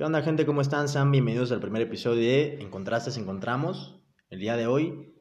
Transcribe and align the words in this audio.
¿Qué 0.00 0.04
onda, 0.06 0.22
gente? 0.22 0.46
¿Cómo 0.46 0.62
están? 0.62 0.88
Sean 0.88 1.12
bienvenidos 1.12 1.52
al 1.52 1.60
primer 1.60 1.82
episodio 1.82 2.22
de 2.22 2.54
En 2.62 2.70
Contrastes 2.70 3.18
Encontramos. 3.18 4.02
El 4.30 4.38
día 4.40 4.56
de 4.56 4.66
hoy, 4.66 5.14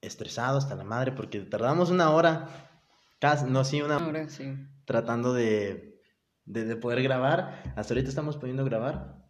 estresado 0.00 0.58
hasta 0.58 0.74
la 0.74 0.82
madre 0.82 1.12
porque 1.12 1.38
tardamos 1.42 1.88
una 1.88 2.10
hora, 2.10 2.48
casi, 3.20 3.48
no, 3.48 3.62
sí, 3.62 3.80
una 3.80 3.98
Ahora 3.98 4.28
sí. 4.28 4.56
tratando 4.86 5.32
de, 5.32 6.00
de, 6.46 6.64
de 6.64 6.74
poder 6.74 7.00
grabar. 7.04 7.62
Hasta 7.76 7.94
ahorita 7.94 8.08
estamos 8.08 8.36
pudiendo 8.38 8.64
grabar. 8.64 9.24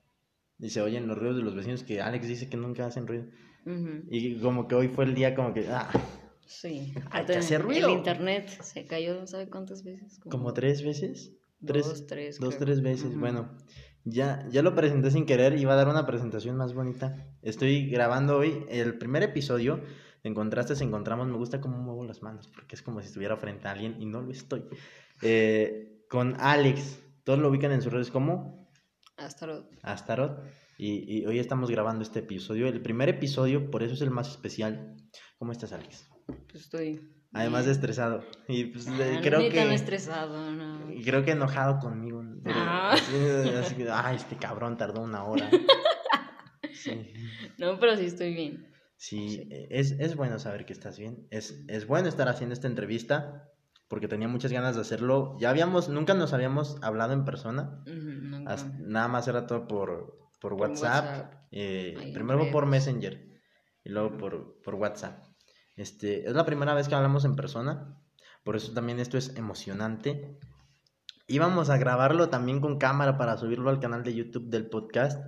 Y 0.58 0.70
se 0.70 0.80
oyen 0.80 1.06
los 1.06 1.18
ruidos 1.18 1.36
de 1.36 1.42
los 1.42 1.54
vecinos 1.54 1.84
que 1.84 2.00
Alex 2.00 2.26
dice 2.26 2.48
que 2.48 2.56
nunca 2.56 2.86
hacen 2.86 3.06
ruido. 3.06 3.26
Ujú. 3.66 4.04
Y 4.08 4.40
como 4.40 4.68
que 4.68 4.74
hoy 4.74 4.88
fue 4.88 5.04
el 5.04 5.12
día 5.14 5.34
como 5.34 5.52
que, 5.52 5.68
ah, 5.68 5.90
Sí. 6.46 6.94
Hay 7.10 7.26
que 7.26 7.36
hacer 7.36 7.60
ruido. 7.60 7.90
El 7.90 7.98
internet 7.98 8.48
se 8.48 8.86
cayó, 8.86 9.20
no 9.20 9.26
sabe 9.26 9.50
cuántas 9.50 9.84
veces. 9.84 10.18
como 10.30 10.54
tres 10.54 10.82
veces. 10.82 11.36
Tres, 11.64 11.86
Dos, 11.86 12.06
tres. 12.06 12.40
Dos, 12.40 12.54
creo. 12.54 12.64
tres 12.66 12.80
veces. 12.80 13.10
Ujú. 13.10 13.20
Bueno, 13.20 13.56
ya, 14.04 14.46
ya 14.50 14.62
lo 14.62 14.74
presenté 14.74 15.10
sin 15.10 15.26
querer. 15.26 15.58
Iba 15.58 15.74
a 15.74 15.76
dar 15.76 15.88
una 15.88 16.06
presentación 16.06 16.56
más 16.56 16.74
bonita. 16.74 17.26
Estoy 17.42 17.88
grabando 17.88 18.38
hoy 18.38 18.64
el 18.68 18.98
primer 18.98 19.22
episodio. 19.22 19.82
En 20.22 20.34
contrastes 20.34 20.80
encontramos. 20.80 21.26
Me 21.28 21.36
gusta 21.36 21.60
cómo 21.60 21.78
muevo 21.78 22.04
las 22.04 22.22
manos. 22.22 22.48
Porque 22.48 22.74
es 22.74 22.82
como 22.82 23.00
si 23.00 23.06
estuviera 23.06 23.36
frente 23.36 23.68
a 23.68 23.72
alguien 23.72 24.00
y 24.00 24.06
no 24.06 24.20
lo 24.20 24.30
estoy. 24.30 24.64
Eh, 25.22 26.04
con 26.08 26.34
Alex. 26.40 27.00
Todos 27.24 27.38
lo 27.38 27.48
ubican 27.48 27.72
en 27.72 27.82
sus 27.82 27.92
redes 27.92 28.10
como 28.10 28.68
Hasta 29.16 29.46
lo... 29.46 29.68
Astaroth. 29.82 30.40
Y, 30.78 31.18
y 31.18 31.26
hoy 31.26 31.38
estamos 31.38 31.70
grabando 31.70 32.02
este 32.02 32.20
episodio. 32.20 32.66
El 32.66 32.82
primer 32.82 33.08
episodio, 33.08 33.70
por 33.70 33.82
eso 33.82 33.94
es 33.94 34.02
el 34.02 34.10
más 34.10 34.28
especial. 34.28 34.96
¿Cómo 35.38 35.52
estás, 35.52 35.72
Alex? 35.72 36.08
Pues 36.48 36.64
estoy. 36.64 37.21
Además 37.34 37.60
de 37.64 37.70
bien. 37.70 37.80
estresado. 37.80 38.24
Y 38.48 38.64
pues 38.66 38.86
Ah, 38.88 38.90
no, 38.90 39.20
creo 39.22 39.40
ni 39.40 39.48
que. 39.50 39.56
tan 39.58 39.72
estresado, 39.72 40.50
no. 40.52 40.92
Y 40.92 41.02
creo 41.02 41.24
que 41.24 41.30
enojado 41.32 41.78
conmigo. 41.78 42.22
pero 42.44 42.56
Ah. 42.58 42.92
así, 42.92 43.14
así 43.60 43.74
que, 43.76 43.88
ay, 43.90 44.16
este 44.16 44.36
cabrón 44.36 44.76
tardó 44.76 45.00
una 45.02 45.24
hora. 45.24 45.48
Sí, 46.74 47.12
No, 47.58 47.78
pero 47.78 47.96
sí 47.96 48.06
estoy 48.06 48.34
bien. 48.34 48.66
sí, 48.96 49.28
Sí. 49.28 49.48
Es, 49.70 49.92
es 49.92 50.16
bueno 50.16 50.38
saber 50.38 50.64
que 50.64 50.72
estás 50.72 50.98
bien. 50.98 51.26
Es, 51.30 51.62
es 51.68 51.86
bueno 51.86 52.08
estar 52.08 52.28
haciendo 52.28 52.54
esta 52.54 52.66
entrevista 52.66 53.48
porque 53.88 54.08
tenía 54.08 54.26
muchas 54.26 54.52
ganas 54.52 54.74
de 54.74 54.80
hacerlo. 54.80 55.36
Ya 55.38 55.50
habíamos, 55.50 55.88
nunca 55.88 56.14
nos 56.14 56.32
habíamos 56.32 56.78
hablado 56.82 57.12
en 57.12 57.24
persona. 57.24 57.82
Hasta- 58.46 58.72
nada 58.80 59.06
más 59.08 59.28
era 59.28 59.46
todo 59.46 59.68
por, 59.68 60.18
por 60.40 60.52
Por 60.52 60.54
WhatsApp. 60.54 61.34
Eh, 61.52 62.10
primero 62.14 62.50
por. 62.50 62.66
Messenger 62.66 63.28
y 63.84 63.90
luego 63.90 64.16
por, 64.16 64.60
por 64.62 64.74
WhatsApp. 64.76 65.24
Este, 65.76 66.28
es 66.28 66.34
la 66.34 66.44
primera 66.44 66.74
vez 66.74 66.88
que 66.88 66.94
hablamos 66.94 67.24
en 67.24 67.36
persona, 67.36 67.98
por 68.44 68.56
eso 68.56 68.72
también 68.72 69.00
esto 69.00 69.16
es 69.16 69.36
emocionante. 69.36 70.38
Íbamos 71.26 71.70
a 71.70 71.78
grabarlo 71.78 72.28
también 72.28 72.60
con 72.60 72.78
cámara 72.78 73.16
para 73.16 73.36
subirlo 73.36 73.70
al 73.70 73.80
canal 73.80 74.02
de 74.02 74.14
YouTube 74.14 74.50
del 74.50 74.68
podcast. 74.68 75.24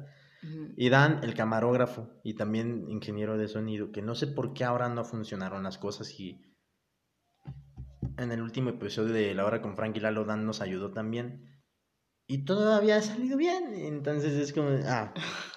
Y 0.76 0.90
Dan, 0.90 1.24
el 1.24 1.34
camarógrafo 1.34 2.10
y 2.22 2.34
también 2.34 2.84
ingeniero 2.90 3.38
de 3.38 3.48
sonido, 3.48 3.92
que 3.92 4.02
no 4.02 4.14
sé 4.14 4.26
por 4.26 4.52
qué 4.52 4.64
ahora 4.64 4.90
no 4.90 5.02
funcionaron 5.02 5.62
las 5.62 5.78
cosas 5.78 6.20
y 6.20 6.54
en 8.18 8.30
el 8.30 8.42
último 8.42 8.70
episodio 8.70 9.14
de 9.14 9.34
La 9.34 9.46
Hora 9.46 9.62
con 9.62 9.74
Frank 9.74 9.96
y 9.96 10.00
Lalo, 10.00 10.24
Dan 10.24 10.44
nos 10.44 10.60
ayudó 10.60 10.92
también. 10.92 11.62
Y 12.26 12.44
todo 12.44 12.74
había 12.74 13.00
salido 13.00 13.36
bien, 13.36 13.74
entonces 13.74 14.34
es 14.34 14.52
como, 14.52 14.68
ah, 14.86 15.14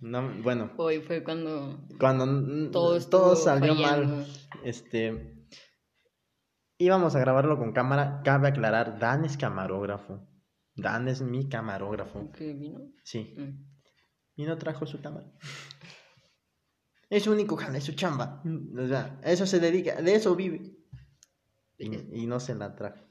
no, 0.00 0.28
bueno, 0.42 0.72
Hoy 0.76 1.00
fue 1.00 1.22
cuando 1.24 1.86
cuando 1.98 2.70
todo, 2.70 3.36
salió 3.36 3.74
fallando. 3.74 4.16
mal, 4.16 4.26
este, 4.64 5.46
íbamos 6.78 7.14
a 7.14 7.20
grabarlo 7.20 7.58
con 7.58 7.72
cámara, 7.72 8.20
cabe 8.24 8.48
aclarar, 8.48 8.98
Dan 8.98 9.24
es 9.24 9.36
camarógrafo, 9.36 10.26
Dan 10.74 11.08
es 11.08 11.22
mi 11.22 11.48
camarógrafo, 11.48 12.30
¿Qué 12.32 12.52
vino? 12.52 12.80
sí. 13.02 13.34
Mm. 13.38 13.74
Y 14.36 14.44
no 14.46 14.58
trajo 14.58 14.84
su 14.84 15.00
cámara. 15.00 15.30
Es 17.08 17.22
su 17.22 17.30
único 17.30 17.56
jale, 17.56 17.78
es 17.78 17.84
su 17.84 17.92
chamba. 17.92 18.42
O 18.76 18.86
sea, 18.88 19.20
eso 19.22 19.46
se 19.46 19.60
dedica, 19.60 20.02
de 20.02 20.14
eso 20.16 20.34
vive. 20.34 20.74
Y, 21.78 22.22
y 22.22 22.26
no 22.26 22.40
se 22.40 22.56
la 22.56 22.74
trajo. 22.74 23.04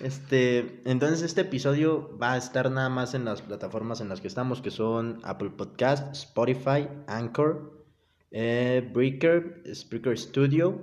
Este, 0.00 0.82
entonces 0.84 1.22
este 1.22 1.42
episodio 1.42 2.16
va 2.18 2.32
a 2.34 2.36
estar 2.36 2.70
nada 2.70 2.88
más 2.88 3.14
en 3.14 3.24
las 3.24 3.42
plataformas 3.42 4.00
en 4.00 4.08
las 4.08 4.20
que 4.20 4.28
estamos, 4.28 4.60
que 4.60 4.70
son 4.70 5.20
Apple 5.24 5.50
Podcast, 5.50 6.12
Spotify, 6.14 6.88
Anchor, 7.06 7.84
eh, 8.30 8.88
Breaker, 8.92 9.62
Spreaker 9.74 10.18
Studio, 10.18 10.82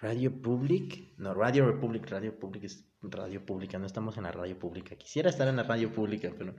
Radio 0.00 0.40
Public, 0.42 1.14
no, 1.18 1.34
Radio 1.34 1.66
Republic, 1.66 2.08
Radio 2.10 2.38
Public 2.38 2.64
es 2.64 2.84
radio 3.02 3.44
pública, 3.44 3.78
no 3.78 3.86
estamos 3.86 4.16
en 4.16 4.24
la 4.24 4.32
radio 4.32 4.58
pública. 4.58 4.96
Quisiera 4.96 5.30
estar 5.30 5.46
en 5.48 5.56
la 5.56 5.62
radio 5.64 5.92
pública, 5.92 6.32
pero 6.36 6.54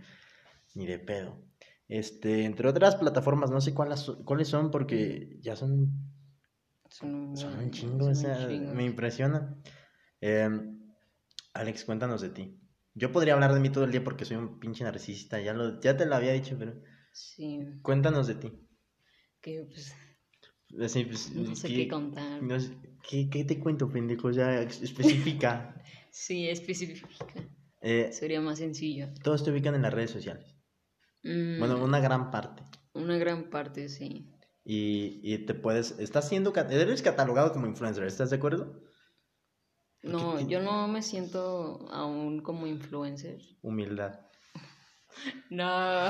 ni 0.76 0.86
de 0.86 1.00
pedo. 1.00 1.38
Este, 1.88 2.46
entre 2.46 2.68
otras 2.70 2.96
plataformas, 2.96 3.50
no 3.52 3.60
sé 3.62 3.74
cuáles, 3.74 4.00
son- 4.02 4.24
cuáles 4.24 4.48
son 4.48 4.72
porque 4.72 5.38
ya 5.42 5.56
son 5.56 5.90
Son 6.90 7.14
un, 7.14 7.38
son 7.38 7.54
buen- 7.54 7.66
un 7.66 7.72
chingo, 7.72 8.00
son 8.00 8.08
o 8.08 8.10
un 8.10 8.16
sea, 8.16 8.48
chingo. 8.48 8.74
me 8.74 8.86
impresiona. 8.86 9.56
Em, 10.22 10.79
Alex, 11.54 11.86
cuéntanos 11.86 12.22
de 12.22 12.30
ti. 12.30 12.60
Yo 12.94 13.12
podría 13.12 13.34
hablar 13.34 13.54
de 13.54 13.60
mí 13.60 13.70
todo 13.70 13.84
el 13.84 13.92
día 13.92 14.04
porque 14.04 14.26
soy 14.26 14.38
un 14.38 14.60
pinche 14.60 14.84
narcisista, 14.84 15.40
ya, 15.40 15.54
lo, 15.54 15.80
ya 15.80 15.96
te 15.96 16.06
lo 16.06 16.16
había 16.16 16.34
dicho, 16.34 16.56
pero 16.58 16.74
Sí, 17.12 17.60
cuéntanos 17.82 18.28
de 18.28 18.36
ti. 18.36 18.52
que 19.42 19.64
pues 19.64 19.96
Así, 20.80 21.04
pues, 21.06 21.32
no 21.32 21.56
sé 21.56 21.68
¿qué- 21.68 21.76
qué 21.76 21.88
contar. 21.88 22.44
no 22.44 22.60
sé- 22.60 22.78
¿qué, 23.08 23.30
qué 23.30 23.44
te 23.44 23.60
cuento, 23.60 23.90
pendejo? 23.90 24.30
Ex- 24.30 24.82
especifica. 24.82 25.76
Sí, 26.12 26.50
específica. 26.50 27.16
Eh, 27.82 28.10
Sería 28.12 28.42
más 28.42 28.58
sencillo. 28.58 29.10
todos 29.24 29.44
te 29.44 29.52
ubican 29.52 29.76
en 29.76 29.84
las 29.84 29.94
redes 29.94 30.10
sociales. 30.10 30.56
Mm, 31.24 31.60
Bueno, 31.60 31.84
una 31.84 32.00
gran 32.00 32.32
parte. 32.32 32.64
Una 32.94 33.18
gran 33.18 33.50
parte, 33.52 33.90
sí. 33.90 34.28
Y, 34.66 35.22
y 35.24 35.46
te 35.46 35.54
puedes, 35.54 35.98
estás 36.00 36.28
siendo, 36.28 36.52
eres 36.56 37.02
catalogado 37.04 37.54
como 37.54 37.68
influencer, 37.68 38.06
¿estás 38.06 38.32
de 38.32 38.38
acuerdo? 38.38 38.82
No, 40.02 40.40
yo 40.48 40.62
no 40.62 40.88
me 40.88 41.02
siento 41.02 41.88
aún 41.92 42.42
como 42.42 42.68
influencer. 42.68 43.42
Humildad. 43.62 44.20
No, 45.50 46.10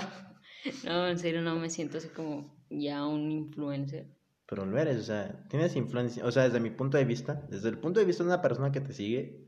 no, 0.84 1.08
en 1.08 1.18
serio 1.18 1.42
no 1.42 1.56
me 1.56 1.70
siento 1.70 1.98
así 1.98 2.10
como 2.10 2.54
ya 2.70 3.06
un 3.06 3.32
influencer. 3.32 4.08
Pero 4.46 4.66
lo 4.66 4.78
eres, 4.78 4.98
o 5.00 5.04
sea, 5.04 5.46
tienes 5.48 5.76
influencia, 5.76 6.26
o 6.26 6.32
sea, 6.32 6.44
desde 6.44 6.60
mi 6.60 6.70
punto 6.70 6.98
de 6.98 7.06
vista, 7.06 7.46
desde 7.50 7.70
el 7.70 7.78
punto 7.80 8.00
de 8.00 8.06
vista 8.06 8.24
de 8.24 8.30
una 8.30 8.42
persona 8.42 8.72
que 8.72 8.82
te 8.82 8.94
sigue, 8.94 9.48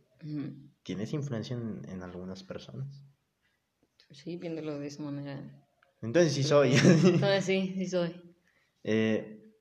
tienes 0.84 1.12
influencia 1.14 1.56
en, 1.56 1.82
en 1.90 2.02
algunas 2.04 2.44
personas. 2.44 3.04
Sí, 4.12 4.38
viéndolo 4.38 4.80
de 4.80 4.88
esa 4.88 5.04
manera. 5.04 5.68
Entonces 6.02 6.34
sí 6.34 6.44
soy. 6.44 6.74
Entonces 6.74 7.46
sí, 7.46 7.74
sí 7.78 7.88
soy. 7.88 8.16
Eh, 8.84 9.54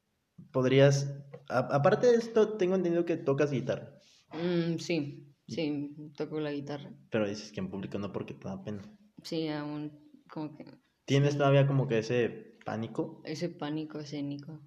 podrías, 0.53 1.13
a- 1.49 1.75
aparte 1.77 2.07
de 2.09 2.17
esto, 2.17 2.57
tengo 2.57 2.75
entendido 2.77 3.05
que 3.05 3.17
tocas 3.17 3.51
guitarra, 3.51 4.00
Mm, 4.33 4.79
sí, 4.79 5.35
sí, 5.49 5.95
toco 6.17 6.41
la 6.41 6.53
guitarra. 6.53 6.93
pero 7.11 7.29
dices 7.29 7.51
que 7.53 7.61
en 7.61 7.71
público 7.71 7.99
no 7.99 8.13
porque 8.13 8.35
te 8.35 8.49
da 8.49 8.63
pena. 8.63 8.83
Sí, 9.23 9.49
aún 9.49 9.99
como 10.29 10.57
que 10.57 10.65
¿Tienes 11.05 11.37
todavía 11.37 11.67
como 11.67 11.89
que 11.89 11.99
ese 11.99 12.59
pánico? 12.65 13.21
ese 13.25 13.49
pánico 13.49 13.99
escénico. 13.99 14.61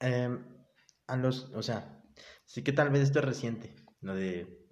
Em, 0.00 0.42
a 1.06 1.16
los, 1.16 1.50
o 1.54 1.62
sea, 1.62 2.02
sí 2.46 2.62
que 2.62 2.72
tal 2.72 2.90
vez 2.90 3.02
esto 3.02 3.18
es 3.18 3.24
reciente, 3.24 3.74
lo 4.00 4.14
de, 4.14 4.66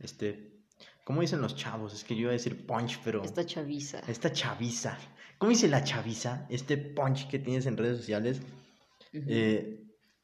este, 0.00 0.64
¿cómo 1.04 1.20
dicen 1.20 1.40
los 1.40 1.54
chavos? 1.56 1.94
Es 1.94 2.04
que 2.04 2.14
yo 2.14 2.22
iba 2.22 2.30
a 2.30 2.32
decir 2.32 2.66
punch, 2.66 3.00
pero... 3.04 3.22
Esta 3.22 3.46
chaviza. 3.46 4.00
Esta 4.08 4.32
chaviza. 4.32 4.98
¿Cómo 5.38 5.50
dice 5.50 5.68
la 5.68 5.84
chaviza? 5.84 6.46
Este 6.50 6.76
punch 6.76 7.28
que 7.28 7.38
tienes 7.38 7.66
en 7.66 7.76
redes 7.76 7.98
sociales. 7.98 8.42
Eh, 9.12 9.79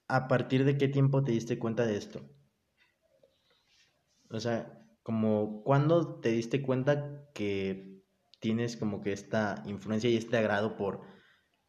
¿A 0.08 0.28
partir 0.28 0.64
de 0.64 0.78
qué 0.78 0.88
tiempo 0.88 1.24
te 1.24 1.32
diste 1.32 1.58
cuenta 1.58 1.84
de 1.84 1.96
esto? 1.96 2.22
O 4.30 4.40
sea, 4.40 4.86
como 5.02 5.62
cuando 5.62 6.20
te 6.20 6.30
diste 6.30 6.62
cuenta 6.62 7.30
que 7.32 8.02
tienes 8.40 8.76
como 8.76 9.00
que 9.00 9.12
esta 9.12 9.62
influencia 9.66 10.10
y 10.10 10.16
este 10.16 10.36
agrado 10.36 10.76
por, 10.76 11.00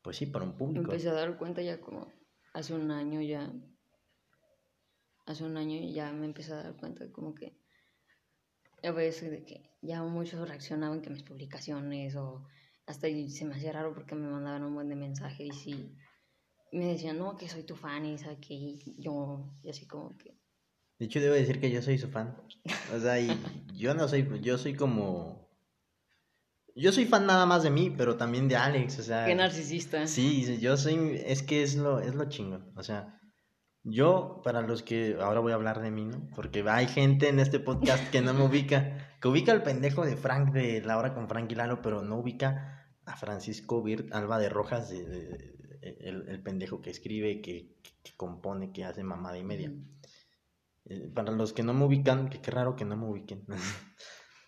pues 0.02 0.18
sí, 0.18 0.26
por 0.26 0.44
un 0.44 0.58
público. 0.58 0.92
empecé 0.92 1.10
a 1.10 1.14
dar 1.14 1.38
cuenta 1.38 1.62
ya 1.62 1.80
como 1.80 2.12
hace 2.54 2.74
un 2.74 2.92
año 2.92 3.22
ya. 3.22 3.52
Hace 5.26 5.44
un 5.44 5.58
año 5.58 5.80
ya 5.92 6.12
me 6.14 6.26
empecé 6.26 6.54
a 6.54 6.64
dar 6.64 6.78
cuenta 6.78 7.12
como 7.12 7.36
que 7.36 7.58
a 8.84 8.92
veces 8.92 9.32
de 9.32 9.44
que 9.44 9.72
ya 9.82 10.04
muchos 10.04 10.48
reaccionaban 10.48 11.02
que 11.02 11.10
mis 11.10 11.24
publicaciones 11.24 12.16
o 12.16 12.46
hasta 12.86 13.08
se 13.08 13.46
me 13.46 13.56
hacía 13.56 13.74
raro 13.74 13.94
porque 13.94 14.16
me 14.16 14.30
mandaban 14.30 14.64
un 14.64 14.76
buen 14.76 14.88
de 14.88 14.96
mensajes 14.96 15.68
y 15.68 15.96
me 16.72 16.86
decían, 16.88 17.18
no, 17.18 17.36
que 17.36 17.48
soy 17.50 17.64
tu 17.64 17.76
fan 17.76 18.06
y 18.06 18.18
que 18.42 18.76
yo, 18.98 19.54
y 19.64 19.70
así 19.70 19.86
como 19.88 20.18
que, 20.18 20.38
De 21.00 21.06
hecho, 21.06 21.20
debo 21.20 21.36
decir 21.36 21.60
que 21.60 21.72
yo 21.72 21.82
soy 21.82 21.98
su 21.98 22.10
fan. 22.10 22.36
O 22.96 23.00
sea, 23.00 23.20
y 23.20 23.30
yo 23.76 23.94
no 23.94 24.08
soy, 24.08 24.28
yo 24.42 24.58
soy 24.58 24.74
como... 24.76 25.48
Yo 26.76 26.92
soy 26.92 27.06
fan 27.06 27.26
nada 27.26 27.46
más 27.48 27.64
de 27.64 27.72
mí, 27.72 27.90
pero 27.98 28.18
también 28.18 28.48
de 28.48 28.56
Alex, 28.56 29.00
o 29.00 29.04
sea... 29.04 29.26
qué 29.26 29.34
narcisista. 29.34 30.06
Sí, 30.06 30.60
yo 30.60 30.78
soy, 30.78 31.20
es 31.26 31.42
que 31.42 31.64
es 31.64 31.76
lo, 31.76 32.00
es 32.00 32.14
lo 32.14 32.30
chingón. 32.30 32.72
O 32.76 32.84
sea, 32.84 33.20
yo, 33.84 34.42
para 34.44 34.62
los 34.62 34.84
que, 34.84 35.18
ahora 35.20 35.40
voy 35.40 35.54
a 35.54 35.56
hablar 35.56 35.82
de 35.82 35.90
mí, 35.90 36.06
¿no? 36.06 36.30
Porque 36.36 36.64
hay 36.68 36.88
gente 36.88 37.30
en 37.30 37.40
este 37.40 37.60
podcast 37.60 38.12
que 38.12 38.22
no 38.22 38.34
me 38.34 38.44
ubica. 38.44 39.18
que 39.22 39.28
ubica 39.28 39.54
al 39.54 39.64
pendejo 39.64 40.06
de 40.06 40.18
Frank 40.18 40.52
de 40.52 40.82
La 40.82 40.98
Hora 41.00 41.16
con 41.16 41.28
Frank 41.28 41.52
y 41.52 41.56
Lalo, 41.56 41.82
pero 41.82 42.04
no 42.04 42.18
ubica 42.20 42.86
a 43.06 43.16
Francisco 43.16 43.82
Virt, 43.82 44.14
Alba 44.14 44.38
de 44.38 44.50
Rojas, 44.50 44.90
de- 44.90 45.57
el, 46.00 46.28
el 46.28 46.42
pendejo 46.42 46.82
que 46.82 46.90
escribe, 46.90 47.42
que, 47.42 47.76
que 48.04 48.12
compone, 48.16 48.72
que 48.72 48.86
hace 48.86 49.04
mamada 49.04 49.38
y 49.38 49.44
media. 49.44 49.72
Eh, 50.86 51.12
para 51.14 51.32
los 51.32 51.54
que 51.54 51.64
no 51.64 51.74
me 51.74 51.86
ubican, 51.86 52.30
que 52.30 52.42
qué 52.42 52.52
raro 52.52 52.76
que 52.76 52.86
no 52.86 52.96
me 52.98 53.06
ubiquen. 53.06 53.46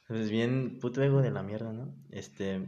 Es 0.09 0.31
bien 0.31 0.79
puto 0.79 1.03
ego 1.03 1.21
de 1.21 1.29
la 1.29 1.43
mierda, 1.43 1.71
¿no? 1.71 1.95
Este. 2.09 2.67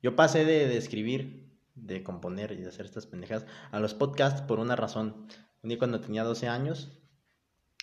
Yo 0.00 0.14
pasé 0.14 0.44
de, 0.44 0.68
de 0.68 0.76
escribir, 0.76 1.58
de 1.74 2.04
componer 2.04 2.52
y 2.52 2.62
de 2.62 2.68
hacer 2.68 2.86
estas 2.86 3.06
pendejas 3.06 3.44
a 3.72 3.80
los 3.80 3.92
podcasts 3.92 4.42
por 4.42 4.60
una 4.60 4.76
razón. 4.76 5.26
Un 5.62 5.68
día 5.68 5.78
cuando 5.78 6.00
tenía 6.00 6.22
12 6.22 6.46
años, 6.46 7.02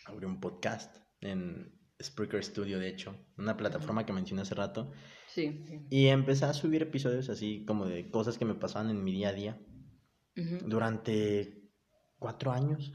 abrí 0.05 0.25
un 0.25 0.39
podcast 0.39 0.97
en 1.19 1.81
Spreaker 2.01 2.43
Studio, 2.43 2.79
de 2.79 2.87
hecho, 2.87 3.15
una 3.37 3.57
plataforma 3.57 4.05
que 4.05 4.13
mencioné 4.13 4.43
hace 4.43 4.55
rato. 4.55 4.91
Sí. 5.33 5.63
sí. 5.67 5.79
Y 5.89 6.07
empecé 6.07 6.45
a 6.45 6.53
subir 6.53 6.81
episodios 6.81 7.29
así 7.29 7.63
como 7.65 7.85
de 7.85 8.09
cosas 8.09 8.37
que 8.37 8.45
me 8.45 8.55
pasaban 8.55 8.89
en 8.89 9.03
mi 9.03 9.11
día 9.11 9.29
a 9.29 9.33
día 9.33 9.59
durante 10.65 11.69
cuatro 12.19 12.51
años. 12.51 12.93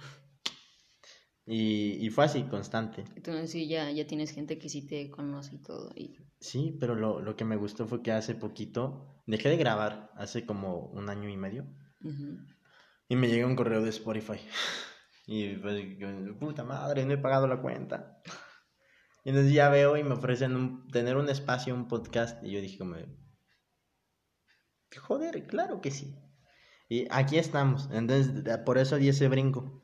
Y, 1.45 2.05
y 2.05 2.11
fue 2.11 2.25
así, 2.25 2.43
constante. 2.45 3.05
Entonces 3.15 3.51
sí, 3.51 3.69
ya, 3.69 3.91
ya 3.91 4.07
tienes 4.07 4.33
gente 4.33 4.59
que 4.59 4.69
sí 4.69 4.87
te 4.87 5.11
conoce 5.11 5.55
y 5.55 5.59
todo. 5.63 5.93
Y... 5.95 6.17
Sí, 6.41 6.77
pero 6.81 6.95
lo, 6.97 7.21
lo 7.21 7.37
que 7.37 7.45
me 7.45 7.57
gustó 7.57 7.87
fue 7.87 8.03
que 8.03 8.11
hace 8.11 8.35
poquito 8.35 9.23
dejé 9.27 9.49
de 9.49 9.57
grabar, 9.57 10.11
hace 10.17 10.47
como 10.47 10.87
un 10.87 11.11
año 11.11 11.29
y 11.29 11.37
medio, 11.37 11.67
y 13.09 13.17
me 13.17 13.29
llegó 13.29 13.49
un 13.49 13.57
correo 13.57 13.83
de 13.83 13.91
Spotify. 13.91 14.41
Y 15.29 15.57
pues, 15.57 15.83
puta 16.39 16.63
madre, 16.63 17.05
no 17.05 17.13
he 17.15 17.19
pagado 17.19 17.49
la 17.49 17.61
cuenta. 17.61 18.23
Y 19.27 19.31
entonces 19.31 19.53
ya 19.53 19.69
veo 19.71 19.97
y 19.97 20.05
me 20.05 20.15
ofrecen 20.15 20.55
un- 20.55 20.87
tener 20.87 21.17
un 21.17 21.29
espacio, 21.29 21.75
un 21.75 21.89
podcast, 21.89 22.41
y 22.45 22.53
yo 22.53 22.61
dije 22.61 22.79
como, 22.79 22.95
de, 22.95 23.09
joder, 24.97 25.49
claro 25.49 25.81
que 25.81 25.91
sí. 25.91 26.15
Y 26.89 27.09
aquí 27.11 27.37
estamos, 27.37 27.89
entonces 27.91 28.45
por 28.65 28.79
eso 28.79 28.95
di 28.99 29.09
ese 29.09 29.27
brinco. 29.27 29.83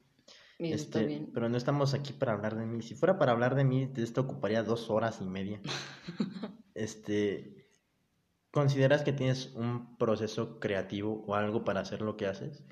Está 0.60 1.00
Este, 1.00 1.06
bien. 1.06 1.32
pero 1.34 1.48
no 1.48 1.56
estamos 1.56 1.92
aquí 1.92 2.12
para 2.12 2.34
hablar 2.34 2.54
de 2.56 2.66
mí. 2.66 2.82
Si 2.82 2.94
fuera 2.94 3.18
para 3.18 3.32
hablar 3.32 3.56
de 3.56 3.64
mí, 3.64 3.92
esto 3.96 4.20
ocuparía 4.20 4.62
dos 4.62 4.88
horas 4.90 5.18
y 5.20 5.26
media. 5.26 5.60
este, 6.74 7.66
¿consideras 8.52 9.02
que 9.02 9.12
tienes 9.12 9.52
un 9.56 9.96
proceso 9.98 10.60
creativo 10.60 11.24
o 11.26 11.34
algo 11.34 11.64
para 11.64 11.80
hacer 11.80 12.00
lo 12.00 12.16
que 12.16 12.28
haces? 12.28 12.64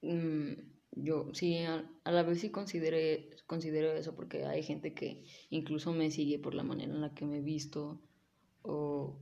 Mm, 0.00 0.75
yo 0.96 1.32
sí, 1.34 1.58
a, 1.58 1.90
a 2.04 2.12
la 2.12 2.24
vez 2.24 2.40
sí 2.42 2.50
consideré, 2.52 3.30
considero 3.46 3.92
eso 3.94 4.16
porque 4.16 4.44
hay 4.46 4.62
gente 4.64 4.94
que 4.94 5.24
incluso 5.50 5.92
me 5.94 6.10
sigue 6.12 6.38
por 6.40 6.54
la 6.54 6.64
manera 6.64 6.92
en 6.94 7.02
la 7.02 7.14
que 7.14 7.26
me 7.26 7.38
he 7.38 7.42
visto 7.42 8.02
o 8.62 9.20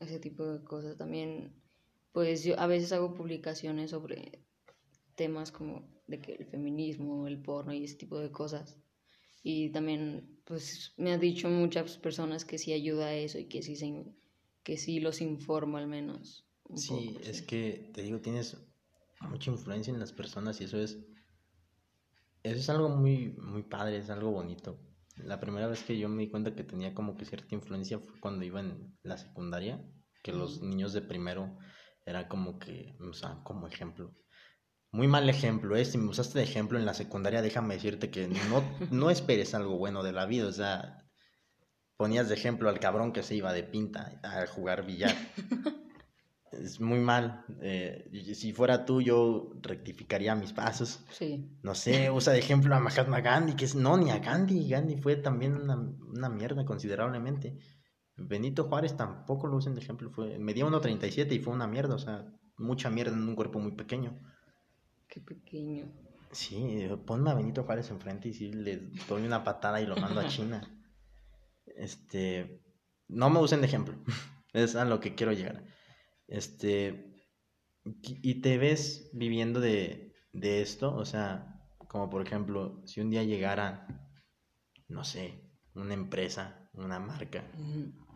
ese 0.00 0.18
tipo 0.20 0.44
de 0.46 0.64
cosas. 0.64 0.96
También, 0.98 1.62
pues 2.12 2.44
yo 2.44 2.58
a 2.58 2.66
veces 2.66 2.92
hago 2.92 3.14
publicaciones 3.14 3.90
sobre 3.90 4.44
temas 5.16 5.52
como 5.52 5.88
de 6.08 6.20
que 6.20 6.34
el 6.34 6.46
feminismo, 6.46 7.26
el 7.28 7.42
porno 7.42 7.72
y 7.74 7.84
ese 7.84 7.96
tipo 7.96 8.18
de 8.18 8.32
cosas. 8.32 8.80
Y 9.42 9.70
también, 9.70 10.40
pues 10.46 10.94
me 10.98 11.12
han 11.12 11.20
dicho 11.20 11.48
muchas 11.50 11.98
personas 11.98 12.44
que 12.46 12.58
sí 12.58 12.72
ayuda 12.74 13.06
a 13.08 13.14
eso 13.16 13.38
y 13.40 13.48
que 13.48 13.62
sí, 13.62 13.76
se, 13.76 14.04
que 14.64 14.78
sí 14.78 15.00
los 15.00 15.20
informa 15.22 15.80
al 15.80 15.88
menos. 15.88 16.48
un 16.64 16.86
Sí, 16.86 17.16
poco, 17.16 17.20
es 17.22 17.40
sí. 17.40 17.42
que 17.42 17.90
te 17.94 18.02
digo, 18.02 18.20
tienes 18.20 18.56
mucha 19.28 19.50
influencia 19.50 19.92
en 19.92 20.00
las 20.00 20.12
personas 20.12 20.60
y 20.60 20.64
eso 20.64 20.78
es, 20.78 20.98
eso 22.42 22.58
es 22.58 22.68
algo 22.70 22.88
muy, 22.88 23.32
muy 23.38 23.62
padre, 23.62 23.98
es 23.98 24.10
algo 24.10 24.30
bonito. 24.30 24.78
La 25.16 25.40
primera 25.40 25.66
vez 25.66 25.82
que 25.82 25.98
yo 25.98 26.08
me 26.08 26.22
di 26.22 26.30
cuenta 26.30 26.54
que 26.54 26.64
tenía 26.64 26.94
como 26.94 27.16
que 27.16 27.24
cierta 27.24 27.54
influencia 27.54 27.98
fue 27.98 28.18
cuando 28.20 28.44
iba 28.44 28.60
en 28.60 28.96
la 29.02 29.18
secundaria, 29.18 29.84
que 30.22 30.32
los 30.32 30.62
niños 30.62 30.92
de 30.92 31.02
primero 31.02 31.58
era 32.06 32.28
como 32.28 32.58
que 32.58 32.94
me 32.98 33.08
usaban 33.08 33.42
como 33.44 33.66
ejemplo. 33.66 34.14
Muy 34.90 35.08
mal 35.08 35.28
ejemplo, 35.28 35.76
¿eh? 35.76 35.84
Si 35.84 35.98
me 35.98 36.10
usaste 36.10 36.38
de 36.38 36.44
ejemplo 36.44 36.78
en 36.78 36.84
la 36.84 36.94
secundaria, 36.94 37.42
déjame 37.42 37.74
decirte 37.74 38.10
que 38.10 38.28
no, 38.28 38.62
no 38.90 39.10
esperes 39.10 39.54
algo 39.54 39.78
bueno 39.78 40.02
de 40.02 40.12
la 40.12 40.26
vida, 40.26 40.46
o 40.46 40.52
sea, 40.52 41.02
ponías 41.96 42.28
de 42.28 42.34
ejemplo 42.34 42.68
al 42.68 42.80
cabrón 42.80 43.12
que 43.12 43.22
se 43.22 43.34
iba 43.34 43.52
de 43.52 43.62
pinta 43.62 44.20
a 44.22 44.46
jugar 44.46 44.84
billar. 44.84 45.14
Es 46.52 46.80
muy 46.80 46.98
mal. 47.00 47.44
eh, 47.60 48.08
si 48.34 48.52
fuera 48.52 48.84
tú, 48.84 49.00
yo 49.00 49.52
rectificaría 49.62 50.34
mis 50.34 50.52
pasos. 50.52 51.04
Sí. 51.10 51.58
No 51.62 51.74
sé, 51.74 52.10
usa 52.10 52.32
de 52.32 52.38
ejemplo 52.38 52.74
a 52.74 52.80
Mahatma 52.80 53.20
Gandhi, 53.20 53.54
que 53.54 53.64
es 53.64 53.74
no, 53.74 53.96
ni 53.96 54.10
a 54.10 54.18
Gandhi. 54.18 54.68
Gandhi 54.68 54.96
fue 54.96 55.16
también 55.16 55.54
una, 55.54 55.76
una 55.76 56.28
mierda 56.28 56.64
considerablemente. 56.64 57.58
Benito 58.16 58.64
Juárez 58.64 58.96
tampoco 58.96 59.46
lo 59.46 59.56
usan 59.56 59.74
de 59.74 59.80
ejemplo. 59.80 60.10
Fue, 60.10 60.38
medía 60.38 60.66
1.37 60.66 61.32
y 61.32 61.38
fue 61.38 61.54
una 61.54 61.66
mierda, 61.66 61.94
o 61.94 61.98
sea, 61.98 62.26
mucha 62.58 62.90
mierda 62.90 63.12
en 63.12 63.28
un 63.28 63.34
cuerpo 63.34 63.58
muy 63.58 63.72
pequeño. 63.72 64.20
Qué 65.08 65.20
pequeño. 65.20 65.90
Sí, 66.30 66.88
ponme 67.06 67.30
a 67.30 67.34
Benito 67.34 67.64
Juárez 67.64 67.90
enfrente 67.90 68.28
y 68.28 68.34
sí 68.34 68.52
le 68.52 68.90
doy 69.08 69.24
una 69.24 69.44
patada 69.44 69.80
y 69.80 69.86
lo 69.86 69.96
mando 69.96 70.20
a 70.20 70.28
China. 70.28 70.62
Este, 71.74 72.60
no 73.08 73.30
me 73.30 73.38
usen 73.38 73.60
de 73.60 73.66
ejemplo. 73.66 73.94
Es 74.52 74.76
a 74.76 74.84
lo 74.84 75.00
que 75.00 75.14
quiero 75.14 75.32
llegar. 75.32 75.64
Este, 76.28 77.12
y 78.02 78.40
te 78.40 78.58
ves 78.58 79.10
viviendo 79.12 79.60
de, 79.60 80.14
de 80.32 80.62
esto, 80.62 80.94
o 80.94 81.04
sea, 81.04 81.62
como 81.88 82.08
por 82.08 82.26
ejemplo, 82.26 82.82
si 82.86 83.00
un 83.00 83.10
día 83.10 83.22
llegara, 83.22 83.86
no 84.88 85.04
sé, 85.04 85.42
una 85.74 85.94
empresa, 85.94 86.70
una 86.74 86.98
marca, 86.98 87.44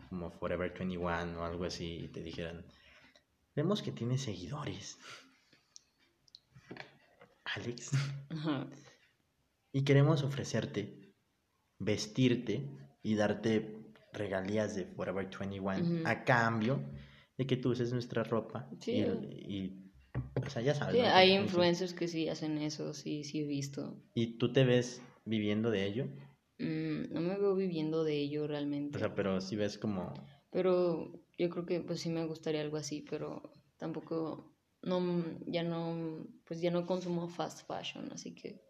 como 0.09 0.31
Forever 0.31 0.73
21 0.73 1.39
o 1.39 1.43
algo 1.43 1.65
así, 1.65 2.05
y 2.05 2.07
te 2.07 2.21
dijeran, 2.21 2.65
vemos 3.55 3.81
que 3.81 3.91
tienes 3.91 4.21
seguidores. 4.21 4.97
Alex. 7.55 7.91
Y 9.71 9.83
queremos 9.83 10.23
ofrecerte 10.23 11.13
vestirte 11.79 12.69
y 13.03 13.15
darte 13.15 13.93
regalías 14.13 14.75
de 14.75 14.85
Forever 14.85 15.29
21 15.39 15.99
Ujú. 15.99 16.07
a 16.07 16.23
cambio 16.23 16.81
de 17.37 17.45
que 17.45 17.57
tú 17.57 17.69
uses 17.69 17.93
nuestra 17.93 18.23
ropa. 18.23 18.69
Sí. 18.79 18.93
Y, 18.93 19.53
y, 19.53 19.91
o 20.45 20.49
sea, 20.49 20.61
ya 20.61 20.73
sabes. 20.73 20.95
Sí, 20.95 21.01
hay 21.01 21.33
influencers 21.33 21.93
que 21.93 22.07
sí 22.07 22.27
hacen 22.29 22.57
eso, 22.57 22.93
sí, 22.93 23.23
sí 23.23 23.41
he 23.41 23.45
visto. 23.45 24.01
Y 24.13 24.37
tú 24.37 24.51
te 24.51 24.63
ves 24.63 25.01
viviendo 25.25 25.69
de 25.71 25.85
ello. 25.85 26.07
Mm, 26.59 27.13
no 27.13 27.21
me 27.21 27.37
veo 27.37 27.55
viviendo 27.55 28.03
de 28.03 28.15
ello 28.15 28.47
realmente. 28.47 28.97
O 28.97 28.99
sea, 28.99 29.13
pero 29.13 29.39
si 29.41 29.55
ves 29.55 29.77
como... 29.77 30.13
Pero 30.49 31.11
yo 31.37 31.49
creo 31.49 31.65
que 31.65 31.81
pues 31.81 31.99
sí 31.99 32.09
me 32.09 32.25
gustaría 32.25 32.61
algo 32.61 32.77
así, 32.77 33.05
pero 33.07 33.43
tampoco, 33.77 34.55
no, 34.81 35.23
ya 35.45 35.61
no, 35.61 36.25
pues 36.45 36.61
ya 36.61 36.71
no 36.71 36.85
consumo 36.87 37.27
fast 37.27 37.67
fashion, 37.67 38.11
así 38.11 38.33
que 38.33 38.66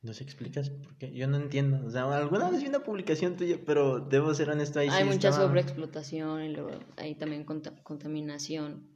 ¿No 0.00 0.12
se 0.12 0.22
explicas 0.22 0.70
por 0.70 0.96
qué? 0.96 1.12
Yo 1.12 1.26
no 1.26 1.36
entiendo. 1.36 1.84
O 1.84 1.90
sea, 1.90 2.04
alguna 2.16 2.48
vez 2.50 2.62
vi 2.62 2.68
una 2.68 2.84
publicación 2.84 3.36
tuya, 3.36 3.58
pero 3.66 3.98
debo 3.98 4.32
ser 4.32 4.48
honesto 4.50 4.78
ahí 4.78 4.88
hay 4.88 5.02
sí 5.04 5.08
mucha 5.14 5.28
estaba- 5.30 5.46
sobreexplotación 5.48 6.44
y 6.44 6.48
luego 6.54 6.70
hay 6.96 7.16
también 7.16 7.44
conta- 7.44 7.82
contaminación, 7.82 8.88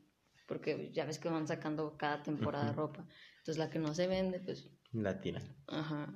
porque 0.46 0.90
ya 0.92 1.04
ves 1.04 1.18
que 1.18 1.28
van 1.28 1.48
sacando 1.48 1.96
cada 1.96 2.22
temporada 2.22 2.72
ropa. 2.72 3.06
Entonces 3.38 3.58
la 3.58 3.68
que 3.70 3.80
no 3.80 3.94
se 3.94 4.06
vende, 4.06 4.38
pues, 4.40 4.70
La 4.92 5.20
tira. 5.20 5.42
ajá. 5.66 6.14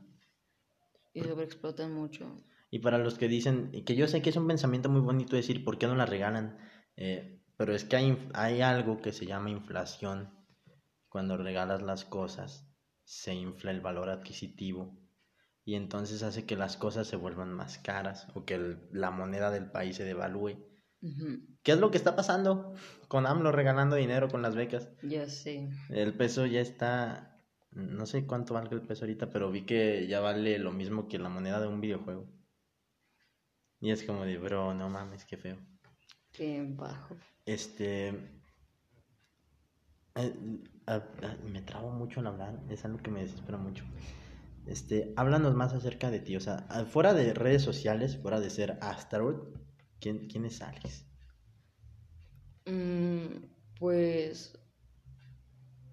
Y 1.12 1.22
sobreexplotan 1.22 1.92
mucho. 1.92 2.30
Y 2.70 2.78
para 2.80 2.98
los 2.98 3.18
que 3.18 3.26
dicen, 3.26 3.72
que 3.84 3.96
yo 3.96 4.06
sé 4.06 4.22
que 4.22 4.30
es 4.30 4.36
un 4.36 4.46
pensamiento 4.46 4.88
muy 4.88 5.00
bonito 5.00 5.34
decir, 5.34 5.64
¿por 5.64 5.78
qué 5.78 5.86
no 5.86 5.96
la 5.96 6.06
regalan? 6.06 6.58
Eh, 6.96 7.40
pero 7.56 7.74
es 7.74 7.84
que 7.84 7.96
hay, 7.96 8.28
hay 8.34 8.60
algo 8.60 9.00
que 9.00 9.12
se 9.12 9.26
llama 9.26 9.50
inflación. 9.50 10.30
Cuando 11.08 11.36
regalas 11.38 11.82
las 11.82 12.04
cosas, 12.04 12.65
se 13.06 13.32
infla 13.34 13.70
el 13.70 13.80
valor 13.80 14.10
adquisitivo. 14.10 14.98
Y 15.64 15.74
entonces 15.76 16.22
hace 16.22 16.44
que 16.44 16.56
las 16.56 16.76
cosas 16.76 17.06
se 17.06 17.16
vuelvan 17.16 17.52
más 17.52 17.78
caras 17.78 18.26
o 18.34 18.44
que 18.44 18.54
el- 18.54 18.88
la 18.92 19.10
moneda 19.10 19.50
del 19.50 19.70
país 19.70 19.96
se 19.96 20.04
devalúe. 20.04 20.58
¿Qué 21.62 21.72
es 21.72 21.78
lo 21.78 21.90
que 21.90 21.96
está 21.98 22.16
pasando 22.16 22.74
con 23.08 23.26
AMLO 23.26 23.52
regalando 23.52 23.96
dinero 23.96 24.28
con 24.28 24.42
las 24.42 24.56
becas? 24.56 24.90
Ya 25.02 25.28
sé. 25.28 25.68
El 25.88 26.14
peso 26.14 26.46
ya 26.46 26.60
está, 26.60 27.40
no 27.70 28.06
sé 28.06 28.26
cuánto 28.26 28.54
valga 28.54 28.74
el 28.74 28.82
peso 28.82 29.04
ahorita, 29.04 29.30
pero 29.30 29.50
vi 29.50 29.64
que 29.64 30.06
ya 30.08 30.20
vale 30.20 30.58
lo 30.58 30.72
mismo 30.72 31.08
que 31.08 31.18
la 31.18 31.28
moneda 31.28 31.60
de 31.60 31.68
un 31.68 31.80
videojuego. 31.80 32.26
Y 33.80 33.90
es 33.90 34.02
como 34.02 34.24
de, 34.24 34.38
bro, 34.38 34.74
no 34.74 34.88
mames, 34.88 35.24
qué 35.24 35.36
feo. 35.36 35.58
Qué 36.32 36.64
bajo. 36.68 37.16
Este... 37.44 38.08
eh, 40.14 40.34
me 41.44 41.62
trabo 41.62 41.90
mucho 41.90 42.20
al 42.20 42.28
hablar, 42.28 42.60
es 42.70 42.84
algo 42.84 42.98
que 42.98 43.10
me 43.10 43.22
desespera 43.22 43.58
mucho. 43.58 43.84
Este, 44.66 45.12
háblanos 45.16 45.54
más 45.54 45.72
acerca 45.72 46.10
de 46.10 46.20
ti, 46.20 46.36
o 46.36 46.40
sea, 46.40 46.66
fuera 46.90 47.14
de 47.14 47.34
redes 47.34 47.62
sociales, 47.62 48.16
fuera 48.16 48.40
de 48.40 48.50
ser 48.50 48.78
Astaroth, 48.80 49.56
¿quién, 50.00 50.26
quién 50.28 50.44
es 50.44 50.60
Alex? 50.60 51.06
Mm, 52.66 53.46
pues 53.78 54.58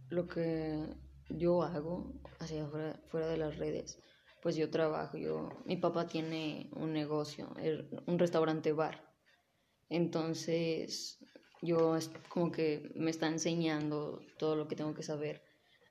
lo 0.09 0.27
que 0.27 0.87
yo 1.29 1.63
hago 1.63 2.13
hacia 2.39 2.67
fuera, 2.67 2.99
fuera 3.07 3.27
de 3.27 3.37
las 3.37 3.57
redes, 3.57 3.99
pues 4.41 4.55
yo 4.55 4.69
trabajo, 4.69 5.17
yo, 5.17 5.49
mi 5.65 5.77
papá 5.77 6.07
tiene 6.07 6.69
un 6.73 6.93
negocio, 6.93 7.55
er, 7.57 7.89
un 8.07 8.19
restaurante 8.19 8.73
bar. 8.73 9.13
Entonces, 9.89 11.23
yo 11.63 11.97
como 12.27 12.51
que 12.51 12.91
me 12.95 13.09
está 13.09 13.27
enseñando 13.27 14.19
todo 14.37 14.55
lo 14.55 14.67
que 14.67 14.75
tengo 14.75 14.93
que 14.93 15.01
saber 15.01 15.41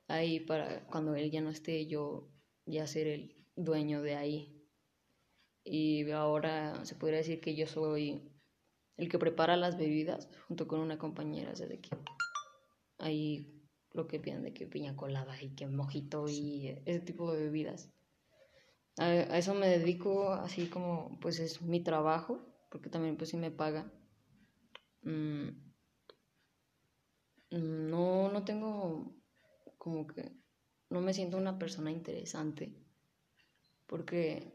ahí 0.07 0.39
para 0.39 0.85
cuando 0.85 1.15
él 1.15 1.31
ya 1.31 1.41
no 1.41 1.49
esté, 1.49 1.87
yo 1.87 2.29
ya 2.65 2.85
ser 2.85 3.07
el 3.07 3.47
dueño 3.55 4.01
de 4.03 4.15
ahí. 4.15 4.69
Y 5.63 6.11
ahora 6.11 6.85
se 6.85 6.95
podría 6.95 7.19
decir 7.19 7.39
que 7.41 7.55
yo 7.55 7.65
soy 7.65 8.21
el 8.97 9.09
que 9.09 9.17
prepara 9.17 9.57
las 9.57 9.77
bebidas 9.77 10.29
junto 10.47 10.67
con 10.67 10.79
una 10.79 10.99
compañera, 10.99 11.51
o 11.51 11.55
sea, 11.55 11.67
de 11.67 11.79
que 11.79 11.89
ahí 12.99 13.59
lo 13.93 14.07
que 14.07 14.19
piden 14.19 14.43
de 14.43 14.53
que 14.53 14.67
piña 14.67 14.95
colada 14.95 15.41
y 15.41 15.55
que 15.55 15.67
mojito 15.67 16.27
y 16.29 16.67
ese 16.85 16.99
tipo 16.99 17.33
de 17.33 17.45
bebidas. 17.45 17.89
A, 18.99 19.11
eso 19.37 19.55
me 19.55 19.67
dedico 19.67 20.33
así 20.33 20.67
como 20.67 21.17
pues 21.19 21.39
es 21.39 21.63
mi 21.63 21.81
trabajo, 21.81 22.45
porque 22.69 22.89
también 22.91 23.17
pues 23.17 23.31
sí 23.31 23.37
me 23.37 23.49
paga. 23.49 23.91
Mm, 25.03 25.62
no, 27.59 28.31
no 28.31 28.43
tengo 28.43 29.15
como 29.77 30.07
que 30.07 30.31
no 30.89 31.01
me 31.01 31.13
siento 31.13 31.37
una 31.37 31.59
persona 31.59 31.91
interesante 31.91 32.75
porque 33.87 34.53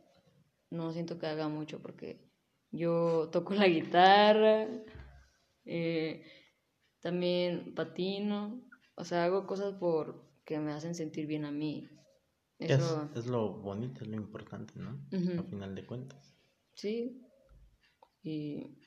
no 0.70 0.92
siento 0.92 1.18
que 1.18 1.26
haga 1.26 1.48
mucho 1.48 1.80
porque 1.80 2.28
yo 2.70 3.28
toco 3.30 3.54
la 3.54 3.66
guitarra, 3.68 4.66
eh, 5.64 6.22
también 7.00 7.74
patino, 7.74 8.62
o 8.96 9.04
sea, 9.04 9.24
hago 9.24 9.46
cosas 9.46 9.74
por 9.74 10.28
que 10.44 10.58
me 10.58 10.72
hacen 10.72 10.94
sentir 10.94 11.26
bien 11.26 11.44
a 11.44 11.52
mí. 11.52 11.88
Eso... 12.58 13.08
Es, 13.14 13.26
lo 13.26 13.60
bonito, 13.60 14.02
es 14.02 14.08
lo 14.08 14.16
importante, 14.16 14.74
¿no? 14.76 15.00
Al 15.12 15.46
final 15.46 15.74
de 15.74 15.86
cuentas. 15.86 16.36
Sí. 16.74 17.22
Y, 18.22 18.78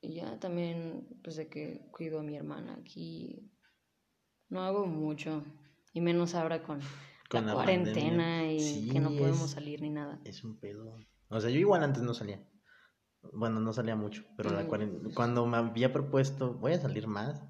y 0.00 0.14
ya 0.14 0.38
también, 0.38 1.06
pues 1.22 1.36
de 1.36 1.48
que 1.48 1.88
cuido 1.90 2.20
a 2.20 2.22
mi 2.22 2.36
hermana 2.36 2.76
aquí. 2.80 3.50
No 4.48 4.62
hago 4.62 4.86
mucho. 4.86 5.44
Y 5.92 6.00
menos 6.00 6.34
ahora 6.34 6.62
con, 6.62 6.80
la, 7.30 7.52
cuarentena 7.52 8.50
y 8.52 8.88
que 8.90 9.00
no 9.00 9.10
podemos 9.10 9.50
salir 9.50 9.82
ni 9.82 9.90
nada. 9.90 10.20
Es 10.24 10.42
un 10.44 10.58
pedo. 10.58 10.96
O 11.28 11.40
sea, 11.40 11.50
yo 11.50 11.58
igual 11.58 11.82
antes 11.82 12.02
no 12.02 12.14
salía. 12.14 12.44
Bueno, 13.32 13.60
no 13.60 13.72
salía 13.72 13.96
mucho, 13.96 14.24
pero 14.36 14.50
la 14.50 14.66
cuando 15.14 15.46
me 15.46 15.58
había 15.58 15.92
propuesto, 15.92 16.54
voy 16.54 16.72
a 16.72 16.80
salir 16.80 17.06
más, 17.06 17.44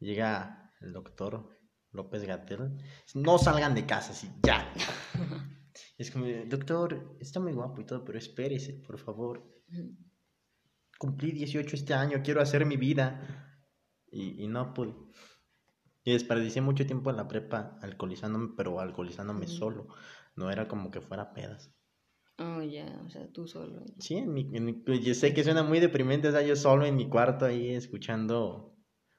llega 0.00 0.72
el 0.80 0.92
doctor 0.92 1.56
López 1.92 2.24
Gatel, 2.24 2.76
no 3.14 3.38
salgan 3.38 3.74
de 3.74 3.86
casa, 3.86 4.10
así, 4.10 4.28
ya. 4.42 4.72
es 5.98 6.10
como, 6.10 6.26
doctor, 6.46 7.16
está 7.20 7.38
muy 7.38 7.52
guapo 7.52 7.80
y 7.80 7.86
todo, 7.86 8.04
pero 8.04 8.18
espérese, 8.18 8.72
por 8.84 8.98
favor. 8.98 9.48
Cumplí 10.98 11.32
18 11.32 11.76
este 11.76 11.94
año, 11.94 12.22
quiero 12.24 12.40
hacer 12.40 12.66
mi 12.66 12.76
vida. 12.76 13.62
Y, 14.10 14.44
y 14.44 14.48
no 14.48 14.72
pude. 14.74 14.94
Y 16.04 16.12
desperdicié 16.12 16.62
mucho 16.62 16.86
tiempo 16.86 17.10
en 17.10 17.16
la 17.16 17.26
prepa 17.26 17.78
alcoholizándome, 17.82 18.54
pero 18.56 18.78
alcoholizándome 18.80 19.46
solo. 19.46 19.88
No 20.36 20.50
era 20.50 20.68
como 20.68 20.90
que 20.90 21.00
fuera 21.00 21.32
pedas. 21.32 21.74
Oh, 22.38 22.62
ya, 22.62 23.02
o 23.04 23.08
sea, 23.08 23.26
tú 23.32 23.48
solo. 23.48 23.82
Sí, 23.98 24.16
en 24.16 24.32
mi, 24.32 24.72
pues, 24.74 25.00
yo 25.00 25.14
sé 25.14 25.32
que 25.32 25.42
suena 25.42 25.62
muy 25.62 25.80
deprimente, 25.80 26.28
o 26.28 26.32
sea, 26.32 26.42
yo 26.42 26.54
solo 26.54 26.84
en 26.84 26.94
mi 26.94 27.08
cuarto 27.08 27.46
ahí 27.46 27.70
escuchando. 27.70 28.75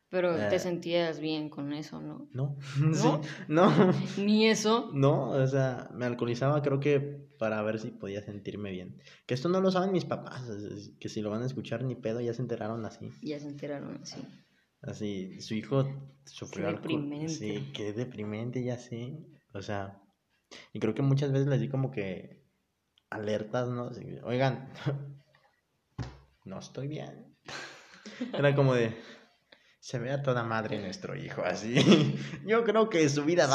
Pero 0.10 0.36
te 0.36 0.56
eh, 0.56 0.60
sentías 0.60 1.20
bien 1.20 1.50
con 1.50 1.74
eso, 1.74 2.02
¿no? 2.02 2.30
No, 2.32 2.56
¿No? 2.80 3.22
no. 3.48 3.94
Ni 4.18 4.48
eso. 4.48 4.90
No, 4.94 5.32
o 5.32 5.48
sea, 5.48 5.90
me 5.94 6.06
alcoholizaba 6.06 6.62
creo 6.62 6.80
que 6.80 7.00
para 7.38 7.62
ver 7.62 7.80
si 7.80 7.92
podía 7.92 8.22
sentirme 8.22 8.72
bien. 8.72 9.02
Que 9.26 9.34
esto 9.34 9.50
no 9.50 9.60
lo 9.60 9.70
saben 9.70 9.92
mis 9.92 10.06
papás, 10.06 10.44
que 11.00 11.10
si 11.10 11.22
lo 11.22 11.30
van 11.30 11.44
a 11.44 11.46
escuchar 11.46 11.84
ni 11.84 11.96
pedo, 11.96 12.22
ya 12.22 12.34
se 12.34 12.42
enteraron 12.42 12.86
así. 12.86 13.12
Ya 13.22 13.40
se 13.40 13.48
enteraron 13.48 14.00
así. 14.02 14.22
Así, 14.82 15.42
su 15.42 15.56
hijo 15.56 15.86
sufrió 16.26 16.68
Qué 16.68 16.74
deprimente. 16.74 17.30
Sí, 17.30 17.72
qué 17.74 17.94
deprimente, 17.94 18.64
ya 18.64 18.78
sé. 18.78 19.18
O 19.54 19.62
sea, 19.62 20.02
y 20.72 20.80
creo 20.80 20.94
que 20.94 21.02
muchas 21.02 21.32
veces 21.32 21.48
les 21.48 21.60
di 21.60 21.70
como 21.70 21.92
que 21.92 22.44
alertas, 23.10 23.68
¿no? 23.70 23.92
Oigan, 24.24 24.70
no 26.46 26.60
estoy 26.60 26.88
bien. 26.88 27.36
Era 28.34 28.56
como 28.56 28.74
de, 28.74 28.96
se 29.88 30.00
ve 30.00 30.12
a 30.12 30.22
toda 30.22 30.44
madre 30.44 30.80
nuestro 30.80 31.16
hijo, 31.16 31.44
así. 31.44 31.74
Yo 32.46 32.66
creo 32.66 32.90
que 32.90 33.08
su 33.08 33.24
vida 33.24 33.46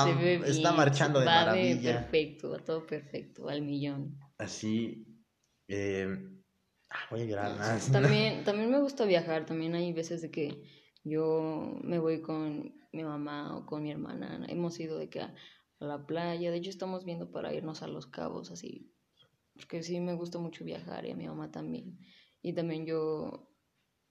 está 0.46 0.72
marchando 0.72 1.20
de 1.20 1.26
maravilla. 1.26 2.00
perfecto, 2.00 2.56
todo 2.64 2.86
perfecto, 2.86 3.50
al 3.50 3.60
millón. 3.60 4.18
Así, 4.38 5.06
eh, 5.68 6.08
ah, 6.88 7.00
voy 7.10 7.20
a 7.20 7.24
llorar 7.26 7.58
más. 7.58 7.92
También, 7.92 8.44
también 8.44 8.70
me 8.70 8.80
gusta 8.80 9.04
viajar, 9.04 9.44
también 9.44 9.74
hay 9.74 9.92
veces 9.92 10.22
de 10.22 10.30
que 10.30 10.62
yo 11.04 11.78
me 11.82 11.98
voy 11.98 12.22
con 12.22 12.80
mi 12.92 13.04
mamá 13.04 13.54
o 13.54 13.66
con 13.66 13.82
mi 13.82 13.90
hermana, 13.90 14.42
hemos 14.48 14.80
ido 14.80 14.96
de 14.96 15.10
que 15.10 15.20
a 15.20 15.34
la 15.80 16.06
playa, 16.06 16.50
de 16.50 16.56
hecho 16.56 16.70
estamos 16.70 17.04
viendo 17.04 17.30
para 17.30 17.52
irnos 17.52 17.82
a 17.82 17.88
Los 17.88 18.06
Cabos, 18.06 18.50
así 18.50 18.90
porque 19.52 19.82
sí 19.82 20.00
me 20.00 20.14
gusta 20.14 20.38
mucho 20.38 20.64
viajar 20.64 21.04
y 21.04 21.10
a 21.10 21.14
mi 21.14 21.28
mamá 21.28 21.50
también. 21.50 21.98
Y 22.40 22.54
también 22.54 22.86
yo, 22.86 23.51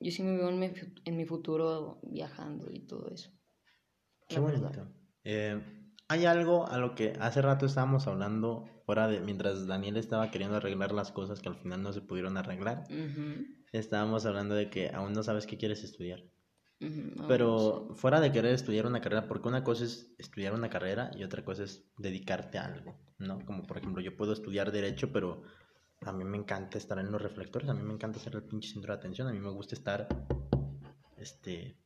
yo 0.02 0.12
sí 0.12 0.24
me 0.24 0.38
veo 0.38 0.50
en 0.50 0.60
mi, 0.60 0.72
en 1.06 1.18
mi 1.18 1.26
futuro 1.26 2.00
viajando 2.04 2.70
y 2.72 2.80
todo 2.80 3.10
eso. 3.10 3.32
Qué 4.28 4.40
bonito. 4.40 4.88
Eh, 5.24 5.62
hay 6.08 6.26
algo 6.26 6.68
a 6.68 6.78
lo 6.78 6.94
que 6.96 7.14
hace 7.20 7.42
rato 7.42 7.66
estábamos 7.66 8.08
hablando, 8.08 8.66
fuera 8.86 9.08
de, 9.08 9.22
mientras 9.22 9.68
Daniel 9.68 9.98
estaba 9.98 10.30
queriendo 10.30 10.58
arreglar 10.58 10.92
las 10.92 11.12
cosas 11.12 11.40
que 11.40 11.50
al 11.50 11.56
final 11.56 11.82
no 11.84 11.94
se 11.94 12.02
pudieron 12.02 12.36
arreglar, 12.38 12.84
estábamos 13.72 14.26
hablando 14.26 14.56
de 14.56 14.70
que 14.70 14.90
aún 14.90 15.14
no 15.14 15.24
sabes 15.24 15.48
qué 15.48 15.58
quieres 15.58 15.84
estudiar. 15.84 16.24
Pero 17.28 17.92
fuera 17.94 18.20
de 18.20 18.32
querer 18.32 18.54
estudiar 18.54 18.88
una 18.88 19.02
carrera, 19.02 19.28
porque 19.28 19.48
una 19.48 19.64
cosa 19.64 19.86
es 19.86 20.14
estudiar 20.18 20.54
una 20.54 20.70
carrera 20.70 21.12
y 21.16 21.24
otra 21.24 21.46
cosa 21.46 21.64
es 21.64 21.86
dedicarte 21.98 22.58
a 22.58 22.66
algo, 22.66 23.00
¿no? 23.20 23.46
Como 23.46 23.64
por 23.64 23.78
ejemplo, 23.78 24.02
yo 24.02 24.18
puedo 24.18 24.34
estudiar 24.34 24.72
derecho, 24.72 25.12
pero 25.14 25.44
a 26.06 26.12
mí 26.12 26.24
me 26.24 26.38
encanta 26.38 26.78
estar 26.78 26.98
en 27.00 27.12
los 27.12 27.22
reflectores, 27.22 27.70
a 27.70 27.74
mí 27.74 27.84
me 27.84 27.94
encanta 27.94 28.20
ser 28.20 28.36
el 28.36 28.44
pinche 28.44 28.70
centro 28.70 28.94
de 28.94 29.00
atención, 29.00 29.28
a 29.28 29.32
mí 29.32 29.40
me 29.40 29.52
gusta 29.52 29.76
estar 29.76 30.08
este 31.18 31.78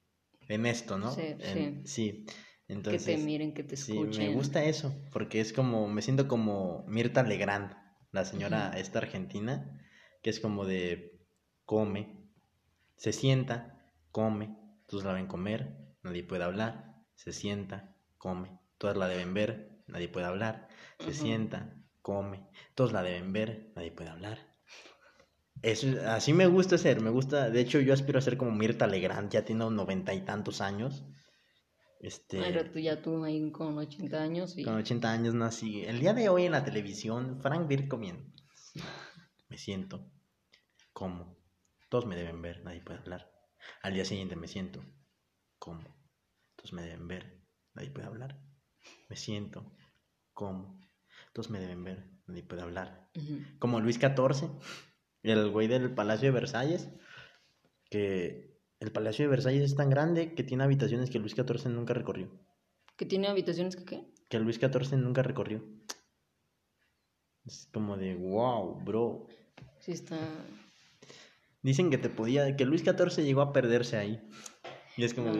en 0.47 0.65
esto, 0.65 0.97
¿no? 0.97 1.11
Sí, 1.11 1.81
sí. 1.83 2.25
Entonces, 2.67 3.05
que 3.05 3.15
te 3.17 3.23
miren, 3.23 3.53
que 3.53 3.63
te 3.63 3.75
escuchen. 3.75 4.13
Sí, 4.13 4.19
me 4.19 4.29
gusta 4.29 4.63
eso, 4.63 4.95
porque 5.11 5.39
es 5.39 5.53
como, 5.53 5.87
me 5.87 6.01
siento 6.01 6.27
como 6.27 6.83
Mirta 6.87 7.21
Legrand, 7.23 7.75
la 8.11 8.25
señora 8.25 8.71
esta 8.77 8.99
argentina, 8.99 9.79
que 10.23 10.29
es 10.29 10.39
como 10.39 10.65
de 10.65 11.19
come, 11.65 12.25
se 12.95 13.11
sienta, 13.11 13.91
come, 14.11 14.57
todos 14.87 15.03
la 15.03 15.13
ven 15.13 15.27
comer, 15.27 15.77
nadie 16.01 16.23
puede 16.23 16.43
hablar, 16.43 16.95
se 17.15 17.33
sienta, 17.33 17.95
come. 18.17 18.59
Todas 18.77 18.97
la 18.97 19.07
deben 19.07 19.33
ver, 19.33 19.83
nadie 19.87 20.09
puede 20.09 20.25
hablar, 20.25 20.67
se 20.99 21.13
sienta, 21.13 21.75
come. 22.05 22.47
Todos 22.75 22.93
la 22.93 23.01
deben 23.01 23.33
ver, 23.33 23.71
nadie 23.75 23.91
puede 23.91 24.11
hablar. 24.11 24.37
Eso, 25.63 25.87
así 26.05 26.33
me 26.33 26.45
gusta 26.45 26.77
ser, 26.77 27.01
me 27.01 27.09
gusta, 27.09 27.49
de 27.49 27.59
hecho 27.59 27.79
yo 27.79 27.95
aspiro 27.95 28.19
a 28.19 28.21
ser 28.21 28.37
como 28.37 28.51
Mirta 28.51 28.85
Legrand, 28.85 29.31
ya 29.31 29.43
tiene 29.43 29.67
noventa 29.71 30.13
y 30.13 30.23
tantos 30.23 30.61
años. 30.61 31.03
Este, 31.99 32.39
Pero 32.39 32.69
tú 32.69 32.77
ya 32.77 33.01
tú 33.01 33.23
ahí 33.23 33.51
con 33.51 33.75
80 33.79 34.21
años. 34.21 34.55
Con 34.63 34.75
80 34.75 35.11
años 35.11 35.33
nací. 35.33 35.83
El 35.83 35.99
día 35.99 36.13
de 36.13 36.29
hoy 36.29 36.45
en 36.45 36.51
la 36.51 36.63
televisión, 36.63 37.39
Frank 37.41 37.67
Beer 37.67 37.87
comiendo. 37.87 38.23
Me 39.49 39.57
siento, 39.57 40.11
como. 40.93 41.35
Todos 41.89 42.05
me 42.05 42.15
deben 42.15 42.39
ver, 42.43 42.63
nadie 42.63 42.81
puede 42.81 42.99
hablar. 42.99 43.31
Al 43.81 43.95
día 43.95 44.05
siguiente 44.05 44.35
me 44.35 44.47
siento, 44.47 44.85
como. 45.57 45.81
Entonces 46.51 46.73
me 46.73 46.83
deben 46.83 47.07
ver, 47.07 47.41
nadie 47.73 47.89
puede 47.89 48.05
hablar. 48.05 48.39
Me 49.09 49.15
siento, 49.15 49.73
como. 50.35 50.84
Entonces 51.35 51.51
me 51.51 51.59
deben 51.59 51.83
ver, 51.83 52.07
nadie 52.27 52.43
puede 52.43 52.61
hablar. 52.61 53.11
Como 53.59 53.81
Luis 53.81 53.97
XIV, 53.97 54.49
el 55.21 55.49
güey 55.51 55.67
del 55.67 55.93
Palacio 55.93 56.29
de 56.29 56.39
Versalles, 56.39 56.87
que 57.89 58.57
el 58.79 58.93
Palacio 58.93 59.25
de 59.25 59.31
Versalles 59.31 59.63
es 59.63 59.75
tan 59.75 59.89
grande 59.89 60.33
que 60.33 60.45
tiene 60.45 60.63
habitaciones 60.63 61.09
que 61.09 61.19
Luis 61.19 61.33
XIV 61.33 61.69
nunca 61.71 61.93
recorrió. 61.93 62.29
¿Que 62.95 63.05
tiene 63.05 63.27
habitaciones 63.27 63.75
que 63.75 63.83
qué? 63.83 64.07
Que 64.29 64.39
Luis 64.39 64.61
XIV 64.61 64.97
nunca 64.97 65.23
recorrió. 65.23 65.61
Es 67.43 67.67
como 67.73 67.97
de, 67.97 68.15
wow, 68.15 68.81
bro. 68.85 69.27
Sí 69.81 69.91
está 69.91 70.17
Dicen 71.61 71.89
que 71.89 71.97
te 71.97 72.09
podía, 72.09 72.55
que 72.55 72.63
Luis 72.63 72.83
XIV 72.83 73.25
llegó 73.25 73.41
a 73.41 73.51
perderse 73.51 73.97
ahí. 73.97 74.21
Y 74.97 75.03
es 75.03 75.13
como, 75.13 75.31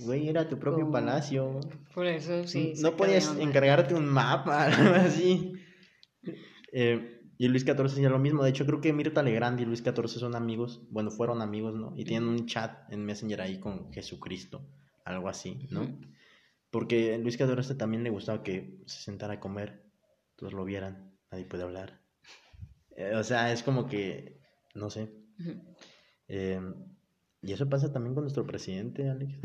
güey, 0.00 0.28
era 0.28 0.48
tu 0.48 0.58
propio 0.58 0.90
palacio. 0.90 1.60
Por 1.94 2.06
eso 2.06 2.46
sí. 2.46 2.74
No 2.80 2.96
podías 2.96 3.36
encargarte 3.38 3.94
un 3.94 4.06
mapa, 4.06 4.64
algo 4.66 4.94
así. 4.96 5.52
Eh, 6.72 7.20
y 7.38 7.46
Luis 7.46 7.62
XIV 7.62 7.84
hacía 7.84 8.10
lo 8.10 8.18
mismo. 8.18 8.42
De 8.42 8.50
hecho, 8.50 8.66
creo 8.66 8.80
que 8.80 8.92
Mirta 8.92 9.22
Legrand 9.22 9.60
y 9.60 9.64
Luis 9.64 9.84
XIV 9.84 10.08
son 10.08 10.34
amigos. 10.34 10.82
Bueno, 10.90 11.10
fueron 11.12 11.40
amigos, 11.40 11.74
¿no? 11.76 11.94
Y 11.96 12.04
tienen 12.04 12.28
un 12.28 12.46
chat 12.46 12.92
en 12.92 13.04
Messenger 13.04 13.40
ahí 13.40 13.60
con 13.60 13.92
Jesucristo. 13.92 14.68
Algo 15.04 15.28
así, 15.28 15.68
¿no? 15.70 15.96
Porque 16.70 17.14
a 17.14 17.18
Luis 17.18 17.36
Cadoreste 17.36 17.76
también 17.76 18.02
le 18.02 18.10
gustaba 18.10 18.42
que 18.42 18.82
se 18.86 19.02
sentara 19.02 19.34
a 19.34 19.40
comer, 19.40 19.84
todos 20.36 20.52
lo 20.52 20.64
vieran, 20.64 21.16
nadie 21.30 21.44
puede 21.44 21.62
hablar. 21.62 22.02
Eh, 22.96 23.14
o 23.14 23.22
sea, 23.22 23.52
es 23.52 23.62
como 23.62 23.86
que, 23.86 24.40
no 24.74 24.90
sé. 24.90 25.10
Eh, 26.26 26.60
y 27.42 27.52
eso 27.52 27.68
pasa 27.68 27.92
también 27.92 28.14
con 28.14 28.24
nuestro 28.24 28.46
presidente, 28.46 29.08
Alex. 29.08 29.40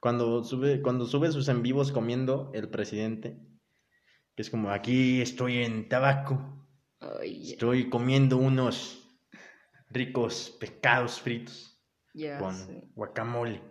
Cuando 0.00 0.42
sube, 0.42 0.82
cuando 0.82 1.06
sube 1.06 1.30
sus 1.30 1.48
en 1.48 1.62
vivos 1.62 1.92
comiendo 1.92 2.50
el 2.54 2.68
presidente, 2.68 3.40
que 4.34 4.42
es 4.42 4.50
como 4.50 4.70
aquí 4.70 5.20
estoy 5.20 5.58
en 5.58 5.88
tabaco, 5.88 6.66
estoy 7.22 7.88
comiendo 7.88 8.36
unos 8.36 9.20
ricos 9.90 10.56
pescados 10.58 11.20
fritos 11.20 11.80
con 12.38 12.90
guacamole. 12.94 13.62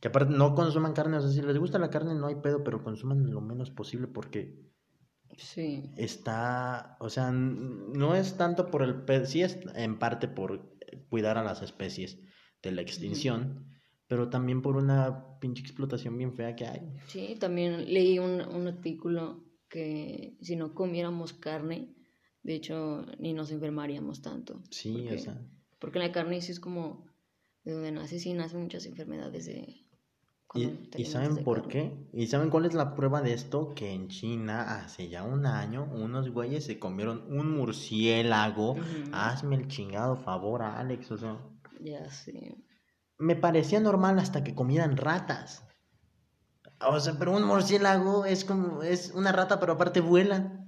Que 0.00 0.08
aparte 0.08 0.34
no 0.34 0.54
consuman 0.54 0.92
carne, 0.92 1.16
o 1.16 1.20
sea, 1.22 1.30
si 1.30 1.40
les 1.40 1.56
gusta 1.56 1.78
la 1.78 1.88
carne 1.88 2.14
no 2.14 2.26
hay 2.26 2.34
pedo, 2.36 2.62
pero 2.62 2.84
consuman 2.84 3.30
lo 3.30 3.40
menos 3.40 3.70
posible 3.70 4.06
porque 4.06 4.62
Sí. 5.38 5.90
está, 5.96 6.96
o 7.00 7.08
sea, 7.08 7.30
no 7.32 8.14
es 8.14 8.36
tanto 8.36 8.70
por 8.70 8.82
el 8.82 9.04
pedo, 9.04 9.24
sí 9.24 9.42
es 9.42 9.58
en 9.74 9.98
parte 9.98 10.28
por 10.28 10.76
cuidar 11.08 11.38
a 11.38 11.42
las 11.42 11.62
especies 11.62 12.18
de 12.68 12.74
la 12.76 12.82
extinción, 12.82 13.66
pero 14.06 14.28
también 14.28 14.62
por 14.62 14.76
una 14.76 15.38
pinche 15.40 15.62
explotación 15.62 16.16
bien 16.18 16.34
fea 16.34 16.54
que 16.56 16.66
hay. 16.66 16.82
Sí, 17.08 17.36
también 17.38 17.92
leí 17.92 18.18
un, 18.18 18.40
un 18.40 18.68
artículo 18.68 19.44
que 19.68 20.36
si 20.40 20.56
no 20.56 20.74
comiéramos 20.74 21.32
carne, 21.32 21.94
de 22.42 22.54
hecho, 22.54 23.04
ni 23.18 23.32
nos 23.32 23.50
enfermaríamos 23.50 24.22
tanto. 24.22 24.62
Sí, 24.70 24.92
porque, 24.92 25.14
o 25.14 25.18
sea, 25.18 25.40
Porque 25.78 25.98
la 25.98 26.12
carne 26.12 26.40
sí 26.42 26.52
es 26.52 26.60
como 26.60 27.06
de 27.64 27.72
donde 27.72 27.92
nace, 27.92 28.18
sí 28.18 28.32
nacen 28.34 28.60
muchas 28.62 28.86
enfermedades 28.86 29.46
de... 29.46 29.80
¿y, 30.54 30.70
y 30.96 31.04
saben 31.06 31.34
de 31.34 31.42
por 31.42 31.62
carne. 31.62 31.72
qué? 32.12 32.20
¿Y 32.22 32.26
saben 32.28 32.50
cuál 32.50 32.66
es 32.66 32.74
la 32.74 32.94
prueba 32.94 33.22
de 33.22 33.32
esto? 33.32 33.74
Que 33.74 33.90
en 33.92 34.08
China 34.08 34.76
hace 34.78 35.08
ya 35.08 35.24
un 35.24 35.46
año 35.46 35.88
unos 35.92 36.30
güeyes 36.30 36.64
se 36.64 36.78
comieron 36.78 37.24
un 37.28 37.50
murciélago. 37.56 38.72
Ujú. 38.72 38.82
Hazme 39.12 39.56
el 39.56 39.66
chingado 39.68 40.16
favor, 40.16 40.62
Alex, 40.62 41.10
o 41.10 41.18
sea, 41.18 41.38
Ya 41.84 42.08
sé. 42.10 42.56
me 43.18 43.36
parecía 43.36 43.78
normal 43.78 44.18
hasta 44.18 44.42
que 44.42 44.54
comieran 44.54 44.96
ratas. 44.96 45.64
O 46.80 46.98
sea, 46.98 47.14
pero 47.18 47.32
un 47.36 47.44
murciélago 47.44 48.24
es 48.24 48.44
como, 48.44 48.82
es 48.82 49.12
una 49.14 49.32
rata, 49.32 49.60
pero 49.60 49.74
aparte 49.74 50.00
vuela. 50.00 50.60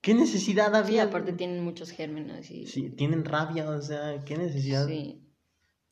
¿Qué 0.00 0.14
necesidad 0.14 0.70
Sí, 0.72 0.76
había? 0.76 1.04
aparte 1.04 1.32
tienen 1.32 1.62
muchos 1.64 1.90
gérmenes 1.90 2.50
y... 2.50 2.66
Sí, 2.66 2.90
tienen 2.90 3.24
rabia, 3.24 3.68
o 3.68 3.80
sea, 3.82 4.24
¿qué 4.24 4.36
necesidad? 4.36 4.86
Sí. 4.86 5.22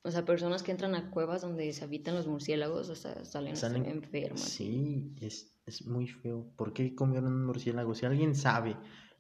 O 0.03 0.11
sea, 0.11 0.25
personas 0.25 0.63
que 0.63 0.71
entran 0.71 0.95
a 0.95 1.11
cuevas 1.11 1.43
donde 1.43 1.73
se 1.73 1.85
habitan 1.85 2.15
los 2.15 2.27
murciélagos, 2.27 2.89
o 2.91 2.95
sea, 2.95 3.25
salen, 3.25 3.57
Salen- 3.57 3.87
enfermas. 3.87 4.41
Sí, 4.43 5.15
es, 5.21 5.57
es 5.67 5.87
muy 5.87 6.07
feo. 6.07 6.47
¿Por 6.57 6.73
qué 6.73 6.95
comieron 6.95 7.33
un 7.33 7.47
murciélago? 7.47 7.95
Si 7.95 8.05
alguien 8.07 8.35
sabe 8.35 8.77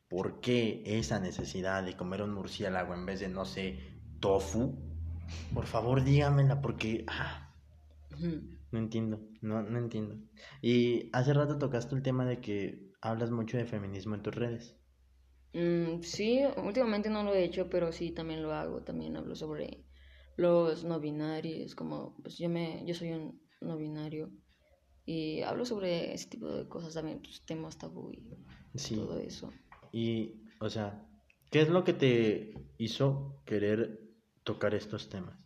por 0.08 0.40
qué 0.40 0.82
esa 0.86 1.18
necesidad 1.20 1.82
de 1.82 1.96
comer 1.96 2.22
un 2.22 2.34
murciélago 2.34 2.94
en 2.94 3.06
vez 3.06 3.20
de, 3.20 3.28
no 3.28 3.44
sé, 3.46 3.93
tofu, 4.24 4.62
por 5.54 5.66
favor 5.72 5.96
dígamela, 6.08 6.56
porque... 6.64 6.90
ah. 7.08 7.30
No 8.72 8.78
entiendo, 8.78 9.20
no, 9.40 9.62
no 9.62 9.78
entiendo. 9.78 10.16
Y 10.60 11.08
hace 11.12 11.32
rato 11.32 11.58
tocaste 11.58 11.94
el 11.94 12.02
tema 12.02 12.26
de 12.26 12.40
que 12.40 12.90
hablas 13.00 13.30
mucho 13.30 13.56
de 13.56 13.64
feminismo 13.66 14.14
en 14.14 14.22
tus 14.22 14.34
redes. 14.34 14.76
Mm, 15.54 16.02
sí, 16.02 16.40
últimamente 16.56 17.08
no 17.10 17.22
lo 17.22 17.34
he 17.34 17.44
hecho, 17.44 17.70
pero 17.70 17.92
sí 17.92 18.10
también 18.12 18.42
lo 18.42 18.52
hago. 18.52 18.82
También 18.82 19.16
hablo 19.16 19.34
sobre 19.36 19.84
los 20.36 20.84
no 20.84 21.00
binarios, 21.00 21.74
como 21.74 22.16
pues 22.22 22.38
yo 22.38 22.48
me, 22.48 22.84
yo 22.86 22.94
soy 22.94 23.12
un 23.12 23.40
no 23.60 23.76
binario 23.78 24.30
y 25.06 25.42
hablo 25.42 25.64
sobre 25.66 26.14
ese 26.14 26.28
tipo 26.30 26.48
de 26.48 26.68
cosas 26.68 26.94
también, 26.94 27.20
pues, 27.22 27.44
temas 27.46 27.78
tabú 27.78 28.12
y 28.12 28.22
Sí. 28.74 28.94
todo 28.96 29.18
eso. 29.18 29.50
Y, 29.92 30.42
o 30.60 30.68
sea, 30.68 31.06
¿qué 31.50 31.62
es 31.62 31.68
lo 31.68 31.84
que 31.84 31.92
te 31.92 32.54
hizo 32.78 33.42
querer 33.46 34.00
tocar 34.44 34.74
estos 34.74 35.08
temas? 35.08 35.36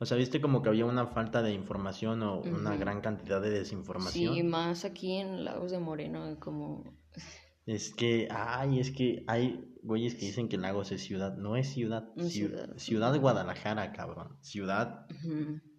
O 0.00 0.06
sea, 0.06 0.16
viste 0.16 0.40
como 0.40 0.62
que 0.62 0.68
había 0.68 0.86
una 0.86 1.08
falta 1.08 1.42
de 1.42 1.52
información 1.52 2.22
o 2.22 2.40
una 2.40 2.76
gran 2.76 3.00
cantidad 3.00 3.40
de 3.42 3.50
desinformación. 3.50 4.34
Sí, 4.34 4.42
más 4.44 4.84
aquí 4.84 5.16
en 5.16 5.44
Lagos 5.44 5.72
de 5.72 5.80
Moreno, 5.80 6.36
como 6.38 6.84
Es 7.66 7.92
que, 7.92 8.28
ay, 8.30 8.78
es 8.78 8.92
que 8.92 9.24
hay 9.26 9.74
güeyes 9.82 10.14
que 10.14 10.26
dicen 10.26 10.48
que 10.48 10.56
Lagos 10.56 10.92
es 10.92 11.02
ciudad. 11.02 11.36
No 11.36 11.56
es 11.56 11.68
ciudad. 11.68 12.08
No 12.16 12.24
ciudad. 12.24 12.70
ciudad 12.76 13.18
Guadalajara, 13.18 13.92
cabrón. 13.92 14.38
Ciudad, 14.40 15.06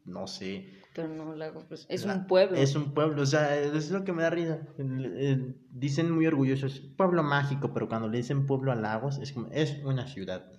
no 0.06 0.28
sé. 0.28 0.67
pero 0.93 1.08
no 1.08 1.34
Lagos, 1.36 1.63
pues 1.69 1.86
es 1.89 2.06
La- 2.06 2.15
un 2.15 2.28
pueblo. 2.28 2.58
Es 2.58 2.76
un 2.76 2.93
pueblo, 2.93 3.22
o 3.22 3.26
sea, 3.26 3.58
es 3.58 3.89
lo 3.89 4.04
que 4.04 4.12
me 4.12 4.22
da 4.24 4.30
risa. 4.32 4.60
El- 4.78 5.56
dicen 5.72 6.12
muy 6.12 6.28
orgullosos, 6.28 6.82
pueblo 6.98 7.24
mágico, 7.24 7.74
pero 7.74 7.88
cuando 7.88 8.10
le 8.10 8.17
dicen 8.17 8.45
pueblo 8.45 8.74
a 8.74 8.76
Lagos, 8.76 9.17
es 9.19 9.32
como, 9.32 9.48
es 9.52 9.78
una 9.86 10.08
ciudad. 10.08 10.52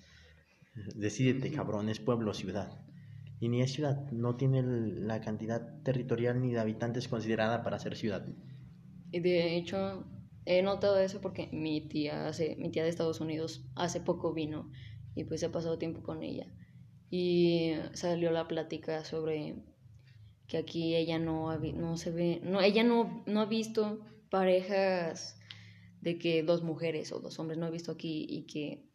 Decídete, 0.74 1.50
cabrón, 1.50 1.88
es 1.88 2.00
pueblo 2.00 2.30
o 2.30 2.34
ciudad. 2.34 2.70
Y 3.40 3.48
ni 3.48 3.62
es 3.62 3.72
ciudad, 3.72 4.10
no 4.10 4.36
tiene 4.36 4.62
la 4.62 5.20
cantidad 5.20 5.82
territorial 5.82 6.40
ni 6.40 6.52
de 6.52 6.60
habitantes 6.60 7.08
considerada 7.08 7.62
para 7.62 7.78
ser 7.78 7.96
ciudad. 7.96 8.26
Y 9.10 9.20
de 9.20 9.56
hecho, 9.56 10.04
he 10.44 10.62
notado 10.62 10.98
eso 10.98 11.20
porque 11.20 11.48
mi 11.52 11.80
tía, 11.80 12.28
hace, 12.28 12.56
mi 12.56 12.70
tía 12.70 12.82
de 12.82 12.90
Estados 12.90 13.20
Unidos 13.20 13.64
hace 13.74 14.00
poco 14.00 14.32
vino 14.34 14.70
y 15.14 15.24
pues 15.24 15.42
he 15.42 15.48
pasado 15.48 15.78
tiempo 15.78 16.02
con 16.02 16.22
ella. 16.22 16.46
Y 17.10 17.72
salió 17.92 18.30
la 18.30 18.46
plática 18.46 19.04
sobre 19.04 19.56
que 20.46 20.58
aquí 20.58 20.94
ella 20.96 21.18
no, 21.18 21.56
no 21.58 21.96
se 21.96 22.10
ve, 22.10 22.40
no, 22.42 22.60
ella 22.60 22.84
no, 22.84 23.22
no 23.26 23.40
ha 23.40 23.46
visto 23.46 24.00
parejas 24.30 25.38
de 26.00 26.18
que 26.18 26.42
dos 26.42 26.62
mujeres 26.62 27.12
o 27.12 27.20
dos 27.20 27.38
hombres, 27.38 27.58
no 27.58 27.66
ha 27.66 27.70
visto 27.70 27.92
aquí 27.92 28.26
y 28.28 28.46
que, 28.46 28.89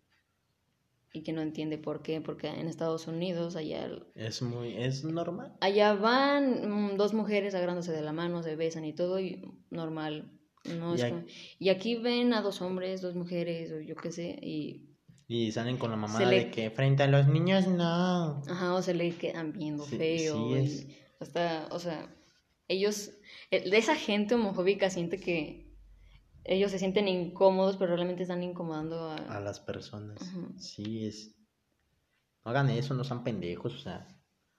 y 1.15 1.23
que 1.23 1.33
no 1.33 1.41
entiende 1.41 1.77
por 1.77 2.01
qué, 2.01 2.21
porque 2.21 2.47
en 2.47 2.67
Estados 2.67 3.07
Unidos 3.07 3.55
allá 3.55 3.89
Es 4.15 4.41
muy, 4.41 4.75
es 4.75 5.03
normal. 5.03 5.53
Allá 5.61 5.93
van 5.93 6.93
mm, 6.93 6.97
dos 6.97 7.13
mujeres 7.13 7.55
agarrándose 7.55 7.91
de 7.91 8.01
la 8.01 8.13
mano, 8.13 8.43
se 8.43 8.55
besan 8.55 8.85
y 8.85 8.93
todo, 8.93 9.19
y 9.19 9.41
normal. 9.69 10.31
No 10.79 10.93
Y 10.93 10.95
es 10.95 11.03
ac- 11.05 11.09
como- 11.09 11.25
y 11.59 11.69
aquí 11.69 11.95
ven 11.95 12.33
a 12.33 12.41
dos 12.41 12.61
hombres, 12.61 13.01
dos 13.01 13.15
mujeres, 13.15 13.71
o 13.71 13.79
yo 13.79 13.95
qué 13.95 14.11
sé, 14.11 14.39
y 14.41 14.89
Y 15.27 15.51
salen 15.51 15.77
con 15.77 15.89
la 15.91 15.97
mamada 15.97 16.29
le- 16.29 16.45
de 16.45 16.51
que 16.51 16.69
frente 16.69 17.03
a 17.03 17.07
los 17.07 17.27
niños 17.27 17.67
no. 17.67 18.41
ajá, 18.47 18.73
o 18.75 18.81
se 18.81 18.93
le 18.93 19.11
quedan 19.15 19.53
viendo 19.53 19.83
Sí, 19.83 19.97
feo. 19.97 20.33
sí 20.47 20.53
es. 20.55 20.87
hasta, 21.19 21.67
o 21.71 21.79
sea, 21.79 22.13
ellos, 22.67 23.11
eh, 23.51 23.69
de 23.69 23.77
esa 23.77 23.95
gente 23.95 24.35
homofóbica 24.35 24.89
siente 24.89 25.19
que 25.19 25.64
ellos 26.45 26.71
se 26.71 26.79
sienten 26.79 27.07
incómodos, 27.07 27.77
pero 27.77 27.95
realmente 27.95 28.23
están 28.23 28.43
incomodando 28.43 29.09
a... 29.09 29.15
a 29.15 29.39
las 29.41 29.59
personas. 29.59 30.19
Sí, 30.57 31.05
es. 31.05 31.35
No 32.43 32.51
hagan 32.51 32.69
eso, 32.69 32.93
no 32.93 33.03
sean 33.03 33.23
pendejos, 33.23 33.73
o 33.75 33.79
sea. 33.79 34.07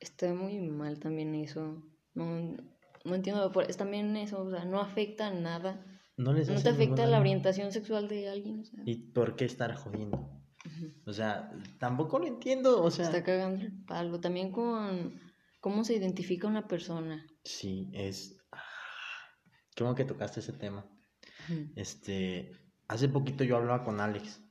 Está 0.01 0.33
muy 0.35 0.59
mal 0.61 0.99
también 0.99 1.35
eso. 1.35 1.83
No, 2.15 2.57
no 3.05 3.15
entiendo, 3.15 3.53
es 3.63 3.77
también 3.77 4.17
eso, 4.17 4.43
o 4.43 4.51
sea, 4.51 4.65
no 4.65 4.81
afecta 4.81 5.31
nada. 5.31 5.85
No 6.17 6.33
les 6.33 6.49
No 6.49 6.61
te 6.61 6.71
afecta 6.71 7.03
la 7.05 7.11
daño. 7.13 7.21
orientación 7.21 7.73
sexual 7.73 8.09
de 8.09 8.29
alguien, 8.29 8.61
o 8.61 8.65
sea, 8.65 8.83
¿Y 8.85 9.13
por 9.13 9.37
qué 9.37 9.45
estar 9.45 9.75
jodiendo? 9.75 10.31
O 11.07 11.13
sea, 11.13 11.53
tampoco 11.79 12.19
lo 12.19 12.27
entiendo, 12.27 12.83
o 12.83 12.91
sea. 12.91 13.05
está 13.05 13.23
cagando 13.23 13.65
el 13.65 13.85
palo. 13.85 14.19
También 14.19 14.51
con 14.51 15.21
cómo 15.61 15.85
se 15.85 15.95
identifica 15.95 16.49
una 16.49 16.67
persona. 16.67 17.25
Sí, 17.45 17.89
es. 17.93 18.37
ah, 18.51 18.63
Qué 19.75 19.85
bueno 19.85 19.95
que 19.95 20.05
tocaste 20.05 20.41
ese 20.41 20.53
tema. 20.53 20.85
Este. 21.75 22.53
Hace 22.89 23.09
poquito 23.09 23.45
yo 23.45 23.57
hablaba 23.57 23.85
con 23.85 24.01
Alex. 24.01 24.43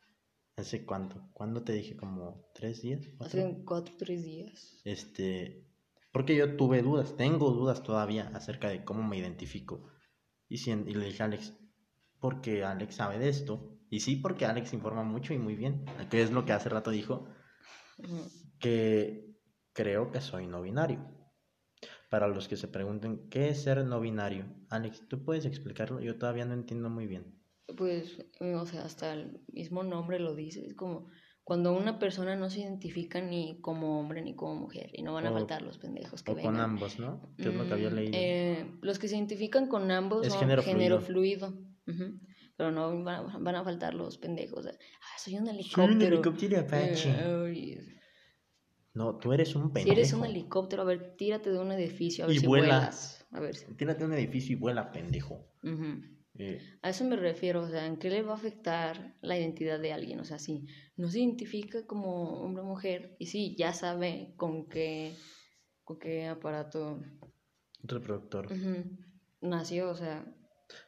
¿Hace 0.58 0.86
cuánto? 0.86 1.30
¿Cuándo 1.34 1.64
te 1.64 1.74
dije? 1.74 1.96
¿Como 1.98 2.50
tres 2.54 2.82
días? 2.82 3.02
¿Cuatro? 3.18 3.42
Hace 3.48 3.64
cuatro 3.66 3.94
o 3.94 3.98
tres 3.98 4.24
días. 4.24 4.82
Este, 4.86 5.68
porque 6.14 6.36
yo 6.36 6.56
tuve 6.56 6.82
dudas, 6.82 7.18
tengo 7.18 7.52
dudas 7.52 7.84
todavía 7.84 8.30
acerca 8.34 8.70
de 8.70 8.84
cómo 8.86 9.04
me 9.04 9.18
identifico. 9.18 9.90
Y, 10.48 10.58
si- 10.60 10.72
y 10.72 10.94
le 10.94 11.06
dije 11.08 11.24
a 11.24 11.26
Alex, 11.26 11.54
porque 12.20 12.64
Alex 12.64 12.96
sabe 12.96 13.20
de 13.20 13.30
esto. 13.30 13.78
Y 13.90 14.00
sí, 14.00 14.16
porque 14.16 14.46
Alex 14.46 14.74
informa 14.74 15.04
mucho 15.04 15.34
y 15.34 15.38
muy 15.38 15.56
bien. 15.56 15.86
Que 16.10 16.22
es 16.22 16.32
lo 16.32 16.46
que 16.46 16.54
hace 16.54 16.70
rato 16.70 16.90
dijo, 16.92 17.28
que 18.60 19.36
creo 19.74 20.12
que 20.12 20.22
soy 20.22 20.48
no 20.48 20.62
binario. 20.62 21.00
Para 22.10 22.28
los 22.28 22.48
que 22.48 22.56
se 22.58 22.68
pregunten, 22.68 23.30
¿qué 23.30 23.50
es 23.50 23.64
ser 23.64 23.84
no 23.86 24.00
binario? 24.00 24.46
Alex, 24.70 25.08
¿tú 25.08 25.24
puedes 25.24 25.46
explicarlo? 25.46 26.00
Yo 26.00 26.18
todavía 26.18 26.46
no 26.46 26.54
entiendo 26.54 26.90
muy 26.90 27.08
bien. 27.08 27.42
Pues, 27.78 28.20
eh, 28.40 28.56
o 28.56 28.66
sea, 28.66 28.84
hasta 28.86 29.14
el 29.14 29.42
mismo 29.52 29.84
nombre 29.84 30.20
lo 30.20 30.36
dice. 30.36 30.66
Es 30.66 30.76
como 30.76 31.08
cuando 31.44 31.74
una 31.76 31.98
persona 32.00 32.36
no 32.36 32.50
se 32.50 32.62
identifica 32.62 33.22
ni 33.22 33.60
como 33.62 34.00
hombre 34.00 34.22
ni 34.22 34.36
como 34.36 34.56
mujer. 34.56 34.90
Y 34.94 35.02
no 35.02 35.14
van 35.14 35.26
a 35.26 35.32
O- 35.32 35.34
faltar 35.34 35.62
los 35.64 35.78
pendejos 35.80 36.22
que 36.22 36.32
O 36.32 36.36
con 36.36 36.44
vengan. 36.54 36.62
ambos, 36.62 37.00
¿no? 37.00 37.34
Que 37.38 37.50
es 37.50 37.56
lo 37.56 37.68
que 37.68 37.74
había 37.74 37.90
Mm, 37.90 37.94
leído. 37.96 38.12
eh, 38.14 38.72
los 38.82 39.00
que 39.00 39.08
se 39.08 39.16
identifican 39.18 39.68
con 39.68 39.90
ambos 39.92 40.26
Es 40.26 40.34
son 40.34 40.42
género 40.42 40.62
género, 40.62 41.02
fluido. 41.02 41.50
Ujú. 41.88 42.20
Pero 42.58 42.72
no 42.72 43.04
van 43.04 43.16
a, 43.30 43.38
van 43.40 43.56
a 43.56 43.64
faltar 43.64 43.94
los 43.96 44.18
pendejos. 44.18 44.64
de, 44.66 44.72
Ah, 44.72 45.18
soy 45.20 45.36
un 45.38 45.46
Soy 45.48 45.56
un 45.56 45.56
helicóptero. 45.60 46.16
helicóptero 46.16 46.60
Apache. 46.62 47.10
Eh, 47.10 47.46
ay, 47.46 47.95
No, 48.96 49.18
tú 49.18 49.34
eres 49.34 49.56
un 49.56 49.68
Si 49.68 49.74
pendejo. 49.74 49.92
eres 49.92 50.14
un 50.14 50.26
helicóptero, 50.26 50.82
a 50.82 50.86
ver, 50.86 51.16
tírate 51.18 51.52
de 51.52 51.60
un 51.60 51.72
edificio, 51.72 52.24
a 52.24 52.28
ver 52.28 52.38
Y 52.38 52.40
si 52.40 52.48
vuela. 52.48 52.66
vuelas. 52.68 53.28
A 53.32 53.40
ver 53.42 53.56
si. 53.56 53.74
Tírate 53.76 54.04
a 54.04 54.08
un 54.08 54.14
edificio 54.14 54.56
y 54.56 54.60
vuela, 54.60 54.92
pendejo. 54.92 55.46
Eh, 56.38 56.60
A 56.82 56.90
eso 56.90 57.04
me 57.06 57.16
refiero, 57.16 57.62
o 57.64 57.70
sea, 57.70 57.86
¿en 57.86 57.98
qué 57.98 58.10
le 58.10 58.22
va 58.22 58.34
a 58.34 58.36
afectar 58.36 59.16
la 59.22 59.38
identidad 59.38 59.80
de 59.80 59.94
alguien? 59.94 60.20
O 60.20 60.26
sea, 60.26 60.38
si 60.40 60.66
no 60.98 61.10
se 61.10 61.20
identifica 61.20 61.86
como 61.86 62.42
hombre 62.42 62.62
o 62.64 62.66
mujer, 62.66 63.16
y 63.20 63.28
sí, 63.28 63.56
ya 63.58 63.74
sabe 63.74 64.34
con 64.38 64.68
qué, 64.68 65.14
con 65.84 65.98
qué 66.00 66.28
aparato 66.28 67.02
reproductor. 67.84 68.48
nació, 69.42 69.90
o 69.90 69.96
sea, 69.96 70.26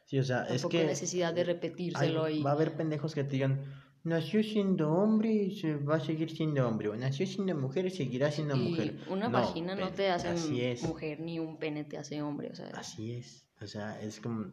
Sí, 0.06 0.18
o 0.18 0.24
sea, 0.24 0.42
es 0.44 0.66
que 0.66 0.80
hay 0.80 0.86
necesidad 0.86 1.32
de 1.32 1.42
hay- 1.42 1.46
repetírselo 1.46 2.28
y... 2.28 2.42
va 2.42 2.50
a 2.50 2.54
haber 2.54 2.76
pendejos 2.76 3.14
que 3.14 3.22
te 3.24 3.30
digan, 3.30 3.62
nació 4.04 4.42
siendo 4.42 4.92
hombre 4.92 5.30
y 5.30 5.56
se 5.58 5.76
va 5.76 5.96
a 5.96 6.00
seguir 6.00 6.30
siendo 6.30 6.66
hombre, 6.66 6.88
o 6.88 6.96
nació 6.96 7.26
siendo 7.26 7.54
mujer 7.54 7.86
y 7.86 7.90
seguirá 7.90 8.30
siendo 8.30 8.56
y 8.56 8.70
mujer. 8.70 8.98
una 9.08 9.28
No, 9.28 9.40
vagina 9.40 9.74
no 9.74 9.90
te 9.90 10.10
hace 10.10 10.28
así 10.28 10.60
es. 10.62 10.82
mujer, 10.82 11.20
ni 11.20 11.38
un 11.38 11.58
pene 11.58 11.84
te 11.84 11.98
hace 11.98 12.22
hombre, 12.22 12.50
o 12.50 12.54
sea, 12.54 12.68
Así 12.74 13.12
es, 13.12 13.46
o 13.60 13.66
sea, 13.66 14.00
es 14.00 14.20
como... 14.20 14.46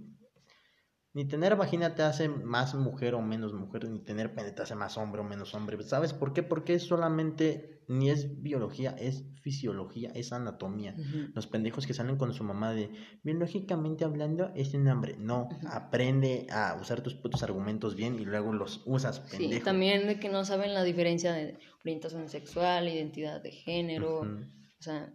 Ni 1.13 1.25
tener 1.25 1.55
vagina 1.55 1.95
te 1.95 2.03
hace 2.03 2.27
más 2.27 2.75
mujer 2.75 3.15
o 3.15 3.21
menos 3.21 3.53
mujer, 3.53 3.87
ni 3.89 3.99
tener 3.99 4.35
pene 4.35 4.51
te 4.51 4.63
hace 4.63 4.75
más 4.75 4.97
hombre 4.97 5.21
o 5.21 5.23
menos 5.23 5.53
hombre. 5.55 5.81
¿Sabes 5.83 6.11
por 6.11 6.33
qué? 6.33 6.43
Porque 6.43 6.73
es 6.73 6.83
solamente, 6.83 7.74
ni 7.87 8.09
es 8.09 8.41
biología, 8.41 8.95
es 8.99 9.23
fisiología, 9.41 10.09
es 10.15 10.33
anatomía. 10.33 10.95
Los 11.33 11.47
pendejos 11.47 11.85
que 11.85 11.93
salen 11.93 12.17
con 12.17 12.33
su 12.33 12.43
mamá 12.43 12.73
de 12.73 12.89
biológicamente 13.23 14.03
hablando 14.05 14.51
es 14.55 14.73
un 14.73 14.87
hombre. 14.87 15.15
No, 15.17 15.49
aprende 15.69 16.47
a 16.51 16.77
usar 16.81 17.01
tus 17.01 17.13
putos 17.15 17.43
argumentos 17.43 17.95
bien 17.95 18.15
y 18.19 18.25
luego 18.25 18.53
los 18.53 18.81
usas, 18.85 19.21
Sí, 19.27 19.37
pendejo. 19.37 19.65
también 19.65 20.07
de 20.07 20.19
que 20.19 20.29
no 20.29 20.45
saben 20.45 20.73
la 20.73 20.83
diferencia 20.83 21.33
de 21.33 21.57
orientación 21.81 22.27
sexual, 22.29 22.87
identidad 22.89 23.41
de 23.41 23.51
género, 23.51 24.21
o 24.21 24.81
sea, 24.83 25.13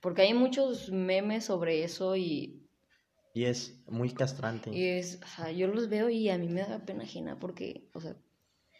porque 0.00 0.22
hay 0.22 0.34
muchos 0.34 0.90
memes 0.92 1.44
sobre 1.46 1.82
eso 1.84 2.14
y 2.16 2.60
Y 3.32 3.44
es 3.46 3.82
muy 3.88 4.10
castrante. 4.12 4.70
Y 4.72 4.84
es, 4.84 5.20
o 5.24 5.26
sea, 5.26 5.50
yo 5.50 5.66
los 5.66 5.88
veo 5.88 6.08
y 6.08 6.28
a 6.28 6.38
mí 6.38 6.48
me 6.48 6.60
da 6.60 6.84
pena 6.86 7.02
ajena 7.02 7.38
porque, 7.40 7.88
o 7.92 8.00
sea, 8.00 8.16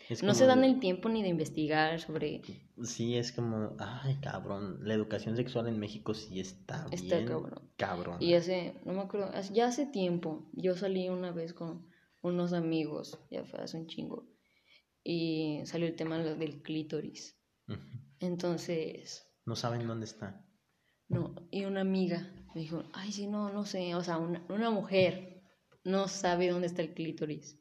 Es 0.09 0.23
no 0.23 0.29
como 0.29 0.35
se 0.35 0.47
dan 0.47 0.65
el 0.65 0.81
tiempo 0.81 1.09
ni 1.09 1.23
de 1.23 1.29
investigar 1.29 1.99
sobre... 2.01 2.43
Sí, 2.83 3.17
es 3.17 3.33
como, 3.33 3.75
ay, 3.79 4.17
cabrón, 4.21 4.79
la 4.83 4.95
educación 4.95 5.37
sexual 5.37 5.69
en 5.69 5.79
México 5.79 6.13
sí 6.15 6.41
está, 6.41 6.87
Está 6.91 7.17
bien 7.17 7.29
cabrón. 7.29 7.71
cabrón. 7.77 8.17
Y 8.21 8.35
hace, 8.35 8.75
no 8.85 8.93
me 8.93 9.01
acuerdo, 9.01 9.31
ya 9.53 9.67
hace 9.69 9.87
tiempo, 9.87 10.51
yo 10.53 10.77
salí 10.77 11.09
una 11.09 11.31
vez 11.33 11.55
con 11.55 11.89
unos 12.23 12.53
amigos, 12.53 13.19
ya 13.31 13.45
fue 13.45 13.61
hace 13.61 13.77
un 13.79 13.87
chingo, 13.87 14.27
y 15.03 15.61
salió 15.65 15.87
el 15.87 15.97
tema 15.97 16.19
del 16.19 16.63
clítoris. 16.63 17.39
Entonces, 18.21 19.27
No 19.47 19.57
saben 19.57 19.87
dónde 19.87 20.07
está. 20.07 20.45
no, 21.09 21.35
y 21.51 21.65
una 21.65 21.81
amiga 21.83 22.33
me 22.55 22.61
dijo, 22.63 22.85
ay, 22.93 23.13
sí, 23.13 23.27
no, 23.27 23.51
no 23.53 23.65
sé, 23.67 23.95
o 23.95 24.03
sea, 24.03 24.19
una, 24.19 24.45
una 24.49 24.71
mujer 24.71 25.43
no 25.85 26.09
sabe 26.09 26.49
dónde 26.49 26.67
está 26.67 26.83
el 26.83 26.95
clítoris. 26.95 27.61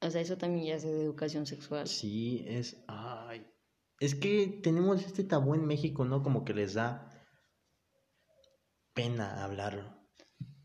O 0.00 0.10
sea, 0.10 0.20
eso 0.20 0.36
también 0.38 0.66
ya 0.66 0.74
es 0.76 0.82
de 0.84 1.02
educación 1.02 1.46
sexual. 1.46 1.86
Sí, 1.88 2.44
es, 2.46 2.82
ay, 2.86 3.44
es 4.00 4.14
que 4.14 4.60
tenemos 4.62 5.04
este 5.04 5.24
tabú 5.24 5.54
en 5.54 5.66
México, 5.66 6.04
¿no? 6.04 6.22
Como 6.22 6.44
que 6.44 6.54
les 6.54 6.74
da 6.74 7.10
pena 8.94 9.44
hablarlo. 9.44 9.96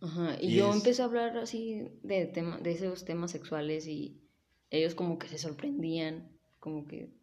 Ajá, 0.01 0.35
y, 0.41 0.47
Y 0.47 0.55
yo 0.57 0.69
es- 0.69 0.75
empecé 0.75 1.01
a 1.01 1.05
hablar 1.05 1.37
así 1.37 1.87
de, 2.03 2.25
tema, 2.27 2.57
de 2.59 2.71
esos 2.71 3.05
temas 3.05 3.31
sexuales 3.31 3.87
y 3.87 4.21
ellos 4.69 4.95
como 4.95 5.17
que 5.17 5.27
se 5.27 5.37
sorprendían, 5.37 6.37
como 6.59 6.85
que... 6.87 7.13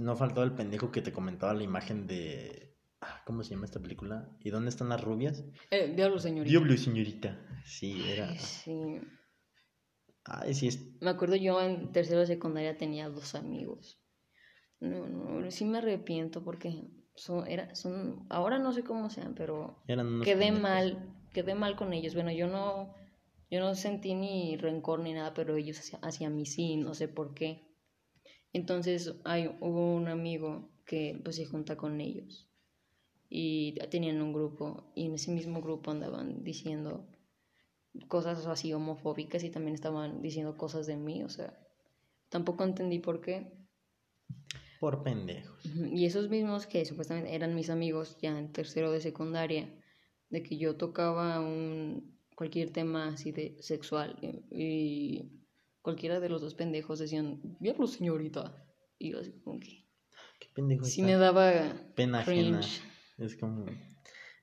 No 0.00 0.16
faltó 0.16 0.42
el 0.44 0.52
pendejo 0.54 0.90
que 0.92 1.02
te 1.02 1.12
comentaba 1.12 1.52
la 1.52 1.64
imagen 1.64 2.06
de, 2.06 2.76
ah, 3.00 3.22
¿cómo 3.26 3.42
se 3.42 3.50
llama 3.50 3.64
esta 3.66 3.80
película? 3.80 4.28
¿Y 4.40 4.50
dónde 4.50 4.70
están 4.70 4.88
las 4.88 5.02
rubias? 5.02 5.44
Eh, 5.70 5.92
diablo, 5.96 6.18
señorita. 6.20 6.50
Diablo, 6.50 6.76
señorita. 6.76 7.38
Sí, 7.64 8.00
era, 8.08 8.32
sí. 8.38 9.00
Ay, 10.28 10.54
sí, 10.54 10.68
es, 10.68 10.80
Me 11.00 11.10
acuerdo 11.10 11.36
yo 11.36 11.60
en 11.60 11.90
tercero 11.92 12.20
de 12.20 12.26
secundaria 12.26 12.76
tenía 12.76 13.08
dos 13.08 13.34
amigos. 13.34 14.00
No, 14.80 15.08
no, 15.08 15.50
sí 15.50 15.64
me 15.64 15.78
arrepiento 15.78 16.44
porque 16.44 16.90
son, 17.14 17.46
era, 17.48 17.74
son, 17.74 18.26
ahora 18.30 18.58
no 18.58 18.72
sé 18.72 18.84
cómo 18.84 19.10
sean, 19.10 19.34
pero 19.34 19.82
eran 19.88 20.20
quedé 20.20 20.52
pendejos. 20.52 20.60
mal, 20.62 21.14
quedé 21.32 21.54
mal 21.54 21.76
con 21.76 21.92
ellos. 21.92 22.14
Bueno, 22.14 22.30
yo 22.32 22.46
no, 22.46 22.94
yo 23.50 23.60
no 23.60 23.74
sentí 23.74 24.14
ni 24.14 24.56
rencor 24.56 25.00
ni 25.00 25.12
nada, 25.14 25.34
pero 25.34 25.56
ellos 25.56 25.78
hacia, 25.80 25.98
hacia 26.00 26.30
mí 26.30 26.46
sí, 26.46 26.76
no 26.76 26.94
sé 26.94 27.08
por 27.08 27.34
qué. 27.34 27.66
Entonces 28.52 29.14
hay, 29.24 29.48
hubo 29.60 29.94
un 29.94 30.08
amigo 30.08 30.70
que 30.84 31.20
pues 31.22 31.36
se 31.36 31.46
junta 31.46 31.76
con 31.76 32.00
ellos 32.00 32.48
y 33.28 33.74
tenían 33.90 34.22
un 34.22 34.32
grupo 34.32 34.92
y 34.94 35.06
en 35.06 35.14
ese 35.14 35.30
mismo 35.32 35.60
grupo 35.60 35.90
andaban 35.90 36.44
diciendo 36.44 37.06
cosas 38.08 38.46
así 38.46 38.72
homofóbicas 38.72 39.44
y 39.44 39.50
también 39.50 39.74
estaban 39.74 40.22
diciendo 40.22 40.56
cosas 40.56 40.86
de 40.86 40.96
mí, 40.96 41.22
o 41.22 41.28
sea, 41.28 41.58
tampoco 42.28 42.64
entendí 42.64 42.98
por 42.98 43.20
qué. 43.20 43.52
Por 44.80 45.02
pendejos. 45.02 45.64
Y 45.64 46.06
esos 46.06 46.28
mismos 46.28 46.66
que 46.66 46.84
supuestamente 46.84 47.34
eran 47.34 47.54
mis 47.54 47.70
amigos 47.70 48.16
ya 48.20 48.38
en 48.38 48.52
tercero 48.52 48.92
de 48.92 49.00
secundaria, 49.00 49.74
de 50.30 50.42
que 50.42 50.56
yo 50.56 50.76
tocaba 50.76 51.40
un 51.40 52.18
cualquier 52.36 52.70
tema 52.70 53.08
así 53.08 53.32
de 53.32 53.56
sexual 53.60 54.16
y, 54.50 55.32
cualquiera 55.82 56.20
de 56.20 56.28
los 56.28 56.42
dos 56.42 56.54
pendejos 56.54 56.98
decían, 56.98 57.40
diablo 57.60 57.86
señorita. 57.86 58.64
Y 58.98 59.12
yo 59.12 59.20
así 59.20 59.32
como 59.40 59.58
que 59.58 59.86
Qué 60.38 60.48
pendejo 60.54 60.84
sí 60.84 61.00
está. 61.00 61.12
me 61.12 61.18
daba 61.18 61.72
Pena 61.94 62.20
ajena. 62.20 62.60
cringe. 62.60 62.82
Es 63.16 63.36
como... 63.36 63.64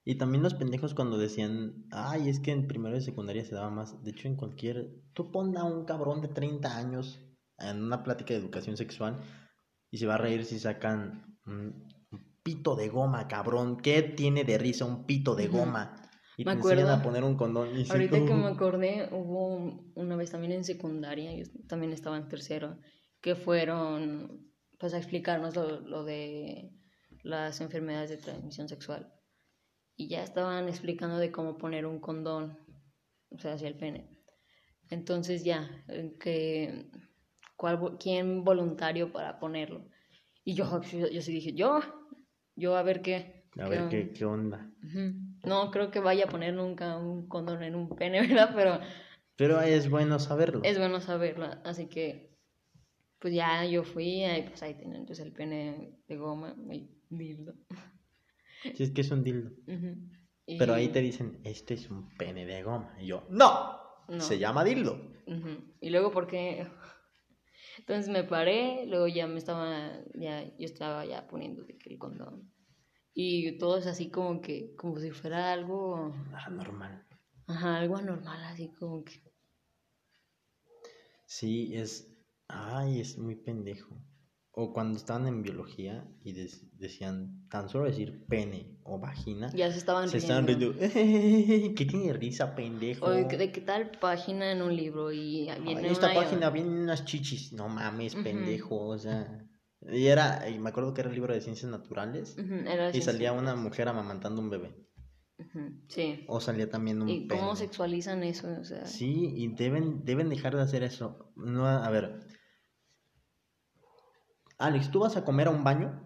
Y 0.08 0.16
también 0.16 0.44
los 0.44 0.54
pendejos 0.54 0.94
cuando 0.94 1.18
decían, 1.18 1.88
ay, 1.92 2.30
es 2.30 2.40
que 2.40 2.52
en 2.52 2.68
primero 2.68 2.94
de 2.96 3.02
secundaria 3.02 3.44
se 3.44 3.56
daba 3.56 3.72
más. 3.72 4.04
De 4.04 4.12
hecho, 4.12 4.28
en 4.28 4.36
cualquier... 4.36 5.02
Tú 5.14 5.32
pon 5.32 5.58
a 5.58 5.64
un 5.64 5.86
cabrón 5.86 6.22
de 6.22 6.28
30 6.28 6.78
años 6.78 7.20
en 7.58 7.82
una 7.84 8.04
plática 8.04 8.34
de 8.34 8.40
educación 8.40 8.78
sexual 8.78 9.20
y 9.90 9.98
se 9.98 10.06
va 10.06 10.16
a 10.16 10.20
reír 10.20 10.46
si 10.46 10.60
sacan 10.60 11.40
un 11.48 11.88
pito 12.44 12.76
de 12.76 12.90
goma, 12.90 13.28
cabrón. 13.28 13.78
¿Qué 13.78 14.04
tiene 14.04 14.44
de 14.44 14.60
risa 14.60 14.86
un 14.86 15.06
pito 15.08 15.34
de 15.36 15.48
goma? 15.48 15.96
Y 16.38 16.44
Me 16.46 16.52
te 16.52 16.58
enseñan 16.58 16.80
acuerdo. 16.80 16.94
a 16.94 17.02
poner 17.02 17.24
un 17.24 17.36
condón. 17.36 17.70
Y 17.76 17.90
Ahorita 17.90 18.18
que 18.24 18.34
me 18.34 18.46
acordé, 18.48 19.10
hubo 19.12 19.56
un- 19.56 19.92
una 19.96 20.16
vez 20.18 20.30
también 20.30 20.52
en 20.54 20.64
secundaria, 20.66 21.34
yo 21.36 21.46
también 21.68 21.94
estaba 21.94 22.18
en 22.18 22.28
tercero, 22.28 22.78
que 23.22 23.36
fueron 23.36 24.52
pues 24.78 24.94
a 24.94 24.98
explicarnos 24.98 25.56
lo, 25.56 25.80
lo 25.80 26.04
de 26.04 26.74
las 27.24 27.62
enfermedades 27.62 28.10
de 28.12 28.18
transmisión 28.18 28.68
sexual. 28.68 29.12
Y 29.96 30.08
ya 30.10 30.24
estaban 30.24 30.68
explicando 30.68 31.18
de 31.18 31.32
cómo 31.32 31.58
poner 31.58 31.86
un 31.86 32.00
condón, 32.00 32.60
o 33.30 33.38
sea, 33.40 33.54
hacia 33.54 33.68
el 33.68 33.76
pene. 33.76 34.10
Entonces 34.90 35.44
ya, 35.44 35.84
que 36.20 36.90
cuál, 37.56 37.98
quién 37.98 38.44
voluntario 38.44 39.12
para 39.12 39.40
ponerlo. 39.40 39.88
Y 40.44 40.54
yo, 40.54 40.82
yo, 40.92 41.08
yo 41.10 41.22
sí 41.22 41.32
dije, 41.32 41.54
yo, 41.54 41.80
yo 42.56 42.76
a 42.76 42.84
ver 42.84 43.02
qué. 43.02 43.46
A 43.58 43.70
ver, 43.70 43.88
¿qué, 43.90 44.12
qué 44.12 44.26
onda? 44.26 44.70
No 45.46 45.72
creo 45.72 45.90
que 45.92 46.02
vaya 46.02 46.26
a 46.26 46.30
poner 46.30 46.54
nunca 46.54 46.98
un 46.98 47.28
condón 47.28 47.64
en 47.64 47.76
un 47.76 47.90
pene, 47.90 48.20
¿verdad? 48.28 48.52
Pero 48.54 48.80
Pero 49.38 49.62
es 49.62 49.90
bueno 49.90 50.20
saberlo. 50.20 50.62
es 50.64 50.78
bueno 50.78 51.00
saberlo. 51.00 51.48
Así 51.64 51.88
que, 51.88 52.38
pues 53.20 53.34
ya 53.34 53.66
yo 53.66 53.84
fui, 53.84 54.26
y 54.26 54.42
pues 54.44 54.62
ahí 54.62 54.74
tenían 54.74 54.98
entonces 55.02 55.26
el 55.26 55.32
pene 55.32 55.98
de 56.08 56.18
goma, 56.18 56.54
el 56.70 56.90
dildo. 57.10 57.54
Si 58.74 58.84
es 58.84 58.92
que 58.92 59.02
es 59.02 59.12
un 59.12 59.24
dildo. 59.24 59.52
Y- 60.48 60.58
Pero 60.58 60.74
ahí 60.74 60.90
te 60.90 61.02
dicen, 61.02 61.40
este 61.44 61.74
es 61.76 61.90
un 61.90 62.10
pene 62.16 62.46
de 62.46 62.64
goma. 62.64 62.96
Y 63.00 63.08
yo, 63.08 63.26
¡no! 63.30 63.80
No. 64.08 64.22
Se 64.22 64.38
llama 64.38 64.64
dildo. 64.64 65.00
Y 65.82 65.90
luego 65.90 66.12
porque... 66.12 66.68
Entonces 67.80 68.10
me 68.12 68.24
paré, 68.24 68.86
luego 68.88 69.08
ya 69.08 69.28
me 69.28 69.38
estaba, 69.38 69.92
ya, 70.14 70.44
yo 70.58 70.66
estaba 70.66 71.06
ya 71.06 71.28
poniendo 71.28 71.64
de 71.64 71.78
que 71.78 71.90
el 71.92 71.98
condón. 72.00 72.52
Y 73.14 73.58
todo 73.58 73.78
es 73.78 73.88
así 73.88 74.10
como 74.10 74.42
que, 74.42 74.76
como 74.76 74.98
si 75.00 75.12
fuera 75.12 75.52
algo, 75.52 76.14
Ah, 76.34 76.50
normal. 76.50 77.06
ajá, 77.48 77.78
algo 77.78 77.98
anormal, 77.98 78.44
así 78.46 78.72
como 78.80 79.04
que... 79.04 79.22
Sí, 81.26 81.76
es. 81.76 82.12
Ay, 82.48 83.00
es 83.02 83.18
muy 83.18 83.36
pendejo. 83.36 83.98
O 84.58 84.72
cuando 84.72 84.98
estaban 84.98 85.28
en 85.28 85.42
biología 85.44 86.08
y 86.24 86.32
des- 86.32 86.66
decían 86.78 87.46
tan 87.50 87.68
solo 87.68 87.86
decir 87.86 88.26
pene 88.28 88.80
o 88.84 88.98
vagina, 89.00 89.52
Ya 89.54 89.70
se 89.70 89.78
estaban 89.80 90.08
se 90.08 90.18
riendo. 90.20 90.52
estaban 90.52 90.80
riendo. 90.80 90.80
¿Qué 91.76 91.86
tiene 91.86 92.14
risa, 92.14 92.56
pendejo? 92.56 93.06
O 93.06 93.10
de, 93.10 93.26
de 93.26 93.52
qué 93.52 93.60
tal 93.60 93.92
página 94.00 94.52
en 94.54 94.62
un 94.62 94.74
libro 94.74 95.12
y 95.12 95.50
viene 95.62 95.82
en 95.82 95.86
esta 95.88 96.06
una- 96.12 96.16
página 96.22 96.50
vienen 96.52 96.74
unas 96.78 97.04
chichis. 97.04 97.52
No 97.52 97.68
mames, 97.68 98.14
Ujú. 98.16 98.24
pendejo. 98.24 98.88
O 98.88 98.98
sea. 98.98 99.42
Y 99.92 100.06
era, 100.08 100.50
y 100.50 100.58
me 100.58 100.70
acuerdo 100.70 100.94
que 100.94 101.02
era 101.02 101.10
el 101.10 101.16
libro 101.16 101.34
de 101.34 101.42
ciencias 101.42 101.70
naturales. 101.70 102.38
Ujú, 102.40 102.54
era 102.68 102.96
Y 102.96 103.02
salía 103.02 103.34
una 103.34 103.56
mujer 103.56 103.88
amamantando 103.90 104.42
un 104.42 104.50
bebé. 104.50 104.74
Sí. 105.90 106.24
O 106.28 106.40
salía 106.40 106.70
también 106.70 107.02
un 107.02 107.10
¿Y 107.10 107.28
cómo 107.28 107.48
pene. 107.54 107.56
sexualizan 107.58 108.24
eso? 108.24 108.48
O 108.60 108.64
sea, 108.64 108.86
Sí, 108.86 109.34
y 109.36 109.48
deben, 109.50 110.04
deben 110.06 110.30
dejar 110.30 110.56
de 110.56 110.62
hacer 110.62 110.82
eso. 110.84 111.34
No, 111.36 111.68
a 111.68 111.90
ver. 111.90 112.20
Alex, 114.58 114.92
¿tú 114.92 115.00
vas 115.00 115.18
a 115.18 115.26
comer 115.26 115.48
a 115.48 115.52
un 115.52 115.64
baño? 115.64 116.02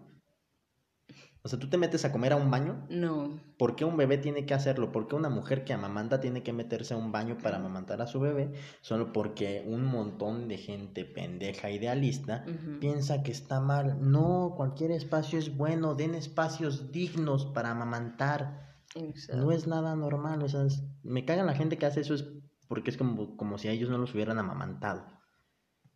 O 1.42 1.48
sea, 1.48 1.58
tú 1.58 1.70
te 1.70 1.78
metes 1.78 2.04
a 2.04 2.12
comer 2.12 2.34
a 2.34 2.36
un 2.36 2.50
baño. 2.50 2.86
No. 2.90 3.40
¿Por 3.56 3.74
qué 3.74 3.86
un 3.86 3.96
bebé 3.96 4.18
tiene 4.18 4.44
que 4.44 4.52
hacerlo? 4.52 4.92
¿Por 4.92 5.08
qué 5.08 5.14
una 5.16 5.30
mujer 5.30 5.64
que 5.64 5.72
amamanta 5.72 6.20
tiene 6.20 6.42
que 6.42 6.52
meterse 6.52 6.92
a 6.92 6.98
un 6.98 7.12
baño 7.12 7.38
para 7.38 7.56
amamantar 7.56 8.02
a 8.02 8.06
su 8.06 8.20
bebé? 8.20 8.52
Solo 8.82 9.12
porque 9.12 9.64
un 9.66 9.84
montón 9.84 10.48
de 10.48 10.58
gente 10.58 11.06
pendeja 11.06 11.70
idealista 11.70 12.44
piensa 12.78 13.22
que 13.22 13.32
está 13.32 13.58
mal. 13.60 13.98
No, 14.10 14.52
cualquier 14.54 14.90
espacio 14.90 15.38
es 15.38 15.56
bueno. 15.56 15.94
Den 15.94 16.14
espacios 16.14 16.92
dignos 16.92 17.46
para 17.46 17.70
amamantar. 17.70 18.82
Exacto. 18.94 19.42
No 19.42 19.50
es 19.52 19.66
nada 19.66 19.96
normal. 19.96 20.42
O 20.42 20.48
sea, 20.48 20.64
es- 20.66 20.82
me 21.02 21.24
caga 21.24 21.42
la 21.42 21.54
gente 21.54 21.78
que 21.78 21.86
hace 21.86 22.00
eso 22.00 22.14
es 22.14 22.24
porque 22.68 22.90
es 22.90 22.98
como, 22.98 23.36
como 23.38 23.56
si 23.56 23.68
a 23.68 23.72
ellos 23.72 23.88
no 23.88 23.96
los 23.98 24.14
hubieran 24.14 24.38
amamantado. 24.38 25.06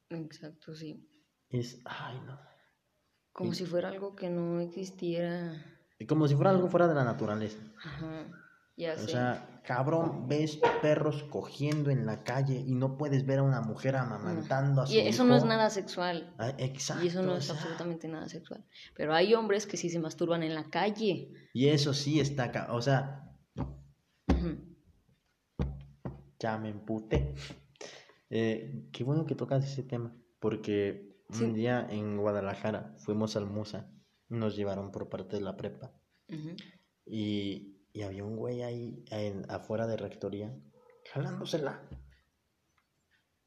Exacto, 0.08 0.74
sí. 0.74 1.06
Es, 1.54 1.80
ay, 1.84 2.20
no. 2.26 2.36
Como 3.32 3.52
Sí. 3.52 3.58
si 3.64 3.70
fuera 3.70 3.88
algo 3.90 4.16
que 4.16 4.28
no 4.28 4.58
existiera. 4.60 5.64
Y 6.00 6.06
Como 6.06 6.26
si 6.26 6.34
fuera 6.34 6.50
algo 6.50 6.68
fuera 6.68 6.88
de 6.88 6.94
la 6.96 7.04
naturaleza. 7.04 7.58
Ajá. 7.84 8.26
Ya 8.76 8.94
O 8.94 8.98
sé. 8.98 9.06
sea, 9.12 9.60
cabrón, 9.64 10.26
ves 10.26 10.58
perros 10.82 11.22
cogiendo 11.30 11.90
en 11.90 12.06
la 12.06 12.24
calle 12.24 12.56
y 12.66 12.74
no 12.74 12.96
puedes 12.98 13.24
ver 13.24 13.38
a 13.38 13.42
una 13.44 13.60
mujer 13.60 13.94
amamantando 13.94 14.82
a 14.82 14.86
su 14.88 14.94
y 14.94 14.98
eso 14.98 15.22
no 15.24 15.36
es 15.36 15.44
nada 15.44 15.70
sexual. 15.70 16.34
Ah, 16.38 16.52
exacto. 16.58 17.04
Y 17.04 17.06
eso 17.06 17.22
no 17.22 17.36
es 17.36 17.48
absolutamente 17.48 18.08
nada 18.08 18.28
sexual. 18.28 18.64
Pero 18.96 19.14
hay 19.14 19.32
hombres 19.34 19.66
que 19.68 19.76
sí 19.76 19.90
se 19.90 20.00
masturban 20.00 20.42
en 20.42 20.56
la 20.56 20.68
calle. 20.70 21.30
Y 21.52 21.68
eso 21.68 21.94
sí 21.94 22.18
está, 22.18 22.66
o 22.72 22.82
sea, 22.82 23.30
ya 26.40 26.58
me 26.58 26.70
emputé. 26.70 27.34
Eh, 28.28 28.88
qué 28.92 29.04
bueno 29.04 29.24
que 29.24 29.36
tocas 29.36 29.64
ese 29.64 29.84
tema, 29.84 30.12
porque 30.40 31.13
Sí. 31.34 31.44
un 31.44 31.54
día 31.54 31.86
en 31.90 32.16
Guadalajara 32.18 32.94
fuimos 32.98 33.36
al 33.36 33.46
Musa, 33.46 33.90
nos 34.28 34.56
llevaron 34.56 34.90
por 34.90 35.08
parte 35.08 35.36
de 35.36 35.42
la 35.42 35.56
prepa 35.56 35.92
y, 37.06 37.76
y 37.92 38.02
había 38.02 38.24
un 38.24 38.36
güey 38.36 38.62
ahí 38.62 39.04
en- 39.10 39.50
afuera 39.50 39.86
de 39.86 39.96
rectoría 39.96 40.54
jalándosela. 41.12 41.88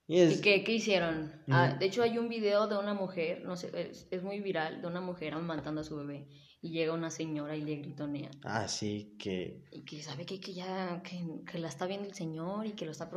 Y 0.10 0.20
es, 0.20 0.40
¿Y 0.40 0.42
qué, 0.42 0.64
qué 0.64 0.72
hicieron? 0.74 1.34
Ah, 1.50 1.76
de 1.78 1.86
hecho, 1.86 2.02
hay 2.02 2.18
un 2.18 2.30
video 2.30 2.68
de 2.68 2.78
una 2.78 2.94
mujer, 2.94 3.44
no 3.44 3.58
sé, 3.58 3.70
es, 3.90 4.08
es 4.10 4.24
muy 4.24 4.40
viral, 4.40 4.82
de 4.82 4.88
una 4.88 5.02
mujer 5.02 5.34
amamantando 5.34 5.82
a 5.82 5.84
su 5.84 5.98
bebé. 5.98 6.30
Y 6.62 6.72
llega 6.72 6.94
una 6.94 7.10
señora 7.12 7.56
y 7.58 7.62
le 7.62 7.76
gritonea. 7.76 8.32
Ah, 8.44 8.68
sí, 8.70 9.16
que 9.20 9.66
Y 9.72 9.84
que 9.84 10.02
sabe 10.02 10.26
que, 10.26 10.40
que 10.40 10.54
ya, 10.54 11.02
que, 11.04 11.24
que 11.46 11.60
la 11.60 11.68
está 11.68 11.86
viendo 11.88 12.08
el 12.08 12.14
señor 12.16 12.66
y 12.66 12.72
que 12.72 12.86
lo 12.86 12.92
está, 12.92 13.10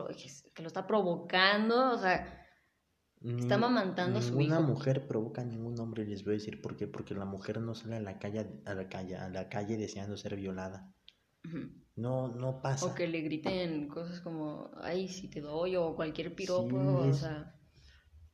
que 0.54 0.62
lo 0.62 0.66
está 0.66 0.86
provocando. 0.86 1.92
O 1.92 1.98
sea, 1.98 2.44
Está 3.22 3.46
Ni- 3.58 3.64
amamantando 3.64 4.18
a 4.18 4.22
su 4.22 4.30
Ninguna 4.36 4.60
hijo. 4.60 4.68
mujer 4.68 5.06
provoca 5.06 5.42
a 5.42 5.44
ningún 5.44 5.78
hombre, 5.78 6.04
y 6.04 6.06
les 6.06 6.24
voy 6.24 6.32
a 6.32 6.38
decir 6.38 6.62
por 6.62 6.76
qué. 6.76 6.86
Porque 6.86 7.14
la 7.14 7.26
mujer 7.26 7.60
no 7.60 7.74
sale 7.74 7.96
a 7.96 8.00
la 8.00 8.18
calle, 8.18 8.46
a 8.64 8.74
la 8.74 8.88
calle, 8.88 9.16
a 9.16 9.28
la 9.28 9.48
calle 9.48 9.76
deseando 9.76 10.16
ser 10.16 10.36
violada. 10.36 10.94
No, 11.96 12.28
no 12.28 12.60
pasa. 12.62 12.86
o 12.86 12.94
que 12.94 13.06
le 13.08 13.20
griten 13.20 13.88
cosas 13.88 14.20
como, 14.20 14.70
ay, 14.82 15.08
si 15.08 15.28
te 15.28 15.40
doy, 15.42 15.76
o 15.76 15.94
cualquier 15.96 16.34
piropo. 16.34 16.68
Sí, 16.70 16.76
o 16.76 17.04
es- 17.10 17.18
sea, 17.18 17.54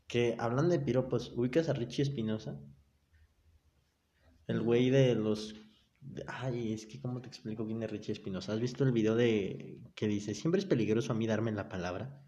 Que 0.09 0.37
hablando 0.39 0.71
de 0.71 0.79
piropos, 0.79 1.33
¿ubicas 1.37 1.69
a 1.69 1.73
Richie 1.73 2.03
Espinosa? 2.03 2.61
El 4.47 4.63
güey 4.63 4.91
de 4.91 5.17
los... 5.17 5.57
Ay, 6.29 6.73
es 6.73 6.87
que 6.87 7.01
¿cómo 7.01 7.21
te 7.21 7.27
explico 7.27 7.67
quién 7.67 7.83
es 7.83 7.91
Richie 7.91 8.13
Espinosa? 8.13 8.53
¿Has 8.53 8.61
visto 8.61 8.85
el 8.85 8.93
video 8.93 9.17
de 9.17 9.81
que 9.97 10.07
dice, 10.07 10.35
siempre 10.35 10.61
es 10.61 10.65
peligroso 10.67 11.13
a 11.13 11.17
mí 11.17 11.27
darme 11.27 11.51
la 11.51 11.69
palabra? 11.69 12.23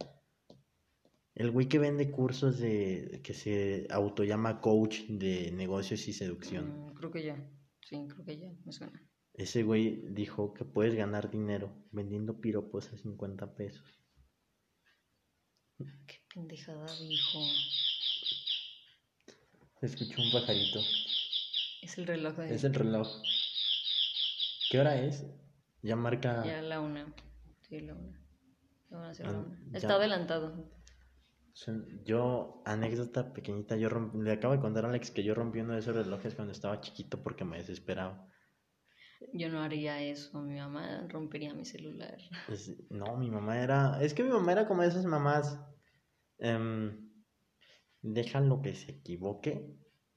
El 1.38 1.50
güey 1.52 1.68
que 1.68 1.78
vende 1.78 2.10
cursos 2.10 2.58
de... 2.58 3.20
que 3.22 3.32
se 3.32 3.86
autollama 3.90 4.60
coach 4.60 5.02
de 5.08 5.50
negocios 5.52 6.06
y 6.08 6.12
seducción. 6.12 6.86
mm, 6.86 6.94
creo 6.94 7.10
que 7.10 7.22
ya. 7.24 7.36
Sí, 7.88 7.96
creo 8.08 8.24
que 8.24 8.38
ya, 8.38 8.52
me 8.64 8.72
suena. 8.72 9.00
Ese 9.34 9.62
güey 9.62 10.02
dijo 10.10 10.52
que 10.52 10.64
puedes 10.64 10.94
ganar 10.96 11.30
dinero 11.30 11.72
vendiendo 11.92 12.40
piropos 12.40 12.92
a 12.92 12.96
50 12.98 13.54
pesos. 13.54 13.86
Qué 15.78 16.16
pendejada 16.34 16.86
dijo. 17.08 17.38
Escucho 19.80 20.20
un 20.22 20.32
pajarito. 20.32 20.80
Es 21.82 21.96
el 21.98 22.06
reloj 22.08 22.34
de... 22.36 22.54
Es 22.54 22.64
el 22.64 22.74
reloj. 22.74 23.06
¿Qué 24.70 24.80
hora 24.80 25.00
es? 25.00 25.24
Ya 25.82 25.94
marca... 25.94 26.44
Ya 26.44 26.60
la 26.62 26.80
una. 26.80 27.14
Sí, 27.68 27.78
la 27.80 27.94
una. 27.94 28.20
Ya 28.90 28.96
van 28.96 29.10
a 29.10 29.14
ser 29.14 29.26
la 29.26 29.32
Ah, 29.32 29.38
una. 29.38 29.58
ya. 29.70 29.78
Está 29.78 29.94
adelantado. 29.94 30.77
Yo, 32.04 32.62
anécdota 32.64 33.32
pequeñita, 33.32 33.76
yo 33.76 33.88
romp- 33.90 34.14
le 34.22 34.32
acabo 34.32 34.54
de 34.54 34.60
contar 34.60 34.84
a 34.84 34.88
Alex 34.88 35.10
que 35.10 35.24
yo 35.24 35.34
rompí 35.34 35.60
uno 35.60 35.72
de 35.74 35.80
esos 35.80 35.96
relojes 35.96 36.34
cuando 36.34 36.52
estaba 36.52 36.80
chiquito 36.80 37.22
porque 37.22 37.44
me 37.44 37.58
desesperaba. 37.58 38.28
Yo 39.32 39.48
no 39.48 39.60
haría 39.60 40.00
eso. 40.00 40.40
Mi 40.40 40.58
mamá 40.58 41.06
rompería 41.08 41.54
mi 41.54 41.64
celular. 41.64 42.16
Es- 42.48 42.76
no, 42.90 43.16
mi 43.16 43.30
mamá 43.30 43.60
era... 43.60 44.00
Es 44.00 44.14
que 44.14 44.22
mi 44.22 44.30
mamá 44.30 44.52
era 44.52 44.68
como 44.68 44.82
esas 44.84 45.04
mamás... 45.04 45.58
em, 46.38 47.10
déjalo 48.02 48.62
que 48.62 48.74
se 48.74 48.92
equivoque 48.92 49.76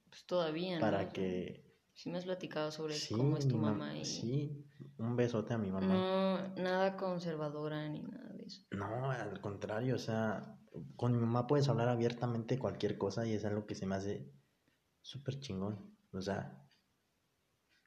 Pues 0.10 0.26
todavía, 0.26 0.76
¿no? 0.76 0.82
para 0.82 1.10
que... 1.10 1.66
Sí 1.94 2.10
me 2.10 2.20
has 2.20 2.26
platicado 2.26 2.72
sobre 2.72 2.94
Sí, 2.94 3.16
cómo 3.16 3.38
es 3.38 3.48
tu 3.48 3.58
mamá 3.58 3.98
y... 3.98 4.06
Sí, 4.06 4.66
un 4.98 5.16
besote 5.16 5.54
a 5.56 5.58
mi 5.58 5.72
mamá. 5.72 5.88
No, 5.88 6.64
nada 6.64 6.96
conservadora 6.96 7.90
ni 7.90 8.02
nada 8.04 8.30
de 8.34 8.44
eso. 8.46 8.62
No, 8.72 9.10
al 9.12 9.42
contrario, 9.42 9.96
o 9.96 10.00
sea, 10.00 10.58
con 10.96 11.12
mi 11.14 11.20
mamá 11.20 11.48
puedes 11.48 11.68
hablar 11.70 11.90
abiertamente 11.90 12.58
cualquier 12.60 12.98
cosa 12.98 13.26
y 13.26 13.34
es 13.34 13.46
algo 13.46 13.66
que 13.66 13.76
se 13.76 13.86
me 13.86 13.96
hace 13.96 14.32
súper 15.02 15.40
chingón. 15.40 15.96
O 16.14 16.22
sea, 16.22 16.62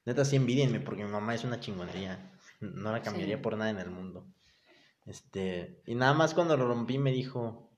neta, 0.05 0.25
sí 0.25 0.35
envidienme 0.35 0.79
porque 0.79 1.03
mi 1.05 1.11
mamá 1.11 1.33
es 1.35 1.43
una 1.43 1.59
chingonería. 1.59 2.31
No 2.59 2.91
la 2.91 3.01
cambiaría 3.01 3.37
Sí. 3.37 3.41
por 3.43 3.57
nada 3.57 3.69
en 3.71 3.79
el 3.79 3.89
mundo. 3.89 4.27
Este, 5.05 5.81
y 5.85 5.95
nada 5.95 6.13
más 6.13 6.33
cuando 6.33 6.57
lo 6.57 6.67
rompí 6.67 6.97
me 6.97 7.11
dijo, 7.11 7.77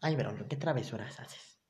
ay, 0.00 0.16
Verónica, 0.16 0.48
¿qué 0.48 0.56
travesuras 0.56 1.20
haces? 1.20 1.60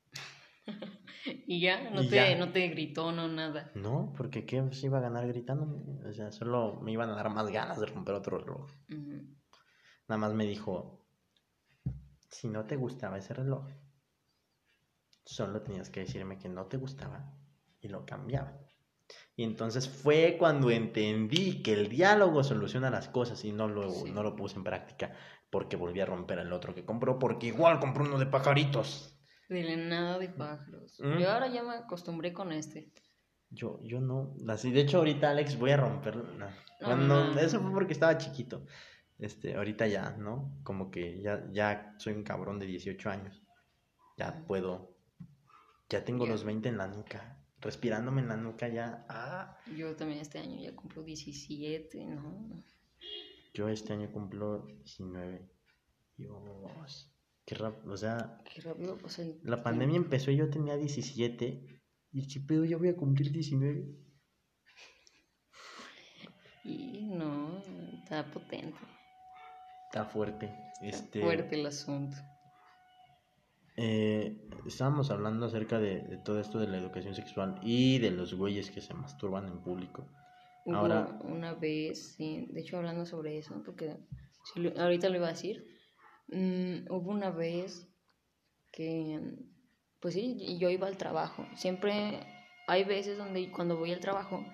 Y 1.47 1.61
ya, 1.61 1.91
no, 1.91 2.03
Y 2.03 2.09
te, 2.09 2.17
ya. 2.17 2.39
no 2.39 2.53
te 2.53 2.69
gritó, 2.69 3.13
no 3.13 3.29
nada. 3.29 3.71
No, 3.75 4.15
porque 4.17 4.47
¿qué 4.47 4.63
se 4.73 4.87
iba 4.87 4.97
a 4.99 5.03
ganar 5.03 5.27
gritando? 5.27 5.67
O 6.09 6.13
sea, 6.13 6.31
solo 6.33 6.81
me 6.81 6.93
iban 6.93 7.11
a 7.11 7.17
dar 7.17 7.29
más 7.29 7.49
ganas 7.51 7.79
de 7.79 7.87
romper 7.87 8.15
otro 8.15 8.39
reloj. 8.39 8.71
Nada 10.09 10.19
más 10.19 10.33
me 10.33 10.47
dijo, 10.47 10.98
si 12.29 12.49
no 12.49 12.67
te 12.67 12.77
gustaba 12.77 13.19
ese 13.19 13.35
reloj, 13.35 13.67
solo 15.25 15.63
tenías 15.63 15.91
que 15.91 16.01
decirme 16.01 16.39
que 16.39 16.49
no 16.49 16.67
te 16.67 16.77
gustaba 16.77 17.33
y 17.81 17.89
lo 17.89 18.05
cambiaba. 18.07 18.59
Y 19.37 19.45
entonces 19.45 19.89
fue 19.89 20.37
cuando 20.39 20.71
entendí 20.71 21.63
que 21.63 21.73
el 21.73 21.89
diálogo 21.89 22.45
soluciona 22.45 22.91
las 22.91 23.09
cosas 23.09 23.45
y 23.45 23.53
no 23.53 23.69
lo, 23.69 23.91
Sí. 23.91 24.11
no 24.11 24.23
lo 24.23 24.37
puse 24.37 24.57
en 24.57 24.65
práctica 24.65 25.15
porque 25.51 25.77
volví 25.77 26.01
a 26.01 26.07
romper 26.07 26.39
el 26.41 26.53
otro 26.53 26.75
que 26.75 26.85
compró 26.85 27.19
porque 27.19 27.47
igual 27.47 27.81
compró 27.81 28.05
uno 28.05 28.19
de 28.19 28.27
pajaritos. 28.27 29.15
Dile 29.49 29.77
nada 29.79 30.19
de 30.19 30.29
pájaros. 30.29 30.99
Mm. 31.01 31.19
Yo 31.19 31.31
ahora 31.31 31.49
ya 31.49 31.63
me 31.63 31.75
acostumbré 31.75 32.35
con 32.35 32.53
este. 32.53 32.93
Yo, 33.51 33.81
yo 33.83 34.01
no, 34.03 34.35
así, 34.49 34.71
de 34.73 34.81
hecho 34.83 34.99
ahorita 34.99 35.31
Alex 35.31 35.59
voy 35.59 35.71
a 35.71 35.79
romperlo. 35.79 36.25
No. 36.35 36.47
No, 36.81 36.87
Bueno, 36.87 37.07
no, 37.07 37.35
no. 37.35 37.41
eso 37.41 37.61
fue 37.63 37.73
porque 37.73 37.95
estaba 37.95 38.19
chiquito. 38.19 38.67
Este, 39.19 39.57
ahorita 39.57 39.87
ya, 39.89 40.11
¿no? 40.11 40.59
Como 40.63 40.91
que 40.91 41.21
ya, 41.21 41.49
ya 41.53 41.95
soy 41.99 42.15
un 42.15 42.23
cabrón 42.23 42.59
de 42.59 42.67
18 42.67 43.11
años. 43.11 43.43
Ya 44.17 44.45
puedo. 44.47 44.97
Ya 45.89 46.05
tengo 46.05 46.27
los 46.27 46.45
20 46.45 46.69
en 46.69 46.79
la 46.79 46.87
nuca. 46.87 47.43
Respirándome 47.61 48.21
en 48.23 48.29
la 48.29 48.37
nuca 48.37 48.69
ya. 48.69 49.05
Ah. 49.09 49.59
Yo 49.77 49.97
también 49.97 50.21
este 50.21 50.39
año 50.39 50.61
ya 50.61 50.75
cumplo 50.77 51.03
17, 51.03 52.05
¿no? 52.07 52.63
Yo 53.55 53.69
este 53.69 53.93
año 53.93 54.13
cumplo 54.13 54.67
19. 54.67 55.51
Dios. 56.17 57.13
Qué 57.45 57.55
rápido. 57.55 57.93
O 57.93 57.97
sea, 57.97 58.39
Qué 58.45 58.61
rápido 58.61 58.99
el 59.19 59.41
la 59.43 59.63
pandemia 59.63 59.97
empezó 59.97 60.31
y 60.31 60.37
yo 60.37 60.51
tenía 60.51 60.77
17. 60.77 61.81
Y 62.13 62.29
qué 62.29 62.41
pedo, 62.41 62.65
ya 62.65 62.77
voy 62.77 62.89
a 62.89 62.97
cumplir 62.97 63.33
19. 63.33 63.97
Y 66.65 67.09
no, 67.15 67.63
está 68.03 68.31
potente. 68.31 68.79
Está 69.89 70.05
fuerte. 70.05 70.55
Este, 70.83 71.21
Fuerte 71.23 71.55
el 71.59 71.67
asunto. 71.67 72.17
Eh, 73.77 74.37
estábamos 74.67 75.11
hablando 75.11 75.47
acerca 75.47 75.79
de, 75.79 76.01
de 76.03 76.17
todo 76.19 76.41
esto 76.41 76.59
de 76.59 76.67
la 76.67 76.79
educación 76.79 77.15
sexual 77.15 77.59
y 77.63 77.99
de 77.99 78.11
los 78.11 78.35
güeyes 78.35 78.71
que 78.71 78.81
se 78.81 78.93
masturban 78.95 79.47
en 79.47 79.61
público. 79.63 80.05
Hubo 80.65 80.77
Ahora- 80.77 81.19
una 81.23 81.55
vez, 81.55 82.15
sí, 82.17 82.47
de 82.51 82.61
hecho 82.61 82.77
hablando 82.77 83.07
sobre 83.07 83.39
eso, 83.39 83.63
porque 83.65 83.97
ahorita 84.77 85.09
lo 85.09 85.17
iba 85.17 85.29
a 85.29 85.33
decir, 85.33 85.65
mm, 86.29 86.91
hubo 86.93 87.11
una 87.11 87.31
vez 87.31 87.89
que, 88.73 89.21
pues 90.01 90.15
sí, 90.15 90.37
y 90.39 90.59
yo 90.59 90.69
iba 90.71 90.87
al 90.89 90.97
trabajo. 90.99 91.47
Siempre 91.55 92.21
hay 92.67 92.85
veces 92.85 93.17
donde 93.17 93.51
cuando 93.53 93.79
voy 93.79 93.93
al 93.93 94.01
trabajo, 94.01 94.45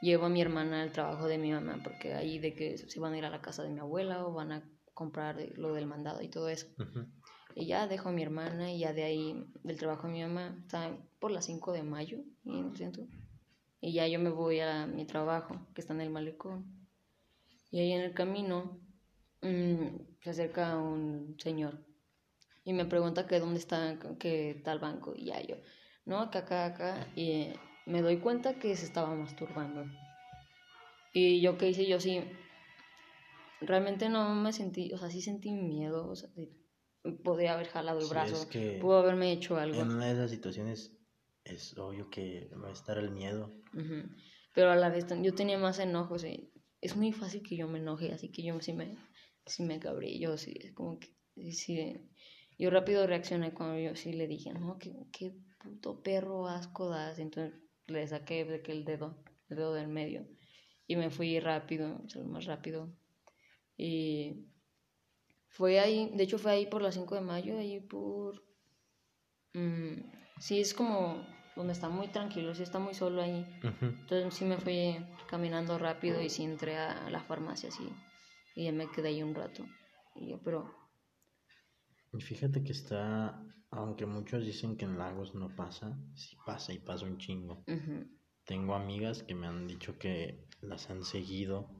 llevo 0.00 0.26
a 0.26 0.28
mi 0.28 0.40
hermana 0.40 0.82
al 0.82 0.92
trabajo 0.92 1.26
de 1.26 1.38
mi 1.38 1.52
mamá, 1.52 1.80
porque 1.82 2.14
ahí 2.14 2.38
de 2.38 2.54
que 2.54 2.78
se 2.78 3.00
van 3.00 3.14
a 3.14 3.18
ir 3.18 3.24
a 3.24 3.30
la 3.30 3.40
casa 3.40 3.62
de 3.62 3.70
mi 3.70 3.80
abuela 3.80 4.26
o 4.26 4.32
van 4.32 4.52
a 4.52 4.62
comprar 4.94 5.36
lo 5.56 5.74
del 5.74 5.86
mandado 5.86 6.22
y 6.22 6.28
todo 6.28 6.48
eso. 6.48 6.66
Ujú. 6.78 7.06
Y 7.54 7.66
ya 7.66 7.86
dejo 7.86 8.10
a 8.10 8.12
mi 8.12 8.22
hermana 8.22 8.72
y 8.72 8.80
ya 8.80 8.92
de 8.92 9.04
ahí 9.04 9.44
del 9.62 9.78
trabajo 9.78 10.06
de 10.06 10.12
mi 10.12 10.22
mamá, 10.22 10.56
está 10.62 10.96
por 11.18 11.30
las 11.30 11.46
5 11.46 11.72
de 11.72 11.82
mayo, 11.82 12.18
y 12.44 12.58
en 12.58 12.70
el 12.70 12.76
centro. 12.76 13.06
Y 13.80 13.92
ya 13.92 14.06
yo 14.06 14.18
me 14.18 14.30
voy 14.30 14.60
a 14.60 14.86
mi 14.86 15.06
trabajo, 15.06 15.66
que 15.74 15.80
está 15.80 15.94
en 15.94 16.02
el 16.02 16.10
malecón. 16.10 16.86
Y 17.70 17.78
ahí 17.78 17.92
en 17.92 18.02
el 18.02 18.14
camino 18.14 18.80
mm, 19.42 20.20
se 20.22 20.30
acerca 20.30 20.76
un 20.76 21.36
señor 21.38 21.90
y 22.64 22.72
me 22.72 22.84
pregunta 22.84 23.26
que 23.26 23.40
dónde 23.40 23.58
está, 23.58 23.98
que 24.18 24.60
tal 24.64 24.78
banco. 24.78 25.14
Y 25.16 25.26
ya 25.26 25.40
yo, 25.40 25.56
no, 26.04 26.20
acá, 26.20 26.40
acá, 26.40 26.66
acá. 26.66 27.06
Y 27.16 27.48
me 27.90 28.02
doy 28.02 28.18
cuenta 28.18 28.58
que 28.58 28.76
se 28.76 28.86
estaba 28.86 29.14
masturbando. 29.14 29.84
Y 31.12 31.40
yo 31.40 31.58
qué 31.58 31.70
hice, 31.70 31.86
yo 31.86 31.98
sí, 31.98 32.20
realmente 33.60 34.08
no 34.08 34.34
me 34.34 34.52
sentí, 34.52 34.92
o 34.92 34.98
sea, 34.98 35.10
sí 35.10 35.20
sentí 35.20 35.50
miedo, 35.52 36.08
o 36.08 36.14
sea, 36.14 36.30
podría 37.24 37.54
haber 37.54 37.68
jalado 37.68 37.98
el 37.98 38.04
Sí, 38.04 38.10
brazo, 38.10 38.36
es 38.36 38.46
que 38.46 38.78
pudo 38.80 38.98
haberme 38.98 39.32
hecho 39.32 39.56
algo. 39.56 39.82
En 39.82 39.90
una 39.90 40.06
de 40.06 40.12
esas 40.12 40.30
situaciones 40.30 40.96
es 41.44 41.76
obvio 41.78 42.08
que 42.10 42.48
va 42.62 42.68
a 42.68 42.72
estar 42.72 42.96
el 42.98 43.10
miedo. 43.10 43.50
Pero 44.54 44.70
a 44.70 44.76
la 44.76 44.88
vez 44.88 45.06
yo 45.22 45.34
tenía 45.34 45.58
más 45.58 45.78
enojo, 45.80 46.14
o 46.14 46.18
sea, 46.18 46.32
es 46.80 46.96
muy 46.96 47.12
fácil 47.12 47.42
que 47.42 47.56
yo 47.56 47.66
me 47.66 47.78
enoje, 47.80 48.12
así 48.12 48.30
que 48.30 48.42
yo 48.42 48.60
sí 48.60 48.72
me, 48.72 48.96
sí 49.46 49.64
me 49.64 49.80
cabré, 49.80 50.18
yo 50.18 50.36
sí, 50.36 50.54
es 50.60 50.72
como 50.72 50.98
que, 51.00 51.08
sí, 51.52 51.96
yo 52.56 52.70
rápido 52.70 53.06
reaccioné 53.06 53.52
cuando 53.52 53.78
yo 53.80 53.96
sí 53.96 54.12
le 54.12 54.28
dije, 54.28 54.52
no, 54.52 54.78
qué, 54.78 54.92
qué 55.12 55.34
puto 55.58 56.02
perro 56.02 56.46
asco 56.46 56.88
das, 56.88 57.18
entonces 57.18 57.58
le 57.90 58.06
saqué 58.06 58.44
de 58.44 58.62
que 58.62 58.72
el 58.72 58.84
dedo, 58.84 59.16
el 59.48 59.56
dedo 59.56 59.74
del 59.74 59.88
medio, 59.88 60.26
y 60.86 60.96
me 60.96 61.10
fui 61.10 61.38
rápido, 61.40 62.00
más 62.26 62.46
rápido, 62.46 62.88
y 63.76 64.46
fue 65.48 65.80
ahí, 65.80 66.10
de 66.14 66.24
hecho 66.24 66.38
fue 66.38 66.52
ahí 66.52 66.66
por 66.66 66.82
las 66.82 66.94
5 66.94 67.14
de 67.14 67.20
mayo, 67.20 67.58
ahí 67.58 67.80
por, 67.80 68.42
mm, 69.54 69.94
sí, 70.38 70.60
es 70.60 70.74
como 70.74 71.26
donde 71.56 71.72
está 71.72 71.88
muy 71.88 72.08
tranquilo, 72.08 72.54
sí 72.54 72.62
está 72.62 72.78
muy 72.78 72.94
solo 72.94 73.22
ahí, 73.22 73.44
Ujú. 73.62 73.86
entonces 73.86 74.34
sí 74.34 74.44
me 74.44 74.58
fui 74.58 74.96
caminando 75.28 75.78
rápido 75.78 76.22
y 76.22 76.30
sí 76.30 76.44
entré 76.44 76.76
a 76.76 77.10
la 77.10 77.20
farmacia 77.20 77.68
así. 77.68 77.88
Y 78.56 78.64
ya 78.64 78.72
me 78.72 78.90
quedé 78.90 79.08
ahí 79.08 79.22
un 79.22 79.34
rato. 79.34 79.64
Y 80.16 80.28
yo, 80.30 80.40
pero 80.42 80.74
Y 82.12 82.20
fíjate 82.20 82.62
que 82.62 82.72
está, 82.72 83.42
aunque 83.70 84.06
muchos 84.06 84.44
dicen 84.44 84.76
que 84.76 84.84
en 84.84 84.98
Lagos 84.98 85.34
no 85.34 85.54
pasa, 85.54 85.98
sí 86.14 86.36
pasa 86.44 86.72
y 86.72 86.78
pasa 86.78 87.06
un 87.06 87.18
chingo. 87.18 87.64
Tengo 88.44 88.74
amigas 88.74 89.22
que 89.22 89.34
me 89.34 89.46
han 89.46 89.66
dicho 89.66 89.98
que 89.98 90.46
las 90.60 90.90
han 90.90 91.04
seguido, 91.04 91.70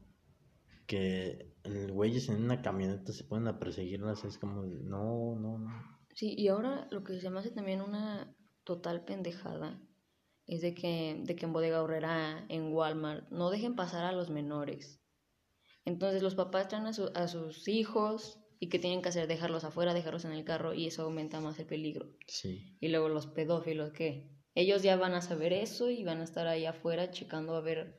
que 0.87 1.55
el 1.65 1.93
güeyes 1.93 2.29
en 2.29 2.43
una 2.45 2.63
camioneta 2.63 3.13
se 3.13 3.25
ponen 3.25 3.49
a 3.49 3.59
perseguirlas, 3.59 4.25
es 4.25 4.39
como, 4.39 4.63
no, 4.65 5.37
no, 5.37 5.59
no. 5.59 6.01
sí, 6.15 6.35
y 6.37 6.49
ahora 6.49 6.87
lo 6.91 7.03
que 7.05 7.21
se 7.21 7.31
me 7.31 7.39
hace 7.41 7.51
también 7.51 7.81
una 7.83 8.35
total 8.65 9.05
pendejada 9.05 9.81
es 10.47 10.61
de 10.63 10.75
que, 10.75 11.21
de 11.25 11.37
que 11.37 11.47
en 11.47 11.53
Bodega 11.53 11.83
Horrera, 11.83 12.45
en 12.49 12.73
Walmart, 12.73 13.29
no 13.31 13.51
dejen 13.51 13.77
pasar 13.77 14.05
a 14.05 14.13
los 14.13 14.31
menores. 14.31 15.01
Entonces 15.85 16.23
los 16.23 16.35
papás 16.35 16.69
traen 16.69 16.87
a, 16.87 16.93
su- 16.95 17.13
a 17.15 17.29
sus 17.29 17.69
hijos 17.69 18.40
y 18.61 18.69
que 18.69 18.79
tienen 18.79 19.03
que 19.03 19.09
hacer 19.09 19.27
dejarlos 19.27 19.65
afuera, 19.65 19.95
dejarlos 19.95 20.25
en 20.27 20.33
el 20.33 20.45
carro 20.45 20.75
y 20.75 20.87
eso 20.87 21.03
aumenta 21.03 21.41
más 21.41 21.59
el 21.59 21.67
peligro. 21.67 22.07
Sí, 22.29 22.77
Y 22.81 22.89
luego 22.89 23.09
los 23.09 23.27
pedófilos, 23.27 23.93
que 23.93 24.29
ellos 24.55 24.83
ya 24.83 24.97
van 24.97 25.15
a 25.15 25.23
saber 25.23 25.53
eso 25.53 25.91
y 25.91 26.05
van 26.05 26.21
a 26.21 26.25
estar 26.25 26.47
ahí 26.47 26.67
afuera 26.67 27.11
checando 27.11 27.57
a 27.57 27.61
ver 27.63 27.99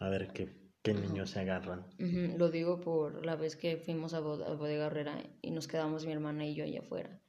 a 0.00 0.08
ver 0.08 0.32
qué, 0.32 0.48
qué 0.82 0.94
niños 0.94 1.30
se 1.30 1.40
agarran. 1.40 1.86
Lo 1.98 2.50
digo 2.50 2.80
por 2.80 3.24
la 3.24 3.36
vez 3.36 3.56
que 3.56 3.76
fuimos 3.76 4.14
a, 4.14 4.20
Bod- 4.20 4.42
a 4.44 4.54
Bodega 4.54 4.86
Herrera 4.86 5.22
y 5.42 5.50
nos 5.50 5.68
quedamos 5.68 6.06
mi 6.06 6.12
hermana 6.12 6.46
y 6.46 6.54
yo 6.54 6.64
allá 6.64 6.80
afuera. 6.80 7.20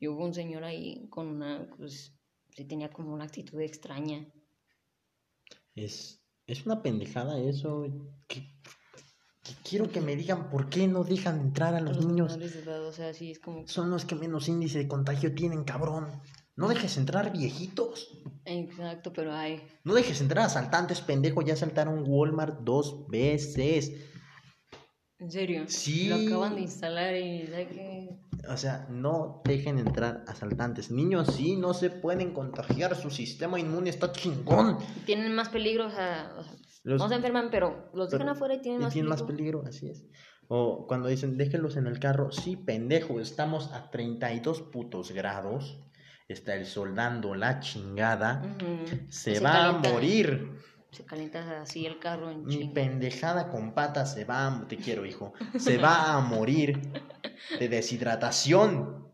Y 0.00 0.08
hubo 0.08 0.24
un 0.24 0.34
señor 0.34 0.64
ahí 0.64 1.08
con 1.10 1.26
una, 1.26 1.68
pues, 1.76 2.12
sí 2.50 2.64
tenía 2.64 2.90
como 2.90 3.12
una 3.12 3.24
actitud 3.24 3.60
extraña. 3.60 4.26
Es, 5.74 6.20
es 6.46 6.66
una 6.66 6.82
pendejada 6.82 7.40
eso. 7.40 7.86
que- 8.28 8.52
que 9.48 9.68
quiero 9.68 9.90
que 9.90 10.00
me 10.00 10.14
digan 10.16 10.50
por 10.50 10.68
qué 10.68 10.86
no 10.86 11.04
dejan 11.04 11.40
entrar 11.40 11.74
a 11.74 11.80
los 11.80 11.96
Los 11.96 12.06
niños. 12.06 12.32
menores 12.32 12.54
de 12.54 12.60
edad, 12.62 12.86
o 12.86 12.92
sea, 12.92 13.12
sí 13.14 13.30
es 13.30 13.38
como... 13.38 13.66
Son 13.66 13.90
los 13.90 14.04
que 14.04 14.14
menos 14.14 14.48
índice 14.48 14.78
de 14.78 14.88
contagio 14.88 15.34
tienen, 15.34 15.64
cabrón. 15.64 16.08
No 16.56 16.68
dejes 16.68 16.96
entrar 16.96 17.32
viejitos. 17.32 18.10
Exacto, 18.44 19.12
pero 19.12 19.32
hay... 19.32 19.62
No 19.84 19.94
dejes 19.94 20.20
entrar 20.20 20.44
asaltantes, 20.46 21.00
pendejo. 21.00 21.42
Ya 21.42 21.54
asaltaron 21.54 22.04
Walmart 22.06 22.60
dos 22.62 23.06
veces. 23.08 23.92
¿En 25.20 25.30
serio? 25.30 25.64
Sí. 25.68 26.08
Lo 26.08 26.16
acaban 26.16 26.56
de 26.56 26.60
instalar 26.62 27.16
y 27.16 27.46
ya 27.46 27.68
que... 27.68 28.08
O 28.48 28.56
sea, 28.56 28.86
no 28.88 29.42
dejen 29.44 29.78
entrar 29.78 30.24
asaltantes. 30.28 30.90
Niños 30.90 31.34
sí, 31.34 31.56
no 31.56 31.74
se 31.74 31.90
pueden 31.90 32.32
contagiar. 32.32 32.96
Su 32.96 33.10
sistema 33.10 33.58
inmune 33.58 33.90
está 33.90 34.12
chingón. 34.12 34.78
Tienen 35.06 35.34
más 35.34 35.48
peligro, 35.48 35.86
o 35.86 35.90
sea, 35.90 36.32
o 36.38 36.44
sea, 36.44 36.52
Los- 36.88 37.00
no 37.00 37.08
se 37.08 37.14
enferman, 37.16 37.50
pero 37.50 37.90
los 37.94 38.10
dejan 38.10 38.26
pero- 38.26 38.32
afuera 38.32 38.54
y 38.54 38.60
tienen 38.62 38.80
y 38.80 38.84
más 38.84 38.92
tienen 38.92 39.10
peligro. 39.10 39.26
más 39.26 39.36
peligro, 39.36 39.62
así 39.66 39.88
es. 39.90 40.04
O 40.48 40.86
cuando 40.86 41.08
dicen, 41.08 41.36
déjenlos 41.36 41.76
en 41.76 41.86
el 41.86 41.98
carro. 41.98 42.30
Sí, 42.32 42.56
pendejo, 42.56 43.20
estamos 43.20 43.70
a 43.72 43.90
32 43.90 44.62
putos 44.62 45.12
grados. 45.12 45.80
Está 46.28 46.54
el 46.54 46.64
soldando 46.66 47.34
la 47.34 47.60
chingada. 47.60 48.42
Se, 49.08 49.34
Se 49.36 49.40
va 49.40 49.52
calienta. 49.52 49.88
a 49.88 49.92
morir. 49.92 50.58
Se 50.90 51.04
calienta 51.04 51.60
así 51.60 51.84
el 51.84 51.98
carro 51.98 52.30
en 52.30 52.44
Mi 52.46 52.68
pendejada 52.68 53.50
con 53.50 53.74
patas 53.74 54.14
se 54.14 54.24
va 54.24 54.46
a... 54.46 54.66
Te 54.68 54.76
quiero, 54.78 55.04
hijo. 55.04 55.34
Se 55.58 55.76
va 55.76 56.14
a 56.16 56.20
morir 56.20 56.80
de 57.58 57.68
deshidratación. 57.68 59.06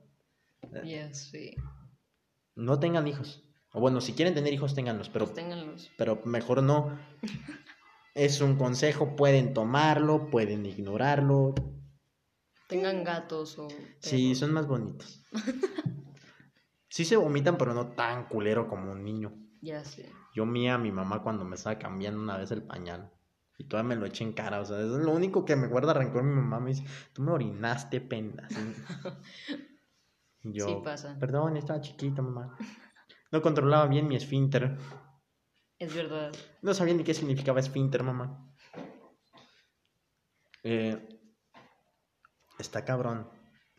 Ya, 0.84 1.12
sí. 1.12 1.56
No 2.56 2.78
tengan 2.78 3.08
hijos. 3.08 3.42
O 3.72 3.80
bueno, 3.80 4.00
si 4.00 4.12
quieren 4.12 4.34
tener 4.34 4.52
hijos, 4.52 4.74
ténganlos, 4.76 5.08
pero, 5.08 5.24
Pues 5.26 5.34
ténganlos. 5.34 5.90
pero 5.98 6.20
mejor 6.24 6.62
no. 6.62 6.96
Es 8.14 8.40
un 8.40 8.56
consejo, 8.56 9.16
pueden 9.16 9.54
tomarlo, 9.54 10.30
pueden 10.30 10.64
ignorarlo. 10.66 11.54
Tengan 12.68 13.04
gatos 13.04 13.58
o... 13.58 13.68
Sí, 13.98 14.34
son 14.34 14.52
más 14.52 14.66
bonitos. 14.66 15.22
Sí 16.88 17.04
se 17.04 17.16
vomitan, 17.16 17.58
pero 17.58 17.74
no 17.74 17.88
tan 17.88 18.28
culero 18.28 18.68
como 18.68 18.92
un 18.92 19.02
niño. 19.04 19.32
Ya 19.60 19.84
sé. 19.84 20.08
Yo 20.34 20.46
mía 20.46 20.74
a 20.74 20.78
mi 20.78 20.92
mamá 20.92 21.22
cuando 21.22 21.44
me 21.44 21.56
estaba 21.56 21.78
cambiando 21.78 22.20
una 22.20 22.36
vez 22.36 22.52
el 22.52 22.62
pañal. 22.62 23.10
Y 23.58 23.64
todavía 23.64 23.90
me 23.90 23.96
lo 23.96 24.06
eché 24.06 24.24
en 24.24 24.32
cara. 24.32 24.60
O 24.60 24.64
sea, 24.64 24.78
eso 24.78 24.98
es 24.98 25.04
lo 25.04 25.12
único 25.12 25.44
que 25.44 25.56
me 25.56 25.66
guarda 25.66 25.92
rencor. 25.92 26.22
Mi 26.22 26.34
mamá 26.34 26.60
me 26.60 26.70
dice, 26.70 26.84
tú 27.12 27.22
me 27.22 27.32
orinaste, 27.32 28.00
penda. 28.00 28.46
Y 30.42 30.52
Yo, 30.52 30.66
Sí 30.68 30.76
pasa. 30.84 31.16
perdón, 31.18 31.56
estaba 31.56 31.80
chiquito, 31.80 32.22
mamá. 32.22 32.56
No 33.32 33.42
controlaba 33.42 33.86
bien 33.86 34.06
mi 34.06 34.16
esfínter. 34.16 34.76
Es 35.78 35.94
verdad. 35.94 36.32
No 36.62 36.74
sabía 36.74 36.94
ni 36.94 37.04
qué 37.04 37.14
significaba 37.14 37.60
esfínter, 37.60 38.02
mamá. 38.02 38.54
Eh, 40.62 41.20
está 42.58 42.84
cabrón. 42.84 43.30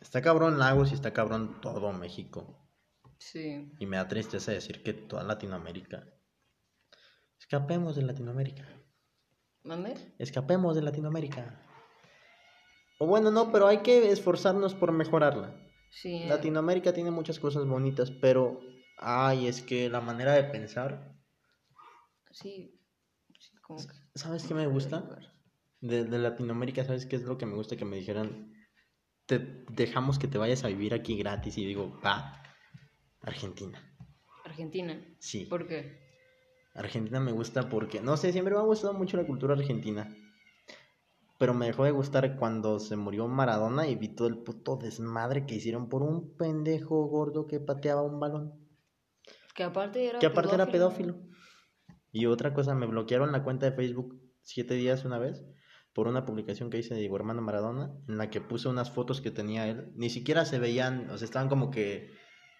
Está 0.01 0.21
cabrón 0.21 0.60
Lagos 0.60 0.91
y 0.91 0.93
está 0.93 1.13
cabrón 1.13 1.60
todo 1.62 1.91
México. 1.93 2.69
Sí. 3.17 3.71
Y 3.79 3.86
me 3.86 3.97
da 3.97 4.08
tristeza 4.08 4.51
decir 4.51 4.84
que 4.84 4.93
toda 4.93 5.23
Latinoamérica. 5.23 6.08
Escapemos 7.39 7.95
de 7.95 8.03
Latinoamérica. 8.03 8.67
¿Mande? 9.63 9.95
Escapemos 10.19 10.75
de 10.75 10.84
Latinoamérica. 10.84 11.60
O 12.99 13.08
bueno, 13.08 13.31
no, 13.31 13.51
pero 13.51 13.67
hay 13.67 13.79
que 13.79 14.12
esforzarnos 14.12 14.73
por 14.75 14.91
mejorarla. 14.91 15.55
Sí. 15.89 16.25
Latinoamérica 16.25 16.93
tiene 16.93 17.12
muchas 17.12 17.39
cosas 17.39 17.65
bonitas, 17.65 18.12
pero. 18.12 18.60
Ay, 18.97 19.47
es 19.47 19.62
que 19.62 19.89
la 19.89 20.01
manera 20.01 20.34
de 20.34 20.43
pensar. 20.45 21.14
Sí. 22.36 22.78
sí, 23.39 23.56
como 23.62 23.80
que... 23.80 23.93
¿Sabes 24.13 24.43
qué 24.43 24.54
me 24.54 24.67
gusta? 24.67 25.17
De, 25.80 26.04
de 26.04 26.19
Latinoamérica, 26.19 26.84
¿sabes 26.84 27.06
qué 27.06 27.15
es 27.15 27.24
lo 27.24 27.38
que 27.38 27.45
me 27.45 27.56
gusta? 27.56 27.78
Que 27.78 27.86
me 27.86 27.95
dijeran. 27.95 28.54
Te 29.26 29.63
dejamos 29.71 30.19
que 30.19 30.28
te 30.28 30.38
vayas 30.38 30.65
a 30.65 30.67
vivir 30.67 30.93
aquí 30.93 31.17
gratis. 31.17 31.58
Y 31.58 31.65
digo, 31.65 31.98
va. 32.06 32.43
Argentina. 33.21 33.82
Argentina. 34.43 35.02
Sí. 35.19 35.45
¿Por 35.45 35.65
qué? 35.65 35.98
Argentina 36.74 37.21
me 37.21 37.32
gusta 37.32 37.69
porque, 37.69 38.02
no 38.02 38.17
sé, 38.17 38.34
siempre 38.34 38.54
me 38.54 38.60
ha 38.60 38.65
gustado 38.65 38.93
mucho 38.93 39.15
la 39.15 39.26
cultura 39.26 39.54
argentina. 39.54 40.13
Pero 41.39 41.54
me 41.54 41.67
dejó 41.67 41.86
de 41.86 41.91
gustar 41.91 42.36
cuando 42.36 42.79
se 42.79 42.98
murió 42.98 43.29
Maradona 43.29 43.88
y 43.88 43.96
vi 43.96 44.10
todo 44.10 44.27
el 44.27 44.40
puto 44.40 44.75
desmadre 44.75 45.46
que 45.46 45.56
hicieron 45.56 45.88
por 45.88 46.04
un 46.04 46.36
pendejo 46.36 47.06
gordo 47.06 47.48
que 47.48 47.62
pateaba 47.62 48.02
un 48.02 48.19
balón. 48.19 48.54
Que 49.54 49.63
aparte 49.63 50.06
era 50.06 50.19
Que 50.19 50.25
aparte 50.25 50.56
era 50.56 50.65
pedófilo. 50.65 51.15
Y 52.15 52.27
otra 52.27 52.53
cosa, 52.53 52.73
me 52.75 52.85
bloquearon 52.85 53.33
la 53.33 53.43
cuenta 53.43 53.65
de 53.69 53.75
Facebook 53.75 54.17
siete 54.41 54.75
días 54.75 55.03
una 55.03 55.17
vez 55.17 55.43
por 55.91 56.07
una 56.07 56.23
publicación 56.23 56.69
que 56.69 56.77
hice 56.79 56.93
de 56.93 57.01
Diego 57.01 57.17
Hermano 57.17 57.41
Maradona, 57.41 57.91
en 58.07 58.17
la 58.17 58.29
que 58.29 58.39
puse 58.39 58.69
unas 58.69 58.89
fotos 58.89 59.19
que 59.19 59.31
tenía 59.31 59.67
él. 59.67 59.91
Ni 59.95 60.09
siquiera 60.09 60.45
se 60.45 60.57
veían, 60.57 61.09
o 61.09 61.17
sea, 61.17 61.25
estaban 61.25 61.49
como 61.49 61.71
que 61.71 62.13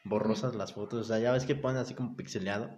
borrosas 0.04 0.56
las 0.56 0.74
fotos. 0.74 1.00
O 1.00 1.04
sea, 1.06 1.20
ya 1.20 1.32
ves 1.32 1.46
que 1.46 1.56
ponen 1.56 1.78
así 1.78 1.94
como 1.94 2.18
pixeleado. 2.18 2.70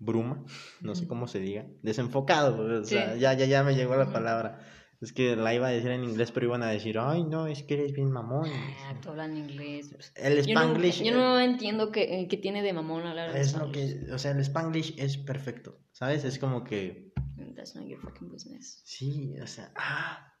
Bruma, 0.00 0.44
no 0.80 0.96
sé 0.96 1.06
cómo 1.06 1.28
se 1.28 1.38
diga. 1.38 1.66
Desenfocado, 1.82 2.80
o 2.80 2.84
sea, 2.84 3.14
Sí. 3.14 3.20
ya, 3.20 3.34
ya, 3.34 3.46
ya 3.46 3.62
me 3.62 3.76
llegó 3.76 3.94
la 3.94 4.12
palabra. 4.12 4.66
Es 5.04 5.12
que 5.12 5.36
la 5.36 5.52
iba 5.54 5.66
a 5.66 5.70
decir 5.70 5.90
en 5.90 6.02
inglés, 6.02 6.32
pero 6.32 6.46
iban 6.46 6.62
a 6.62 6.70
decir, 6.70 6.98
ay, 6.98 7.24
no, 7.24 7.46
es 7.46 7.62
que 7.62 7.74
eres 7.74 7.92
bien 7.92 8.10
mamón. 8.10 8.48
Ah, 8.86 8.98
tú 9.02 9.10
hablan 9.10 9.36
inglés. 9.36 9.90
pues. 9.92 10.12
El 10.16 10.42
Yo 10.46 10.54
no, 10.54 10.60
Spanglish. 10.62 11.02
yo 11.04 11.12
no 11.14 11.38
entiendo 11.38 11.92
qué, 11.92 12.20
eh, 12.20 12.26
qué 12.26 12.38
tiene 12.38 12.62
de 12.62 12.72
mamón 12.72 13.04
hablar 13.06 13.36
Es 13.36 13.54
lo 13.54 13.70
que, 13.70 14.06
o 14.10 14.18
sea, 14.18 14.30
el 14.30 14.40
Spanglish 14.40 14.94
es 14.98 15.18
perfecto, 15.18 15.78
¿sabes? 15.92 16.24
Es 16.24 16.38
como 16.38 16.64
que, 16.64 17.12
That's 17.54 17.76
not 17.76 17.86
your 17.86 18.00
fucking 18.00 18.30
business. 18.30 18.80
sí, 18.86 19.34
o 19.42 19.46
sea, 19.46 19.72
ah. 19.76 20.32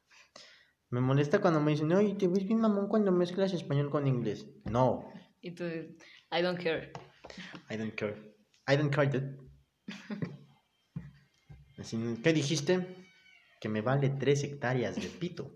Me 0.88 1.00
molesta 1.00 1.40
cuando 1.42 1.60
me 1.60 1.72
dicen, 1.72 1.92
oye, 1.92 2.14
te 2.14 2.26
ves 2.26 2.46
bien 2.46 2.60
mamón 2.60 2.88
cuando 2.88 3.12
mezclas 3.12 3.52
español 3.52 3.90
con 3.90 4.06
inglés. 4.06 4.46
No, 4.64 5.06
Y 5.42 5.50
tú, 5.50 5.64
I 5.64 6.40
don't 6.40 6.58
care. 6.58 6.90
I 7.70 7.76
don't 7.76 7.94
care. 7.94 8.34
I 8.66 8.76
don't 8.78 8.94
care, 8.94 9.08
dude. 9.10 9.36
Así, 11.78 11.98
¿Qué 12.22 12.32
dijiste? 12.32 13.03
Que 13.64 13.70
me 13.70 13.80
vale 13.80 14.10
tres 14.10 14.44
hectáreas 14.44 14.94
de 14.96 15.08
pito. 15.08 15.50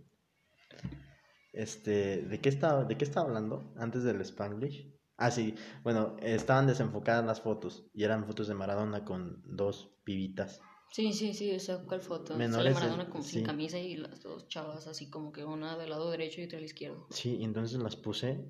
Este, 1.53 2.23
¿de 2.23 2.41
qué 2.41 2.49
estaba, 2.49 2.85
de 2.85 2.97
qué 2.97 3.05
estaba 3.05 3.27
hablando 3.27 3.75
antes 3.77 4.03
del 4.03 4.23
Spanglish? 4.23 4.99
Ah, 5.19 5.31
sí, 5.31 5.55
bueno, 5.85 6.17
estaban 6.23 6.67
desenfocadas 6.67 7.27
las 7.27 7.43
fotos 7.43 7.91
y 7.93 8.05
eran 8.05 8.25
fotos 8.25 8.49
de 8.49 8.55
Maradona 8.55 9.05
con 9.05 9.43
dos 9.45 9.95
pibitas. 10.05 10.63
Sí, 10.91 11.13
sí, 11.13 11.35
sí, 11.35 11.55
o 11.55 11.61
sea, 11.61 11.85
¿cuál 11.85 12.01
foto? 12.01 12.35
Menores 12.35 12.73
Sale 12.73 12.87
Maradona 12.87 13.11
como 13.11 13.23
sin 13.23 13.41
sí. 13.41 13.47
camisa 13.47 13.79
y 13.79 13.99
las 13.99 14.23
dos 14.23 14.49
chavas 14.49 14.87
así 14.87 15.11
como 15.11 15.31
que 15.31 15.45
una 15.45 15.77
del 15.77 15.91
lado 15.91 16.11
derecho 16.11 16.41
y 16.41 16.45
otra 16.45 16.57
del 16.57 16.65
izquierdo. 16.65 17.09
Sí, 17.11 17.37
y 17.37 17.45
entonces 17.45 17.79
las 17.79 17.97
puse 17.97 18.43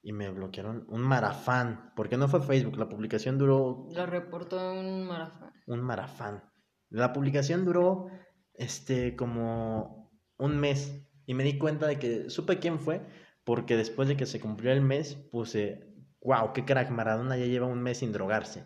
y 0.00 0.14
me 0.14 0.30
bloquearon 0.30 0.86
un 0.88 1.02
marafán, 1.02 1.92
porque 1.94 2.16
no 2.16 2.26
fue 2.28 2.40
Facebook, 2.40 2.78
la 2.78 2.88
publicación 2.88 3.36
duró 3.36 3.86
La 3.90 4.06
reportó 4.06 4.72
un 4.72 5.06
marafán. 5.06 5.52
un 5.66 5.82
marafán. 5.82 6.42
La 6.88 7.12
publicación 7.12 7.66
duró 7.66 8.08
este 8.54 9.16
como 9.16 10.12
un 10.38 10.58
mes 10.58 11.04
y 11.26 11.34
me 11.34 11.44
di 11.44 11.58
cuenta 11.58 11.86
de 11.86 11.98
que 11.98 12.30
supe 12.30 12.58
quién 12.58 12.78
fue 12.78 13.06
porque 13.44 13.76
después 13.76 14.08
de 14.08 14.16
que 14.16 14.26
se 14.26 14.40
cumplió 14.40 14.72
el 14.72 14.80
mes 14.80 15.14
puse, 15.14 15.94
wow, 16.22 16.52
qué 16.52 16.64
crack, 16.64 16.90
Maradona 16.90 17.36
ya 17.36 17.46
lleva 17.46 17.66
un 17.66 17.82
mes 17.82 17.98
sin 17.98 18.12
drogarse. 18.12 18.64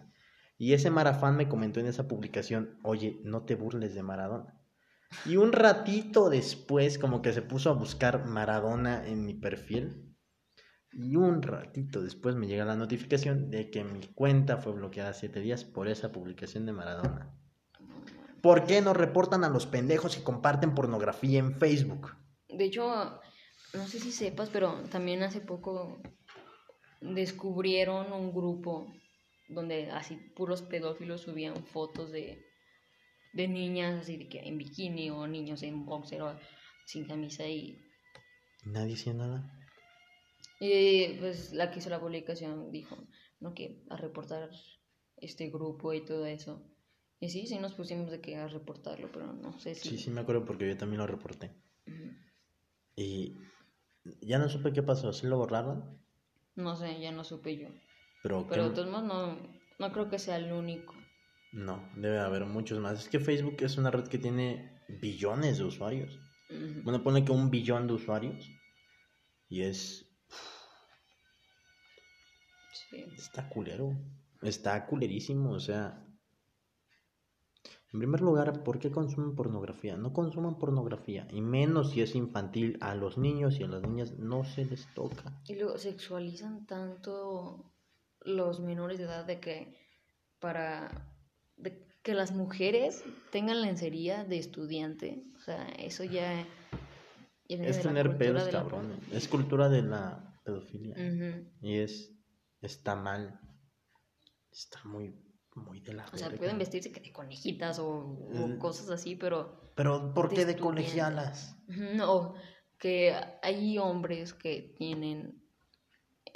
Y 0.57 0.73
ese 0.73 0.91
marafán 0.91 1.37
me 1.37 1.49
comentó 1.49 1.81
en 1.81 1.87
esa 1.87 2.09
publicación, 2.09 2.79
oye, 2.83 3.21
no 3.25 3.45
te 3.45 3.55
burles 3.55 3.95
de 3.95 4.03
Maradona. 4.03 4.61
Y 5.25 5.37
un 5.37 5.53
ratito 5.53 6.31
después 6.31 6.99
como 6.99 7.23
que 7.23 7.33
se 7.33 7.43
puso 7.43 7.71
a 7.71 7.75
buscar 7.75 8.27
Maradona 8.27 9.07
en 9.07 9.25
mi 9.25 9.35
perfil. 9.35 10.17
Y 10.93 11.17
un 11.17 11.43
ratito 11.43 12.03
después 12.03 12.35
me 12.35 12.47
llega 12.47 12.65
la 12.65 12.77
notificación 12.77 13.51
de 13.51 13.71
que 13.71 13.85
mi 13.85 14.01
cuenta 14.15 14.59
fue 14.59 14.73
bloqueada 14.73 15.13
siete 15.13 15.41
días 15.41 15.65
por 15.65 15.89
esa 15.89 16.13
publicación 16.13 16.67
de 16.67 16.73
Maradona. 16.73 17.38
¿Por 18.43 18.67
qué 18.67 18.81
no 18.81 18.95
reportan 18.95 19.45
a 19.45 19.49
los 19.49 19.67
pendejos 19.67 20.17
que 20.17 20.23
comparten 20.23 20.75
pornografía 20.75 21.39
en 21.39 21.55
Facebook? 21.59 22.15
De 22.49 22.65
hecho, 22.65 23.21
no 23.75 23.87
sé 23.87 23.99
si 24.01 24.13
sepas, 24.13 24.49
pero 24.51 24.83
también 24.91 25.23
hace 25.23 25.41
poco 25.41 26.01
descubrieron 27.01 28.13
un 28.13 28.33
grupo 28.33 28.93
donde 29.49 29.91
así 29.91 30.17
puros 30.37 30.63
pedófilos 30.63 31.23
subían 31.23 31.65
fotos 31.65 32.11
de, 32.11 32.45
de 33.33 33.49
niñas 33.49 34.03
así 34.03 34.17
de 34.17 34.29
que 34.29 34.41
en 34.41 34.59
bikini 34.59 35.11
o 35.11 35.27
niños 35.27 35.63
en 35.63 35.85
boxer 35.87 36.23
o 36.23 36.39
sin 36.87 37.07
camisa 37.07 37.47
y, 37.47 37.79
Nadie 38.65 38.95
hacía 38.95 39.15
nada. 39.15 39.51
y 40.61 41.15
pues 41.19 41.53
la 41.53 41.71
que 41.71 41.79
hizo 41.79 41.91
la 41.91 42.01
publicación 42.01 42.71
dijo 42.73 42.97
no 43.41 43.55
que 43.55 43.85
a 43.89 43.97
reportar 43.97 44.51
este 45.17 45.49
grupo 45.49 45.93
y 45.95 46.05
todo 46.05 46.27
eso. 46.27 46.63
Y 47.21 47.29
sí, 47.31 47.47
sí 47.47 47.59
nos 47.59 47.75
pusimos 47.75 48.11
de 48.11 48.21
que 48.21 48.37
a 48.37 48.47
reportarlo, 48.49 49.11
pero 49.11 49.33
no 49.33 49.59
sé 49.59 49.75
si 49.75 49.91
Sí, 49.91 49.99
sí 49.99 50.11
me 50.11 50.21
acuerdo 50.21 50.45
porque 50.45 50.69
yo 50.69 50.77
también 50.77 50.99
lo 51.01 51.07
reporté. 51.07 51.51
Y 52.97 53.37
ya 54.23 54.39
no 54.39 54.49
supe 54.49 54.73
qué 54.73 54.83
pasó, 54.83 55.13
¿sí 55.13 55.27
lo 55.27 55.37
borraron? 55.39 55.99
no 56.57 56.75
sé, 56.77 57.01
ya 57.01 57.13
no 57.13 57.23
supe 57.25 57.57
yo. 57.57 57.69
Pero, 58.23 58.47
Pero 58.49 58.65
¿qué- 58.65 58.69
de 58.71 58.75
todos 58.75 58.91
modos 58.91 59.05
no, 59.05 59.39
no 59.79 59.93
creo 59.93 60.09
que 60.11 60.19
sea 60.19 60.37
el 60.37 60.53
único. 60.53 60.95
no, 61.53 61.91
debe 61.97 62.19
haber 62.19 62.45
muchos 62.47 62.79
más. 62.81 62.99
Es 63.01 63.09
que 63.09 63.21
Facebook 63.21 63.57
es 63.61 63.79
una 63.79 63.91
red 63.93 64.09
que 64.09 64.19
tiene 64.19 64.83
billones 65.01 65.59
de 65.59 65.65
usuarios. 65.65 66.21
Bueno, 66.83 67.03
pone 67.05 67.25
que 67.25 67.31
un 67.33 67.51
billón 67.51 67.87
de 67.87 67.93
usuarios. 67.95 68.51
Y 69.49 69.63
es... 69.63 70.05
Sí. 72.91 73.05
Está 73.17 73.49
culero. 73.49 73.97
Está 74.43 74.87
culerísimo, 74.87 75.51
o 75.53 75.61
sea... 75.61 76.05
En 77.93 78.01
primer 78.01 78.21
lugar, 78.21 78.63
¿por 78.65 78.79
qué 78.79 78.91
consumen 78.91 79.35
pornografía? 79.35 79.97
No 79.97 80.13
consuman 80.13 80.59
pornografía, 80.59 81.27
y 81.31 81.41
menos 81.41 81.93
si 81.93 82.03
es 82.03 82.15
infantil. 82.15 82.77
A 82.81 82.95
los 82.95 83.17
niños 83.17 83.59
y 83.59 83.63
a 83.63 83.69
las 83.69 83.83
niñas 83.83 84.19
no 84.19 84.45
se 84.45 84.67
les 84.67 84.87
toca. 84.95 85.41
Y 85.47 85.55
luego 85.55 85.79
sexualizan 85.79 86.67
tanto 86.67 87.73
los 88.21 88.61
menores 88.61 88.99
de 88.99 89.05
edad 89.05 89.25
de 89.25 89.41
que 89.41 89.75
para 90.39 91.09
de 91.57 91.87
que 92.03 92.15
las 92.15 92.33
mujeres 92.33 93.05
tengan 93.33 93.63
lencería 93.63 94.25
de 94.25 94.39
estudiante, 94.39 95.25
o 95.37 95.41
sea, 95.41 95.67
eso 95.79 96.05
ya, 96.05 96.47
ya 97.49 97.57
Es 97.57 97.83
tener 97.83 98.17
pedos, 98.19 98.47
de 98.47 98.53
la. 98.53 98.67
Es 99.13 99.29
cultura 99.29 99.69
de 99.69 99.83
la 99.83 100.41
pedofilia. 100.45 100.95
Y 101.61 101.79
es... 101.79 102.15
Está 102.61 102.97
mal. 102.97 103.41
Está 104.51 104.83
muy... 104.85 105.15
Muy 105.65 105.81
de 105.81 105.93
la 105.95 106.05
O 106.13 106.17
sea, 106.17 106.29
verga. 106.29 106.39
pueden 106.39 106.59
vestirse 106.59 106.93
que 106.93 107.01
de 107.01 107.13
conejitas 107.13 107.79
o, 107.79 107.89
o 107.89 108.49
Eh. 108.55 108.59
cosas 108.59 108.89
así, 108.91 109.17
pero 109.17 109.73
Pero 109.75 110.13
¿por 110.15 110.29
de 110.29 110.37
qué 110.37 110.45
de 110.47 110.57
colegialas? 110.57 111.57
No, 111.69 112.35
que 112.79 113.15
hay 113.43 113.79
hombres 113.79 114.33
que 114.35 114.75
tienen 114.77 115.43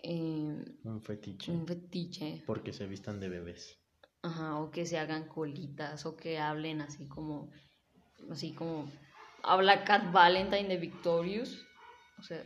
eh, 0.02 0.64
Un 0.84 1.00
fetiche. 1.02 1.52
un 1.52 1.66
fetiche 1.66 2.42
Porque 2.46 2.72
se 2.72 2.86
vistan 2.86 3.20
de 3.20 3.28
bebés. 3.28 3.78
Ajá, 4.22 4.58
o 4.60 4.70
que 4.70 4.86
se 4.86 4.98
hagan 4.98 5.26
colitas, 5.28 6.06
o 6.06 6.16
que 6.16 6.38
hablen 6.38 6.80
así 6.80 7.06
como, 7.08 7.50
así 8.30 8.52
como, 8.52 8.90
habla 9.42 9.84
Cat 9.84 10.12
Valentine 10.12 10.68
de 10.68 10.76
Victorious, 10.76 11.66
o 12.18 12.22
sea, 12.22 12.42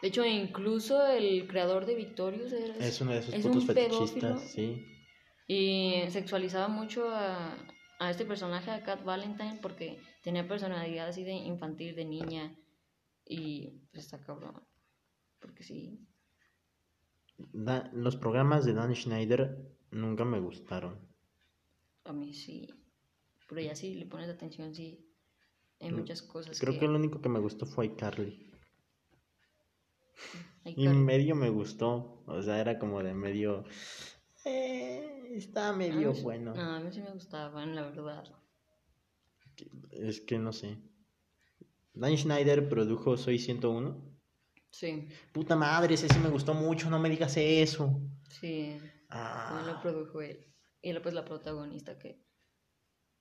de 0.00 0.08
hecho 0.08 0.24
incluso 0.24 1.06
el 1.08 1.46
creador 1.46 1.84
de 1.84 1.94
Victorious 1.94 2.52
era- 2.52 2.76
Es 2.78 3.00
uno 3.02 3.12
de 3.12 3.18
esos 3.18 3.34
es 3.34 3.42
putos 3.42 3.68
un 3.68 3.74
pedófilo. 3.74 4.04
fetichistas, 4.08 4.50
sí. 4.50 4.86
Y 5.48 6.04
sexualizaba 6.10 6.68
mucho 6.68 7.10
a, 7.10 7.56
a 8.00 8.10
este 8.10 8.26
personaje, 8.26 8.70
a 8.72 8.84
Cat 8.84 9.04
Valentine, 9.04 9.60
porque 9.62 10.00
tenía 10.22 10.48
personalidad 10.48 11.08
así 11.08 11.24
de 11.24 11.32
infantil, 11.34 11.96
de 11.96 12.06
niña, 12.06 12.56
y 13.26 13.70
pues 13.92 14.06
está 14.06 14.20
cabrón, 14.20 14.66
porque 15.40 15.64
sí, 15.64 16.08
Da- 17.66 17.90
los 17.92 18.16
programas 18.16 18.64
de 18.64 18.72
Dan 18.74 18.94
Schneider 18.94 19.42
nunca 19.90 20.24
me 20.24 20.40
gustaron. 20.40 20.94
a 22.04 22.12
mí 22.12 22.34
sí, 22.34 22.68
pero 23.48 23.60
ya 23.60 23.74
sí 23.76 23.94
le 23.94 24.06
pones 24.06 24.28
atención, 24.30 24.74
sí, 24.74 25.14
hay 25.80 25.90
Mm, 25.90 25.96
muchas 25.98 26.22
cosas 26.22 26.60
Creo 26.60 26.78
que 26.78 26.86
lo 26.88 26.96
único 26.96 27.20
que 27.20 27.28
me 27.28 27.40
gustó 27.40 27.66
fue 27.66 27.86
iCarly. 27.86 28.50
Y 30.76 30.88
medio 30.88 31.34
me 31.34 31.50
gustó. 31.50 32.22
O 32.26 32.42
sea, 32.42 32.60
era 32.60 32.78
como 32.78 33.02
de 33.02 33.14
medio. 33.14 33.64
Eh, 34.44 35.17
está 35.36 35.68
a 35.68 35.72
mí 35.72 35.88
medio 35.88 36.14
sí- 36.14 36.22
bueno. 36.22 36.54
No, 36.54 36.76
a 36.76 36.80
mí 36.80 36.90
sí 36.92 37.00
me 37.00 37.10
gustaban, 37.12 37.74
la 37.74 37.82
verdad. 37.82 38.24
Es 39.90 40.20
que 40.20 40.38
no 40.38 40.52
sé. 40.52 40.78
Dan 41.92 42.16
Schneider 42.16 42.68
produjo 42.68 43.16
Soy 43.16 43.38
101. 43.38 43.96
Sí, 44.70 45.08
Puta 45.32 45.56
madre, 45.56 45.94
ese 45.94 46.08
sí 46.08 46.18
me 46.18 46.28
gustó 46.28 46.54
mucho, 46.54 46.90
no 46.90 46.98
me 46.98 47.08
digas 47.08 47.36
eso. 47.36 48.00
sí, 48.28 48.78
Ah, 49.10 49.62
no 49.64 49.72
lo 49.72 49.80
produjo 49.80 50.20
él. 50.20 50.44
Y 50.82 50.90
él, 50.90 51.00
pues 51.00 51.14
la 51.14 51.24
protagonista 51.24 51.98
que 51.98 52.22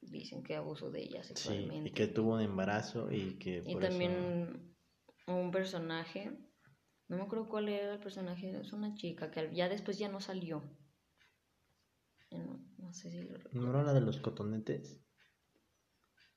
dicen 0.02 0.44
que 0.44 0.56
abusó 0.56 0.92
de 0.92 1.02
ella 1.04 1.24
sí, 1.24 1.30
sexualmente. 1.30 1.90
y 1.90 1.94
que 1.94 2.08
tuvo 2.08 2.34
un 2.36 2.42
embarazo 2.42 3.10
y 3.12 3.40
que 3.40 3.64
Y 3.66 3.74
por 3.74 3.84
eso- 3.84 3.90
también 3.92 4.76
un 5.28 5.50
personaje, 5.52 6.38
no 7.08 7.16
me 7.18 7.24
acuerdo 7.24 7.48
cuál 7.48 7.70
era 7.70 7.94
el 7.94 8.00
personaje, 8.00 8.60
es 8.60 8.74
una 8.74 8.94
chica 8.96 9.32
que 9.32 9.50
ya 9.56 9.70
después 9.70 9.98
ya 9.98 10.10
no 10.10 10.20
salió. 10.20 10.62
Eh, 12.32 12.38
No, 12.38 12.60
no 12.78 12.94
sé 12.94 13.10
si 13.10 13.24
lo 13.24 13.38
recuerdo, 13.38 13.60
¿No 13.62 13.70
era 13.72 13.84
la 13.84 13.94
de 13.94 14.02
los 14.02 14.18
cotonetes? 14.20 15.00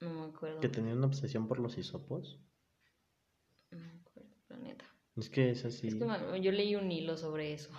no 0.00 0.10
me 0.14 0.24
acuerdo. 0.32 0.60
Que 0.60 0.68
tenía 0.68 0.94
una 0.94 1.06
obsesión 1.06 1.46
por 1.48 1.58
los 1.58 1.76
hisopos. 1.78 2.40
No 3.70 3.78
me 3.78 3.90
acuerdo, 4.00 4.30
la 4.48 4.56
neta. 4.58 4.84
Es 5.16 5.28
que 5.28 5.50
es 5.50 5.64
así. 5.64 5.88
Es 5.88 5.94
que 5.96 6.04
me- 6.04 6.40
yo 6.40 6.52
leí 6.52 6.74
un 6.76 6.90
hilo 6.90 7.16
sobre 7.16 7.52
eso. 7.52 7.70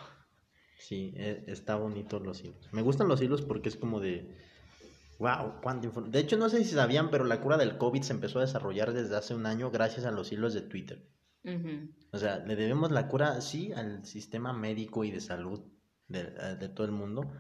Sí, 0.78 1.14
e- 1.16 1.44
está 1.48 1.76
bonito 1.76 2.20
los 2.20 2.44
hilos. 2.44 2.70
Me 2.74 2.82
gustan 2.82 3.08
los 3.08 3.22
hilos 3.22 3.42
porque 3.42 3.70
es 3.70 3.76
como 3.78 4.00
de. 4.00 4.36
Wow, 5.20 5.62
cuánta 5.62 5.86
información. 5.86 6.12
De 6.12 6.20
hecho, 6.20 6.38
no 6.38 6.50
sé 6.50 6.64
si 6.64 6.72
sabían, 6.72 7.12
pero 7.12 7.26
la 7.26 7.42
cura 7.42 7.58
del 7.58 7.78
COVID 7.78 8.02
se 8.02 8.14
empezó 8.14 8.40
a 8.40 8.42
desarrollar 8.42 8.92
desde 8.94 9.16
hace 9.16 9.36
un 9.36 9.46
año 9.46 9.70
gracias 9.72 10.06
a 10.06 10.12
los 10.12 10.32
hilos 10.32 10.54
de 10.54 10.62
Twitter. 10.62 11.08
O 12.12 12.18
sea, 12.18 12.40
le 12.40 12.56
debemos 12.56 12.92
la 12.92 13.08
cura, 13.08 13.40
sí, 13.42 13.72
al 13.74 14.06
sistema 14.06 14.52
médico 14.54 15.04
y 15.04 15.12
de 15.12 15.22
salud 15.22 15.62
de, 16.08 16.24
de 16.58 16.70
todo 16.70 16.86
el 16.86 16.92
mundo, 16.92 17.32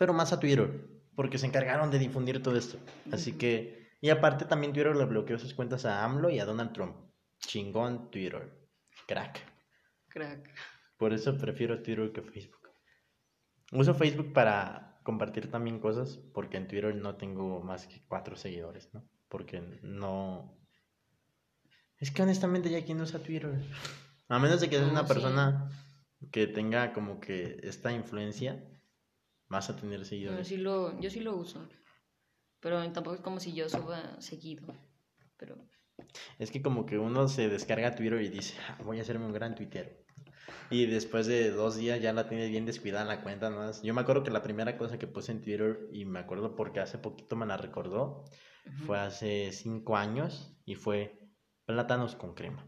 pero 0.00 0.14
más 0.14 0.32
a 0.32 0.40
Twitter, 0.40 0.88
porque 1.14 1.36
se 1.36 1.44
encargaron 1.46 1.90
de 1.90 1.98
difundir 1.98 2.42
todo 2.42 2.56
esto. 2.56 2.78
Así 3.12 3.34
que 3.36 3.90
Y 4.00 4.08
aparte 4.08 4.46
también 4.46 4.72
Twitter 4.72 4.96
le 4.96 5.04
bloqueó 5.04 5.38
sus 5.38 5.52
cuentas 5.52 5.84
a 5.84 6.02
AMLO 6.04 6.30
y 6.30 6.38
a 6.40 6.46
Donald 6.46 6.72
Trump. 6.72 6.96
Chingón 7.38 8.10
Twitter. 8.10 8.66
Crack. 9.06 9.40
Crack. 10.08 10.48
Por 10.96 11.12
eso 11.12 11.36
prefiero 11.36 11.82
Twitter 11.82 12.10
que 12.12 12.22
Facebook. 12.22 12.70
Uso 13.72 13.92
Facebook 13.94 14.32
para 14.32 14.98
compartir 15.02 15.50
también 15.50 15.80
cosas 15.80 16.16
porque 16.32 16.56
en 16.56 16.66
Twitter 16.66 16.94
no 16.96 17.16
tengo 17.16 17.60
más 17.62 17.86
que 17.86 18.02
cuatro 18.08 18.36
seguidores, 18.36 18.88
¿no? 18.94 19.06
Porque 19.28 19.60
no... 19.82 20.58
Es 21.98 22.10
que 22.10 22.22
honestamente 22.22 22.70
ya 22.70 22.82
quien 22.86 23.02
usa 23.02 23.22
Twitter. 23.22 23.52
A 24.28 24.38
menos 24.38 24.62
de 24.62 24.70
que 24.70 24.76
seas 24.76 24.86
No, 24.86 24.92
una 24.92 25.02
sí. 25.06 25.08
persona 25.08 25.70
que 26.32 26.46
tenga 26.46 26.94
como 26.94 27.20
que 27.20 27.60
esta 27.62 27.92
influencia, 27.92 28.64
vas 29.50 29.68
a 29.68 29.76
tener 29.76 29.98
Yo 30.00 30.04
seguidores. 30.06 30.48
sí 30.48 30.56
lo, 30.56 30.98
yo 31.00 31.10
sí 31.10 31.20
lo 31.20 31.36
uso. 31.36 31.68
Pero 32.60 32.80
tampoco 32.92 33.16
es 33.16 33.20
como 33.22 33.40
si 33.40 33.52
yo 33.52 33.68
suba 33.68 34.20
seguido. 34.20 34.66
Pero 35.36 35.56
Es 36.38 36.50
que 36.50 36.62
como 36.62 36.86
que 36.86 36.98
uno 36.98 37.28
se 37.28 37.48
descarga 37.48 37.94
Twitter 37.94 38.20
y 38.22 38.28
dice, 38.28 38.54
"Ah, 38.68 38.78
voy 38.84 38.98
a 38.98 39.02
hacerme 39.02 39.26
un 39.26 39.32
gran 39.32 39.54
tuitero. 39.54 39.90
Y 40.70 40.86
después 40.86 41.26
de 41.26 41.50
dos 41.50 41.76
días 41.76 42.00
ya 42.00 42.12
la 42.12 42.28
tiene 42.28 42.48
bien 42.48 42.64
descuidada 42.64 43.04
la 43.04 43.22
cuenta, 43.22 43.50
¿no? 43.50 43.70
Yo 43.82 43.92
me 43.94 44.00
acuerdo 44.00 44.22
que 44.22 44.30
la 44.30 44.42
primera 44.42 44.76
cosa 44.78 44.98
que 44.98 45.06
puse 45.06 45.32
en 45.32 45.40
Twitter, 45.42 45.88
y 45.92 46.04
me 46.04 46.18
acuerdo 46.20 46.54
porque 46.54 46.80
hace 46.80 46.98
poquito 46.98 47.36
me 47.36 47.46
la 47.46 47.56
recordó, 47.56 48.24
fue 48.86 48.98
hace 48.98 49.52
cinco 49.52 49.96
años 49.96 50.56
y 50.64 50.74
fue 50.76 51.28
plátanos 51.66 52.14
con 52.14 52.34
crema. 52.34 52.66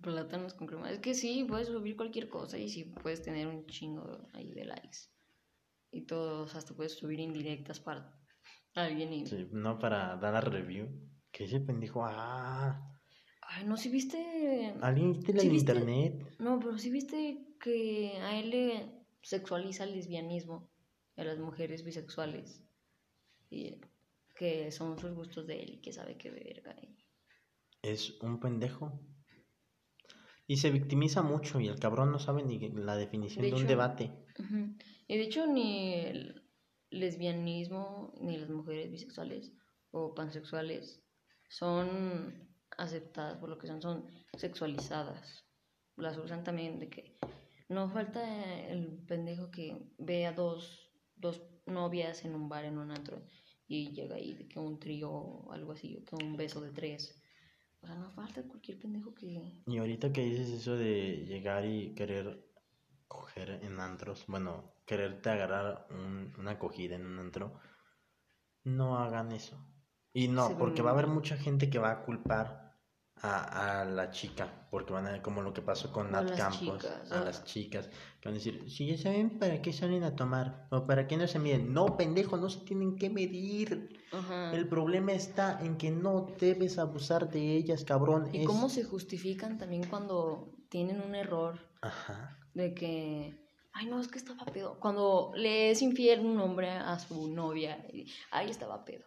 plátanos 0.00 0.54
con 0.54 0.66
crema. 0.66 0.90
Es 0.90 0.98
que 1.00 1.14
sí, 1.14 1.44
puedes 1.48 1.68
subir 1.68 1.96
cualquier 1.96 2.28
cosa 2.28 2.58
y 2.58 2.68
sí 2.68 2.84
puedes 2.84 3.22
tener 3.22 3.46
un 3.48 3.66
chingo 3.66 4.28
ahí 4.34 4.52
de 4.52 4.64
likes. 4.64 4.98
Y 5.90 6.02
todos, 6.02 6.54
hasta 6.54 6.74
puedes 6.74 6.92
subir 6.94 7.20
indirectas 7.20 7.80
para 7.80 8.12
alguien 8.74 9.12
y... 9.12 9.26
Sí, 9.26 9.48
no 9.52 9.78
para 9.78 10.16
dar 10.16 10.34
la 10.34 10.40
review. 10.40 10.88
Que 11.32 11.44
ese 11.44 11.60
pendejo, 11.60 12.04
ah, 12.04 12.92
Ay, 13.42 13.64
no, 13.64 13.76
si 13.76 13.88
viste... 13.88 14.74
alguien 14.82 15.12
viste 15.12 15.32
la 15.32 15.40
¿Sí 15.40 15.46
en 15.46 15.52
viste? 15.52 15.72
internet. 15.72 16.34
No, 16.38 16.58
pero 16.58 16.76
si 16.78 16.90
viste 16.90 17.56
que 17.60 18.18
a 18.20 18.38
él 18.38 18.50
le 18.50 19.06
sexualiza 19.22 19.84
el 19.84 19.92
lesbianismo 19.94 20.70
a 21.16 21.24
las 21.24 21.38
mujeres 21.38 21.84
bisexuales. 21.84 22.62
Y 23.50 23.80
que 24.34 24.70
son 24.72 24.98
sus 24.98 25.12
gustos 25.14 25.46
de 25.46 25.62
él 25.62 25.70
y 25.74 25.80
que 25.80 25.92
sabe 25.92 26.18
qué 26.18 26.30
verga. 26.30 26.74
y- 26.82 26.96
Es 27.82 28.20
un 28.20 28.40
pendejo. 28.40 29.00
Y 30.46 30.58
se 30.58 30.70
victimiza 30.70 31.22
mucho 31.22 31.60
y 31.60 31.66
el 31.66 31.78
cabrón 31.78 32.12
no 32.12 32.18
sabe 32.18 32.44
ni 32.44 32.58
la 32.58 32.96
definición 32.96 33.42
De 33.42 33.50
de, 33.50 33.56
un 33.56 33.66
debate. 33.66 34.12
Y 35.08 35.16
de 35.16 35.22
hecho 35.22 35.46
ni 35.46 35.94
el 35.94 36.42
lesbianismo 36.90 38.14
ni 38.20 38.36
las 38.36 38.48
mujeres 38.48 38.90
bisexuales 38.90 39.52
o 39.90 40.14
pansexuales 40.14 41.02
son 41.48 42.48
aceptadas 42.78 43.38
por 43.38 43.48
lo 43.48 43.58
que 43.58 43.66
son, 43.66 43.82
son 43.82 44.06
sexualizadas. 44.36 45.44
Las 45.96 46.18
usan 46.18 46.44
también 46.44 46.78
de 46.78 46.90
que 46.90 47.18
no 47.68 47.88
falta 47.90 48.22
el 48.68 49.04
pendejo 49.06 49.50
que 49.50 49.76
ve 49.98 50.26
a 50.26 50.32
dos, 50.32 50.90
dos 51.16 51.42
novias 51.66 52.24
en 52.24 52.34
un 52.34 52.48
bar, 52.48 52.64
en 52.64 52.78
un 52.78 52.90
antro, 52.90 53.24
y 53.66 53.90
llega 53.92 54.16
ahí 54.16 54.34
de 54.34 54.46
que 54.46 54.58
un 54.58 54.78
trío 54.78 55.10
o 55.10 55.52
algo 55.52 55.72
así, 55.72 55.96
o 55.96 56.04
que 56.04 56.14
un 56.24 56.36
beso 56.36 56.60
de 56.60 56.70
tres. 56.70 57.20
O 57.82 57.86
sea, 57.86 57.96
no 57.96 58.10
falta 58.10 58.42
cualquier 58.42 58.78
pendejo 58.78 59.14
que... 59.14 59.62
Y 59.66 59.78
ahorita 59.78 60.12
que 60.12 60.22
dices 60.22 60.48
eso 60.50 60.76
de 60.76 61.24
llegar 61.26 61.64
y 61.64 61.94
querer 61.94 62.44
coger 63.06 63.50
en 63.62 63.78
antros, 63.80 64.24
bueno, 64.26 64.74
quererte 64.86 65.30
agarrar 65.30 65.86
un- 65.90 66.32
una 66.38 66.52
acogida 66.52 66.96
en 66.96 67.06
un 67.06 67.18
antro, 67.18 67.54
no 68.64 68.98
hagan 68.98 69.32
eso. 69.32 69.56
Y 70.12 70.28
no, 70.28 70.48
Sí, 70.48 70.54
porque 70.58 70.82
va 70.82 70.90
a 70.90 70.92
haber 70.94 71.06
mucha 71.06 71.36
gente 71.36 71.70
que 71.70 71.78
va 71.78 71.90
a 71.92 72.02
culpar 72.02 72.65
a, 73.22 73.80
a 73.80 73.84
la 73.84 74.10
chica, 74.10 74.66
porque 74.70 74.92
van 74.92 75.06
a 75.06 75.12
ver 75.12 75.22
como 75.22 75.42
lo 75.42 75.52
que 75.54 75.62
pasó 75.62 75.90
con 75.92 76.10
Nat 76.10 76.36
Campos, 76.36 76.82
chicas, 76.82 77.12
a 77.12 77.20
ah. 77.20 77.24
las 77.24 77.44
chicas, 77.44 77.88
que 78.20 78.28
van 78.28 78.34
a 78.34 78.38
decir, 78.38 78.70
si 78.70 78.86
ya 78.86 78.98
saben 78.98 79.38
para 79.38 79.62
qué 79.62 79.72
salen 79.72 80.04
a 80.04 80.14
tomar, 80.14 80.66
o 80.70 80.86
para 80.86 81.06
qué 81.06 81.16
no 81.16 81.26
se 81.26 81.38
miden. 81.38 81.72
No, 81.72 81.96
pendejo, 81.96 82.36
no 82.36 82.50
se 82.50 82.60
tienen 82.60 82.96
que 82.96 83.08
medir. 83.08 84.04
Ajá. 84.12 84.54
El 84.54 84.68
problema 84.68 85.12
está 85.12 85.58
en 85.60 85.76
que 85.78 85.90
no 85.90 86.26
debes 86.38 86.78
abusar 86.78 87.30
de 87.30 87.56
ellas, 87.56 87.84
cabrón. 87.84 88.28
¿Y 88.32 88.40
es- 88.40 88.46
cómo 88.46 88.68
se 88.68 88.84
justifican 88.84 89.58
también 89.58 89.84
cuando 89.88 90.52
tienen 90.68 91.00
un 91.00 91.14
error 91.14 91.58
Ajá. 91.80 92.38
de 92.54 92.74
que, 92.74 93.48
ay, 93.72 93.86
no, 93.86 93.98
es 93.98 94.08
que 94.08 94.18
estaba 94.18 94.44
pedo? 94.44 94.78
Cuando 94.78 95.32
le 95.34 95.70
es 95.70 95.80
infiel 95.80 96.20
un 96.20 96.38
hombre 96.38 96.70
a 96.70 96.98
su 96.98 97.32
novia, 97.32 97.82
ay, 98.30 98.50
estaba 98.50 98.84
pedo. 98.84 99.06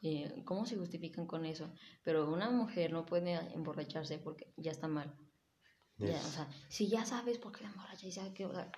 Y, 0.00 0.42
¿Cómo 0.44 0.64
se 0.66 0.76
justifican 0.76 1.26
con 1.26 1.44
eso? 1.44 1.72
Pero 2.02 2.30
una 2.32 2.50
mujer 2.50 2.92
no 2.92 3.04
puede 3.04 3.34
emborracharse 3.54 4.18
porque 4.18 4.52
ya 4.56 4.70
está 4.70 4.88
mal. 4.88 5.14
Ya, 5.98 6.16
o 6.16 6.30
sea, 6.30 6.48
si 6.68 6.88
ya 6.88 7.04
sabes 7.04 7.36
por 7.38 7.52
qué 7.52 7.58
te 7.58 7.66
emborrachas 7.66 8.04
y 8.04 8.12
sabes 8.12 8.32
que, 8.32 8.46
o 8.46 8.54
sea, 8.54 8.72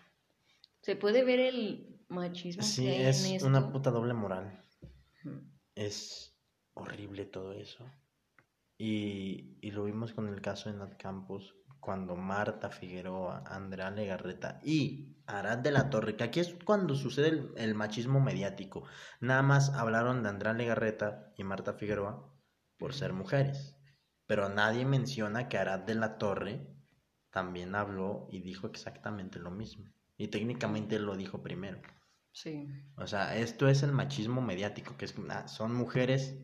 se 0.80 0.96
puede 0.96 1.22
ver 1.22 1.38
el 1.38 2.04
machismo 2.08 2.64
Sí, 2.64 2.82
que 2.82 2.90
hay 2.90 3.02
es 3.06 3.24
en 3.24 3.36
esto. 3.36 3.46
una 3.46 3.70
puta 3.70 3.90
doble 3.92 4.12
moral. 4.14 4.60
Es 5.76 6.36
horrible 6.74 7.24
todo 7.24 7.52
eso. 7.52 7.88
Y, 8.76 9.56
y 9.60 9.70
lo 9.70 9.84
vimos 9.84 10.12
con 10.12 10.26
el 10.28 10.40
caso 10.40 10.68
de 10.70 10.76
Nat 10.76 10.96
Campos, 10.96 11.54
cuando 11.82 12.14
Marta 12.14 12.70
Figueroa, 12.70 13.42
Andrea 13.44 13.90
Legarreta 13.90 14.60
y 14.62 15.16
Arad 15.26 15.58
de 15.58 15.72
la 15.72 15.90
Torre, 15.90 16.14
que 16.14 16.22
aquí 16.22 16.38
es 16.38 16.54
cuando 16.64 16.94
sucede 16.94 17.28
el, 17.30 17.52
el 17.56 17.74
machismo 17.74 18.20
mediático. 18.20 18.84
Nada 19.18 19.42
más 19.42 19.70
hablaron 19.70 20.22
de 20.22 20.28
Andrea 20.28 20.52
Legarreta 20.52 21.32
y 21.36 21.42
Marta 21.42 21.74
Figueroa 21.74 22.32
por 22.78 22.94
ser 22.94 23.12
mujeres. 23.12 23.76
Pero 24.26 24.48
nadie 24.48 24.84
menciona 24.84 25.48
que 25.48 25.58
Arad 25.58 25.80
de 25.80 25.96
la 25.96 26.18
Torre 26.18 26.72
también 27.30 27.74
habló 27.74 28.28
y 28.30 28.38
dijo 28.42 28.68
exactamente 28.68 29.40
lo 29.40 29.50
mismo. 29.50 29.90
Y 30.16 30.28
técnicamente 30.28 31.00
lo 31.00 31.16
dijo 31.16 31.42
primero. 31.42 31.82
Sí. 32.30 32.68
O 32.96 33.08
sea, 33.08 33.36
esto 33.36 33.68
es 33.68 33.82
el 33.82 33.90
machismo 33.90 34.40
mediático, 34.40 34.96
que 34.96 35.06
es 35.06 35.14
ah, 35.30 35.48
son 35.48 35.74
mujeres, 35.74 36.38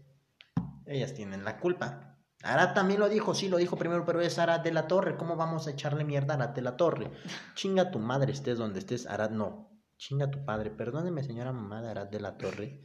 ellas 0.84 1.14
tienen 1.14 1.44
la 1.44 1.60
culpa. 1.60 2.17
Arad 2.42 2.72
también 2.72 3.00
lo 3.00 3.08
dijo, 3.08 3.34
sí, 3.34 3.48
lo 3.48 3.56
dijo 3.56 3.76
primero, 3.76 4.04
pero 4.04 4.20
es 4.20 4.38
Arad 4.38 4.60
de 4.60 4.72
la 4.72 4.86
Torre. 4.86 5.16
¿Cómo 5.16 5.36
vamos 5.36 5.66
a 5.66 5.72
echarle 5.72 6.04
mierda 6.04 6.34
a 6.34 6.36
Arad 6.36 6.50
de 6.50 6.62
la 6.62 6.76
Torre? 6.76 7.10
Chinga 7.54 7.90
tu 7.90 7.98
madre, 7.98 8.32
estés 8.32 8.58
donde 8.58 8.78
estés, 8.78 9.06
Arad 9.06 9.30
no. 9.30 9.70
Chinga 9.96 10.30
tu 10.30 10.44
padre. 10.44 10.70
Perdóneme, 10.70 11.24
señora 11.24 11.52
mamá 11.52 11.82
de 11.82 11.90
Arad 11.90 12.06
de 12.06 12.20
la 12.20 12.36
Torre. 12.36 12.82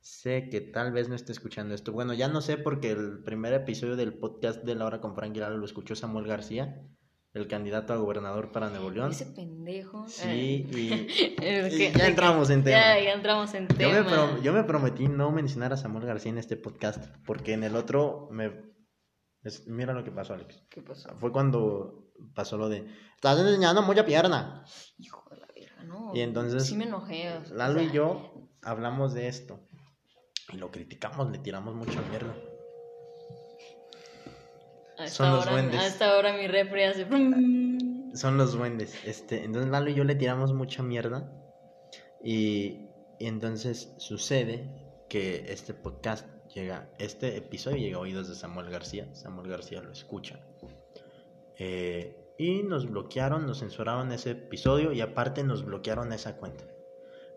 Sé 0.00 0.48
que 0.50 0.60
tal 0.60 0.92
vez 0.92 1.08
no 1.08 1.14
esté 1.14 1.32
escuchando 1.32 1.74
esto. 1.74 1.92
Bueno, 1.92 2.14
ya 2.14 2.28
no 2.28 2.40
sé 2.40 2.56
porque 2.56 2.90
el 2.90 3.22
primer 3.22 3.52
episodio 3.52 3.96
del 3.96 4.18
podcast 4.18 4.62
de 4.62 4.74
La 4.74 4.86
Hora 4.86 5.00
con 5.00 5.14
Frank 5.14 5.30
Aguilar 5.30 5.52
lo 5.52 5.64
escuchó 5.64 5.94
Samuel 5.94 6.26
García, 6.26 6.86
el 7.34 7.48
candidato 7.48 7.92
a 7.92 7.96
gobernador 7.96 8.52
para 8.52 8.70
Nuevo 8.70 8.90
León. 8.90 9.10
Ese 9.10 9.26
pendejo. 9.26 10.06
Sí, 10.08 10.66
y, 10.72 11.38
ya 11.98 12.06
entramos 12.06 12.48
en 12.50 12.62
tema. 12.64 12.78
Ya, 12.78 13.00
ya 13.02 13.12
entramos 13.12 13.52
en 13.54 13.66
Yo 13.68 13.88
me, 13.90 13.94
tema. 13.96 14.10
pro- 14.10 14.42
yo 14.42 14.52
me 14.52 14.62
prometí 14.64 15.08
no 15.08 15.30
mencionar 15.32 15.72
a 15.72 15.76
Samuel 15.76 16.06
García 16.06 16.30
en 16.30 16.38
este 16.38 16.56
podcast, 16.56 17.04
porque 17.26 17.52
en 17.54 17.64
el 17.64 17.74
otro 17.76 18.28
me... 18.30 18.52
es- 19.42 19.66
mira 19.66 19.92
lo 19.92 20.04
que 20.04 20.12
pasó, 20.12 20.34
Alex. 20.34 20.62
¿Qué 20.70 20.80
pasó? 20.82 21.10
Fue 21.18 21.32
cuando 21.32 22.12
pasó 22.34 22.56
lo 22.56 22.68
de... 22.68 22.86
Estás 23.16 23.38
enseñando 23.40 23.82
mucha 23.82 24.04
pierna. 24.06 24.64
Hijo 24.98 25.28
de 25.30 25.36
la 25.38 25.46
verga, 25.48 25.82
no. 25.84 26.12
Y 26.14 26.20
entonces, 26.20 26.64
Sí 26.66 26.76
me 26.76 26.84
enojé. 26.84 27.30
o 27.36 27.44
sea, 27.44 27.56
Lalo 27.56 27.82
y 27.82 27.90
yo 27.90 28.48
hablamos 28.62 29.12
de 29.12 29.26
esto. 29.28 29.60
Y 30.52 30.58
lo 30.58 30.70
criticamos, 30.70 31.30
le 31.32 31.38
tiramos 31.38 31.74
mucha 31.74 32.00
mierda. 32.10 32.32
A 34.98 35.04
esta 35.04 35.16
son 35.16 35.36
los 35.36 35.50
duendes. 35.50 35.80
A 35.80 35.86
esta 35.86 36.16
hora 36.16 36.36
mi 36.36 36.46
refri 36.46 36.82
hace... 36.84 37.06
Son 38.14 38.38
los 38.38 38.52
duendes. 38.52 38.94
Este, 39.04 39.44
entonces 39.44 39.70
Lalo 39.70 39.90
y 39.90 39.94
yo 39.94 40.04
le 40.04 40.14
tiramos 40.14 40.52
mucha 40.52 40.82
mierda. 40.82 41.30
Y, 42.22 42.88
y 43.18 43.26
entonces 43.26 43.94
sucede 43.98 44.70
que 45.08 45.46
este 45.52 45.74
podcast 45.74 46.26
llega, 46.54 46.88
este 46.98 47.36
episodio 47.36 47.78
llega 47.78 47.96
a 47.96 48.00
oídos 48.00 48.28
de 48.28 48.34
Samuel 48.34 48.70
García. 48.70 49.08
Samuel 49.14 49.48
García 49.48 49.82
lo 49.82 49.92
escucha. 49.92 50.40
Eh, 51.58 52.16
y 52.38 52.62
nos 52.62 52.88
bloquearon, 52.88 53.46
nos 53.46 53.60
censuraron 53.60 54.10
ese 54.12 54.32
episodio 54.32 54.92
y 54.92 55.00
aparte 55.00 55.44
nos 55.44 55.64
bloquearon 55.64 56.12
esa 56.12 56.36
cuenta. 56.36 56.64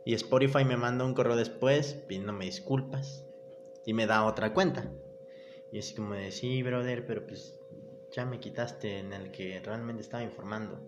Y 0.06 0.14
Spotify 0.14 0.64
me 0.64 0.78
manda 0.78 1.06
un 1.06 1.14
correo 1.14 1.36
después 1.36 1.94
pidiéndome 2.08 2.46
disculpas 2.46 3.26
y 3.86 3.94
me 3.94 4.08
da 4.08 4.26
otra 4.26 4.54
cuenta. 4.54 4.92
Y 5.78 5.80
es 5.80 5.94
como 5.94 6.16
de, 6.16 6.32
sí, 6.32 6.64
brother, 6.64 7.06
pero 7.06 7.28
pues 7.28 7.56
ya 8.12 8.26
me 8.26 8.40
quitaste 8.40 8.98
en 8.98 9.14
el 9.14 9.30
que 9.30 9.62
realmente 9.64 10.02
estaba 10.02 10.24
informando. 10.24 10.80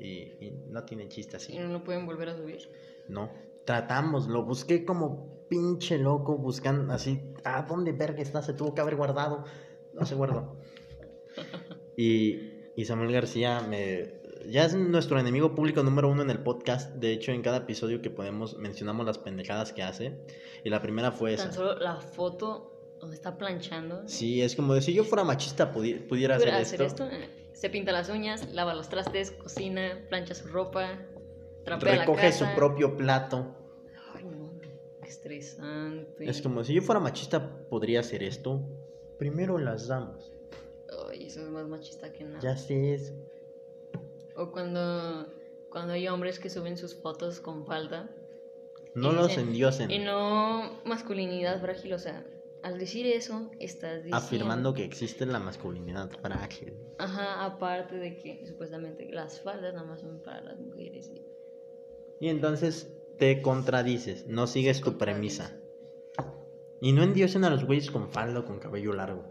Y, 0.00 0.32
y 0.40 0.62
no 0.70 0.82
tiene 0.86 1.10
chiste 1.10 1.34
Y 1.34 1.36
así. 1.36 1.58
no 1.58 1.68
lo 1.68 1.84
pueden 1.84 2.06
volver 2.06 2.30
a 2.30 2.36
subir. 2.38 2.70
No, 3.06 3.30
tratamos, 3.66 4.28
lo 4.28 4.46
busqué 4.46 4.86
como 4.86 5.46
pinche 5.50 5.98
loco, 5.98 6.38
buscando 6.38 6.90
así, 6.94 7.34
¿a 7.44 7.64
dónde 7.64 7.92
verga 7.92 8.22
está? 8.22 8.40
Se 8.40 8.54
tuvo 8.54 8.74
que 8.74 8.80
haber 8.80 8.96
guardado. 8.96 9.44
No 9.92 10.06
se 10.06 10.14
guardó. 10.14 10.56
Y, 11.98 12.70
y 12.76 12.84
Samuel 12.86 13.12
García 13.12 13.60
me 13.60 14.20
ya 14.48 14.64
es 14.64 14.74
nuestro 14.74 15.18
enemigo 15.18 15.54
público 15.54 15.82
número 15.82 16.08
uno 16.08 16.22
en 16.22 16.30
el 16.30 16.42
podcast. 16.42 16.94
De 16.94 17.12
hecho, 17.12 17.32
en 17.32 17.42
cada 17.42 17.58
episodio 17.58 18.00
que 18.00 18.10
podemos 18.10 18.56
mencionamos 18.58 19.04
las 19.04 19.18
pendejadas 19.18 19.72
que 19.72 19.82
hace. 19.82 20.18
Y 20.64 20.70
la 20.70 20.80
primera 20.82 21.10
fue 21.10 21.34
esa. 21.34 21.44
Tan 21.44 21.52
solo 21.54 21.78
la 21.78 22.00
foto 22.00 22.75
donde 23.00 23.16
está 23.16 23.36
planchando. 23.36 24.06
Sí, 24.08 24.40
es 24.42 24.56
como 24.56 24.74
de 24.74 24.80
si 24.82 24.92
yo 24.94 25.04
fuera 25.04 25.24
machista 25.24 25.72
pudi- 25.74 26.06
pudiera 26.06 26.36
hacer, 26.36 26.48
Pudiera 26.48 26.62
hacer 26.62 26.82
esto. 26.82 27.04
esto. 27.04 27.16
eh, 27.16 27.28
Se 27.52 27.70
pinta 27.70 27.90
las 27.92 28.08
uñas, 28.10 28.52
lava 28.52 28.74
los 28.74 28.88
trastes, 28.88 29.30
cocina, 29.30 30.04
plancha 30.10 30.34
su 30.34 30.46
ropa, 30.48 30.98
trapea 31.64 32.00
Recoge 32.00 32.24
la 32.26 32.32
su 32.32 32.44
casa. 32.44 32.54
propio 32.54 32.96
plato. 32.96 33.54
Ay, 34.14 34.24
no, 34.24 34.52
qué 35.02 35.08
estresante. 35.08 36.28
Es 36.28 36.42
como 36.42 36.62
si 36.64 36.74
yo 36.74 36.82
fuera 36.82 37.00
machista 37.00 37.66
podría 37.68 38.00
hacer 38.00 38.22
esto. 38.22 38.60
Primero 39.18 39.56
las 39.58 39.88
damas. 39.88 40.30
Ay, 41.10 41.24
eso 41.26 41.40
es 41.40 41.48
más 41.48 41.66
machista 41.66 42.12
que 42.12 42.24
nada. 42.24 42.40
Ya 42.40 42.56
sé 42.58 42.94
eso. 42.94 43.14
O 44.36 44.52
cuando, 44.52 45.26
cuando 45.70 45.94
hay 45.94 46.08
hombres 46.08 46.38
que 46.38 46.50
suben 46.50 46.76
sus 46.76 46.94
fotos 46.94 47.40
con 47.40 47.64
falda. 47.66 48.10
No 48.94 49.12
los 49.12 49.28
dicen- 49.28 49.48
endiosen. 49.48 49.90
Y 49.90 49.98
no 49.98 50.78
masculinidad 50.84 51.58
frágil, 51.60 51.94
o 51.94 51.98
sea, 51.98 52.22
al 52.66 52.78
decir 52.78 53.06
eso, 53.06 53.50
estás 53.60 53.98
diciendo... 54.02 54.16
Afirmando 54.16 54.74
que 54.74 54.84
existe 54.84 55.24
la 55.24 55.38
masculinidad 55.38 56.10
frágil. 56.10 56.74
Ajá, 56.98 57.44
aparte 57.44 57.94
de 57.96 58.16
que 58.16 58.44
supuestamente 58.44 59.08
las 59.12 59.40
faldas 59.40 59.72
nada 59.74 59.86
más 59.86 60.00
son 60.00 60.20
para 60.22 60.40
las 60.42 60.58
mujeres. 60.58 61.08
y- 61.14 61.24
Y 62.18 62.28
entonces 62.28 62.88
te 63.18 63.40
contradices, 63.40 64.26
no 64.26 64.46
sigues 64.48 64.80
tu 64.80 64.98
premisa. 64.98 65.56
Y 66.80 66.92
no 66.92 67.02
endiosen 67.04 67.44
a 67.44 67.50
los 67.50 67.64
güeyes 67.64 67.90
con 67.90 68.10
falda 68.10 68.40
o 68.40 68.44
con 68.44 68.58
cabello 68.58 68.92
largo. 68.92 69.24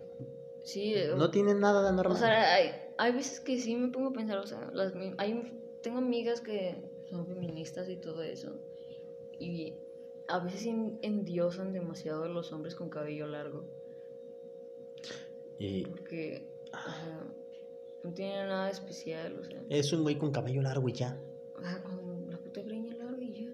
Sí, 0.64 0.96
No 1.18 1.30
tienen 1.30 1.60
nada 1.60 1.84
de 1.90 1.96
normal. 1.96 2.16
o 2.16 2.20
sea, 2.20 2.54
hay, 2.56 2.72
hay 2.98 3.12
veces 3.12 3.40
que 3.42 3.60
sí 3.60 3.76
me 3.76 3.90
pongo 3.90 4.10
a 4.10 4.14
pensar, 4.14 4.38
o 4.38 4.48
sea, 4.48 4.70
las, 4.74 4.94
hay, 5.18 5.52
tengo 5.84 5.98
amigas 6.00 6.40
que 6.42 6.76
son 7.10 7.28
feministas 7.28 7.90
y 7.90 7.98
todo 7.98 8.24
eso. 8.24 8.56
Y 9.38 9.74
a 10.28 10.40
veces 10.40 10.66
en- 10.66 11.00
endiosan 11.02 11.74
demasiado 11.74 12.24
a 12.24 12.28
los 12.28 12.52
hombres 12.52 12.76
con 12.76 12.90
cabello 12.90 13.28
largo. 13.28 13.64
y 15.60 15.86
Porque, 15.86 16.48
o 16.68 16.78
sea, 16.78 17.24
no 18.04 18.14
tiene 18.14 18.46
nada 18.46 18.66
de 18.66 18.72
especial, 18.72 19.40
o 19.40 19.44
sea, 19.44 19.62
es 19.70 19.92
un 19.94 20.04
güey 20.04 20.18
con 20.18 20.32
cabello 20.32 20.62
largo 20.62 20.88
y 20.90 20.94
ya. 20.94 21.18
ah, 21.64 21.80
con 21.84 22.30
la 22.30 22.38
puta 22.38 22.62
greña 22.62 22.96
larga 22.96 23.22
y 23.24 23.46
ya. 23.46 23.52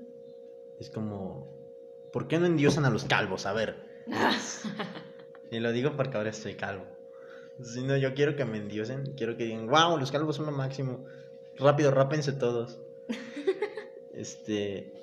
Es 0.80 0.90
como, 0.90 1.48
¿por 2.12 2.28
qué 2.28 2.40
no 2.40 2.46
endiosan 2.48 2.86
a 2.86 2.90
los 2.90 3.04
calvos? 3.06 3.46
A 3.46 3.54
ver. 3.54 3.76
Y 5.52 5.60
lo 5.60 5.74
digo 5.74 5.98
porque 5.98 6.16
ahora 6.16 6.30
estoy 6.30 6.54
calvo. 6.56 6.86
Si 7.62 7.84
no, 7.84 7.98
yo 7.98 8.14
quiero 8.14 8.38
que 8.38 8.46
me 8.46 8.58
endiosen. 8.58 9.14
Quiero 9.18 9.36
que 9.36 9.44
digan, 9.44 9.68
wow, 9.68 9.98
los 9.98 10.10
calvos 10.10 10.38
son 10.38 10.46
lo 10.46 10.54
máximo. 10.54 11.04
Rápido, 11.58 11.92
rápense 11.92 12.32
todos. 12.32 12.80
Este. 14.14 15.01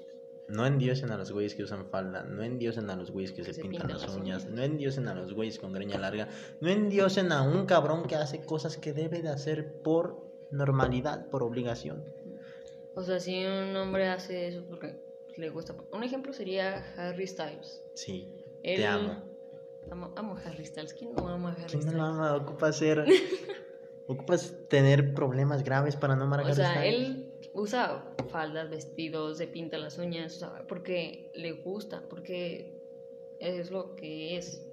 No 0.49 0.65
endiosen 0.67 1.11
a 1.11 1.19
los 1.19 1.31
güeyes 1.31 1.55
que 1.55 1.63
usan 1.63 1.87
falda. 1.87 2.23
No 2.25 2.43
endiosen 2.43 2.89
a 2.91 2.97
los 2.97 3.11
güeyes 3.11 3.33
que 3.33 3.45
se, 3.45 3.53
se 3.53 3.61
pintan, 3.63 3.89
pintan 3.89 4.01
las 4.01 4.17
uñas. 4.17 4.45
uñas. 4.45 4.47
No 4.57 4.63
endiosen 4.63 5.07
a 5.09 5.15
los 5.15 5.35
güeyes 5.35 5.59
con 5.59 5.73
greña 5.73 5.99
larga. 5.99 6.29
No 6.61 6.69
endiosen 6.71 7.33
a 7.33 7.43
un 7.43 7.67
cabrón 7.67 8.05
que 8.05 8.17
hace 8.17 8.41
cosas 8.41 8.77
que 8.79 8.93
debe 8.95 9.21
de 9.23 9.29
hacer 9.29 9.83
por 9.83 10.27
normalidad, 10.51 11.27
por 11.29 11.43
obligación. 11.43 12.03
O 12.95 13.03
sea, 13.03 13.21
si 13.21 13.45
un 13.45 13.77
hombre 13.77 14.09
hace 14.09 14.49
eso 14.49 14.65
porque 14.69 14.97
le 15.37 15.51
gusta. 15.51 15.75
Un 15.93 16.03
ejemplo 16.03 16.33
sería 16.33 16.83
Harry 16.97 17.27
Styles. 17.27 17.83
Sí, 17.95 18.33
Él- 18.63 18.77
te 18.79 18.87
amo. 18.87 19.23
Amo, 19.91 20.13
amo 20.17 20.37
Harry 20.45 20.65
Styles. 20.67 20.95
¿Quién 20.95 21.15
no 21.15 21.29
ama 21.29 21.51
a 21.51 21.53
Harry 21.53 21.65
¿Quién 21.67 21.81
no 21.81 21.91
Styles? 21.91 21.97
lo 21.99 22.05
ama? 22.05 22.35
Ocupa 22.37 22.73
ser. 22.73 23.05
Ocupas 24.07 24.55
tener 24.69 25.13
problemas 25.15 25.63
graves 25.63 25.95
para 25.97 26.17
no 26.17 26.25
amar 26.25 26.41
a 26.41 26.43
Harry 26.45 26.55
sea, 26.55 26.71
Styles. 26.73 26.95
él 27.09 27.28
usa 27.55 28.15
faldas, 28.31 28.71
vestidos, 28.71 29.39
se 29.39 29.47
pinta 29.47 29.79
las 29.79 29.99
uñas, 29.99 30.37
o 30.37 30.39
sea, 30.39 30.67
porque 30.69 31.31
le 31.35 31.53
gusta, 31.53 32.03
porque 32.09 32.81
es 33.41 33.71
lo 33.71 33.95
que 33.97 34.37
es. 34.37 34.65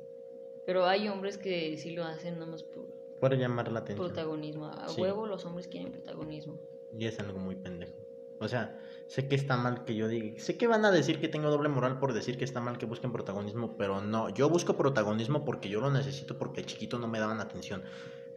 Pero 0.65 0.86
hay 0.86 1.07
hombres 1.07 1.38
que 1.38 1.78
sí 1.78 1.91
lo 1.91 2.03
hacen 2.03 2.36
nada 2.39 2.47
más 2.47 2.63
por 2.63 2.86
Por 3.19 3.36
llamar 3.38 3.71
la 3.71 3.80
atención. 3.80 4.07
protagonismo. 4.07 4.67
A 4.67 4.89
Sí. 4.89 5.01
huevo 5.01 5.28
los 5.28 5.45
hombres 5.45 5.67
quieren 5.67 5.91
protagonismo. 5.91 6.59
Y 6.97 7.05
es 7.05 7.19
algo 7.19 7.39
muy 7.39 7.55
pendejo. 7.55 7.93
O 8.39 8.47
sea, 8.49 8.78
sé 9.07 9.28
que 9.28 9.36
está 9.36 9.55
mal 9.57 9.86
que 9.86 9.95
yo 9.95 10.07
diga. 10.09 10.38
Sé 10.39 10.57
que 10.57 10.67
van 10.67 10.84
a 10.84 10.91
decir 10.91 11.19
que 11.21 11.30
tengo 11.30 11.49
doble 11.49 11.69
moral 11.69 11.99
por 11.99 12.13
decir 12.13 12.38
que 12.38 12.43
está 12.43 12.59
mal 12.59 12.78
que 12.78 12.86
busquen 12.86 13.11
protagonismo, 13.13 13.78
pero 13.78 14.01
no. 14.01 14.30
Yo 14.30 14.49
busco 14.49 14.76
protagonismo 14.76 15.45
porque 15.45 15.69
yo 15.69 15.80
lo 15.80 15.89
necesito 15.91 16.38
porque 16.38 16.63
chiquito 16.65 16.99
no 16.99 17.07
me 17.07 17.19
daban 17.19 17.39
atención. 17.39 17.84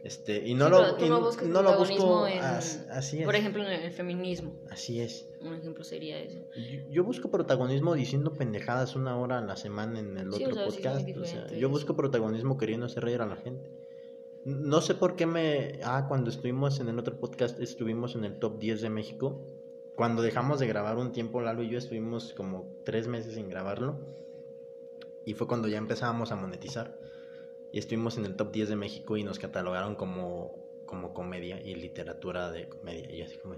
Este, 0.01 0.47
y 0.47 0.53
no 0.53 0.65
Sí, 0.65 0.71
lo, 0.71 0.79
y 1.05 1.09
no 1.09 1.19
no 1.47 1.61
lo 1.61 1.77
busco. 1.77 2.25
en- 2.27 2.39
as- 2.39 2.87
así 2.89 3.19
es. 3.19 3.25
Por 3.25 3.35
ejemplo, 3.35 3.63
en 3.63 3.81
el 3.83 3.91
feminismo. 3.91 4.53
Así 4.69 5.01
es. 5.01 5.27
Un 5.41 5.53
ejemplo 5.55 5.83
sería 5.83 6.19
eso. 6.19 6.39
Yo, 6.55 6.79
yo 6.89 7.03
busco 7.03 7.29
protagonismo 7.29 7.93
diciendo 7.95 8.33
pendejadas 8.33 8.95
una 8.95 9.17
hora 9.17 9.39
a 9.39 9.41
la 9.41 9.57
semana 9.57 9.99
en 9.99 10.17
el 10.17 10.31
Sí, 10.33 10.45
otro 10.45 10.65
o 10.67 10.71
sea, 10.71 10.99
sí 10.99 11.11
podcast. 11.13 11.17
o 11.17 11.25
sea, 11.25 11.47
yo 11.57 11.69
busco 11.69 11.95
protagonismo 11.97 12.57
queriendo 12.57 12.85
hacer 12.85 13.03
reír 13.03 13.21
a 13.21 13.25
la 13.25 13.35
gente. 13.35 13.69
No 14.45 14.79
sé 14.79 14.95
por 14.95 15.17
qué 15.17 15.25
me... 15.25 15.79
Ah, 15.83 16.05
cuando 16.07 16.29
estuvimos 16.29 16.79
en 16.79 16.87
el 16.87 16.97
otro 16.97 17.19
podcast, 17.19 17.59
estuvimos 17.59 18.15
en 18.15 18.23
el 18.23 18.39
top 18.39 18.57
10 18.57 18.79
de 18.81 18.89
México. 18.89 19.45
Cuando 19.95 20.21
dejamos 20.21 20.61
de 20.61 20.67
grabar 20.67 20.97
un 20.97 21.11
tiempo, 21.11 21.41
Lalo 21.41 21.61
y 21.61 21.69
yo 21.69 21.77
estuvimos 21.77 22.33
como 22.33 22.73
tres 22.85 23.09
meses 23.09 23.33
sin 23.33 23.49
grabarlo. 23.49 23.99
Y 25.25 25.33
fue 25.33 25.45
cuando 25.45 25.67
ya 25.67 25.77
empezábamos 25.77 26.31
a 26.31 26.37
monetizar 26.37 26.97
y 27.71 27.79
estuvimos 27.79 28.17
en 28.17 28.25
el 28.25 28.35
top 28.35 28.51
10 28.51 28.69
de 28.69 28.75
México 28.75 29.17
y 29.17 29.23
nos 29.23 29.39
catalogaron 29.39 29.95
como, 29.95 30.55
como 30.85 31.13
comedia 31.13 31.61
y 31.61 31.75
literatura 31.75 32.51
de 32.51 32.67
comedia. 32.67 33.11
Y 33.13 33.21
así 33.21 33.37
como... 33.37 33.55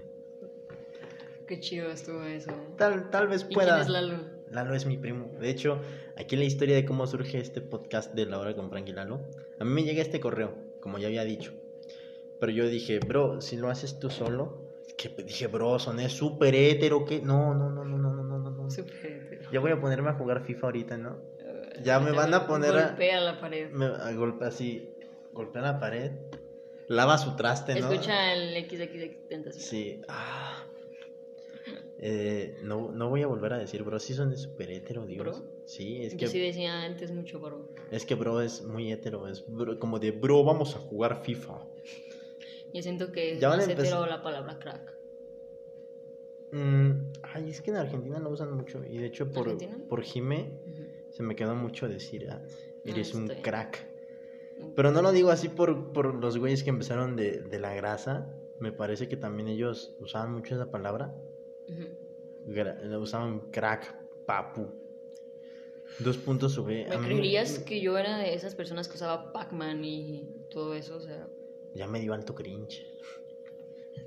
Qué 1.46 1.60
chido 1.60 1.90
estuvo 1.90 2.22
eso. 2.24 2.52
Tal, 2.76 3.10
tal 3.10 3.28
vez 3.28 3.44
pueda. 3.44 3.74
Quién 3.74 3.82
es 3.82 3.88
Lalo? 3.88 4.18
Lalo 4.50 4.74
es 4.74 4.86
mi 4.86 4.96
primo. 4.96 5.30
De 5.40 5.50
hecho, 5.50 5.80
aquí 6.16 6.36
la 6.36 6.44
historia 6.44 6.76
de 6.76 6.84
cómo 6.84 7.06
surge 7.06 7.38
este 7.38 7.60
podcast 7.60 8.14
de 8.14 8.26
La 8.26 8.38
Hora 8.38 8.54
con 8.54 8.70
Frank 8.70 8.88
y 8.88 8.92
Lalo, 8.92 9.20
a 9.58 9.64
mí 9.64 9.70
me 9.70 9.82
llega 9.82 10.02
este 10.02 10.20
correo, 10.20 10.54
como 10.80 10.98
ya 10.98 11.08
había 11.08 11.24
dicho. 11.24 11.52
Pero 12.38 12.52
yo 12.52 12.68
dije, 12.68 12.98
bro, 12.98 13.40
si 13.40 13.56
lo 13.56 13.70
haces 13.70 13.98
tú 13.98 14.10
solo, 14.10 14.68
que 14.96 15.08
dije, 15.22 15.46
bro, 15.46 15.78
soné 15.78 16.08
súper 16.08 16.54
hétero, 16.54 17.04
que 17.04 17.22
no, 17.22 17.54
no, 17.54 17.70
no, 17.70 17.84
no, 17.84 17.98
no, 17.98 18.12
no, 18.12 18.38
no, 18.38 18.50
no. 18.50 18.70
Súper 18.70 19.06
hétero. 19.06 19.50
Ya 19.50 19.60
voy 19.60 19.72
a 19.72 19.80
ponerme 19.80 20.10
a 20.10 20.14
jugar 20.14 20.44
FIFA 20.44 20.66
ahorita, 20.66 20.98
¿no? 20.98 21.18
Ya 21.82 22.00
me 22.00 22.12
van 22.12 22.32
a 22.34 22.46
poner 22.46 22.76
a- 22.76 22.88
Golpea 22.88 23.20
la 23.20 23.40
pared. 23.40 23.70
Me 23.70 23.86
a 23.86 24.12
golpe 24.12 24.44
así, 24.44 24.94
golpea 25.32 25.62
la 25.62 25.80
pared. 25.80 26.12
Lava 26.88 27.16
su 27.18 27.34
traste, 27.36 27.80
¿no? 27.80 27.90
Escucha 27.90 28.34
el 28.34 28.54
XXX 28.68 29.28
Tentación. 29.28 29.64
Sí. 29.64 30.02
Ah. 30.08 30.66
Eh, 32.04 32.58
no, 32.64 32.90
no 32.90 33.08
voy 33.08 33.22
a 33.22 33.28
volver 33.28 33.52
a 33.52 33.58
decir, 33.58 33.84
bro, 33.84 33.98
sí 34.00 34.12
son 34.12 34.30
de 34.30 34.36
súper 34.36 34.70
hétero, 34.72 35.06
Dios. 35.06 35.38
¿Bro? 35.38 35.48
Sí, 35.66 36.02
es 36.02 36.12
Yo 36.14 36.18
que... 36.18 36.26
sí 36.26 36.40
decía 36.40 36.82
antes 36.82 37.12
mucho, 37.12 37.38
bro. 37.38 37.68
Es 37.92 38.04
que 38.04 38.16
bro 38.16 38.40
es 38.40 38.62
muy 38.62 38.90
hetero, 38.92 39.28
es 39.28 39.46
bro- 39.46 39.78
como 39.78 40.00
de 40.00 40.10
bro, 40.10 40.42
vamos 40.42 40.74
a 40.74 40.80
jugar 40.80 41.22
FIFA. 41.22 41.64
Yo 42.74 42.82
siento 42.82 43.12
que 43.12 43.32
es 43.34 43.40
Ya 43.40 43.52
a 43.52 43.56
más 43.56 43.68
empezar- 43.68 44.08
la 44.08 44.20
palabra 44.22 44.58
crack. 44.58 44.92
Mm, 46.50 47.12
ay, 47.22 47.50
es 47.50 47.60
que 47.62 47.70
en 47.70 47.76
Argentina 47.76 48.18
lo 48.18 48.30
usan 48.30 48.52
mucho. 48.52 48.82
Y 48.84 48.98
de 48.98 49.06
hecho 49.06 49.30
por, 49.30 49.44
¿Argentina? 49.48 49.78
por 49.88 50.02
Jime. 50.02 50.50
Se 51.22 51.28
me 51.28 51.36
quedó 51.36 51.54
mucho 51.54 51.88
decir, 51.88 52.28
ah, 52.30 52.42
eres 52.84 53.14
Ah, 53.14 53.18
un 53.18 53.28
crack. 53.28 53.86
Pero 54.74 54.90
no 54.90 55.02
lo 55.02 55.12
digo 55.12 55.30
así 55.30 55.48
por, 55.48 55.92
por 55.92 56.14
los 56.14 56.36
güeyes 56.36 56.64
que 56.64 56.70
empezaron 56.70 57.14
de, 57.14 57.42
de 57.42 57.58
la 57.60 57.74
grasa. 57.74 58.34
Me 58.58 58.72
parece 58.72 59.08
que 59.08 59.16
también 59.16 59.48
ellos 59.48 59.94
usaban 60.00 60.32
mucho 60.32 60.54
esa 60.56 60.70
palabra. 60.70 61.14
Gra- 62.46 62.80
la 62.80 62.98
usaban 62.98 63.50
crack, 63.52 63.94
papu. 64.26 64.68
Dos 66.00 66.16
puntos 66.18 66.52
sube. 66.54 66.86
¿Me 66.88 66.98
creerías 66.98 67.60
que 67.60 67.80
yo 67.80 67.96
era 67.98 68.18
de 68.18 68.34
esas 68.34 68.54
personas 68.56 68.88
que 68.88 68.96
usaba 68.96 69.32
Pac-Man 69.32 69.84
y 69.84 70.44
todo 70.50 70.74
eso? 70.74 70.96
O 70.96 71.00
sea, 71.00 71.28
Ya 71.74 71.86
me 71.86 72.00
dio 72.00 72.14
alto 72.14 72.34
cringe. 72.34 72.84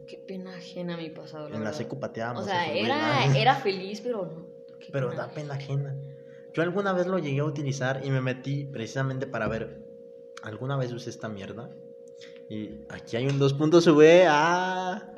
qué 0.08 0.18
pena 0.18 0.56
ajena 0.56 0.98
mi 0.98 1.10
pasado. 1.10 1.48
En 1.48 1.54
la 1.54 1.60
verdad. 1.60 1.74
secu 1.74 1.98
pateábamos. 2.00 2.44
O 2.44 2.46
sea, 2.46 2.72
era, 2.74 3.36
era 3.38 3.56
feliz, 3.56 4.02
pero 4.02 4.26
no. 4.26 4.48
Pero 4.92 5.14
da 5.16 5.30
pena 5.30 5.56
ajena. 5.56 5.96
Yo 6.56 6.64
alguna 6.64 6.94
vez 6.94 7.06
lo 7.06 7.20
llegué 7.20 7.42
a 7.42 7.46
utilizar 7.46 8.02
y 8.06 8.10
me 8.10 8.22
metí 8.22 8.64
precisamente 8.64 9.28
para 9.28 9.48
ver. 9.48 9.84
¿Alguna 10.42 10.78
vez 10.78 10.92
usé 10.94 11.10
esta 11.10 11.28
mierda? 11.28 11.70
Y 12.50 12.86
aquí 12.90 13.18
hay 13.18 13.28
un 13.28 13.38
dos 13.38 13.54
puntos 13.54 13.86
V. 13.88 14.26
¡Ah! 14.28 15.12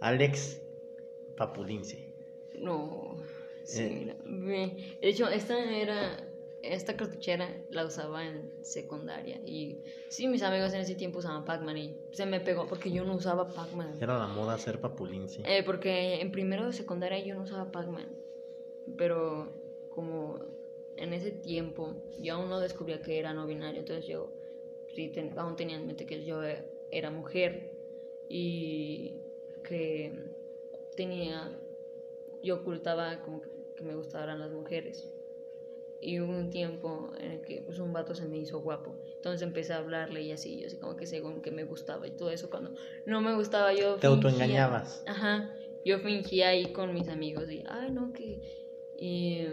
Alex 0.00 0.60
Papulince. 1.36 2.12
No. 2.58 3.16
Sí, 3.64 3.82
Eh. 3.82 4.16
mira, 4.24 4.66
De 5.00 5.08
hecho, 5.08 5.28
esta 5.28 5.58
era. 5.58 6.28
Esta 6.62 6.96
cartuchera 6.96 7.46
la 7.68 7.84
usaba 7.84 8.24
en 8.26 8.50
secundaria. 8.64 9.36
Y 9.44 9.82
sí, 10.08 10.26
mis 10.28 10.42
amigos 10.42 10.72
en 10.72 10.80
ese 10.80 10.94
tiempo 10.94 11.18
usaban 11.18 11.44
Pac-Man 11.44 11.76
y 11.76 11.96
se 12.12 12.24
me 12.24 12.40
pegó 12.40 12.66
porque 12.66 12.90
yo 12.90 13.04
no 13.04 13.14
usaba 13.16 13.48
Pac-Man. 13.48 13.98
Era 14.00 14.18
la 14.18 14.28
moda 14.28 14.56
ser 14.56 14.80
Papulince. 14.80 15.42
Eh, 15.44 15.62
porque 15.62 16.22
en 16.22 16.32
primero 16.32 16.64
de 16.66 16.72
secundaria 16.72 17.22
yo 17.22 17.34
no 17.34 17.42
usaba 17.42 17.70
Pac-Man. 17.70 18.08
Pero 18.96 19.52
como 19.94 20.38
en 20.96 21.12
ese 21.12 21.30
tiempo 21.30 21.94
yo 22.18 22.34
aún 22.34 22.48
no 22.48 22.60
descubría 22.60 23.00
que 23.02 23.18
era 23.18 23.32
no 23.34 23.46
binario. 23.46 23.80
Entonces 23.80 24.06
yo 24.06 24.32
sí 24.94 25.08
ten- 25.08 25.38
aún 25.38 25.56
tenía 25.56 25.76
en 25.76 25.86
mente 25.86 26.06
que 26.06 26.24
yo 26.24 26.40
era 26.90 27.10
mujer. 27.10 27.70
Y 28.28 29.20
que 29.62 30.12
tenía, 30.96 31.58
yo 32.42 32.56
ocultaba 32.56 33.20
como 33.22 33.40
que, 33.42 33.48
que 33.76 33.84
me 33.84 33.94
gustaban 33.94 34.38
las 34.40 34.50
mujeres. 34.52 35.10
Y 36.00 36.20
hubo 36.20 36.32
un 36.32 36.50
tiempo 36.50 37.12
en 37.18 37.30
el 37.32 37.40
que 37.42 37.62
pues, 37.62 37.78
un 37.78 37.92
vato 37.92 38.14
se 38.14 38.26
me 38.26 38.36
hizo 38.38 38.60
guapo. 38.60 38.94
Entonces 39.16 39.42
empecé 39.42 39.72
a 39.72 39.78
hablarle 39.78 40.22
y 40.22 40.32
así, 40.32 40.60
yo 40.60 40.66
así 40.66 40.76
como 40.78 40.96
que 40.96 41.06
según 41.06 41.40
que 41.42 41.50
me 41.50 41.64
gustaba 41.64 42.06
y 42.06 42.10
todo 42.12 42.30
eso. 42.30 42.50
Cuando 42.50 42.74
no 43.06 43.20
me 43.20 43.34
gustaba, 43.34 43.72
yo. 43.72 43.94
Te 43.96 44.08
fingía- 44.08 44.10
autoengañabas. 44.10 45.02
Ajá. 45.06 45.54
Yo 45.84 45.98
fingía 46.00 46.48
ahí 46.48 46.72
con 46.72 46.92
mis 46.94 47.08
amigos 47.08 47.50
y, 47.50 47.62
ay, 47.66 47.90
no, 47.90 48.12
que. 48.12 48.40
Y 48.96 49.46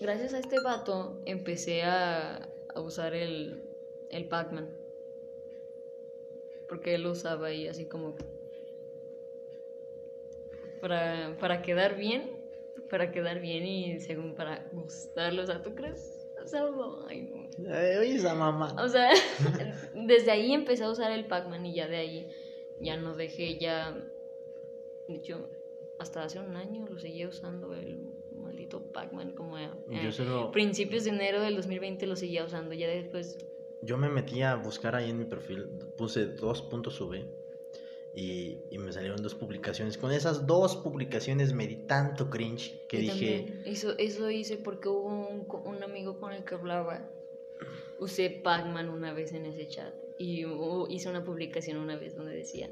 gracias 0.00 0.34
a 0.34 0.38
este 0.38 0.60
vato 0.60 1.20
empecé 1.24 1.82
a, 1.82 2.48
a 2.74 2.80
usar 2.80 3.14
el, 3.14 3.62
el 4.10 4.26
Pac-Man. 4.26 4.68
Porque 6.68 6.94
él 6.94 7.02
lo 7.02 7.12
usaba 7.12 7.48
ahí 7.48 7.68
así 7.68 7.86
como. 7.86 8.16
Para, 10.80 11.36
para 11.38 11.62
quedar 11.62 11.96
bien. 11.96 12.30
Para 12.90 13.10
quedar 13.12 13.40
bien 13.40 13.66
y 13.66 14.00
según 14.00 14.34
para 14.34 14.68
gustarlo. 14.72 15.42
O 15.42 15.46
sea, 15.46 15.62
¿tú 15.62 15.74
crees? 15.74 16.28
O 16.42 16.46
sea, 16.46 16.64
ay, 17.08 17.22
no. 17.22 17.74
Ay, 17.74 17.96
oye, 17.96 18.14
esa 18.16 18.34
mamá. 18.34 18.76
O 18.78 18.88
sea, 18.88 19.10
desde 19.94 20.30
ahí 20.30 20.52
empecé 20.52 20.84
a 20.84 20.90
usar 20.90 21.10
el 21.12 21.26
Pac-Man 21.26 21.66
y 21.66 21.74
ya 21.74 21.88
de 21.88 21.96
ahí 21.96 22.30
ya 22.80 22.96
no 22.96 23.14
dejé, 23.14 23.58
ya. 23.58 23.92
De 25.08 25.14
hecho, 25.14 25.48
hasta 25.98 26.22
hace 26.22 26.40
un 26.40 26.56
año 26.56 26.86
lo 26.86 26.98
seguía 26.98 27.28
usando 27.28 27.74
el 27.74 28.15
maldito 28.66 28.92
Pac-Man 28.92 29.32
como 29.32 29.56
a, 29.56 29.76
Yo 29.88 30.50
principios 30.50 31.04
de 31.04 31.10
enero 31.10 31.40
del 31.40 31.56
2020 31.56 32.06
lo 32.06 32.16
seguía 32.16 32.44
usando, 32.44 32.74
ya 32.74 32.88
después. 32.88 33.38
Yo 33.82 33.96
me 33.96 34.08
metí 34.08 34.42
a 34.42 34.56
buscar 34.56 34.94
ahí 34.96 35.10
en 35.10 35.18
mi 35.18 35.24
perfil, 35.24 35.68
puse 35.96 36.26
dos 36.26 36.62
puntos 36.62 36.94
sube 36.94 37.24
y, 38.14 38.58
y 38.70 38.78
me 38.78 38.92
salieron 38.92 39.22
dos 39.22 39.34
publicaciones. 39.34 39.98
Con 39.98 40.12
esas 40.12 40.46
dos 40.46 40.76
publicaciones 40.76 41.52
me 41.52 41.66
di 41.66 41.76
tanto 41.76 42.30
cringe 42.30 42.86
que 42.88 43.04
yo 43.04 43.12
dije, 43.12 43.38
también. 43.38 43.62
Eso, 43.66 43.96
eso 43.98 44.30
hice 44.30 44.56
porque 44.56 44.88
hubo 44.88 45.08
un, 45.08 45.46
un 45.64 45.82
amigo 45.82 46.18
con 46.18 46.32
el 46.32 46.44
que 46.44 46.54
hablaba. 46.54 47.10
Usé 47.98 48.30
Pac-Man 48.30 48.90
una 48.90 49.12
vez 49.12 49.32
en 49.32 49.46
ese 49.46 49.66
chat 49.68 49.94
y 50.18 50.44
hice 50.88 51.08
una 51.08 51.24
publicación 51.24 51.78
una 51.78 51.96
vez 51.96 52.14
donde 52.14 52.34
decía, 52.34 52.70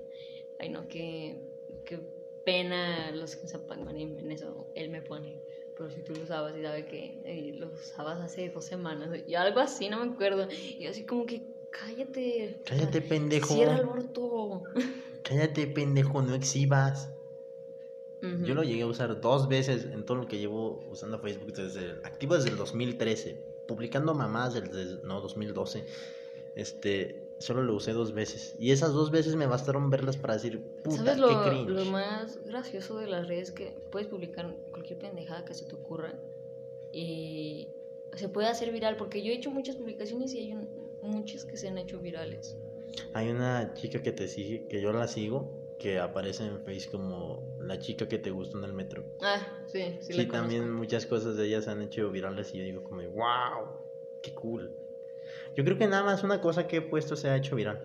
ay 0.58 0.68
no, 0.68 0.86
qué, 0.88 1.38
qué 1.84 1.98
pena 2.44 3.10
los 3.12 3.36
que 3.36 3.46
usan 3.46 3.66
Pac-Man 3.66 3.98
y 3.98 4.02
en 4.02 4.30
eso 4.30 4.70
él 4.74 4.90
me 4.90 5.02
pone, 5.02 5.40
pero 5.76 5.90
si 5.90 6.02
tú 6.02 6.14
lo 6.14 6.22
usabas 6.22 6.56
y 6.56 6.62
sabe 6.62 6.86
que 6.86 7.56
lo 7.58 7.68
usabas 7.68 8.20
hace 8.20 8.48
dos 8.50 8.64
semanas 8.64 9.10
y 9.26 9.34
algo 9.34 9.60
así, 9.60 9.88
no 9.88 10.04
me 10.04 10.12
acuerdo. 10.12 10.48
Y 10.50 10.86
así 10.86 11.04
como 11.04 11.26
que, 11.26 11.42
cállate. 11.70 12.60
cállate 12.64 13.00
pendejo, 13.00 13.54
Cierra 13.54 13.78
el 13.78 13.88
orto. 13.88 14.62
cállate 15.22 15.66
pendejo, 15.66 16.22
no 16.22 16.34
exhibas. 16.34 17.10
Yo 18.42 18.54
lo 18.54 18.62
llegué 18.62 18.84
a 18.84 18.86
usar 18.86 19.20
dos 19.20 19.48
veces 19.48 19.84
en 19.84 20.06
todo 20.06 20.16
lo 20.16 20.26
que 20.26 20.38
llevo 20.38 20.82
usando 20.90 21.18
Facebook 21.18 21.52
desde 21.52 21.90
activo 22.04 22.34
desde 22.36 22.48
el 22.48 22.56
2013, 22.56 23.36
publicando 23.68 24.14
mamás 24.14 24.54
desde 24.54 25.02
no 25.04 25.20
2012. 25.20 25.84
Este, 26.56 27.23
solo 27.38 27.62
lo 27.62 27.74
usé 27.74 27.92
dos 27.92 28.12
veces 28.14 28.54
y 28.58 28.70
esas 28.70 28.92
dos 28.92 29.10
veces 29.10 29.36
me 29.36 29.46
bastaron 29.46 29.90
verlas 29.90 30.16
para 30.16 30.34
decir, 30.34 30.62
puta, 30.82 30.96
¿Sabes 30.98 31.14
qué 31.14 31.20
lo, 31.20 31.42
cringe. 31.50 31.68
lo 31.70 31.84
más 31.86 32.42
gracioso 32.44 32.98
de 32.98 33.06
las 33.08 33.26
redes? 33.28 33.50
Que 33.52 33.74
puedes 33.90 34.08
publicar 34.08 34.54
cualquier 34.70 34.98
pendejada 34.98 35.44
que 35.44 35.54
se 35.54 35.64
te 35.66 35.74
ocurra 35.74 36.14
y 36.92 37.68
se 38.14 38.28
puede 38.28 38.48
hacer 38.48 38.70
viral, 38.72 38.96
porque 38.96 39.22
yo 39.22 39.32
he 39.32 39.36
hecho 39.36 39.50
muchas 39.50 39.76
publicaciones 39.76 40.32
y 40.34 40.40
hay 40.40 40.52
un- 40.52 40.68
muchas 41.02 41.44
que 41.44 41.56
se 41.56 41.68
han 41.68 41.78
hecho 41.78 41.98
virales. 41.98 42.56
Hay 43.12 43.28
una 43.30 43.74
chica 43.74 44.02
que 44.02 44.12
te 44.12 44.28
sigue, 44.28 44.66
que 44.68 44.80
yo 44.80 44.92
la 44.92 45.08
sigo, 45.08 45.50
que 45.78 45.98
aparece 45.98 46.46
en 46.46 46.60
Face 46.60 46.88
como 46.90 47.56
la 47.60 47.78
chica 47.78 48.08
que 48.08 48.18
te 48.18 48.30
gustó 48.30 48.58
en 48.58 48.64
el 48.64 48.72
metro. 48.72 49.04
Ah, 49.20 49.40
sí, 49.66 49.96
sí, 50.00 50.12
Sí, 50.12 50.26
la 50.26 50.28
también 50.32 50.62
conozco. 50.62 50.78
muchas 50.80 51.06
cosas 51.06 51.36
de 51.36 51.46
ellas 51.46 51.64
se 51.64 51.70
han 51.70 51.82
hecho 51.82 52.10
virales 52.10 52.54
y 52.54 52.58
yo 52.58 52.64
digo 52.64 52.84
como, 52.84 53.02
wow, 53.02 53.80
qué 54.22 54.32
cool. 54.34 54.72
Yo 55.56 55.64
creo 55.64 55.78
que 55.78 55.86
nada 55.86 56.02
más 56.02 56.22
una 56.24 56.40
cosa 56.40 56.66
que 56.66 56.76
he 56.76 56.82
puesto 56.82 57.16
se 57.16 57.28
ha 57.28 57.36
hecho 57.36 57.56
viral. 57.56 57.84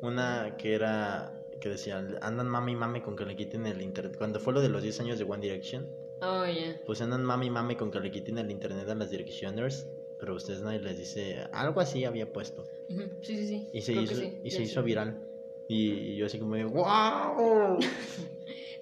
Una 0.00 0.56
que 0.56 0.74
era, 0.74 1.32
que 1.60 1.68
decía, 1.68 1.98
andan 2.20 2.48
mami 2.48 2.72
y 2.72 2.76
mame 2.76 3.02
con 3.02 3.16
que 3.16 3.24
le 3.24 3.36
quiten 3.36 3.66
el 3.66 3.80
internet. 3.82 4.16
Cuando 4.16 4.40
fue 4.40 4.52
lo 4.52 4.60
de 4.60 4.68
los 4.68 4.82
10 4.82 5.00
años 5.00 5.18
de 5.18 5.24
One 5.24 5.42
Direction, 5.42 5.86
Oh, 6.20 6.46
ya. 6.46 6.80
pues 6.84 7.00
andan 7.00 7.24
mami 7.24 7.46
y 7.46 7.50
mame 7.50 7.76
con 7.76 7.90
que 7.90 8.00
le 8.00 8.10
quiten 8.10 8.38
el 8.38 8.50
internet 8.50 8.88
a 8.88 8.94
las 8.94 9.10
Directioners, 9.10 9.86
pero 10.18 10.34
ustedes 10.34 10.62
nadie 10.62 10.80
les 10.80 10.98
dice, 10.98 11.44
algo 11.52 11.80
así 11.80 12.04
había 12.04 12.32
puesto. 12.32 12.64
Sí, 12.88 13.36
sí, 13.36 13.46
sí. 13.46 13.68
Y 13.72 13.82
se 13.82 13.92
creo 13.92 14.04
hizo, 14.04 14.14
sí, 14.16 14.40
y 14.42 14.50
se 14.50 14.62
hizo 14.62 14.82
viral. 14.82 15.22
Y, 15.68 15.90
y 15.90 16.16
yo 16.16 16.26
así 16.26 16.38
como 16.38 16.56
wow. 16.70 17.78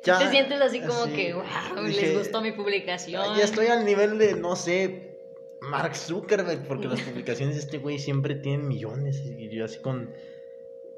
Te 0.02 0.30
sientes 0.30 0.60
así 0.60 0.80
como 0.80 1.06
sí. 1.06 1.12
que, 1.12 1.34
wow, 1.34 1.84
Dije, 1.84 2.00
les 2.00 2.18
gustó 2.18 2.40
mi 2.40 2.52
publicación. 2.52 3.36
Ya 3.36 3.44
estoy 3.44 3.66
al 3.66 3.84
nivel 3.84 4.18
de, 4.18 4.36
no 4.36 4.54
sé, 4.54 5.05
Mark 5.60 5.96
Zuckerberg, 5.96 6.66
porque 6.66 6.88
las 6.88 7.00
publicaciones 7.00 7.54
de 7.56 7.60
este 7.62 7.78
güey 7.78 7.98
siempre 7.98 8.34
tienen 8.34 8.68
millones. 8.68 9.22
Y 9.24 9.48
yo 9.54 9.64
así 9.64 9.78
con, 9.80 10.12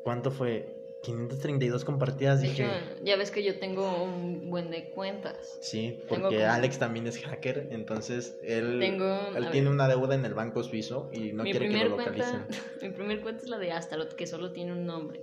¿cuánto 0.03 0.31
fue? 0.31 0.75
532 1.01 1.85
compartidas, 1.85 2.43
De 2.43 2.49
dije. 2.49 2.65
hecho, 2.65 2.73
ya 3.05 3.17
ves 3.17 3.31
que 3.31 3.45
yo 3.45 3.61
tengo 3.61 4.03
un 4.03 4.51
buen 4.51 4.69
de 4.69 4.91
cuentas. 4.91 5.57
Sí, 5.61 6.03
porque 6.09 6.45
Alex 6.45 6.81
también 6.81 7.07
es 7.07 7.19
hacker, 7.21 7.69
entonces 7.71 8.37
él, 8.43 8.81
Tengo- 8.81 9.29
él 9.37 9.49
tiene 9.53 9.69
ver. 9.69 9.75
una 9.75 9.87
deuda 9.87 10.17
en 10.17 10.25
el 10.25 10.35
banco 10.35 10.65
suizo 10.65 11.09
y 11.13 11.33
no 11.33 11.45
quiere 11.45 11.69
que 11.69 11.85
lo 11.85 11.91
localicen. 11.91 12.41
cuenta, 12.43 12.49
mi 12.83 12.91
primer 12.91 13.21
cuenta 13.21 13.45
es 13.45 13.49
la 13.49 13.59
de 13.59 13.71
Astarot, 13.71 14.13
que 14.15 14.27
solo 14.27 14.51
tiene 14.51 14.73
un 14.73 14.87
nombre. 14.87 15.21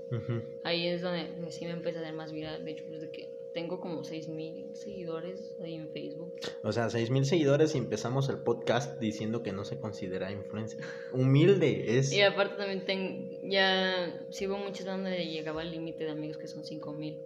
Ahí 0.63 0.87
es 0.87 1.01
donde 1.01 1.25
pues, 1.41 1.55
sí 1.55 1.65
me 1.65 1.71
empecé 1.71 1.97
a 1.97 2.01
hacer 2.03 2.13
más 2.13 2.31
viral. 2.31 2.63
De 2.63 2.71
hecho, 2.71 2.85
desde 2.89 3.11
que 3.11 3.34
tengo 3.55 3.79
como 3.79 4.03
6000 4.03 4.75
seguidores 4.75 5.55
ahí 5.63 5.75
en 5.75 5.89
Facebook. 5.89 6.35
O 6.61 6.73
sea, 6.73 6.89
6000 6.89 7.25
seguidores 7.25 7.73
y 7.73 7.77
empezamos 7.77 8.27
el 8.27 8.39
podcast 8.39 8.99
diciendo 8.99 9.41
que 9.43 9.53
no 9.53 9.63
se 9.63 9.79
considera 9.79 10.29
influencer. 10.29 10.81
Humilde, 11.13 11.97
es. 11.97 12.11
Y 12.11 12.21
aparte 12.21 12.57
también 12.57 12.83
tengo, 12.85 13.39
ya 13.43 14.27
hubo 14.41 14.57
muchas 14.57 14.85
donde 14.85 15.25
llegaba 15.25 15.61
al 15.61 15.71
límite 15.71 16.03
de 16.03 16.11
amigos 16.11 16.37
que 16.37 16.47
son 16.47 16.65
5000. 16.65 17.17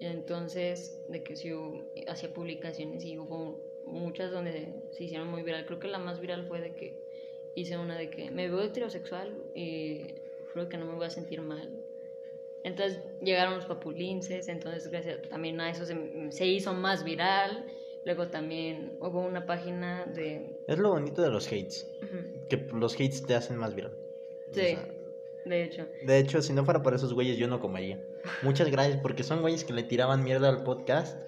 Y 0.00 0.06
entonces, 0.06 1.00
de 1.08 1.22
que 1.22 1.34
hubo- 1.54 1.84
hacía 2.08 2.34
publicaciones 2.34 3.04
y 3.04 3.18
hubo 3.18 3.60
muchas 3.86 4.32
donde 4.32 4.74
se 4.90 5.04
hicieron 5.04 5.28
muy 5.28 5.44
viral. 5.44 5.64
Creo 5.64 5.78
que 5.78 5.86
la 5.88 5.98
más 5.98 6.20
viral 6.20 6.46
fue 6.48 6.60
de 6.60 6.74
que 6.74 7.00
hice 7.54 7.78
una 7.78 7.96
de 7.96 8.10
que 8.10 8.32
me 8.32 8.48
veo 8.48 8.62
heterosexual 8.62 9.32
y 9.54 10.14
creo 10.52 10.68
que 10.68 10.76
no 10.76 10.86
me 10.86 10.94
voy 10.96 11.06
a 11.06 11.10
sentir 11.10 11.40
mal. 11.40 11.77
Entonces 12.64 13.00
llegaron 13.20 13.54
los 13.54 13.66
papulinces, 13.66 14.48
entonces 14.48 14.88
gracias 14.90 15.22
también 15.28 15.60
a 15.60 15.70
eso 15.70 15.86
se, 15.86 15.96
se 16.30 16.46
hizo 16.46 16.74
más 16.74 17.04
viral. 17.04 17.66
Luego 18.04 18.28
también 18.28 18.96
hubo 19.00 19.20
una 19.20 19.44
página 19.44 20.06
de... 20.06 20.60
Es 20.66 20.78
lo 20.78 20.90
bonito 20.90 21.20
de 21.20 21.30
los 21.30 21.46
hates. 21.48 21.86
Que 22.48 22.56
los 22.72 22.94
hates 22.94 23.22
te 23.24 23.34
hacen 23.34 23.56
más 23.56 23.74
viral. 23.74 23.92
O 24.50 24.54
Sí, 24.54 24.60
sea, 24.60 24.88
de 25.44 25.64
hecho. 25.64 25.86
de 26.04 26.18
hecho, 26.18 26.40
si 26.40 26.52
no 26.52 26.64
fuera 26.64 26.82
por 26.82 26.94
esos 26.94 27.12
güeyes, 27.12 27.36
yo 27.36 27.48
no 27.48 27.60
comería. 27.60 28.00
Muchas 28.42 28.70
gracias, 28.70 28.98
porque 29.02 29.24
son 29.24 29.40
güeyes 29.42 29.64
que 29.64 29.72
le 29.74 29.82
tiraban 29.82 30.24
mierda 30.24 30.48
al 30.48 30.62
podcast, 30.62 31.18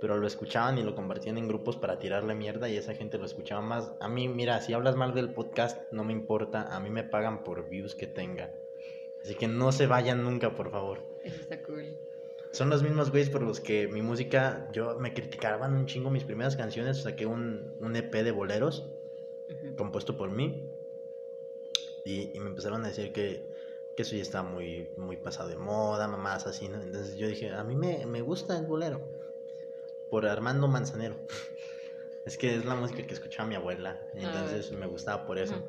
pero 0.00 0.16
lo 0.16 0.26
escuchaban 0.26 0.78
y 0.78 0.82
lo 0.82 0.94
compartían 0.96 1.38
en 1.38 1.46
grupos 1.48 1.76
para 1.76 1.98
tirarle 1.98 2.34
mierda 2.34 2.68
y 2.68 2.76
esa 2.76 2.94
gente 2.94 3.16
lo 3.18 3.26
escuchaba 3.26 3.60
más. 3.60 3.92
A 4.00 4.08
mí, 4.08 4.26
mira, 4.28 4.60
si 4.60 4.72
hablas 4.72 4.96
mal 4.96 5.14
del 5.14 5.32
podcast, 5.32 5.80
no 5.92 6.02
me 6.04 6.12
importa. 6.12 6.74
A 6.74 6.80
mí 6.80 6.90
me 6.90 7.04
pagan 7.04 7.44
por 7.44 7.68
views 7.68 7.94
que 7.94 8.06
tenga. 8.06 8.52
Así 9.24 9.34
que 9.34 9.48
no 9.48 9.72
se 9.72 9.86
vayan 9.86 10.22
nunca, 10.22 10.54
por 10.54 10.70
favor. 10.70 11.02
Eso 11.24 11.40
está 11.40 11.62
cool. 11.62 11.96
Son 12.52 12.68
los 12.70 12.82
mismos 12.82 13.10
güeyes 13.10 13.30
por 13.30 13.42
los 13.42 13.58
que 13.58 13.88
mi 13.88 14.02
música, 14.02 14.68
yo 14.70 14.98
me 15.00 15.12
criticaban 15.14 15.74
un 15.74 15.86
chingo 15.86 16.10
mis 16.10 16.24
primeras 16.24 16.56
canciones, 16.56 17.02
saqué 17.02 17.26
un, 17.26 17.74
un 17.80 17.96
EP 17.96 18.22
de 18.22 18.30
boleros 18.30 18.86
compuesto 19.76 20.16
por 20.16 20.30
mí 20.30 20.70
y, 22.04 22.30
y 22.36 22.40
me 22.40 22.50
empezaron 22.50 22.84
a 22.84 22.88
decir 22.88 23.12
que, 23.12 23.48
que 23.96 24.02
eso 24.02 24.14
ya 24.14 24.22
estaba 24.22 24.48
muy, 24.48 24.90
muy 24.96 25.16
pasado 25.16 25.48
de 25.48 25.56
moda, 25.56 26.06
mamás 26.06 26.46
así, 26.46 26.68
¿no? 26.68 26.80
Entonces 26.80 27.16
yo 27.16 27.26
dije, 27.26 27.50
a 27.52 27.64
mí 27.64 27.74
me, 27.74 28.06
me 28.06 28.20
gusta 28.20 28.56
el 28.58 28.66
bolero 28.66 29.00
por 30.10 30.26
Armando 30.26 30.68
Manzanero. 30.68 31.16
Es 32.24 32.38
que 32.38 32.54
es 32.54 32.64
la 32.64 32.74
música 32.74 33.06
que 33.06 33.12
escuchaba 33.12 33.46
mi 33.46 33.54
abuela, 33.54 34.00
Ah, 34.00 34.10
entonces 34.14 34.72
me 34.72 34.86
gustaba 34.86 35.26
por 35.26 35.38
eso. 35.38 35.62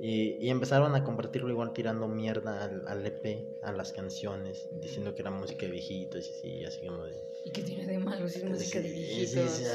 Y, 0.00 0.36
y 0.38 0.50
empezaron 0.50 0.94
a 0.94 1.02
compartirlo 1.02 1.50
igual 1.50 1.72
tirando 1.72 2.06
mierda 2.06 2.64
al, 2.64 2.86
al 2.86 3.04
EP, 3.04 3.58
a 3.62 3.72
las 3.72 3.92
canciones, 3.92 4.68
diciendo 4.80 5.14
que 5.14 5.22
era 5.22 5.30
música 5.32 5.66
de 5.66 5.72
viejitos 5.72 6.28
y 6.28 6.30
así, 6.30 6.64
así 6.64 6.86
como 6.86 7.04
de... 7.04 7.20
¿Y 7.44 7.50
qué 7.50 7.62
tiene 7.62 7.84
de 7.84 7.98
malo 7.98 8.28
si 8.28 8.38
es 8.38 8.44
música 8.44 8.80
de 8.80 8.90
viejitos? 8.90 9.50
sí, 9.50 9.64
sí, 9.64 9.70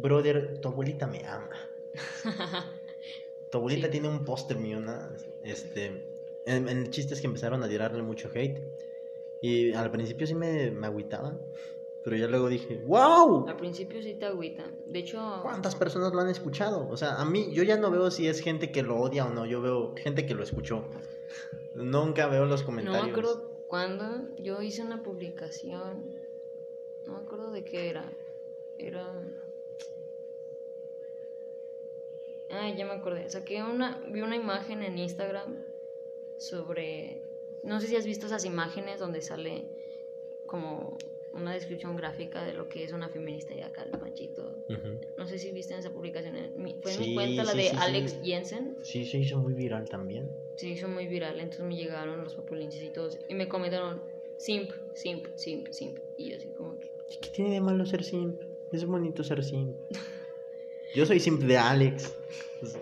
brother, 0.00 0.60
tu 0.60 0.68
abuelita 0.68 1.06
me 1.06 1.26
ama. 1.26 1.50
Tu 3.50 3.58
abuelita 3.58 3.90
tiene 3.90 4.08
un 4.08 4.24
póster 4.24 4.58
mío. 4.58 4.80
Este, 5.44 5.86
en, 6.46 6.68
en 6.68 6.78
el 6.78 6.90
chiste 6.90 7.14
es 7.14 7.20
que 7.20 7.26
empezaron 7.28 7.62
a 7.62 7.68
tirarle 7.68 8.02
mucho 8.02 8.28
hate. 8.34 8.60
Y 9.40 9.72
al 9.72 9.90
principio 9.90 10.26
sí 10.26 10.34
me, 10.34 10.70
me 10.70 10.86
agüitaba. 10.86 11.38
Pero 12.06 12.18
ya 12.18 12.28
luego 12.28 12.48
dije, 12.48 12.80
¡wow! 12.86 13.48
Al 13.48 13.56
principio 13.56 14.00
sí 14.00 14.14
te 14.14 14.26
agüita. 14.26 14.64
De 14.86 15.00
hecho, 15.00 15.40
¿Cuántas 15.42 15.74
personas 15.74 16.12
lo 16.12 16.20
han 16.20 16.28
escuchado? 16.28 16.88
O 16.88 16.96
sea, 16.96 17.16
a 17.16 17.24
mí, 17.24 17.52
yo 17.52 17.64
ya 17.64 17.78
no 17.78 17.90
veo 17.90 18.12
si 18.12 18.28
es 18.28 18.38
gente 18.38 18.70
que 18.70 18.84
lo 18.84 18.96
odia 19.00 19.26
o 19.26 19.30
no. 19.30 19.44
Yo 19.44 19.60
veo 19.60 19.92
gente 19.96 20.24
que 20.24 20.36
lo 20.36 20.44
escuchó. 20.44 20.84
Nunca 21.74 22.28
veo 22.28 22.46
los 22.46 22.60
no 22.60 22.66
comentarios. 22.66 23.06
me 23.06 23.10
acuerdo 23.10 23.64
cuando 23.66 24.32
yo 24.36 24.62
hice 24.62 24.82
una 24.82 25.02
publicación, 25.02 26.14
no 27.06 27.14
me 27.14 27.18
acuerdo 27.24 27.50
de 27.50 27.64
qué 27.64 27.90
era, 27.90 28.12
era... 28.78 29.12
Ay, 32.50 32.76
ya 32.76 32.86
me 32.86 32.92
acordé. 32.92 33.28
Saqué 33.30 33.64
una, 33.64 34.00
vi 34.12 34.20
una 34.20 34.36
imagen 34.36 34.84
en 34.84 34.96
Instagram 34.96 35.56
sobre, 36.38 37.24
no 37.64 37.80
sé 37.80 37.88
si 37.88 37.96
has 37.96 38.06
visto 38.06 38.26
esas 38.26 38.44
imágenes 38.44 39.00
donde 39.00 39.22
sale 39.22 39.64
como 40.46 40.96
una 41.36 41.52
descripción 41.52 41.96
gráfica 41.96 42.44
de 42.44 42.54
lo 42.54 42.68
que 42.68 42.84
es 42.84 42.92
una 42.92 43.08
feminista 43.08 43.54
y 43.54 43.60
acá 43.60 43.82
el 43.82 43.90
panchito. 43.98 44.56
Ujú. 44.68 44.98
No 45.16 45.26
sé 45.26 45.38
si 45.38 45.52
viste 45.52 45.76
esa 45.76 45.92
publicación. 45.92 46.36
en 46.36 46.52
Fue 46.82 46.92
en 46.92 46.98
mi 47.00 47.04
Sí, 47.06 47.14
cuenta 47.14 47.44
la 47.44 47.52
sí, 47.52 47.58
de 47.58 47.64
sí, 47.64 47.70
sí. 47.70 47.76
Alex 47.78 48.18
Jensen. 48.22 48.76
Sí, 48.82 49.04
se 49.04 49.18
hizo 49.18 49.38
muy 49.38 49.54
viral 49.54 49.88
también. 49.88 50.30
Se 50.56 50.68
hizo 50.68 50.88
muy 50.88 51.06
viral, 51.06 51.38
entonces 51.40 51.64
me 51.66 51.76
llegaron 51.76 52.24
los 52.24 52.34
populinches 52.34 52.82
y 52.82 52.90
todos. 52.90 53.18
Y 53.28 53.34
me 53.34 53.46
comentaron, 53.48 54.02
simp, 54.36 54.70
simp, 54.94 55.26
simp, 55.36 55.68
simp. 55.70 55.98
Y 56.16 56.30
yo 56.30 56.36
así 56.36 56.48
como 56.48 56.78
que... 56.78 56.90
¿Qué 57.20 57.30
tiene 57.30 57.52
de 57.52 57.60
malo 57.60 57.86
ser 57.86 58.02
simp? 58.02 58.42
Es 58.72 58.84
bonito 58.84 59.22
ser 59.22 59.44
simp. 59.44 59.76
Yo 60.94 61.04
soy 61.04 61.20
simp 61.20 61.42
de 61.42 61.58
Alex. 61.58 62.14
Pues, 62.60 62.78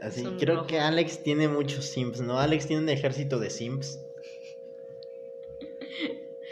Así, 0.00 0.22
Son 0.22 0.38
creo 0.38 0.66
que 0.66 0.78
Alex 0.78 1.22
tiene 1.24 1.48
muchos 1.48 1.84
simps, 1.86 2.20
¿no? 2.20 2.38
Alex 2.38 2.66
tiene 2.68 2.82
un 2.82 2.88
ejército 2.88 3.40
de 3.40 3.50
simps. 3.50 3.98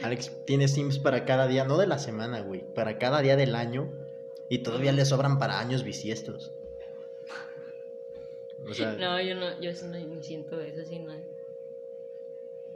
Alex 0.02 0.44
tiene 0.44 0.68
simps 0.68 0.98
para 0.98 1.24
cada 1.24 1.46
día, 1.46 1.64
no 1.64 1.78
de 1.78 1.86
la 1.86 1.98
semana, 1.98 2.40
güey, 2.40 2.62
para 2.74 2.98
cada 2.98 3.22
día 3.22 3.36
del 3.36 3.54
año. 3.54 3.90
Y 4.48 4.58
todavía 4.58 4.92
le 4.92 5.04
sobran 5.04 5.38
para 5.38 5.58
años 5.58 5.82
bisiestos. 5.82 6.52
O 8.68 8.74
sea, 8.74 8.92
No, 8.94 9.20
yo 9.20 9.34
no, 9.34 9.60
yo 9.60 9.70
eso 9.70 9.86
no 9.86 9.98
ni 9.98 10.22
siento 10.22 10.60
eso, 10.60 10.82
así 10.82 10.98
no. 10.98 11.14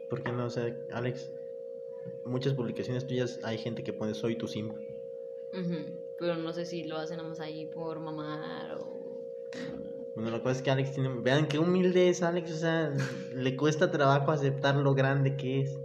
¿por 0.09 0.23
qué 0.23 0.33
no? 0.33 0.47
O 0.47 0.51
sea, 0.51 0.77
Alex, 0.93 1.31
muchas 2.25 2.55
publicaciones 2.55 3.07
tuyas 3.07 3.39
hay 3.45 3.59
gente 3.59 3.85
que 3.85 3.93
pone 3.93 4.15
soy 4.15 4.37
tu 4.37 4.49
simp. 4.49 4.77
Ujú, 5.53 5.77
Pero 6.19 6.37
no 6.37 6.53
sé 6.53 6.65
si 6.67 6.85
lo 6.85 6.97
hacen 6.99 7.19
nada 7.19 7.29
más 7.29 7.41
ahí 7.41 7.67
por 7.67 8.01
mamar 8.01 8.79
o... 8.79 9.21
Bueno, 10.15 10.31
lo 10.31 10.39
que 10.39 10.45
pasa 10.45 10.57
es 10.59 10.63
que 10.63 10.71
Alex 10.71 10.93
tiene. 10.93 11.09
Vean 11.21 11.47
qué 11.47 11.59
humilde 11.59 12.09
es 12.09 12.23
Alex, 12.23 12.51
o 12.53 12.57
sea, 12.57 12.93
le 13.33 13.57
cuesta 13.57 13.91
trabajo 13.93 14.33
aceptar 14.33 14.75
lo 14.75 14.95
grande 14.95 15.37
que 15.37 15.61
es. 15.61 15.79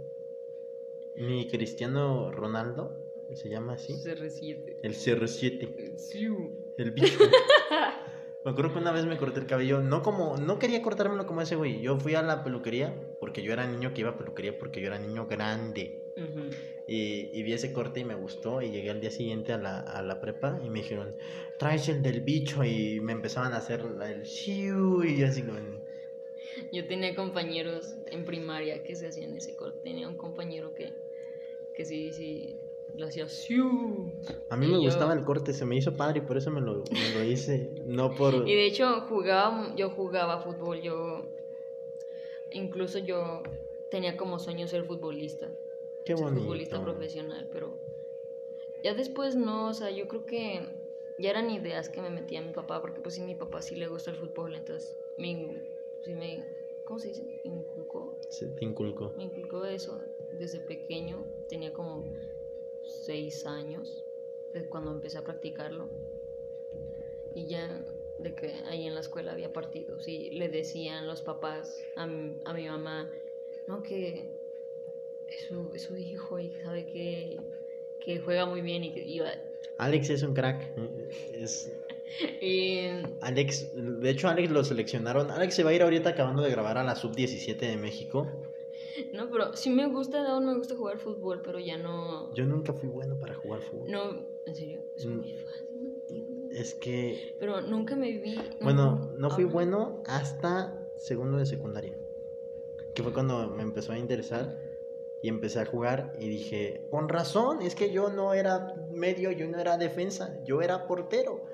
Mi 1.16 1.48
Cristiano 1.48 2.30
Ronaldo, 2.30 3.06
se 3.34 3.48
llama 3.48 3.74
así, 3.74 3.94
CR7. 3.94 4.80
el 4.82 4.94
CR7, 4.94 5.96
Siu. 5.96 6.74
el 6.76 6.90
bicho. 6.92 7.18
Me 8.44 8.52
acuerdo 8.52 8.74
que 8.74 8.78
una 8.78 8.92
vez 8.92 9.04
me 9.06 9.16
corté 9.16 9.40
el 9.40 9.46
cabello, 9.46 9.80
no 9.82 10.02
como, 10.02 10.36
no 10.36 10.60
quería 10.60 10.80
cortármelo 10.80 11.26
como 11.26 11.40
ese 11.42 11.56
güey. 11.56 11.80
Yo 11.80 11.98
fui 11.98 12.14
a 12.14 12.22
la 12.22 12.44
peluquería 12.44 12.94
porque 13.18 13.42
yo 13.42 13.52
era 13.52 13.66
niño 13.66 13.92
que 13.92 14.02
iba 14.02 14.10
a 14.10 14.16
peluquería 14.16 14.56
porque 14.56 14.80
yo 14.80 14.86
era 14.86 15.00
niño 15.00 15.26
grande. 15.26 16.04
Y, 16.86 17.36
y 17.36 17.42
vi 17.42 17.54
ese 17.54 17.72
corte 17.72 17.98
y 17.98 18.04
me 18.04 18.14
gustó 18.14 18.62
y 18.62 18.70
llegué 18.70 18.90
al 18.90 19.00
día 19.00 19.10
siguiente 19.10 19.52
a 19.52 19.58
la, 19.58 19.80
a 19.80 20.00
la 20.00 20.20
prepa 20.20 20.60
y 20.64 20.70
me 20.70 20.78
dijeron, 20.78 21.16
traes 21.58 21.88
el 21.88 22.02
del 22.02 22.20
bicho 22.20 22.62
y 22.62 23.00
me 23.00 23.10
empezaban 23.10 23.52
a 23.52 23.56
hacer 23.56 23.80
el 23.80 24.22
shiu 24.22 25.02
y 25.02 25.24
así 25.24 25.42
como... 25.42 25.58
Yo 26.72 26.86
tenía 26.86 27.16
compañeros 27.16 27.96
en 28.06 28.24
primaria 28.24 28.84
que 28.84 28.94
se 28.94 29.08
hacían 29.08 29.36
ese 29.36 29.56
corte. 29.56 29.80
Tenía 29.82 30.08
un 30.08 30.16
compañero 30.16 30.72
que, 30.72 30.92
que 31.76 31.84
sí, 31.84 32.12
sí, 32.12 32.58
lo 32.96 33.06
hacía 33.06 33.28
siu. 33.28 34.10
A 34.48 34.56
mí 34.56 34.66
Y 34.66 34.70
me 34.70 34.74
yo- 34.78 34.84
gustaba 34.84 35.12
el 35.12 35.24
corte, 35.24 35.52
se 35.52 35.64
me 35.66 35.76
hizo 35.76 35.96
padre 35.96 36.18
y 36.20 36.22
por 36.22 36.36
eso 36.36 36.50
me 36.50 36.60
lo, 36.60 36.82
me 36.90 37.08
lo 37.14 37.24
hice, 37.24 37.70
no 37.86 38.14
por... 38.14 38.48
Y 38.48 38.54
de 38.54 38.66
hecho 38.66 39.02
jugaba, 39.02 39.74
yo 39.76 39.90
jugaba 39.90 40.40
fútbol, 40.40 40.80
yo 40.80 41.22
incluso 42.52 42.98
yo 42.98 43.42
tenía 43.90 44.16
como 44.16 44.38
sueño 44.38 44.66
ser 44.66 44.84
futbolista, 44.84 45.48
Qué 46.04 46.16
ser 46.16 46.24
bonito. 46.24 46.40
futbolista 46.40 46.82
profesional, 46.82 47.48
pero 47.52 47.78
ya 48.82 48.94
después 48.94 49.36
no, 49.36 49.66
o 49.68 49.74
sea, 49.74 49.90
yo 49.90 50.06
creo 50.08 50.24
que 50.26 50.60
ya 51.18 51.30
eran 51.30 51.50
ideas 51.50 51.88
que 51.88 52.00
me 52.00 52.10
metía 52.10 52.40
mi 52.42 52.52
papá, 52.52 52.80
porque 52.80 53.00
pues 53.00 53.14
sí, 53.14 53.22
mi 53.22 53.34
papá 53.34 53.62
sí 53.62 53.74
le 53.76 53.88
gusta 53.88 54.10
el 54.10 54.16
fútbol, 54.16 54.54
entonces 54.54 54.96
me, 55.16 55.60
sí 56.04 56.14
me, 56.14 56.44
¿cómo 56.84 56.98
se 56.98 57.08
dice? 57.08 57.22
Inculcó, 57.44 58.16
Se 58.28 58.46
te 58.46 58.64
inculcó. 58.64 59.12
me 59.16 59.24
inculcó 59.24 59.64
eso 59.64 60.00
desde 60.38 60.60
pequeño, 60.60 61.24
tenía 61.48 61.72
como 61.72 62.04
seis 62.82 63.46
años, 63.46 64.04
de 64.52 64.66
cuando 64.68 64.90
empecé 64.92 65.18
a 65.18 65.24
practicarlo. 65.24 65.88
Y 67.34 67.46
ya 67.46 67.84
de 68.18 68.34
que 68.34 68.54
ahí 68.68 68.86
en 68.86 68.94
la 68.94 69.00
escuela 69.00 69.32
había 69.32 69.52
partidos 69.52 70.08
y 70.08 70.30
le 70.30 70.48
decían 70.48 71.06
los 71.06 71.20
papás 71.20 71.84
a 71.96 72.06
mi, 72.06 72.38
a 72.44 72.54
mi 72.54 72.66
mamá, 72.66 73.10
no, 73.66 73.82
que 73.82 74.30
es 75.28 75.46
su, 75.48 75.70
es 75.74 75.82
su 75.82 75.96
hijo 75.96 76.38
y 76.38 76.50
sabe 76.62 76.86
que, 76.86 77.38
que 78.00 78.20
juega 78.20 78.46
muy 78.46 78.62
bien 78.62 78.84
y 78.84 78.92
que 78.92 79.04
iba... 79.04 79.28
Alex 79.78 80.10
es 80.10 80.22
un 80.22 80.34
crack. 80.34 80.72
Es... 81.32 81.72
Y 82.40 82.86
Alex, 83.20 83.72
de 83.74 84.10
hecho 84.10 84.28
Alex 84.28 84.50
lo 84.50 84.62
seleccionaron. 84.62 85.28
Alex 85.30 85.54
se 85.54 85.64
va 85.64 85.70
a 85.70 85.74
ir 85.74 85.82
ahorita 85.82 86.10
acabando 86.10 86.40
de 86.40 86.50
grabar 86.50 86.78
a 86.78 86.84
la 86.84 86.94
sub-17 86.94 87.58
de 87.58 87.76
México. 87.76 88.30
No, 89.12 89.28
pero 89.30 89.54
sí 89.56 89.70
me 89.70 89.86
gusta, 89.88 90.26
aún 90.32 90.46
me 90.46 90.54
gusta 90.56 90.76
jugar 90.76 90.98
fútbol, 90.98 91.42
pero 91.42 91.58
ya 91.58 91.76
no... 91.78 92.32
Yo 92.34 92.44
nunca 92.44 92.72
fui 92.72 92.88
bueno 92.88 93.18
para 93.18 93.34
jugar 93.34 93.60
fútbol. 93.60 93.90
No, 93.90 94.26
en 94.46 94.54
serio, 94.54 94.82
es 94.96 95.06
Mm. 95.06 95.16
muy 95.18 95.34
fácil, 95.34 95.68
no 95.82 95.88
entiendo. 95.94 96.46
Es 96.54 96.74
que 96.74 97.36
Pero 97.38 97.60
nunca 97.60 97.96
me 97.96 98.12
vi... 98.18 98.36
Bueno, 98.60 99.12
no 99.18 99.30
fui 99.30 99.44
ahora- 99.44 99.52
bueno 99.54 100.02
hasta 100.06 100.88
segundo 100.96 101.38
de 101.38 101.46
secundaria. 101.46 101.96
Que 102.94 103.02
fue 103.02 103.12
cuando 103.12 103.48
me 103.50 103.62
empezó 103.62 103.92
a 103.92 103.98
interesar 103.98 104.58
y 105.22 105.28
empecé 105.28 105.60
a 105.60 105.66
jugar 105.66 106.12
y 106.18 106.28
dije, 106.28 106.86
con 106.90 107.08
razón, 107.08 107.60
es 107.62 107.74
que 107.74 107.90
yo 107.92 108.08
no 108.10 108.32
era 108.34 108.74
medio, 108.90 109.30
yo 109.32 109.46
no 109.48 109.58
era 109.58 109.76
defensa, 109.76 110.38
yo 110.44 110.62
era 110.62 110.86
portero. 110.86 111.44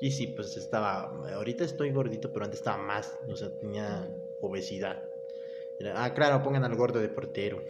Y 0.00 0.10
sí, 0.12 0.26
pues 0.28 0.56
estaba, 0.56 1.04
ahorita 1.34 1.64
estoy 1.64 1.90
gordito, 1.92 2.32
pero 2.32 2.44
antes 2.44 2.60
estaba 2.60 2.78
más, 2.78 3.18
o 3.28 3.36
sea, 3.36 3.50
tenía 3.58 4.08
obesidad. 4.40 5.08
Ah, 5.94 6.12
claro, 6.14 6.42
pongan 6.42 6.64
al 6.64 6.76
gordo 6.76 7.00
de 7.00 7.08
portero. 7.08 7.62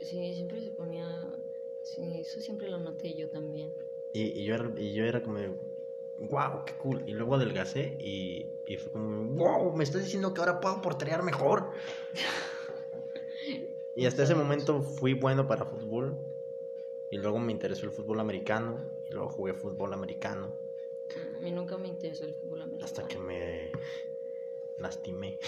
Sí, 0.00 0.34
siempre 0.34 0.60
se 0.60 0.70
ponía... 0.70 1.06
Sí, 1.82 2.20
eso 2.20 2.40
siempre 2.40 2.68
lo 2.68 2.78
noté 2.78 3.14
yo 3.14 3.28
también. 3.30 3.72
Y, 4.12 4.40
y 4.40 4.44
yo, 4.44 4.54
era, 4.54 4.70
y 4.76 4.92
yo 4.92 5.04
era 5.04 5.22
como, 5.22 5.38
wow, 6.18 6.64
qué 6.64 6.74
cool. 6.74 7.02
Y 7.06 7.12
luego 7.12 7.36
adelgacé 7.36 7.96
y, 7.98 8.46
y 8.66 8.76
fue 8.76 8.92
como, 8.92 9.24
wow, 9.34 9.74
me 9.74 9.84
estás 9.84 10.04
diciendo 10.04 10.34
que 10.34 10.40
ahora 10.40 10.60
puedo 10.60 10.80
porterear 10.82 11.22
mejor. 11.22 11.72
y 13.94 14.06
hasta 14.06 14.24
ese 14.24 14.34
momento 14.34 14.82
fui 14.82 15.14
bueno 15.14 15.46
para 15.46 15.64
fútbol. 15.64 16.18
Y 17.10 17.18
luego 17.18 17.38
me 17.40 17.52
interesó 17.52 17.86
el 17.86 17.92
fútbol 17.92 18.20
americano. 18.20 18.78
Y 19.08 19.12
luego 19.12 19.30
jugué 19.30 19.54
fútbol 19.54 19.92
americano. 19.92 20.56
A 21.36 21.40
mí 21.40 21.50
nunca 21.50 21.76
me 21.76 21.88
interesó 21.88 22.24
el 22.24 22.34
fútbol 22.34 22.62
americano. 22.62 22.84
Hasta 22.84 23.08
que 23.08 23.18
me 23.18 23.72
lastimé. 24.78 25.38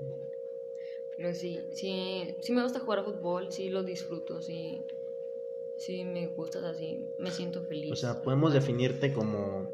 Pero 1.16 1.32
sí, 1.34 1.60
sí, 1.70 2.34
sí 2.40 2.52
me 2.52 2.62
gusta 2.62 2.80
jugar 2.80 3.00
a 3.00 3.04
fútbol, 3.04 3.52
sí 3.52 3.68
lo 3.68 3.82
disfruto, 3.82 4.42
sí, 4.42 4.82
sí 5.76 6.04
me 6.04 6.26
gusta, 6.28 6.68
así 6.68 7.06
me 7.18 7.30
siento 7.30 7.62
feliz. 7.62 7.92
O 7.92 7.96
sea, 7.96 8.22
podemos 8.22 8.52
definirte 8.52 9.12
como 9.12 9.72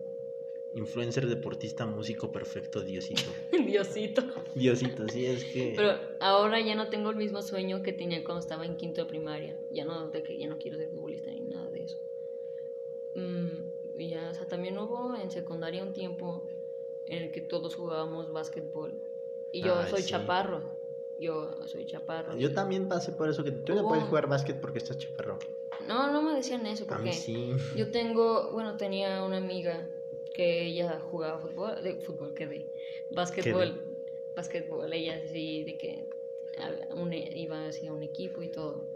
influencer, 0.75 1.27
deportista, 1.27 1.87
músico 1.87 2.31
perfecto, 2.31 2.83
Diosito. 2.83 3.31
Diosito. 3.53 4.23
Diosito, 4.55 5.09
sí, 5.09 5.27
es 5.27 5.45
que... 5.45 5.73
Pero 5.77 5.99
ahora 6.21 6.61
ya 6.61 6.75
no 6.75 6.89
tengo 6.89 7.11
el 7.11 7.17
mismo 7.17 7.43
sueño 7.43 7.83
que 7.83 7.93
tenía 7.93 8.23
cuando 8.23 8.41
estaba 8.41 8.65
en 8.65 8.77
quinto 8.77 9.01
de 9.01 9.07
primaria. 9.09 9.59
Ya 9.71 9.85
no, 9.85 10.09
de 10.09 10.23
que 10.23 10.39
ya 10.39 10.47
no 10.47 10.59
quiero 10.59 10.77
ser 10.77 10.91
futbolista 10.91 11.31
ni 11.31 11.41
nada 11.41 11.71
de 11.71 11.85
eso. 11.85 11.99
Mm, 13.15 13.99
y 13.99 14.09
ya, 14.09 14.31
o 14.31 14.35
sea, 14.35 14.47
también 14.47 14.79
hubo 14.79 15.17
en 15.17 15.31
secundaria 15.31 15.83
un 15.83 15.93
tiempo 15.93 16.47
en 17.07 17.25
el 17.25 17.33
que 17.33 17.41
todos 17.41 17.75
jugábamos 17.75 18.33
básquetbol. 18.33 18.95
Y 19.53 19.63
yo 19.63 19.81
Ay, 19.81 19.91
soy 19.91 20.03
sí. 20.03 20.11
chaparro. 20.11 20.80
Yo 21.21 21.51
soy 21.67 21.85
chaparro. 21.85 22.35
Yo 22.37 22.55
también 22.55 22.89
pasé 22.89 23.13
por 23.13 23.29
eso 23.29 23.45
que 23.45 23.53
tú 23.53 23.75
no 23.75 23.87
puedes 23.87 24.05
jugar 24.05 24.27
básquet 24.27 24.59
porque 24.59 24.79
estás 24.79 24.97
chaparro. 24.97 25.39
No, 25.87 26.11
no 26.11 26.23
me 26.23 26.35
decían 26.35 26.67
eso 26.67 26.87
porque 26.87 27.13
sí. 27.13 27.53
yo 27.77 27.91
tengo, 27.91 28.51
bueno, 28.53 28.77
tenía 28.79 29.23
una 29.23 29.37
amiga 29.37 29.87
que 30.33 30.65
ella 30.65 30.99
jugaba 31.11 31.39
fútbol, 31.39 31.83
de 31.83 31.97
fútbol, 32.01 32.33
que 32.33 32.47
de 32.47 32.67
básquetbol, 33.11 33.83
básquetbol, 34.35 34.91
ella 34.93 35.21
sí, 35.31 35.65
de 35.65 35.77
que 35.77 36.05
un- 36.95 37.13
iba 37.13 37.69
hacia 37.69 37.93
un 37.93 38.03
equipo 38.03 38.43
y 38.43 38.49
todo. 38.49 38.87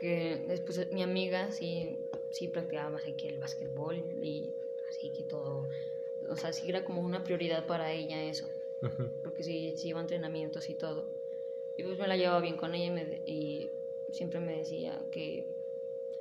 Que 0.00 0.44
después 0.48 0.92
mi 0.92 1.02
amiga 1.02 1.50
sí, 1.50 1.98
sí 2.30 2.48
practicaba 2.48 2.98
así 2.98 3.12
que 3.14 3.28
el 3.28 3.38
básquetbol 3.38 3.96
y 4.22 4.52
así 4.88 5.10
que 5.10 5.22
todo, 5.24 5.68
o 6.28 6.36
sea, 6.36 6.52
sí 6.52 6.68
era 6.68 6.84
como 6.84 7.00
una 7.00 7.24
prioridad 7.24 7.66
para 7.66 7.92
ella 7.92 8.22
eso 8.22 8.48
porque 9.22 9.42
sí, 9.42 9.74
sí 9.76 9.88
iba 9.88 9.98
a 9.98 10.02
entrenamientos 10.02 10.68
y 10.68 10.74
todo. 10.74 11.08
Y 11.76 11.82
pues 11.82 11.98
me 11.98 12.06
la 12.06 12.16
llevaba 12.16 12.40
bien 12.40 12.56
con 12.56 12.74
ella 12.74 12.86
y, 12.86 12.90
me 12.90 13.22
y 13.26 13.70
siempre 14.12 14.40
me 14.40 14.58
decía 14.58 15.00
que, 15.10 15.46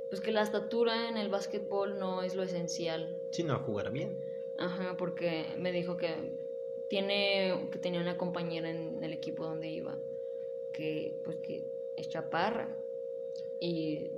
pues 0.10 0.22
que 0.22 0.32
la 0.32 0.41
estatura 0.41 1.10
en 1.10 1.18
el 1.18 1.30
básquetbol 1.30 1.99
no 1.99 2.24
es 2.24 2.36
lo 2.36 2.43
esencial. 2.43 3.20
Sí, 3.32 3.43
no, 3.43 3.60
jugar 3.60 3.91
bien. 3.91 4.18
Ajá, 4.58 4.95
porque 4.97 5.45
me 5.58 5.72
dijo 5.72 5.97
que 5.97 6.16
tiene 6.88 7.70
que 7.72 7.80
tenía 7.80 7.99
una 7.99 8.18
compañera 8.18 8.70
en 8.70 9.04
el 9.04 9.14
equipo 9.14 9.45
donde 9.45 9.70
iba 9.70 9.97
que 10.72 11.20
pues 11.24 11.38
que 11.38 11.64
es 11.95 12.10
chaparra 12.10 12.78
y 13.60 14.12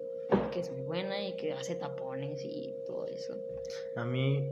que 0.52 0.60
es 0.60 0.72
muy 0.72 0.82
buena 0.82 1.26
y 1.26 1.34
que 1.34 1.54
hace 1.54 1.76
tapones 1.76 2.44
y 2.44 2.76
todo 2.86 3.08
eso. 3.08 3.36
A 3.96 4.04
mí 4.04 4.52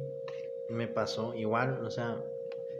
me 0.67 0.87
pasó 0.87 1.33
igual, 1.33 1.85
o 1.85 1.91
sea, 1.91 2.23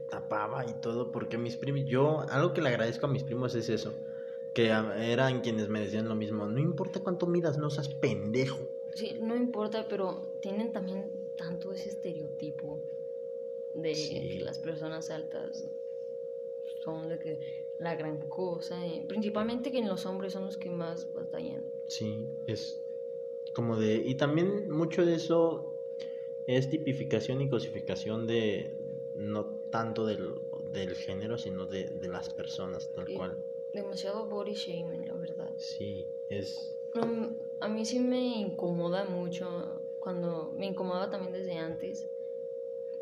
tapaba 0.10 0.66
y 0.66 0.74
todo 0.82 1.12
porque 1.12 1.38
mis 1.38 1.58
primos, 1.58 1.86
yo 1.86 2.22
algo 2.30 2.54
que 2.54 2.62
le 2.62 2.70
agradezco 2.70 3.06
a 3.06 3.10
mis 3.10 3.24
primos 3.24 3.56
es 3.56 3.70
eso, 3.70 3.94
que 4.54 4.68
eran 4.68 5.42
quienes 5.42 5.70
me 5.70 5.80
decían 5.82 6.08
lo 6.08 6.16
mismo, 6.16 6.46
no 6.46 6.60
importa 6.60 7.00
cuánto 7.00 7.26
midas, 7.26 7.58
no 7.58 7.70
seas 7.70 7.90
pendejo. 7.90 8.60
Sí, 8.94 9.18
no 9.22 9.36
importa, 9.36 9.88
pero 9.90 10.22
tienen 10.40 10.72
también 10.72 11.10
tanto 11.36 11.72
ese 11.72 11.90
estereotipo 11.90 12.80
de 13.74 13.94
que 13.94 14.40
las 14.44 14.60
personas 14.60 15.10
altas 15.10 15.66
son 16.84 17.10
de 17.10 17.18
que 17.18 17.40
la 17.80 17.96
gran 17.96 18.20
cosa, 18.30 18.78
principalmente 19.08 19.72
que 19.72 19.80
en 19.80 19.88
los 19.88 20.06
hombres 20.06 20.34
son 20.34 20.46
los 20.46 20.58
que 20.58 20.70
más 20.70 21.12
batallan. 21.12 21.64
Sí, 21.88 22.28
es 22.46 22.80
como 23.54 23.78
de, 23.78 23.96
y 23.96 24.16
también 24.16 24.70
mucho 24.70 25.06
de 25.06 25.16
eso 25.16 25.73
es 26.48 26.70
tipificación 26.70 27.42
y 27.42 27.50
cosificación 27.50 28.28
de, 28.28 28.76
no 29.16 29.46
tanto 29.70 30.06
del, 30.06 30.36
del 30.72 30.96
género, 30.96 31.38
sino 31.38 31.66
de, 31.66 31.86
de 31.90 32.08
las 32.08 32.30
personas, 32.30 32.92
tal 32.94 33.08
cual. 33.14 33.38
Demasiado 33.74 34.28
body 34.28 34.54
shaming, 34.54 35.08
la 35.08 35.16
verdad. 35.16 35.50
Sí, 35.58 36.06
es... 36.30 36.76
a 37.60 37.68
mí 37.68 37.86
sí 37.86 38.00
me 38.00 38.40
incomoda 38.40 39.06
mucho, 39.06 39.82
cuando 40.00 40.54
me 40.58 40.68
incomodaba 40.68 41.10
también 41.10 41.34
desde 41.34 41.58
antes, 41.58 42.08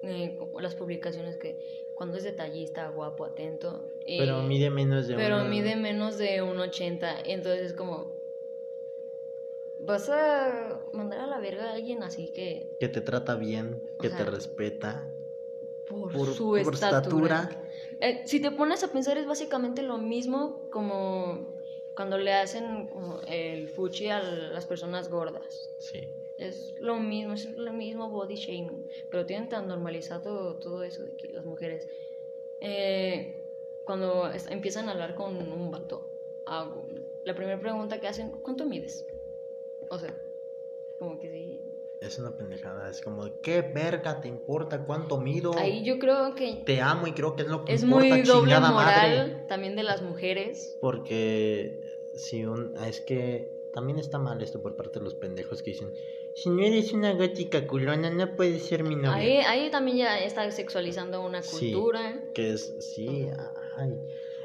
eh, 0.03 0.37
las 0.59 0.75
publicaciones 0.75 1.37
que 1.37 1.57
cuando 1.93 2.17
es 2.17 2.23
detallista, 2.23 2.89
guapo, 2.89 3.25
atento. 3.25 3.79
pero 4.07 4.41
mide 4.41 4.71
menos 4.71 5.07
de 5.07 5.15
Pero 5.15 5.43
mide 5.43 5.75
menos 5.75 6.17
de 6.17 6.41
1,80. 6.41 7.23
Entonces 7.25 7.67
es 7.67 7.73
como. 7.73 8.20
Vas 9.83 10.09
a 10.09 10.79
mandar 10.93 11.21
a 11.21 11.27
la 11.27 11.39
verga 11.39 11.71
a 11.71 11.73
alguien 11.73 12.03
así 12.03 12.27
que. 12.27 12.75
Que 12.79 12.87
te 12.87 13.01
trata 13.01 13.35
bien, 13.35 13.81
que 13.99 14.09
te 14.09 14.23
respeta. 14.23 15.11
Por, 15.87 16.33
su 16.33 16.55
estatura. 16.55 17.49
Eh, 17.99 18.21
si 18.25 18.39
te 18.39 18.51
pones 18.51 18.83
a 18.83 18.91
pensar, 18.91 19.17
es 19.17 19.25
básicamente 19.25 19.81
lo 19.81 19.97
mismo 19.97 20.69
como 20.71 21.53
cuando 21.95 22.17
le 22.17 22.33
hacen 22.33 22.89
el 23.27 23.67
fuchi 23.67 24.07
a 24.07 24.21
las 24.21 24.65
personas 24.65 25.09
gordas. 25.09 25.69
Sí. 25.79 26.07
Es 26.37 26.73
lo 26.79 26.95
mismo, 26.95 27.33
es 27.33 27.45
lo 27.55 27.73
mismo 27.73 28.09
body 28.09 28.35
shaming, 28.35 28.87
pero 29.11 29.25
tienen 29.25 29.49
tan 29.49 29.67
normalizado 29.67 30.55
todo 30.55 30.83
eso 30.83 31.03
de 31.03 31.15
que 31.15 31.27
las 31.27 31.45
mujeres, 31.45 31.87
eh, 32.61 33.45
cuando 33.85 34.31
empiezan 34.49 34.89
a 34.89 34.93
hablar 34.93 35.13
con 35.13 35.35
un 35.35 35.69
vato, 35.69 36.09
la 37.23 37.35
primera 37.35 37.59
pregunta 37.59 37.99
que 37.99 38.07
hacen, 38.07 38.31
¿cuánto 38.41 38.65
mides? 38.65 39.05
O 39.91 39.99
sea, 39.99 40.15
como 40.99 41.19
que 41.19 41.29
sí. 41.29 41.61
Es 41.99 42.17
una 42.17 42.35
pendejada, 42.37 42.89
es 42.89 43.01
como, 43.01 43.41
¿qué 43.41 43.61
verga 43.61 44.21
te 44.21 44.29
importa 44.29 44.85
cuánto 44.85 45.19
mido? 45.19 45.53
Ahí 45.57 45.83
yo 45.83 45.99
creo 45.99 46.33
que... 46.33 46.63
Te 46.65 46.79
amo 46.79 47.07
y 47.07 47.11
creo 47.11 47.35
que 47.35 47.43
es 47.43 47.49
lo 47.49 47.65
que 47.65 47.73
es 47.73 47.83
importa, 47.83 48.07
muy 48.07 48.21
doble 48.21 48.57
moral 48.59 49.45
también 49.49 49.75
de 49.75 49.83
las 49.83 50.01
mujeres. 50.01 50.77
Porque 50.79 51.81
si 52.15 52.45
un... 52.45 52.73
Es 52.77 53.01
que 53.01 53.51
también 53.73 53.99
está 53.99 54.17
mal 54.17 54.41
esto 54.41 54.61
por 54.61 54.77
parte 54.77 54.99
de 54.99 55.05
los 55.05 55.13
pendejos 55.13 55.61
que 55.61 55.71
dicen, 55.71 55.93
si 56.35 56.49
no 56.49 56.63
eres 56.63 56.93
una 56.93 57.11
gótica 57.11 57.67
culona, 57.67 58.09
no 58.09 58.35
puedes 58.37 58.63
ser 58.63 58.85
mi 58.85 58.95
novia. 58.95 59.13
Ahí, 59.13 59.37
ahí 59.39 59.71
también 59.71 59.97
ya 59.97 60.19
está 60.19 60.49
sexualizando 60.51 61.21
una 61.21 61.41
cultura. 61.41 62.13
Sí, 62.13 62.31
que 62.33 62.51
es, 62.51 62.75
sí, 62.79 63.29
ay, 63.75 63.99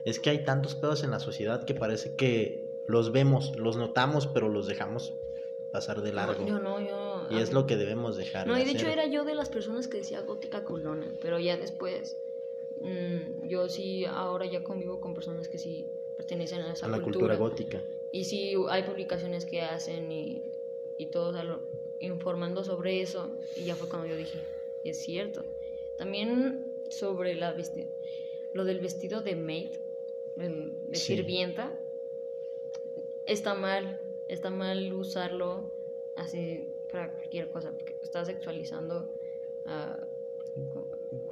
es 0.04 0.18
que 0.18 0.30
hay 0.30 0.44
tantos 0.44 0.74
pedos 0.74 1.04
en 1.04 1.12
la 1.12 1.20
sociedad 1.20 1.64
que 1.64 1.74
parece 1.74 2.16
que 2.16 2.82
los 2.88 3.12
vemos, 3.12 3.56
los 3.56 3.76
notamos, 3.76 4.26
pero 4.26 4.48
los 4.48 4.66
dejamos 4.66 5.14
pasar 5.76 6.02
de 6.02 6.12
largo. 6.12 6.46
yo 6.46 6.58
no, 6.58 6.80
yo... 6.80 7.26
Y 7.30 7.38
es 7.38 7.52
lo 7.52 7.66
que 7.66 7.76
debemos 7.76 8.16
dejar. 8.16 8.46
No, 8.46 8.58
y 8.58 8.64
de 8.64 8.70
hecho 8.72 8.86
era 8.86 9.06
yo 9.06 9.24
de 9.24 9.34
las 9.34 9.48
personas 9.48 9.88
que 9.88 9.98
decía 9.98 10.20
gótica 10.22 10.64
culona, 10.64 11.06
pero 11.20 11.38
ya 11.38 11.56
después, 11.56 12.16
mm, 12.80 13.48
yo 13.48 13.68
sí, 13.68 14.04
ahora 14.04 14.46
ya 14.46 14.62
convivo 14.62 15.00
con 15.00 15.14
personas 15.14 15.48
que 15.48 15.58
sí 15.58 15.86
pertenecen 16.16 16.60
a 16.62 16.72
esa 16.72 16.86
a 16.86 16.88
la 16.88 17.00
cultura 17.00 17.36
gótica. 17.36 17.82
Y 18.12 18.24
sí, 18.24 18.54
hay 18.70 18.82
publicaciones 18.84 19.44
que 19.44 19.62
hacen 19.62 20.10
y 20.10 20.42
y 20.98 21.06
todos 21.06 21.36
informando 22.00 22.64
sobre 22.64 23.00
eso 23.00 23.30
y 23.54 23.64
ya 23.64 23.74
fue 23.74 23.88
cuando 23.88 24.06
yo 24.06 24.16
dije, 24.16 24.38
es 24.84 24.98
cierto. 24.98 25.44
También 25.98 26.72
sobre 26.88 27.34
la 27.34 27.54
lo 28.52 28.64
del 28.64 28.80
vestido 28.80 29.22
de 29.22 29.36
maid, 29.36 29.70
de 30.36 30.72
sirvienta, 30.94 31.78
está 33.26 33.54
mal, 33.54 34.00
está 34.28 34.50
mal 34.50 34.92
usarlo 34.92 35.72
así 36.16 36.68
para 36.90 37.12
cualquier 37.12 37.50
cosa, 37.50 37.72
porque 37.72 37.96
está 38.02 38.24
sexualizando 38.24 39.12
a... 39.66 40.06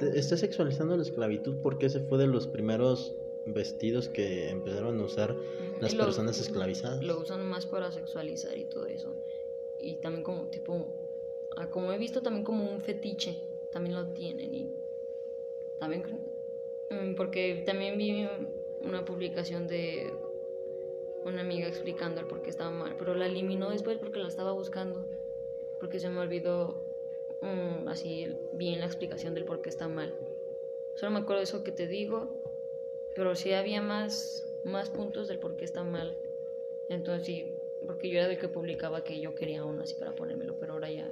Está 0.01 0.37
sexualizando 0.37 0.97
la 0.97 1.03
esclavitud 1.03 1.57
porque 1.63 1.87
ese 1.87 2.01
fue 2.01 2.19
de 2.19 2.27
los 2.27 2.47
primeros 2.47 3.17
vestidos 3.47 4.09
que 4.09 4.51
empezaron 4.51 5.01
a 5.01 5.05
usar 5.05 5.35
las 5.81 5.95
personas 5.95 6.39
esclavizadas. 6.41 7.03
Lo 7.03 7.21
usan 7.21 7.47
más 7.47 7.67
para 7.67 7.91
sexualizar 7.91 8.57
y 8.59 8.65
todo 8.65 8.87
eso 8.87 9.15
y 9.85 9.97
también 9.97 10.25
como 10.25 10.47
tipo, 10.47 10.87
ah, 11.57 11.71
como 11.71 11.93
he 11.93 11.99
visto 11.99 12.23
también 12.23 12.45
como 12.45 12.71
un 12.71 12.81
fetiche, 12.81 13.37
también 13.71 13.95
lo 13.95 14.07
tienen 14.09 14.55
y 14.55 14.73
también, 15.79 16.03
mm, 16.91 17.15
porque 17.15 17.63
también 17.67 17.99
vi 17.99 18.27
una 18.83 19.05
publicación 19.05 19.67
de 19.67 20.13
una 21.25 21.41
amiga 21.41 21.67
explicando 21.67 22.21
el 22.21 22.27
por 22.27 22.43
qué 22.43 22.51
estaba 22.51 22.71
mal, 22.71 22.95
pero 22.99 23.15
la 23.15 23.27
eliminó 23.27 23.71
después 23.71 23.99
porque 23.99 24.19
la 24.19 24.29
estaba 24.29 24.53
buscando, 24.53 25.05
porque 25.81 25.99
se 25.99 26.09
me 26.09 26.21
olvidó 26.21 26.83
mm, 27.41 27.89
así 27.89 28.37
bien 28.53 28.81
la 28.81 28.87
explicación 28.87 29.35
del 29.35 29.45
por 29.45 29.63
qué 29.63 29.71
está 29.71 29.89
mal. 29.89 30.15
Solo 30.95 31.13
me 31.13 31.21
acuerdo 31.21 31.41
de 31.41 31.45
eso 31.45 31.65
que 31.65 31.73
te 31.73 31.87
digo, 31.89 32.43
pero 33.15 33.35
sí 33.35 33.53
había 33.53 33.83
más, 33.83 34.47
más 34.65 34.91
puntos 34.91 35.29
del 35.29 35.39
por 35.39 35.57
qué 35.57 35.65
está 35.65 35.83
mal. 35.83 36.17
Entonces 36.89 37.27
sí, 37.27 37.55
porque 37.87 38.09
yo 38.09 38.19
era 38.21 38.31
el 38.31 38.39
que 38.39 38.49
publicaba 38.49 39.03
que 39.03 39.21
yo 39.21 39.35
quería 39.35 39.65
uno 39.65 39.83
así 39.83 39.95
para 39.95 40.15
ponérmelo, 40.15 40.57
pero 40.59 40.75
ahora 40.75 40.91
ya. 40.91 41.11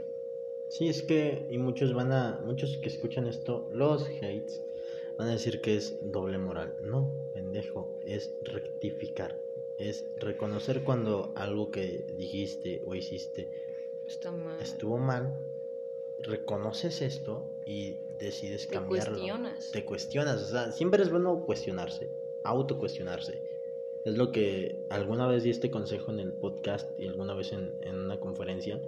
Sí, 0.68 0.88
es 0.88 1.02
que, 1.02 1.46
y 1.50 1.58
muchos 1.58 1.92
van 1.92 2.12
a, 2.12 2.40
muchos 2.44 2.78
que 2.78 2.88
escuchan 2.88 3.26
esto, 3.26 3.68
los 3.72 4.08
hates, 4.08 4.64
van 5.18 5.28
a 5.28 5.32
decir 5.32 5.60
que 5.60 5.76
es 5.76 5.98
doble 6.10 6.38
moral. 6.38 6.76
No, 6.82 7.10
pendejo, 7.34 7.98
es 8.06 8.34
rectificar. 8.42 9.38
Es 9.88 10.04
reconocer 10.18 10.84
cuando 10.84 11.32
algo 11.36 11.70
que 11.70 12.04
dijiste 12.16 12.82
o 12.86 12.94
hiciste 12.94 13.48
estuvo 14.60 14.98
mal. 14.98 15.34
Reconoces 16.20 17.02
esto 17.02 17.50
y 17.66 17.96
decides 18.18 18.68
Te 18.68 18.74
cambiarlo. 18.74 19.14
Cuestionas. 19.14 19.70
Te 19.72 19.84
cuestionas. 19.84 20.42
O 20.42 20.46
sea, 20.46 20.72
siempre 20.72 21.02
es 21.02 21.10
bueno 21.10 21.44
cuestionarse, 21.44 22.10
autocuestionarse 22.44 23.52
es 24.04 24.16
lo 24.16 24.32
que 24.32 24.84
alguna 24.90 25.26
vez 25.26 25.44
di 25.44 25.50
este 25.50 25.70
consejo 25.70 26.10
en 26.10 26.18
el 26.18 26.32
podcast 26.32 26.88
y 26.98 27.06
alguna 27.06 27.34
vez 27.34 27.52
en, 27.52 27.74
en 27.82 27.96
una 27.96 28.18
conferencia. 28.18 28.80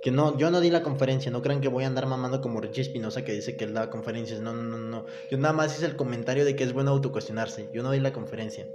Que 0.00 0.10
no, 0.10 0.36
yo 0.36 0.50
no 0.50 0.60
di 0.60 0.70
la 0.70 0.82
conferencia, 0.82 1.30
no 1.30 1.42
crean 1.42 1.60
que 1.60 1.68
voy 1.68 1.84
a 1.84 1.86
andar 1.86 2.06
mamando 2.06 2.40
como 2.40 2.60
Richie 2.60 2.82
Espinosa 2.82 3.24
que 3.24 3.32
dice 3.32 3.56
que 3.56 3.64
él 3.64 3.74
da 3.74 3.88
conferencias. 3.90 4.40
No, 4.40 4.52
no, 4.52 4.62
no, 4.62 4.78
no. 4.78 5.06
Yo 5.30 5.38
nada 5.38 5.54
más 5.54 5.76
hice 5.76 5.86
el 5.86 5.96
comentario 5.96 6.44
de 6.44 6.56
que 6.56 6.64
es 6.64 6.72
bueno 6.72 6.90
autocuestionarse. 6.90 7.68
Yo 7.72 7.82
no 7.82 7.92
di 7.92 8.00
la 8.00 8.12
conferencia. 8.12 8.66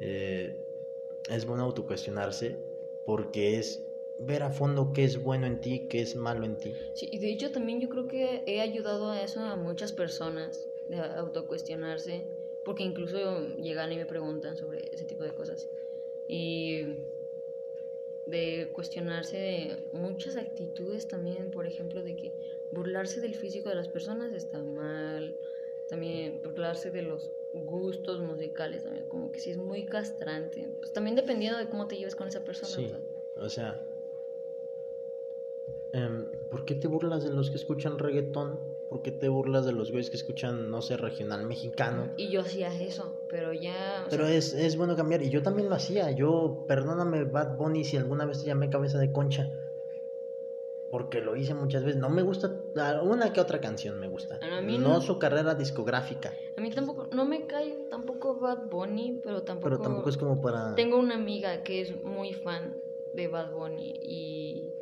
Eh, 0.00 0.56
es 1.28 1.46
bueno 1.46 1.62
autocuestionarse 1.64 2.56
porque 3.04 3.58
es 3.58 3.86
ver 4.18 4.42
a 4.42 4.50
fondo 4.50 4.92
qué 4.92 5.04
es 5.04 5.22
bueno 5.22 5.46
en 5.46 5.60
ti, 5.60 5.86
qué 5.88 6.00
es 6.00 6.16
malo 6.16 6.44
en 6.44 6.56
ti. 6.56 6.74
Sí, 6.94 7.08
y 7.10 7.18
de 7.18 7.30
hecho 7.30 7.52
también 7.52 7.80
yo 7.80 7.88
creo 7.88 8.08
que 8.08 8.42
he 8.46 8.60
ayudado 8.60 9.10
a 9.10 9.22
eso 9.22 9.40
a 9.40 9.56
muchas 9.56 9.92
personas, 9.92 10.66
de 10.88 10.98
autocuestionarse 10.98 12.24
porque 12.64 12.82
incluso 12.82 13.46
llegan 13.56 13.92
y 13.92 13.96
me 13.96 14.06
preguntan 14.06 14.56
sobre 14.56 14.88
ese 14.92 15.04
tipo 15.04 15.24
de 15.24 15.32
cosas. 15.32 15.68
Y 16.28 16.82
de 18.26 18.70
cuestionarse 18.72 19.36
de 19.36 19.88
muchas 19.92 20.36
actitudes 20.36 21.08
también, 21.08 21.50
por 21.50 21.66
ejemplo, 21.66 22.02
de 22.02 22.16
que 22.16 22.32
burlarse 22.70 23.20
del 23.20 23.34
físico 23.34 23.68
de 23.68 23.76
las 23.76 23.88
personas 23.88 24.32
está 24.32 24.62
mal, 24.62 25.36
también 25.88 26.40
burlarse 26.42 26.90
de 26.90 27.02
los 27.02 27.30
gustos 27.52 28.20
musicales 28.20 28.84
también, 28.84 29.08
como 29.08 29.32
que 29.32 29.40
sí 29.40 29.50
es 29.50 29.56
muy 29.56 29.84
castrante, 29.86 30.68
pues 30.78 30.92
también 30.92 31.16
dependiendo 31.16 31.58
de 31.58 31.68
cómo 31.68 31.86
te 31.86 31.96
lleves 31.96 32.14
con 32.14 32.28
esa 32.28 32.44
persona. 32.44 32.72
Sí, 32.72 32.92
o 33.36 33.48
sea, 33.48 33.84
Em, 35.92 36.26
¿por 36.50 36.64
qué 36.64 36.74
te 36.74 36.86
burlas 36.86 37.24
de 37.24 37.30
los 37.30 37.50
que 37.50 37.56
escuchan 37.56 37.98
reggaetón? 37.98 38.60
¿Por 38.88 39.02
qué 39.02 39.12
te 39.12 39.28
burlas 39.28 39.64
de 39.64 39.72
los 39.72 39.90
güeyes 39.90 40.10
que 40.10 40.16
escuchan, 40.16 40.70
no 40.70 40.82
sé, 40.82 40.96
regional 40.96 41.46
mexicano? 41.46 42.12
Y 42.16 42.28
yo 42.28 42.40
hacía 42.40 42.74
eso, 42.80 43.20
pero 43.28 43.52
ya... 43.52 44.06
Pero 44.10 44.26
es, 44.26 44.52
es 44.52 44.76
bueno 44.76 44.96
cambiar, 44.96 45.22
y 45.22 45.30
yo 45.30 45.42
también 45.42 45.68
lo 45.68 45.76
hacía. 45.76 46.10
Yo, 46.10 46.64
perdóname, 46.66 47.24
Bad 47.24 47.56
Bunny, 47.56 47.84
si 47.84 47.96
alguna 47.96 48.24
vez 48.24 48.40
te 48.40 48.46
llamé 48.46 48.70
cabeza 48.70 48.98
de 48.98 49.12
concha. 49.12 49.69
Porque 50.90 51.20
lo 51.20 51.36
hice 51.36 51.54
muchas 51.54 51.84
veces. 51.84 52.00
No 52.00 52.08
me 52.08 52.22
gusta, 52.22 52.60
ah, 52.76 53.00
una 53.02 53.32
que 53.32 53.40
otra 53.40 53.60
canción 53.60 54.00
me 54.00 54.08
gusta. 54.08 54.40
A 54.42 54.60
mí 54.60 54.78
no 54.78 54.94
no. 54.94 55.00
su 55.00 55.18
carrera 55.18 55.54
discográfica, 55.54 56.34
A 56.56 56.60
mí 56.60 56.70
tampoco, 56.70 57.06
no 57.12 57.24
me 57.24 57.46
cae 57.46 57.86
tampoco 57.88 58.38
Bad 58.38 58.68
Bunny, 58.68 59.20
pero 59.22 59.42
tampoco... 59.42 59.70
pero 59.70 59.80
tampoco 59.80 60.10
es 60.10 60.16
como 60.16 60.40
para... 60.40 60.74
Tengo 60.74 60.98
una 60.98 61.14
amiga 61.14 61.62
que 61.62 61.80
es 61.80 62.02
muy 62.02 62.34
fan 62.34 62.76
de 63.14 63.28
Bad 63.28 63.52
Bunny 63.52 64.00
y, 64.02 64.72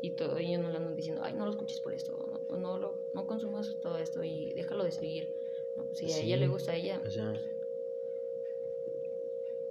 y 0.00 0.10
todo, 0.10 0.36
ellos 0.38 0.60
no 0.60 0.70
le 0.70 0.76
andan 0.76 0.94
diciendo, 0.94 1.22
ay, 1.24 1.32
no 1.34 1.44
lo 1.44 1.50
escuches 1.50 1.80
por 1.80 1.92
esto, 1.92 2.16
no, 2.50 2.56
no, 2.56 2.78
lo, 2.78 2.94
no 3.14 3.26
consumas 3.26 3.76
todo 3.80 3.98
esto 3.98 4.22
y 4.22 4.52
déjalo 4.54 4.84
de 4.84 4.92
seguir. 4.92 5.34
No, 5.76 5.86
si 5.92 6.12
a 6.12 6.18
ella 6.18 6.36
le 6.36 6.48
gusta 6.48 6.72
a 6.72 6.76
ella, 6.76 7.00
O 7.06 7.10
sea, 7.10 7.34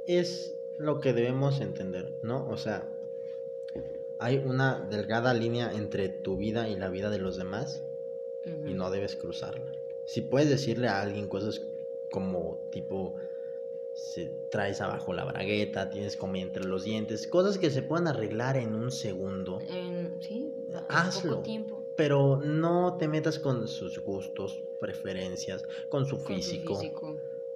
es 0.05 0.57
lo 0.77 0.99
que 0.99 1.13
debemos 1.13 1.59
entender, 1.59 2.17
¿no? 2.23 2.47
O 2.49 2.55
sea, 2.55 2.87
hay 4.19 4.37
una 4.37 4.79
delgada 4.89 5.33
línea 5.33 5.71
entre 5.73 6.09
tu 6.09 6.37
vida 6.37 6.67
y 6.69 6.75
la 6.75 6.89
vida 6.89 7.09
de 7.09 7.19
los 7.19 7.37
demás 7.37 7.83
y 8.65 8.73
no 8.73 8.89
debes 8.91 9.15
cruzarla. 9.15 9.71
Si 10.05 10.21
puedes 10.21 10.49
decirle 10.49 10.87
a 10.87 11.01
alguien 11.01 11.27
cosas 11.27 11.61
como 12.09 12.67
tipo 12.71 13.15
se 13.93 14.31
traes 14.51 14.79
abajo 14.79 15.11
la 15.11 15.25
bragueta, 15.25 15.89
tienes 15.89 16.15
comida 16.15 16.43
entre 16.43 16.63
los 16.65 16.83
dientes, 16.83 17.27
cosas 17.27 17.57
que 17.57 17.71
se 17.71 17.81
puedan 17.81 18.07
arreglar 18.07 18.55
en 18.55 18.75
un 18.75 18.91
segundo, 18.91 19.59
en- 19.67 20.21
sí, 20.21 20.53
Hazlo. 20.87 21.31
poco 21.31 21.43
tiempo. 21.43 21.83
pero 21.95 22.37
no 22.37 22.97
te 22.97 23.07
metas 23.07 23.39
con 23.39 23.67
sus 23.67 23.97
gustos, 23.99 24.61
preferencias, 24.79 25.63
con 25.89 26.05
su 26.05 26.17
con 26.17 26.25
su 26.27 26.33
físico. 26.33 26.79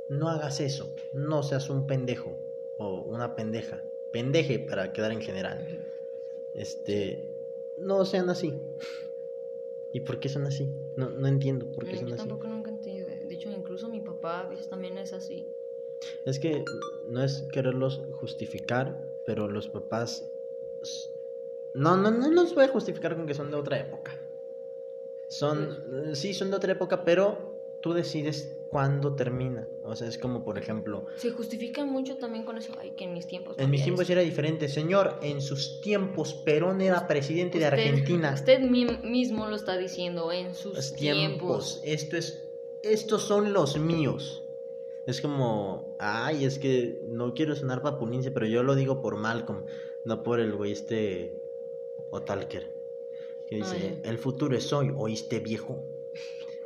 No 0.10 0.30
hagas 0.30 0.60
eso, 0.60 0.94
no 1.14 1.44
seas 1.44 1.70
un 1.70 1.86
pendejo 1.86 2.36
o 2.80 3.02
una 3.04 3.36
pendeja, 3.36 3.84
pendeje 4.12 4.58
para 4.60 4.92
quedar 4.94 5.12
en 5.12 5.22
general. 5.22 5.81
Este, 6.54 7.34
no 7.78 8.06
sean 8.06 8.30
así. 8.30 8.60
¿Y 9.94 10.02
por 10.02 10.20
qué 10.20 10.30
son 10.30 10.46
así? 10.46 10.70
No, 10.96 11.10
no 11.10 11.28
entiendo 11.28 11.66
por 11.72 11.86
qué 11.86 11.94
No, 11.94 12.00
son 12.00 12.08
yo 12.10 12.16
así. 12.16 12.28
tampoco 12.28 12.48
nunca 12.48 12.72
entendí. 12.72 13.02
De 13.02 13.34
hecho, 13.34 13.52
incluso 13.52 13.90
mi 13.90 14.00
papá 14.00 14.42
a 14.42 14.48
veces 14.50 14.70
también 14.70 14.98
es 14.98 15.14
así. 15.14 15.48
Es 16.26 16.40
que 16.40 16.64
no 17.08 17.24
es 17.24 17.44
quererlos 17.52 18.02
justificar, 18.14 19.20
pero 19.26 19.48
los 19.48 19.68
papás... 19.68 20.32
No, 21.74 21.96
no, 21.96 22.12
no 22.12 22.32
los 22.32 22.54
voy 22.56 22.66
a 22.66 22.70
justificar 22.70 23.16
con 23.16 23.26
que 23.28 23.34
son 23.34 23.52
de 23.52 23.58
otra 23.58 23.80
época. 23.80 24.20
Son, 25.28 26.16
sí, 26.16 26.34
son 26.34 26.50
de 26.50 26.58
otra 26.58 26.74
época, 26.74 27.06
pero 27.06 27.51
tú 27.82 27.94
decides 27.94 28.58
cuándo 28.70 29.16
termina. 29.16 29.68
O 29.84 29.96
sea, 29.96 30.08
es 30.08 30.18
como, 30.18 30.44
por 30.46 30.58
ejemplo, 30.58 31.06
Se 31.18 31.32
justifican 31.32 31.90
mucho 31.92 32.18
también 32.18 32.46
con 32.46 32.58
eso. 32.58 32.74
Ay, 32.80 32.92
que 32.92 33.04
en 33.04 33.14
mis 33.14 33.28
tiempos. 33.28 33.58
en 33.60 33.70
mis 33.70 33.84
tiempos 33.84 34.10
era 34.10 34.22
diferente. 34.22 34.70
Señor, 34.70 35.20
en 35.22 35.42
sus 35.42 35.82
tiempos 35.82 36.34
Perón 36.34 36.80
era 36.82 37.08
presidente 37.08 37.60
de 37.60 37.66
Argentina. 37.66 38.32
Usted 38.34 38.62
mi- 38.62 38.86
mismo 39.04 39.48
lo 39.48 39.56
está 39.58 39.78
diciendo 39.78 40.32
en 40.32 40.56
sus 40.56 40.76
Los 40.76 40.94
tiempos. 40.94 41.82
tiempos. 41.82 41.82
Esto 41.84 42.16
es, 42.18 42.48
estos 42.84 43.24
son 43.24 43.52
los 43.54 43.78
míos. 43.78 44.44
Es 45.08 45.20
como, 45.20 45.96
ay, 46.00 46.46
es 46.46 46.60
que 46.60 47.02
no 47.08 47.34
quiero 47.34 47.56
sonar 47.56 47.82
papulince, 47.82 48.32
pero 48.32 48.46
yo 48.46 48.62
lo 48.64 48.76
digo 48.76 49.02
por 49.02 49.18
Malcolm, 49.18 49.66
no 50.06 50.24
por 50.24 50.40
el 50.40 50.54
güey 50.56 50.72
este 50.72 51.36
Otalker. 52.12 52.72
Que 53.50 53.58
dice, 53.58 54.00
el 54.04 54.18
futuro 54.18 54.56
es 54.56 54.72
hoy, 54.72 54.94
¿oíste 54.96 55.40
viejo? 55.40 55.84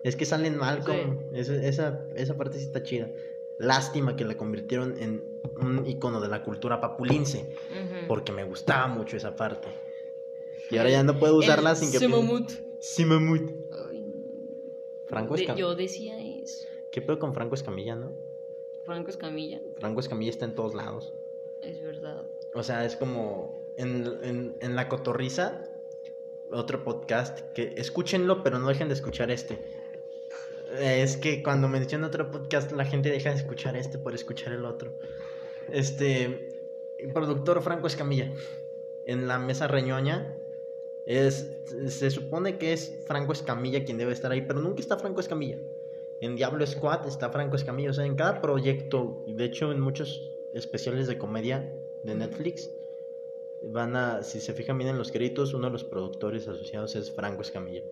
Es 0.05 0.15
que 0.15 0.25
sale 0.25 0.47
en 0.47 0.57
Malcolm, 0.57 1.19
esa, 1.33 1.55
esa, 1.55 2.07
esa 2.15 2.37
parte 2.37 2.59
sí 2.59 2.65
está 2.65 2.83
chida. 2.83 3.09
Lástima 3.57 4.15
que 4.15 4.23
la 4.23 4.35
convirtieron 4.37 5.01
en 5.01 5.23
un 5.59 5.85
icono 5.87 6.21
de 6.21 6.27
la 6.27 6.43
cultura 6.43 6.79
papulince, 6.79 7.39
Ujú. 7.71 8.07
porque 8.07 8.31
me 8.31 8.43
gustaba 8.43 8.87
mucho 8.87 9.17
esa 9.17 9.35
parte. 9.35 9.67
Y 10.69 10.77
ahora 10.77 10.91
ya 10.91 11.03
no 11.03 11.17
puedo 11.17 11.35
usarla 11.37 11.71
El 11.71 11.75
sin 11.77 11.91
que... 11.91 11.97
Simamut. 11.99 12.51
Simamut. 12.79 13.51
Franco 15.07 15.35
De- 15.35 15.43
Escam- 15.47 15.55
Yo 15.55 15.75
decía 15.75 16.19
eso. 16.19 16.67
¿Qué 16.91 17.01
pedo 17.01 17.19
con 17.19 17.33
Franco 17.33 17.55
Escamilla, 17.55 17.95
no? 17.95 18.11
Franco 18.85 19.09
Escamilla. 19.09 19.59
Franco 19.79 19.99
Escamilla 19.99 20.29
está 20.31 20.45
en 20.45 20.55
todos 20.55 20.73
lados. 20.75 21.13
Es 21.61 21.81
verdad. 21.81 22.25
O 22.53 22.63
sea, 22.63 22.85
es 22.85 22.95
como 22.95 23.57
en, 23.77 24.05
en, 24.23 24.55
en 24.59 24.75
La 24.75 24.87
Cotorriza, 24.87 25.67
otro 26.51 26.83
podcast, 26.83 27.39
que 27.53 27.73
escúchenlo, 27.77 28.43
pero 28.43 28.59
no 28.59 28.67
dejen 28.67 28.87
de 28.87 28.93
escuchar 28.93 29.31
este. 29.31 29.59
Eh, 30.77 31.01
Es 31.01 31.17
que 31.17 31.43
cuando 31.43 31.67
menciono 31.67 32.07
otro 32.07 32.31
podcast, 32.31 32.71
la 32.71 32.85
gente 32.85 33.09
deja 33.09 33.29
de 33.29 33.37
escuchar 33.37 33.75
este 33.75 33.97
por 33.97 34.13
escuchar 34.13 34.53
el 34.53 34.65
otro. 34.65 34.93
Este, 35.71 36.49
el 36.99 37.13
productor 37.13 37.61
Franco 37.61 37.87
Escamilla, 37.87 38.31
en 39.05 39.27
la 39.27 39.39
mesa 39.39 39.67
reñoña, 39.67 40.37
es, 41.05 41.57
se 41.87 42.09
supone 42.09 42.57
que 42.57 42.73
es 42.73 43.03
Franco 43.05 43.33
Escamilla 43.33 43.85
quien 43.85 43.97
debe 43.97 44.13
estar 44.13 44.31
ahí, 44.31 44.41
pero 44.41 44.59
nunca 44.59 44.81
está 44.81 44.97
Franco 44.97 45.19
Escamilla. 45.19 45.57
En 46.21 46.35
Diablo 46.35 46.65
Squad 46.65 47.07
está 47.07 47.29
Franco 47.29 47.55
Escamilla, 47.55 47.91
o 47.91 47.93
sea, 47.93 48.05
en 48.05 48.15
cada 48.15 48.41
proyecto, 48.41 49.23
y 49.27 49.33
de 49.33 49.45
hecho 49.45 49.71
en 49.71 49.81
muchos 49.81 50.31
especiales 50.53 51.07
de 51.07 51.17
comedia 51.17 51.73
de 52.03 52.15
Netflix, 52.15 52.71
van 53.61 53.95
a, 53.95 54.23
si 54.23 54.39
se 54.39 54.53
fijan 54.53 54.77
bien 54.77 54.89
en 54.89 54.97
los 54.97 55.11
créditos, 55.11 55.53
uno 55.53 55.67
de 55.67 55.73
los 55.73 55.83
productores 55.83 56.47
asociados 56.47 56.95
es 56.95 57.11
Franco 57.11 57.41
Escamilla. 57.41 57.83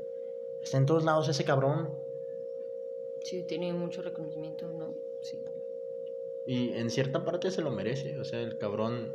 Está 0.61 0.77
en 0.77 0.85
todos 0.85 1.03
lados 1.03 1.27
ese 1.27 1.43
cabrón. 1.43 1.89
Sí, 3.23 3.43
tiene 3.43 3.73
mucho 3.73 4.01
reconocimiento, 4.01 4.67
¿no? 4.67 4.93
Sí. 5.21 5.39
Y 6.45 6.73
en 6.73 6.89
cierta 6.89 7.23
parte 7.23 7.51
se 7.51 7.61
lo 7.61 7.71
merece. 7.71 8.19
O 8.19 8.23
sea, 8.25 8.41
el 8.41 8.57
cabrón 8.57 9.13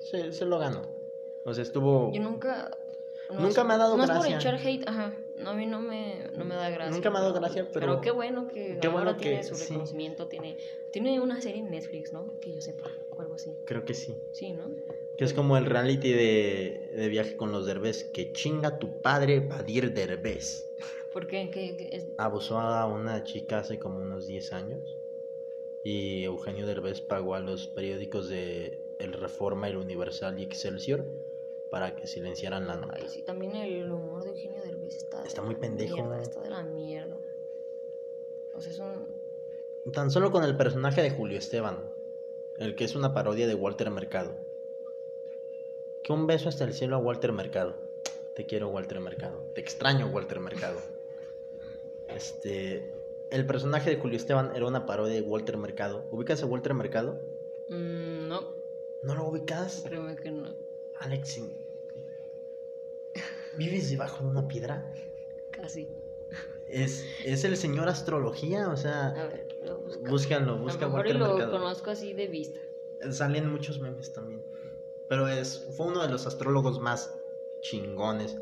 se, 0.00 0.32
se 0.32 0.44
lo 0.46 0.58
ganó. 0.58 0.82
O 1.44 1.52
sea, 1.54 1.62
estuvo. 1.62 2.10
Yo 2.12 2.20
nunca. 2.22 2.76
no 3.30 3.40
Nunca 3.40 3.60
es- 3.62 3.66
me 3.66 3.74
ha 3.74 3.78
dado 3.78 3.96
no 3.96 4.04
gracia. 4.06 4.36
es 4.38 4.44
por 4.44 4.54
echar 4.54 4.66
hate, 4.66 4.88
ajá. 4.88 5.16
No, 5.38 5.50
a 5.50 5.54
mí 5.54 5.66
no 5.66 5.80
me, 5.80 6.28
no 6.36 6.44
me 6.44 6.54
da 6.54 6.70
gracia. 6.70 6.92
Nunca 6.94 7.10
me 7.10 7.18
ha 7.18 7.20
dado 7.22 7.34
gracia, 7.34 7.66
pero- 7.72 8.00
qué 8.00 8.10
bueno 8.12 8.46
que 8.48 8.78
qué 8.80 8.86
ahora 8.86 9.02
bueno 9.04 9.16
tiene 9.16 9.38
que 9.38 9.42
su 9.42 9.56
sí. 9.56 9.64
reconocimiento. 9.70 10.28
Tiene, 10.28 10.56
tiene 10.92 11.18
una 11.20 11.40
serie 11.40 11.60
en 11.60 11.70
Netflix, 11.70 12.12
¿no? 12.12 12.38
Que 12.40 12.52
yo 12.54 12.60
sepa, 12.60 12.90
o 13.10 13.20
algo 13.20 13.34
así. 13.34 13.52
Creo 13.64 13.84
que 13.84 13.92
sí. 13.94 14.16
Sí, 14.32 14.52
¿no? 14.52 14.70
Que 15.16 15.24
es 15.24 15.34
como 15.34 15.56
el 15.56 15.66
reality 15.66 16.12
de, 16.12 16.92
de 16.96 17.08
viaje 17.08 17.36
con 17.36 17.50
los 17.52 17.66
derbés. 17.66 18.04
Que 18.04 18.32
chinga 18.32 18.78
tu 18.78 19.00
padre, 19.02 19.40
Badir 19.40 19.92
Derbez. 19.92 20.70
¿Por 21.12 21.26
qué? 21.26 21.50
¿Qué- 21.50 21.76
qué 21.76 21.88
es? 21.96 22.06
Abusó 22.16 22.58
a 22.58 22.86
una 22.86 23.22
chica 23.24 23.58
hace 23.58 23.78
como 23.78 24.00
unos 24.00 24.26
10 24.26 24.52
años. 24.52 24.98
Y 25.84 26.24
Eugenio 26.24 26.66
Derbez 26.66 27.00
pagó 27.00 27.34
a 27.34 27.40
los 27.40 27.66
periódicos 27.68 28.28
de 28.28 28.80
El 28.98 29.12
Reforma, 29.12 29.68
El 29.68 29.76
Universal 29.76 30.38
y 30.38 30.44
Excelsior 30.44 31.04
para 31.70 31.96
que 31.96 32.06
silenciaran 32.06 32.66
la 32.68 32.76
nota. 32.76 32.94
Ay, 32.96 33.08
sí, 33.08 33.22
también 33.22 33.56
el 33.56 33.90
humor 33.90 34.22
de 34.24 34.30
Eugenio 34.30 34.62
Derbez 34.62 34.96
está. 34.96 35.22
de 35.22 35.28
Está 35.28 35.42
muy 35.42 35.54
la 35.54 35.60
pendejo. 35.60 35.96
mierda, 35.96 36.22
está 36.22 36.40
de 36.40 36.50
la 36.50 36.62
mierda. 36.62 37.16
O 38.54 38.60
sea, 38.60 38.72
es 38.72 38.78
un. 38.78 39.22
Tan 39.92 40.10
solo 40.12 40.30
con 40.30 40.44
el 40.44 40.56
personaje 40.56 41.02
de 41.02 41.10
Julio 41.10 41.38
Esteban, 41.38 41.92
el 42.58 42.76
que 42.76 42.84
es 42.84 42.94
una 42.94 43.12
parodia 43.12 43.48
de 43.48 43.54
Walter 43.56 43.90
Mercado. 43.90 44.36
Que 46.04 46.12
un 46.12 46.26
beso 46.26 46.48
hasta 46.48 46.64
el 46.64 46.74
cielo 46.74 46.96
a 46.96 46.98
Walter 47.00 47.32
Mercado. 47.32 47.74
Te 48.34 48.46
quiero, 48.46 48.68
Walter 48.68 49.00
Mercado. 49.00 49.42
Te 49.54 49.60
extraño, 49.60 50.06
Walter 50.06 50.38
Mercado. 50.40 50.78
Este. 52.16 52.92
El 53.30 53.46
personaje 53.46 53.88
de 53.90 53.96
Julio 53.96 54.16
Esteban 54.18 54.52
era 54.54 54.66
una 54.66 54.84
parodia 54.84 55.14
de 55.14 55.22
Walter 55.22 55.56
Mercado. 55.56 56.06
¿Ubicas 56.10 56.42
a 56.42 56.46
Walter 56.46 56.74
Mercado? 56.74 57.20
Mm, 57.68 58.28
no, 58.28 58.54
¿No 59.02 59.14
lo 59.14 59.28
ubicas? 59.28 59.82
créeme 59.86 60.16
que 60.16 60.30
no. 60.30 60.54
Alex. 61.00 61.40
¿Vives 63.56 63.90
debajo 63.90 64.24
de 64.24 64.30
una 64.30 64.48
piedra? 64.48 64.92
Casi. 65.50 65.88
Es, 66.68 67.04
es 67.24 67.44
el 67.44 67.56
señor 67.56 67.88
astrología, 67.88 68.68
o 68.68 68.76
sea. 68.76 69.08
A 69.08 69.26
ver, 69.26 69.46
lo 69.64 69.78
busco. 69.78 70.02
Búscalo, 70.10 70.52
A 70.52 70.56
lo 70.56 70.62
busca 70.62 70.88
Walter 70.88 71.16
lo 71.16 71.28
Mercado. 71.36 71.52
conozco 71.52 71.90
así 71.90 72.12
de 72.14 72.28
vista. 72.28 72.60
Salen 73.10 73.50
muchos 73.50 73.80
memes 73.80 74.12
también. 74.12 74.42
Pero 75.08 75.28
es, 75.28 75.68
fue 75.76 75.86
uno 75.86 76.02
de 76.02 76.08
los 76.08 76.26
astrólogos 76.26 76.80
más 76.80 77.14
chingones 77.60 78.38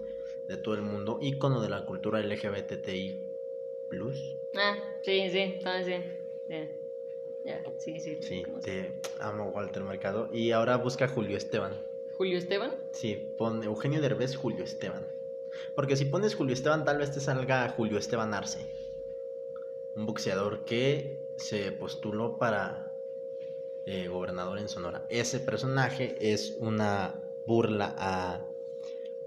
de 0.46 0.56
todo 0.56 0.74
el 0.74 0.82
mundo, 0.82 1.18
ícono 1.20 1.60
de 1.60 1.68
la 1.70 1.86
cultura 1.86 2.20
LGBTI. 2.20 3.29
Ah, 4.56 4.76
sí, 5.02 5.30
sí, 5.30 5.58
también 5.62 6.02
sí. 6.48 6.80
Ya, 7.44 7.62
sí, 7.78 7.98
sí. 8.00 8.18
Sí, 8.20 8.44
te 8.62 9.00
amo 9.18 9.48
Walter 9.48 9.82
Mercado. 9.82 10.28
Y 10.32 10.52
ahora 10.52 10.76
busca 10.76 11.08
Julio 11.08 11.36
Esteban. 11.36 11.72
Julio 12.12 12.38
Esteban. 12.38 12.72
Sí, 12.92 13.34
pon 13.38 13.64
Eugenio 13.64 14.00
Derbez, 14.00 14.36
Julio 14.36 14.64
Esteban. 14.64 15.06
Porque 15.74 15.96
si 15.96 16.04
pones 16.04 16.34
Julio 16.34 16.52
Esteban, 16.52 16.84
tal 16.84 16.98
vez 16.98 17.12
te 17.12 17.20
salga 17.20 17.68
Julio 17.70 17.98
Esteban 17.98 18.34
Arce. 18.34 18.60
Un 19.96 20.06
boxeador 20.06 20.64
que 20.64 21.26
se 21.36 21.72
postuló 21.72 22.38
para 22.38 22.92
eh, 23.86 24.08
gobernador 24.08 24.58
en 24.58 24.68
Sonora. 24.68 25.06
Ese 25.08 25.40
personaje 25.40 26.14
es 26.20 26.56
una 26.60 27.22
burla 27.46 27.94
a 27.98 28.46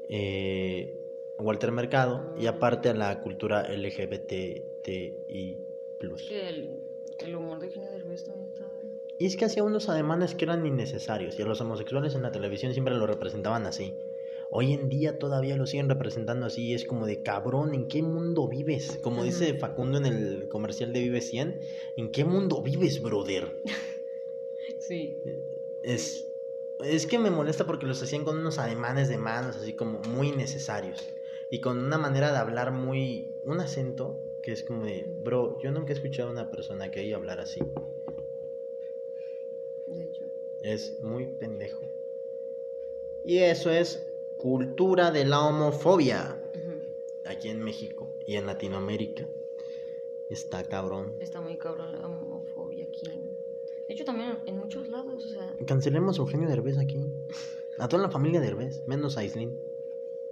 eh, 0.07 1.02
Walter 1.43 1.71
Mercado 1.71 2.33
y 2.39 2.47
aparte 2.47 2.89
a 2.89 2.93
la 2.93 3.21
cultura 3.21 3.67
LGBTI. 3.69 4.67
El, 6.31 6.79
el 7.19 7.35
humor 7.35 7.59
de 7.59 7.67
Eugenio 7.67 7.91
Derbez 7.91 8.23
también 8.23 8.49
está. 8.49 8.65
Y 9.19 9.25
es 9.25 9.37
que 9.37 9.45
hacía 9.45 9.63
unos 9.63 9.87
ademanes 9.89 10.35
que 10.35 10.45
eran 10.45 10.65
innecesarios 10.65 11.37
y 11.37 11.43
a 11.43 11.45
los 11.45 11.61
homosexuales 11.61 12.15
en 12.15 12.23
la 12.23 12.31
televisión 12.31 12.73
siempre 12.73 12.95
lo 12.95 13.05
representaban 13.07 13.65
así. 13.65 13.95
hoy 14.49 14.73
en 14.73 14.89
día 14.89 15.19
todavía 15.19 15.55
lo 15.55 15.65
siguen 15.65 15.89
representando 15.89 16.45
así. 16.45 16.73
Es 16.73 16.85
como 16.85 17.05
de 17.05 17.21
cabrón, 17.23 17.73
¿en 17.73 17.87
qué 17.87 18.01
mundo 18.01 18.47
vives? 18.47 18.99
Como 19.01 19.23
dice 19.23 19.53
Facundo 19.55 19.97
en 19.97 20.05
el 20.05 20.47
comercial 20.49 20.93
de 20.93 21.01
Vive 21.01 21.21
100, 21.21 21.59
¿en 21.97 22.11
qué 22.11 22.25
mundo 22.25 22.61
vives, 22.61 23.01
brother? 23.01 23.61
Sí. 24.79 25.17
Es, 25.81 26.27
es 26.83 27.07
que 27.07 27.17
me 27.17 27.31
molesta 27.31 27.65
porque 27.65 27.85
los 27.85 28.03
hacían 28.03 28.25
con 28.25 28.37
unos 28.37 28.59
ademanes 28.59 29.07
de 29.07 29.17
manos, 29.17 29.55
así 29.55 29.73
como 29.73 29.99
muy 29.99 30.31
necesarios. 30.31 31.12
Y 31.53 31.59
con 31.59 31.77
una 31.77 31.99
manera 31.99 32.31
de 32.31 32.39
hablar 32.39 32.71
muy. 32.71 33.31
un 33.43 33.59
acento 33.59 34.17
que 34.41 34.53
es 34.53 34.63
como 34.63 34.85
de, 34.85 35.05
bro, 35.23 35.59
yo 35.61 35.69
nunca 35.69 35.93
he 35.93 35.95
escuchado 35.95 36.29
a 36.29 36.31
una 36.31 36.49
persona 36.49 36.89
que 36.89 37.01
haya 37.01 37.15
hablar 37.15 37.39
así. 37.39 37.61
De 39.85 40.03
hecho. 40.03 40.23
Es 40.63 40.99
muy 41.03 41.27
pendejo. 41.27 41.83
Y 43.23 43.37
eso 43.37 43.69
es 43.69 44.03
cultura 44.39 45.11
de 45.11 45.25
la 45.25 45.41
homofobia 45.41 46.41
aquí 47.23 47.49
en 47.49 47.59
México 47.59 48.07
y 48.25 48.37
en 48.37 48.47
Latinoamérica. 48.47 49.27
Está 50.31 50.63
cabrón. 50.63 51.13
Está 51.19 51.39
muy 51.39 51.57
cabrón 51.57 51.91
la 51.91 52.07
homofobia 52.07 52.85
aquí. 52.85 53.05
De 53.05 53.93
hecho, 53.93 54.05
también 54.05 54.39
en 54.47 54.57
muchos 54.57 54.89
lados, 54.89 55.23
o 55.23 55.29
sea, 55.29 55.55
Cancelemos 55.67 56.17
a 56.17 56.23
Eugenio 56.23 56.49
Derbez 56.49 56.79
aquí. 56.79 57.05
A 57.77 57.87
toda 57.87 58.01
la 58.01 58.09
familia 58.09 58.41
Derbez, 58.41 58.81
menos 58.87 59.17
a 59.17 59.19
Aislinn, 59.19 59.55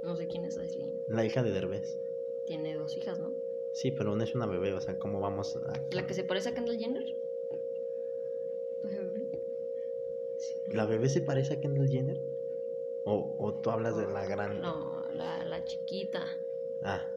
no 0.02 0.15
sé 0.15 0.27
quién 0.27 0.45
es 0.45 0.57
Aislinn. 0.57 0.70
La 1.12 1.26
hija 1.26 1.44
de 1.44 1.52
Derbez. 1.52 1.98
Tiene 2.46 2.76
dos 2.76 2.98
hijas, 2.98 3.20
¿no? 3.20 3.34
Sí, 3.74 3.92
pero 3.92 4.16
no 4.16 4.24
es 4.24 4.36
una 4.36 4.46
bebé, 4.46 4.74
o 4.74 4.82
sea, 4.82 4.98
¿cómo 5.00 5.20
vamos 5.20 5.56
a...? 5.56 5.74
¿La 5.92 6.06
que 6.06 6.14
se 6.14 6.24
parece 6.24 6.50
a 6.50 6.54
Kendall 6.54 6.78
Jenner? 6.78 7.16
Sí. 10.38 10.56
¿La 10.68 10.86
bebé 10.86 11.08
se 11.10 11.22
parece 11.22 11.54
a 11.56 11.62
Kendall 11.62 11.88
Jenner? 11.90 12.20
¿O, 13.06 13.36
o 13.40 13.54
tú 13.56 13.72
hablas 13.72 13.96
de 13.98 14.08
la 14.08 14.26
grande? 14.26 14.60
No, 14.62 15.06
la, 15.14 15.44
la 15.46 15.64
chiquita. 15.64 16.24
Ah, 16.84 17.08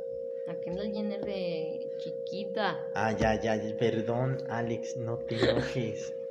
La 0.47 0.61
Kendall 0.61 0.93
Jenner 0.93 1.25
de 1.25 1.91
chiquita. 1.99 2.89
ah, 2.95 3.13
ya, 3.13 3.41
ya, 3.41 3.59
perdón, 3.79 4.39
Alex, 4.49 4.97
no 4.97 5.19
te 5.19 5.37
enojes. 5.51 6.15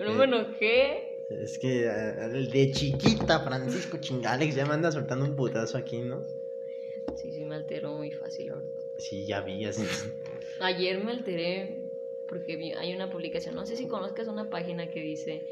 No 0.00 0.12
me 0.14 0.24
enojé. 0.24 1.26
Es 1.30 1.56
que 1.56 1.86
el 1.86 2.50
de 2.50 2.72
chiquita, 2.72 3.38
Francisco 3.44 3.98
chinga, 3.98 4.32
Alex 4.32 4.56
ya 4.56 4.66
me 4.66 4.74
anda 4.74 4.90
soltando 4.90 5.24
un 5.24 5.36
putazo 5.36 5.78
aquí, 5.78 6.00
¿no? 6.00 6.24
Sí, 7.20 7.32
sí, 7.32 7.44
me 7.44 7.54
alteró 7.56 7.92
muy 7.92 8.10
fácil, 8.12 8.46
la 8.48 8.54
verdad. 8.56 8.82
Sí, 8.98 9.26
ya 9.26 9.40
vi, 9.42 9.64
así. 9.66 9.82
Ayer 10.60 11.02
me 11.04 11.12
alteré 11.12 11.90
porque 12.26 12.56
vi- 12.56 12.72
hay 12.72 12.94
una 12.94 13.10
publicación, 13.10 13.54
no 13.54 13.66
sé 13.66 13.76
si 13.76 13.86
conozcas 13.88 14.28
una 14.28 14.48
página 14.50 14.90
que 14.90 15.00
dice, 15.02 15.42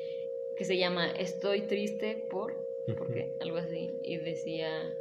que 0.57 0.65
se 0.65 0.77
llama 0.79 1.11
Estoy 1.11 1.63
triste 1.63 2.17
por, 2.31 2.55
¿por 2.97 3.13
qué? 3.13 3.35
Algo 3.41 3.59
así, 3.59 3.99
y 4.03 4.17
decía, 4.17 4.97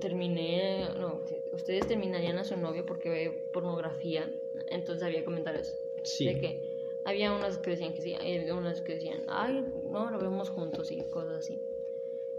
terminé, 0.00 0.88
no, 0.98 1.22
ustedes 1.52 1.86
terminarían 1.86 2.38
a 2.38 2.44
su 2.44 2.56
novio 2.56 2.86
porque 2.86 3.08
ve 3.10 3.48
pornografía, 3.52 4.32
entonces 4.68 5.02
había 5.02 5.24
comentarios 5.24 5.78
Sí. 6.02 6.24
de 6.24 6.38
que 6.40 6.60
había 7.04 7.32
unas 7.32 7.58
que 7.58 7.70
decían 7.70 7.92
que 7.94 8.02
sí, 8.02 8.14
y 8.22 8.50
unas 8.50 8.80
que 8.80 8.94
decían, 8.94 9.24
ay, 9.28 9.64
no, 9.90 10.10
lo 10.10 10.18
vemos 10.18 10.48
juntos 10.50 10.90
y 10.90 11.02
cosas 11.04 11.36
así. 11.38 11.62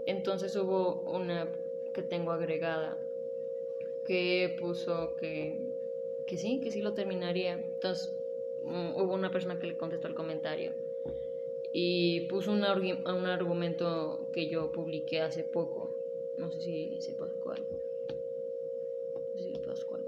Entonces 0.06 0.54
hubo 0.56 1.02
una 1.10 1.48
que 1.92 2.02
tengo 2.02 2.32
agregada 2.32 2.98
que 4.04 4.56
puso 4.58 5.14
que, 5.16 5.58
que 6.26 6.36
sí, 6.36 6.60
que 6.60 6.70
sí 6.70 6.82
lo 6.82 6.94
terminaría. 6.94 7.52
Entonces 7.52 8.12
mm, 8.62 8.96
hubo 8.96 9.14
una 9.14 9.30
persona 9.30 9.58
que 9.58 9.66
le 9.66 9.76
contestó 9.76 10.08
el 10.08 10.14
comentario 10.14 10.72
y 11.72 12.22
puso 12.22 12.52
un, 12.52 12.64
un 12.64 13.26
argumento 13.26 14.28
que 14.32 14.48
yo 14.48 14.72
publiqué 14.72 15.20
hace 15.20 15.44
poco. 15.44 15.96
No 16.36 16.50
sé 16.50 16.60
si 16.60 17.00
sepas 17.00 17.32
cuál. 17.42 17.62
No 19.14 19.38
sé 19.38 19.44
si 19.44 19.52
sepas 19.54 19.84
cuál. 19.84 20.02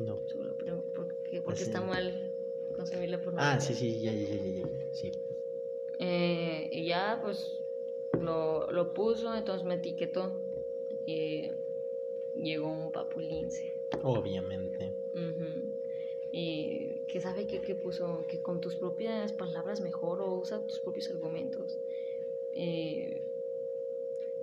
No. 0.00 0.18
Solo, 0.26 0.54
pero 0.58 0.82
porque, 0.94 1.42
porque 1.42 1.62
está 1.62 1.80
mal 1.82 2.32
consumir 2.74 3.10
la 3.10 3.18
pornografía. 3.18 3.56
Ah, 3.56 3.60
sí, 3.60 3.74
sí, 3.74 4.00
ya, 4.00 4.12
ya, 4.12 4.28
ya, 4.28 4.36
ya, 4.36 4.62
ya, 4.62 4.92
sí. 4.92 5.12
Eh, 5.98 6.70
y 6.72 6.86
ya, 6.86 7.18
pues, 7.22 7.60
lo, 8.18 8.70
lo 8.72 8.94
puso, 8.94 9.34
entonces 9.36 9.66
me 9.66 9.74
etiquetó. 9.74 10.32
Y 11.06 11.50
llegó 12.36 12.68
un 12.68 12.92
papulince. 12.92 13.72
Obviamente. 14.02 14.92
Ujú. 15.14 15.72
Y 16.32 17.02
que 17.08 17.20
sabe 17.20 17.46
que, 17.46 17.60
que 17.60 17.74
puso 17.74 18.24
que 18.26 18.40
con 18.40 18.60
tus 18.60 18.74
propias 18.76 19.32
palabras 19.32 19.80
mejor 19.82 20.20
o 20.22 20.34
usa 20.34 20.66
tus 20.66 20.78
propios 20.80 21.10
argumentos. 21.10 21.78
Eh, 22.54 23.20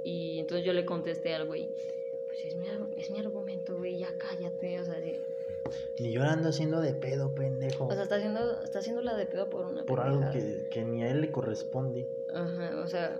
y 0.03 0.40
entonces 0.40 0.65
yo 0.65 0.73
le 0.73 0.86
contesté 0.86 1.34
al 1.34 1.48
güey, 1.48 1.69
pues 2.27 2.45
es 2.45 2.56
mi, 2.56 2.68
es 2.98 3.10
mi 3.10 3.19
argumento, 3.19 3.77
güey, 3.77 3.98
ya 3.98 4.15
cállate. 4.18 4.80
O 4.80 4.86
sea, 4.86 5.02
Ni 5.99 6.11
yo 6.11 6.23
ando 6.23 6.49
haciendo 6.49 6.80
de 6.80 6.94
pedo, 6.94 7.34
pendejo. 7.34 7.88
o 7.88 7.91
sea 7.94 8.03
está, 8.03 8.15
haciendo, 8.15 8.61
está 8.64 8.80
haciendo 8.80 9.02
la 9.02 9.15
de 9.15 9.26
pedo 9.26 9.49
por 9.49 9.65
una 9.65 9.86
por 9.86 9.99
algo 9.99 10.30
que, 10.31 10.68
que 10.69 10.86
ni 10.86 11.03
a 11.03 11.10
él 11.10 11.22
le 11.22 11.31
corresponde. 11.31 12.07
Ajá, 12.31 12.80
o 12.84 12.88
sea, 12.88 13.19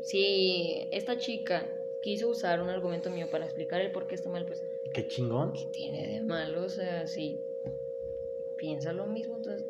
si 0.00 0.88
esta 0.90 1.18
chica 1.18 1.77
quiso 2.02 2.28
usar 2.28 2.60
un 2.62 2.68
argumento 2.68 3.10
mío 3.10 3.28
para 3.30 3.44
explicar 3.44 3.80
el 3.80 3.90
por 3.92 4.06
qué 4.06 4.14
está 4.14 4.28
mal, 4.28 4.44
pues, 4.46 4.62
Qué 4.92 5.06
chingón. 5.06 5.52
¿qué 5.52 5.66
tiene 5.72 6.06
de 6.08 6.20
malo? 6.22 6.64
O 6.64 6.68
sea, 6.68 7.06
si 7.06 7.40
piensa 8.56 8.92
lo 8.92 9.06
mismo, 9.06 9.36
entonces, 9.36 9.66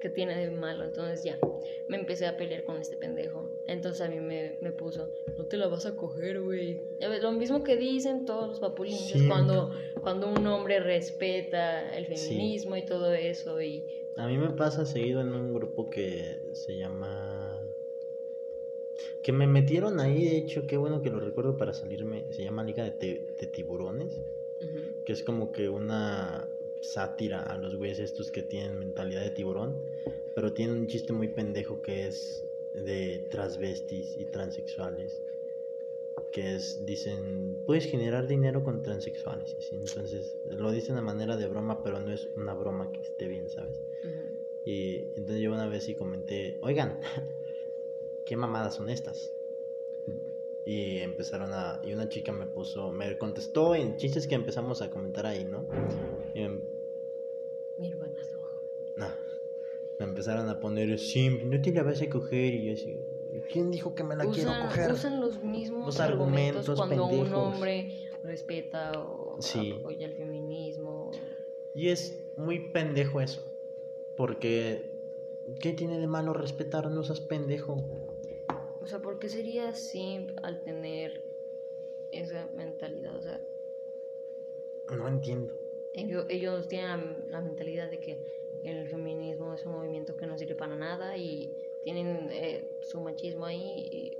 ¿qué 0.00 0.08
tiene 0.10 0.36
de 0.36 0.50
malo? 0.50 0.84
Entonces 0.84 1.22
ya, 1.24 1.38
me 1.88 1.96
empecé 1.96 2.26
a 2.26 2.36
pelear 2.36 2.64
con 2.64 2.80
este 2.80 2.96
pendejo. 2.96 3.50
Entonces 3.66 4.00
a 4.00 4.08
mí 4.08 4.20
me, 4.20 4.56
me 4.60 4.72
puso, 4.72 5.10
no 5.36 5.44
te 5.46 5.56
la 5.56 5.68
vas 5.68 5.86
a 5.86 5.94
coger, 5.96 6.40
güey. 6.40 6.80
Lo 7.20 7.32
mismo 7.32 7.62
que 7.64 7.76
dicen 7.76 8.24
todos 8.24 8.48
los 8.48 8.60
papulines 8.60 9.00
Sí. 9.00 9.26
cuando, 9.28 9.70
cuando 10.00 10.28
un 10.30 10.46
hombre 10.46 10.80
respeta 10.80 11.94
el 11.96 12.06
Sí. 12.06 12.14
feminismo 12.28 12.76
y 12.76 12.82
todo 12.84 13.12
eso 13.12 13.60
y... 13.60 13.84
A 14.16 14.26
mí 14.26 14.36
me 14.36 14.50
pasa 14.50 14.84
seguido 14.84 15.20
en 15.20 15.28
un 15.32 15.52
grupo 15.54 15.88
que 15.90 16.40
se 16.52 16.76
llama... 16.76 17.37
Que 19.22 19.32
me 19.32 19.46
metieron 19.46 20.00
ahí, 20.00 20.24
de 20.24 20.36
hecho, 20.36 20.66
qué 20.66 20.76
bueno 20.76 21.02
que 21.02 21.10
lo 21.10 21.20
recuerdo 21.20 21.56
para 21.56 21.72
salirme. 21.72 22.24
Se 22.30 22.42
llama 22.42 22.64
Liga 22.64 22.84
de, 22.84 22.90
de 23.38 23.46
Tiburones. 23.46 24.20
Que 25.04 25.12
es 25.12 25.22
como 25.22 25.52
que 25.52 25.68
una 25.68 26.48
sátira 26.80 27.42
a 27.42 27.56
los 27.56 27.76
güeyes 27.76 27.98
estos 27.98 28.30
que 28.30 28.42
tienen 28.42 28.78
mentalidad 28.78 29.22
de 29.22 29.30
tiburón. 29.30 29.76
Pero 30.34 30.52
tienen 30.52 30.78
un 30.78 30.86
chiste 30.86 31.12
muy 31.12 31.28
pendejo 31.28 31.82
que 31.82 32.06
es 32.06 32.44
de 32.74 33.26
transvestis 33.30 34.16
y 34.18 34.24
transexuales. 34.24 35.22
Que 36.32 36.56
es, 36.56 36.84
dicen, 36.84 37.62
puedes 37.66 37.86
generar 37.86 38.26
dinero 38.26 38.64
con 38.64 38.82
transexuales. 38.82 39.56
Entonces, 39.72 40.36
lo 40.50 40.70
dicen 40.72 40.96
de 40.96 41.02
manera 41.02 41.36
de 41.36 41.46
broma, 41.46 41.82
pero 41.82 42.00
no 42.00 42.12
es 42.12 42.28
una 42.36 42.54
broma 42.54 42.90
que 42.92 43.00
esté 43.00 43.28
bien, 43.28 43.48
¿sabes? 43.48 43.80
Y 44.64 44.96
entonces 45.16 45.40
yo 45.40 45.52
una 45.54 45.66
vez 45.66 45.84
sí 45.84 45.94
comenté, 45.94 46.58
oigan, 46.60 46.98
¿qué 48.28 48.36
mamadas 48.36 48.74
son 48.74 48.90
estas? 48.90 49.32
Y 50.66 50.98
empezaron 50.98 51.50
a... 51.54 51.80
Y 51.82 51.94
una 51.94 52.10
chica 52.10 52.30
me 52.30 52.46
puso, 52.46 52.92
me 52.92 53.16
contestó 53.16 53.74
en 53.74 53.96
chistes 53.96 54.26
que 54.28 54.34
empezamos 54.34 54.82
a 54.82 54.90
comentar 54.90 55.24
ahí, 55.24 55.44
¿no? 55.44 55.64
Y 56.34 56.40
me, 56.42 56.60
Mi 57.78 57.88
hermanazo. 57.90 58.38
nah, 58.96 59.14
me 59.98 60.04
empezaron 60.04 60.48
a 60.50 60.60
poner, 60.60 60.98
sí, 60.98 61.30
no 61.42 61.60
te 61.62 61.72
la 61.72 61.82
vas 61.82 62.02
a 62.02 62.10
coger. 62.10 62.52
Y 62.54 62.66
yo 62.66 62.72
así, 62.74 63.00
¿quién 63.50 63.70
dijo 63.70 63.94
que 63.94 64.04
me 64.04 64.14
la 64.14 64.24
quiero 64.26 64.50
usan, 64.50 64.66
coger? 64.66 64.92
usan 64.92 65.20
los 65.20 65.42
mismos 65.42 65.86
Los 65.86 66.00
argumentos, 66.00 66.68
argumentos 66.68 66.76
cuando 66.76 67.04
un 67.06 67.10
pendejos. 67.10 67.54
hombre 67.54 68.08
respeta 68.24 68.92
o 69.00 69.40
Sí. 69.40 69.72
apoya 69.78 70.06
el 70.06 70.12
feminismo. 70.16 71.12
Y 71.74 71.88
es 71.88 72.22
muy 72.36 72.70
pendejo 72.72 73.22
eso. 73.22 73.42
Porque, 74.18 74.90
¿qué 75.60 75.72
tiene 75.72 75.98
de 75.98 76.08
malo 76.08 76.34
respetar? 76.34 76.90
No 76.90 77.04
seas 77.04 77.20
pendejo. 77.20 77.76
O 78.88 78.90
sea, 78.90 79.00
¿por 79.00 79.18
qué 79.18 79.28
sería 79.28 79.68
así 79.68 80.26
al 80.42 80.62
tener 80.62 81.20
esa 82.10 82.48
mentalidad? 82.56 83.16
O 83.16 83.20
sea, 83.20 83.38
No 84.96 85.06
entiendo. 85.06 85.52
ellos, 85.92 86.24
ellos 86.30 86.68
tienen 86.68 86.88
la, 86.88 87.28
la 87.28 87.40
mentalidad 87.42 87.90
de 87.90 88.00
que 88.00 88.18
el 88.64 88.88
feminismo 88.88 89.52
es 89.52 89.66
un 89.66 89.72
movimiento 89.72 90.16
que 90.16 90.26
no 90.26 90.38
sirve 90.38 90.54
para 90.54 90.74
nada 90.74 91.18
y 91.18 91.54
tienen 91.84 92.28
eh, 92.30 92.78
su 92.80 92.98
machismo 93.02 93.44
ahí 93.44 93.60
y 93.92 94.18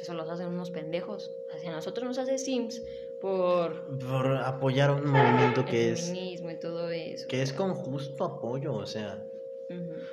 eso 0.00 0.14
los 0.14 0.30
hacen 0.30 0.46
unos 0.48 0.70
pendejos. 0.70 1.36
O 1.54 1.58
sea, 1.58 1.70
a 1.70 1.74
nosotros 1.76 2.06
nos 2.06 2.16
hace 2.16 2.38
Sims 2.38 2.82
por 3.20 3.98
Por 3.98 4.36
apoyar 4.38 4.90
un 4.90 5.04
movimiento 5.10 5.66
que 5.66 5.88
el 5.88 5.92
es... 5.92 6.06
feminismo 6.06 6.50
y 6.50 6.56
todo 6.58 6.88
eso. 6.88 7.28
que 7.28 7.42
es 7.42 7.52
con 7.52 7.74
justo 7.74 8.24
apoyo, 8.24 8.72
o 8.72 8.86
sea. 8.86 9.28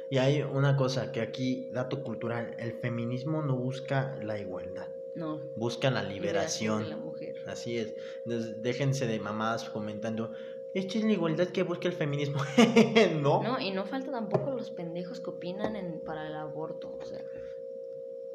Y 0.10 0.18
hay 0.18 0.42
una 0.42 0.76
cosa 0.76 1.12
que 1.12 1.22
aquí, 1.22 1.70
dato 1.72 2.04
cultural, 2.04 2.56
el 2.60 2.74
feminismo 2.74 3.42
no 3.42 3.56
busca 3.56 4.18
la 4.24 4.38
igualdad, 4.40 4.88
No. 5.16 5.40
busca 5.56 5.90
la 5.92 6.04
liberación. 6.04 6.84
de 6.84 6.90
la 6.90 6.98
mujer. 6.98 7.44
Así 7.48 7.78
es. 7.78 7.94
Entonces, 8.26 8.62
déjense 8.62 9.08
de 9.08 9.20
mamadas 9.20 9.70
comentando, 9.70 10.32
esto 10.74 10.98
es 11.00 11.04
la 11.04 11.12
igualdad 11.14 11.48
que 11.48 11.64
busca 11.64 11.88
el 11.88 11.94
feminismo. 11.94 12.40
no. 13.22 13.42
No, 13.44 13.60
y 13.60 13.72
no 13.72 13.86
falta 13.86 14.12
tampoco 14.12 14.52
los 14.52 14.70
pendejos 14.72 15.20
que 15.20 15.30
opinan 15.32 15.76
en, 15.76 16.00
para 16.02 16.28
el 16.28 16.36
aborto. 16.36 16.96
O 17.02 17.06
sea, 17.06 17.24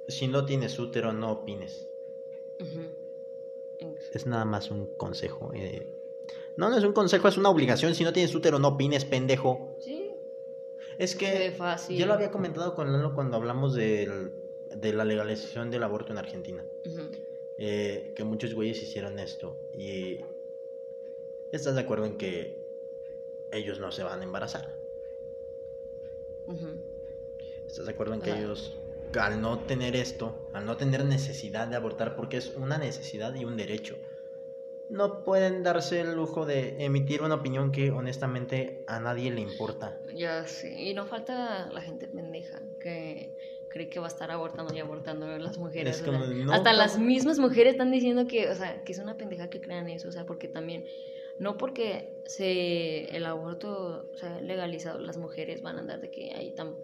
si 0.08 0.26
no 0.28 0.44
tienes 0.44 0.78
útero, 0.78 1.12
no 1.12 1.30
opines. 1.30 1.88
Es 4.12 4.26
nada 4.26 4.44
más 4.44 4.70
un 4.70 4.86
consejo. 4.96 5.50
eh. 5.54 5.90
No, 6.56 6.70
no 6.70 6.76
es 6.78 6.84
un 6.84 6.92
consejo, 6.92 7.26
es 7.28 7.36
una 7.36 7.50
obligación. 7.50 7.94
Si 7.94 8.04
no 8.04 8.12
tienes 8.12 8.34
útero, 8.34 8.58
no 8.60 8.68
opines, 8.68 9.04
pendejo. 9.04 9.74
Sí, 9.80 9.93
Es 10.98 11.16
que 11.16 11.52
fácil. 11.56 11.96
yo 11.98 12.06
lo 12.06 12.14
había 12.14 12.30
comentado 12.30 12.74
con 12.74 12.92
Lalo 12.92 13.14
cuando 13.14 13.36
hablamos 13.36 13.74
del- 13.74 14.32
de 14.74 14.92
la 14.92 15.04
legalización 15.04 15.70
del 15.70 15.82
aborto 15.82 16.12
en 16.12 16.18
Argentina. 16.18 16.64
Eh, 17.58 18.12
que 18.16 18.24
muchos 18.24 18.54
güeyes 18.54 18.82
hicieron 18.82 19.18
esto. 19.18 19.56
Y 19.72 20.20
estás 21.52 21.74
de 21.76 21.80
acuerdo 21.82 22.06
en 22.06 22.16
que 22.18 22.64
ellos 23.52 23.78
no 23.78 23.92
se 23.92 24.02
van 24.02 24.20
a 24.20 24.24
embarazar. 24.24 24.76
¿Estás 27.66 27.86
de 27.86 27.92
acuerdo 27.92 28.14
en 28.14 28.20
que 28.20 28.30
ellos, 28.36 28.76
al 29.18 29.40
no 29.40 29.60
tener 29.60 29.96
esto, 29.96 30.48
al 30.52 30.66
no 30.66 30.76
tener 30.76 31.04
necesidad 31.04 31.68
de 31.68 31.76
abortar, 31.76 32.16
porque 32.16 32.36
es 32.36 32.54
una 32.56 32.78
necesidad 32.78 33.34
y 33.34 33.44
un 33.44 33.56
derecho, 33.56 33.96
no 34.94 35.24
pueden 35.24 35.64
darse 35.64 36.00
el 36.00 36.14
lujo 36.14 36.46
de 36.46 36.76
emitir 36.84 37.22
una 37.22 37.34
opinión 37.34 37.72
que 37.72 37.90
honestamente 37.90 38.84
a 38.86 39.00
nadie 39.00 39.32
le 39.32 39.40
importa? 39.40 40.00
Ya 40.14 40.46
sé, 40.46 40.80
y 40.80 40.94
no 40.94 41.04
falta 41.04 41.68
la 41.72 41.82
gente 41.82 42.06
pendeja 42.06 42.62
que 42.80 43.36
cree 43.68 43.88
que 43.88 43.98
va 43.98 44.06
a 44.06 44.08
estar 44.08 44.30
abortando 44.30 44.72
y 44.72 44.78
abortando 44.78 45.26
a 45.26 45.38
las 45.38 45.58
mujeres. 45.58 46.00
Es 46.00 46.06
no, 46.06 46.52
hasta 46.52 46.72
las 46.72 46.96
mismas 46.96 47.40
mujeres 47.40 47.72
están 47.72 47.90
diciendo 47.90 48.28
que, 48.28 48.48
o 48.48 48.54
sea, 48.54 48.84
que 48.84 48.92
es 48.92 48.98
una 49.00 49.16
pendeja 49.16 49.50
que 49.50 49.60
crean 49.60 49.88
eso, 49.88 50.08
o 50.08 50.12
sea, 50.12 50.26
porque 50.26 50.46
también, 50.46 50.86
no 51.40 51.56
porque 51.56 52.22
se 52.24 53.06
el 53.16 53.26
aborto 53.26 54.12
sea 54.14 54.40
legalizado, 54.40 55.00
las 55.00 55.16
mujeres 55.16 55.60
van 55.60 55.76
a 55.76 55.80
andar 55.80 56.00
de 56.00 56.10
que 56.12 56.32
ahí 56.34 56.54
tan, 56.54 56.76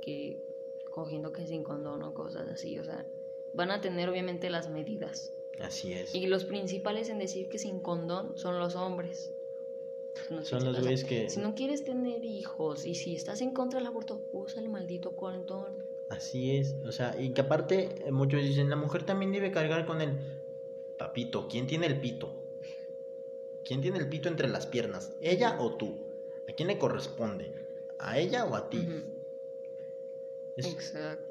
que 0.00 0.42
cogiendo 0.90 1.32
que 1.32 1.46
sin 1.46 1.62
condón 1.62 2.02
o 2.02 2.14
cosas 2.14 2.48
así, 2.48 2.78
o 2.78 2.84
sea, 2.84 3.04
van 3.52 3.70
a 3.70 3.82
tener 3.82 4.08
obviamente 4.08 4.48
las 4.48 4.70
medidas. 4.70 5.34
Así 5.60 5.92
es. 5.92 6.14
Y 6.14 6.26
los 6.26 6.44
principales 6.44 7.08
en 7.08 7.18
decir 7.18 7.48
que 7.48 7.58
sin 7.58 7.80
condón 7.80 8.36
son 8.38 8.58
los 8.58 8.76
hombres. 8.76 9.30
Son 10.14 10.36
los 10.36 10.48
principales, 10.48 10.68
o 10.68 10.72
sea, 10.72 10.80
güeyes 10.82 11.04
que... 11.04 11.30
si 11.30 11.40
no 11.40 11.54
quieres 11.54 11.84
tener 11.84 12.24
hijos 12.24 12.84
y 12.86 12.94
si 12.94 13.14
estás 13.14 13.40
en 13.40 13.52
contra 13.52 13.78
del 13.78 13.86
aborto, 13.88 14.20
usa 14.32 14.62
el 14.62 14.68
maldito 14.68 15.16
condón. 15.16 15.84
Así 16.08 16.56
es, 16.56 16.74
o 16.86 16.92
sea, 16.92 17.20
y 17.20 17.30
que 17.30 17.42
aparte 17.42 18.06
eh, 18.06 18.12
muchos 18.12 18.42
dicen, 18.42 18.70
la 18.70 18.76
mujer 18.76 19.04
también 19.04 19.30
debe 19.32 19.50
cargar 19.50 19.84
con 19.84 20.00
el 20.00 20.18
papito. 20.96 21.48
¿Quién 21.48 21.66
tiene 21.66 21.86
el 21.86 22.00
pito? 22.00 22.32
¿Quién 23.64 23.82
tiene 23.82 23.98
el 23.98 24.08
pito 24.08 24.28
entre 24.28 24.48
las 24.48 24.66
piernas? 24.66 25.12
¿Ella 25.20 25.56
o 25.60 25.76
tú? 25.76 25.98
¿A 26.48 26.52
quién 26.52 26.68
le 26.68 26.78
corresponde? 26.78 27.52
¿A 27.98 28.18
ella 28.18 28.46
o 28.46 28.54
a 28.54 28.70
ti? 28.70 28.88
Es- 30.56 30.66
Exacto. 30.66 31.27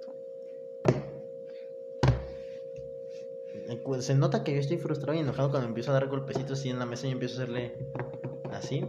Se 4.01 4.15
nota 4.15 4.43
que 4.43 4.53
yo 4.53 4.59
estoy 4.59 4.77
frustrado 4.77 5.13
y 5.17 5.21
enojado 5.21 5.49
cuando 5.49 5.67
empiezo 5.67 5.91
a 5.91 5.95
dar 5.95 6.07
golpecitos 6.07 6.59
así 6.59 6.69
en 6.69 6.79
la 6.79 6.85
mesa 6.85 7.07
y 7.07 7.11
empiezo 7.11 7.39
a 7.39 7.43
hacerle 7.43 7.77
así. 8.51 8.85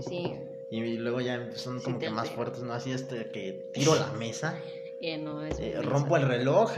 Sí, 0.00 0.34
Y 0.70 0.96
luego 0.98 1.20
ya 1.20 1.52
son 1.56 1.80
como 1.80 1.98
que 1.98 2.10
más 2.10 2.30
fuertes, 2.30 2.62
¿no? 2.62 2.72
Así 2.72 2.90
este 2.92 3.30
que 3.30 3.70
tiro 3.72 3.94
la 3.94 4.12
mesa, 4.12 4.58
eh, 5.00 5.16
no 5.18 5.42
es. 5.44 5.58
eh, 5.60 5.80
rompo 5.82 6.16
el 6.16 6.26
reloj. 6.26 6.72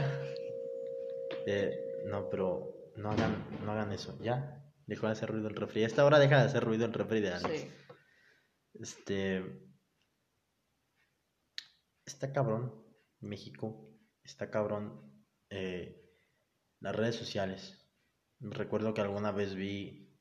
Eh, 1.45 2.03
no, 2.05 2.29
pero 2.29 2.91
no 2.95 3.11
hagan, 3.11 3.45
no 3.65 3.71
hagan 3.71 3.91
eso, 3.91 4.17
ya. 4.21 4.63
Dejó 4.85 5.07
de 5.07 5.13
hacer 5.13 5.29
ruido 5.29 5.47
el 5.49 5.55
refri. 5.55 5.83
A 5.83 5.87
esta 5.87 6.05
hora 6.05 6.19
deja 6.19 6.37
de 6.39 6.45
hacer 6.45 6.63
ruido 6.63 6.85
el 6.85 6.93
refri 6.93 7.19
de 7.21 7.33
Alex. 7.33 7.61
Sí. 7.61 7.71
Este. 8.79 9.43
Está 12.05 12.31
cabrón. 12.31 12.73
México. 13.19 13.89
Está 14.23 14.49
cabrón. 14.49 15.25
eh, 15.49 16.03
las 16.79 16.95
redes 16.95 17.15
sociales. 17.15 17.77
Recuerdo 18.39 18.93
que 18.93 19.01
alguna 19.01 19.31
vez 19.31 19.55
vi 19.55 20.15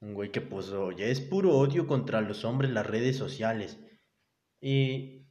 un 0.00 0.14
güey 0.14 0.30
que 0.30 0.40
puso. 0.40 0.92
Ya 0.92 1.06
es 1.06 1.20
puro 1.20 1.56
odio 1.58 1.86
contra 1.86 2.20
los 2.20 2.44
hombres 2.44 2.70
las 2.70 2.86
redes 2.86 3.16
sociales. 3.16 3.78
Y. 4.60 5.26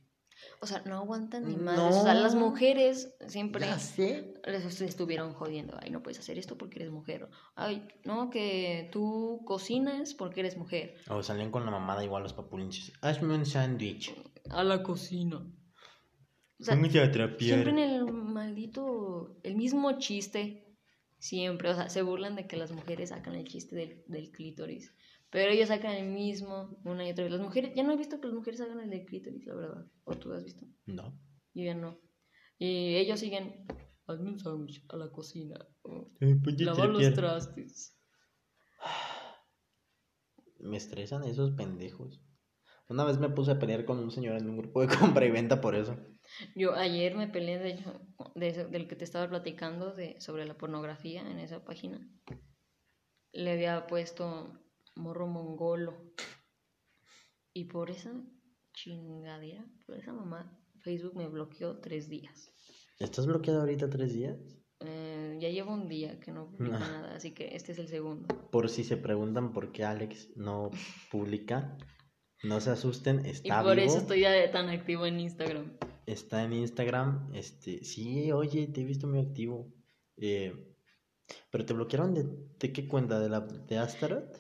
O 0.62 0.68
sea, 0.68 0.84
no 0.86 0.98
aguantan 0.98 1.48
ni 1.48 1.56
más. 1.56 1.78
No. 1.78 1.90
O 1.90 2.04
sea, 2.04 2.14
las 2.14 2.36
mujeres 2.36 3.16
siempre 3.28 3.66
les 3.66 4.00
est- 4.00 4.82
estuvieron 4.82 5.34
jodiendo. 5.34 5.76
Ay, 5.82 5.90
no 5.90 6.04
puedes 6.04 6.20
hacer 6.20 6.38
esto 6.38 6.58
porque 6.60 6.80
eres 6.80 6.92
mujer. 6.92 7.28
Ay, 7.56 7.88
no, 8.06 8.30
que 8.30 8.88
tú 8.92 9.42
cocinas 9.46 10.14
porque 10.14 10.42
eres 10.42 10.56
mujer. 10.56 10.96
O 11.10 11.24
salían 11.24 11.50
con 11.50 11.66
la 11.66 11.72
mamada 11.72 12.04
igual 12.04 12.22
los 12.22 12.34
papulinches. 12.34 12.94
Hazme 13.02 13.34
un 13.34 13.46
sándwich. 13.48 14.14
A 14.52 14.64
la 14.64 14.84
cocina. 14.84 15.42
O 16.60 16.64
sea, 16.64 16.76
a 16.76 17.12
trapear. 17.12 17.38
siempre 17.40 17.70
en 17.70 17.78
el 17.78 18.06
maldito, 18.12 19.38
el 19.44 19.56
mismo 19.56 20.00
chiste, 20.00 20.76
siempre, 21.20 21.70
o 21.70 21.76
sea, 21.76 21.90
se 21.90 22.02
burlan 22.02 22.36
de 22.36 22.48
que 22.48 22.58
las 22.58 22.72
mujeres 22.72 23.10
sacan 23.10 23.36
el 23.36 23.48
chiste 23.48 23.76
del, 23.76 24.04
del 24.08 24.32
clítoris, 24.32 24.94
pero 25.30 25.52
ellos 25.52 25.68
sacan 25.68 25.94
el 25.94 26.10
mismo 26.10 26.80
una 26.84 27.08
y 27.08 27.12
otra 27.12 27.26
vez. 27.26 27.34
Las 27.34 27.42
mujeres, 27.42 27.74
ya 27.76 27.84
no 27.84 27.94
he 27.94 27.98
visto 27.98 28.20
que 28.20 28.28
las 28.28 28.36
mujeres 28.36 28.62
hagan 28.62 28.80
el 28.80 28.90
del 28.90 29.06
clítoris, 29.06 29.46
la 29.46 29.56
verdad, 29.56 29.86
o 30.04 30.16
tú 30.16 30.34
has 30.34 30.44
visto, 30.44 30.66
No. 30.88 31.20
yo 31.54 31.64
ya 31.64 31.76
no. 31.76 32.00
Y 32.58 32.96
ellos 32.96 33.20
siguen, 33.20 33.68
hazme 34.08 34.32
un 34.32 34.40
sándwich 34.40 34.84
a 34.90 34.98
la 34.98 35.12
cocina, 35.12 35.60
o 35.84 36.10
lavar 36.20 36.90
los 36.90 37.14
trastes. 37.14 37.96
Me 40.60 40.78
estresan 40.78 41.24
esos 41.24 41.52
pendejos. 41.52 42.24
Una 42.90 43.04
vez 43.04 43.20
me 43.20 43.30
puse 43.30 43.52
a 43.52 43.60
pelear 43.60 43.86
con 43.86 44.00
un 44.00 44.10
señor 44.10 44.38
en 44.38 44.50
un 44.50 44.58
grupo 44.58 44.82
de 44.82 44.88
compra 44.88 45.24
y 45.26 45.30
venta 45.30 45.62
por 45.62 45.76
eso. 45.76 45.98
Yo 46.56 46.74
ayer 46.76 47.16
me 47.16 47.28
peleé, 47.28 47.58
de 47.60 47.70
hecho, 47.72 48.02
de 48.36 48.48
eso- 48.50 48.68
del 48.68 48.88
que 48.88 48.96
te 48.96 49.04
estaba 49.04 49.28
platicando, 49.30 49.94
de, 49.94 50.20
sobre 50.22 50.46
la 50.46 50.58
pornografía 50.58 51.22
en 51.30 51.40
esa 51.40 51.64
página. 51.64 52.00
Le 53.34 53.52
había 53.52 53.88
puesto 53.88 54.60
morro 54.96 55.28
mongolo. 55.28 56.14
Y 57.54 57.66
por 57.66 57.90
esa 57.90 58.12
chingadera, 58.74 59.66
por 59.86 59.98
esa 59.98 60.14
mamá, 60.14 60.60
Facebook 60.82 61.16
me 61.16 61.28
bloqueó 61.28 61.80
tres 61.80 62.08
días. 62.10 62.52
¿Estás 63.00 63.26
bloqueado 63.26 63.62
ahorita 63.62 63.90
tres 63.90 64.14
días? 64.14 64.38
Eh, 64.82 65.38
ya 65.40 65.50
llevo 65.50 65.74
un 65.74 65.88
día 65.88 66.20
que 66.20 66.32
no 66.32 66.52
publico 66.52 66.76
Ah. 66.76 66.80
nada, 66.80 67.16
así 67.16 67.32
que 67.34 67.56
este 67.56 67.72
es 67.72 67.80
el 67.80 67.88
segundo. 67.88 68.28
Por 68.52 68.70
si 68.70 68.84
se 68.84 68.96
preguntan 68.98 69.54
por 69.54 69.72
qué 69.72 69.84
Alex 69.84 70.30
no 70.36 70.70
publica, 71.12 71.78
no 72.44 72.60
se 72.62 72.70
asusten, 72.70 73.26
Y 73.26 73.30
está 73.30 73.64
por 73.64 73.76
vivo, 73.76 73.88
eso 73.88 73.98
estoy 73.98 74.22
ya 74.22 74.52
tan 74.52 74.70
activo 74.70 75.08
en 75.08 75.20
Instagram. 75.20 75.78
Está 76.08 76.44
en 76.44 76.54
Instagram, 76.54 77.30
este, 77.36 77.84
sí, 77.84 78.32
oye, 78.32 78.68
te 78.68 78.82
he 78.82 78.86
visto 78.86 79.08
muy 79.08 79.20
activo. 79.20 79.72
Eh, 80.18 80.74
pero 81.52 81.66
te 81.66 81.74
bloquearon 81.74 82.14
de, 82.14 82.26
de 82.58 82.74
qué 82.74 82.88
cuenta, 82.88 83.20
de 83.20 83.30
la 83.30 83.42
de 83.42 83.78
Astaroth? 83.78 84.36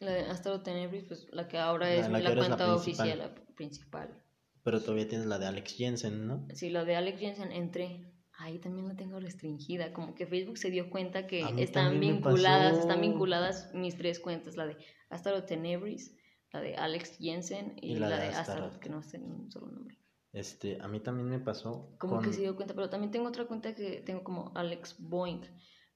La 0.00 0.10
de 0.12 0.20
Astro 0.22 0.60
Tenebris, 0.62 1.04
pues 1.04 1.28
la 1.30 1.46
que 1.46 1.58
ahora 1.58 1.86
La- 1.86 1.94
es 1.94 2.24
la 2.24 2.34
cuenta 2.34 2.74
oficial, 2.74 3.18
la 3.18 3.34
principal. 3.54 4.20
Pero 4.64 4.80
todavía 4.80 5.06
tienes 5.08 5.26
la 5.28 5.38
de 5.38 5.46
Alex 5.46 5.74
Jensen, 5.76 6.26
¿no? 6.26 6.46
Sí, 6.54 6.70
la 6.70 6.84
de 6.84 6.96
Alex 6.96 7.20
Jensen 7.20 7.52
entré. 7.52 8.12
Ahí 8.38 8.58
también 8.58 8.88
la 8.88 8.96
tengo 8.96 9.20
restringida. 9.20 9.92
Como 9.92 10.14
que 10.14 10.26
Facebook 10.26 10.58
se 10.58 10.70
dio 10.70 10.90
cuenta 10.90 11.28
que 11.28 11.44
están 11.58 12.00
vinculadas, 12.00 12.78
están 12.78 13.00
vinculadas 13.00 13.70
mis 13.74 13.96
tres 13.96 14.18
cuentas, 14.18 14.56
la 14.56 14.66
de 14.66 14.76
Astaroth 15.10 15.46
Tenebris, 15.46 16.16
la 16.52 16.60
de 16.60 16.74
Alex 16.74 17.18
Jensen 17.18 17.76
y, 17.80 17.92
Y 17.92 17.98
la 18.00 18.08
de 18.08 18.16
de 18.16 18.28
Astaroth. 18.28 18.64
Astaroth, 18.64 18.78
que 18.82 18.88
no 18.88 19.02
sé 19.02 19.18
ni 19.18 19.30
un 19.30 19.50
solo 19.52 19.70
nombre. 19.70 19.96
Este, 20.32 20.80
a 20.80 20.88
mí 20.88 21.00
también 21.00 21.28
me 21.28 21.38
pasó 21.38 21.94
Como 21.98 22.16
con... 22.16 22.24
que 22.24 22.32
se 22.32 22.40
dio 22.40 22.56
cuenta, 22.56 22.74
pero 22.74 22.88
también 22.88 23.10
tengo 23.10 23.28
otra 23.28 23.46
cuenta 23.46 23.74
que 23.74 24.00
tengo 24.00 24.24
como 24.24 24.50
Alex 24.54 24.96
Boing, 24.98 25.42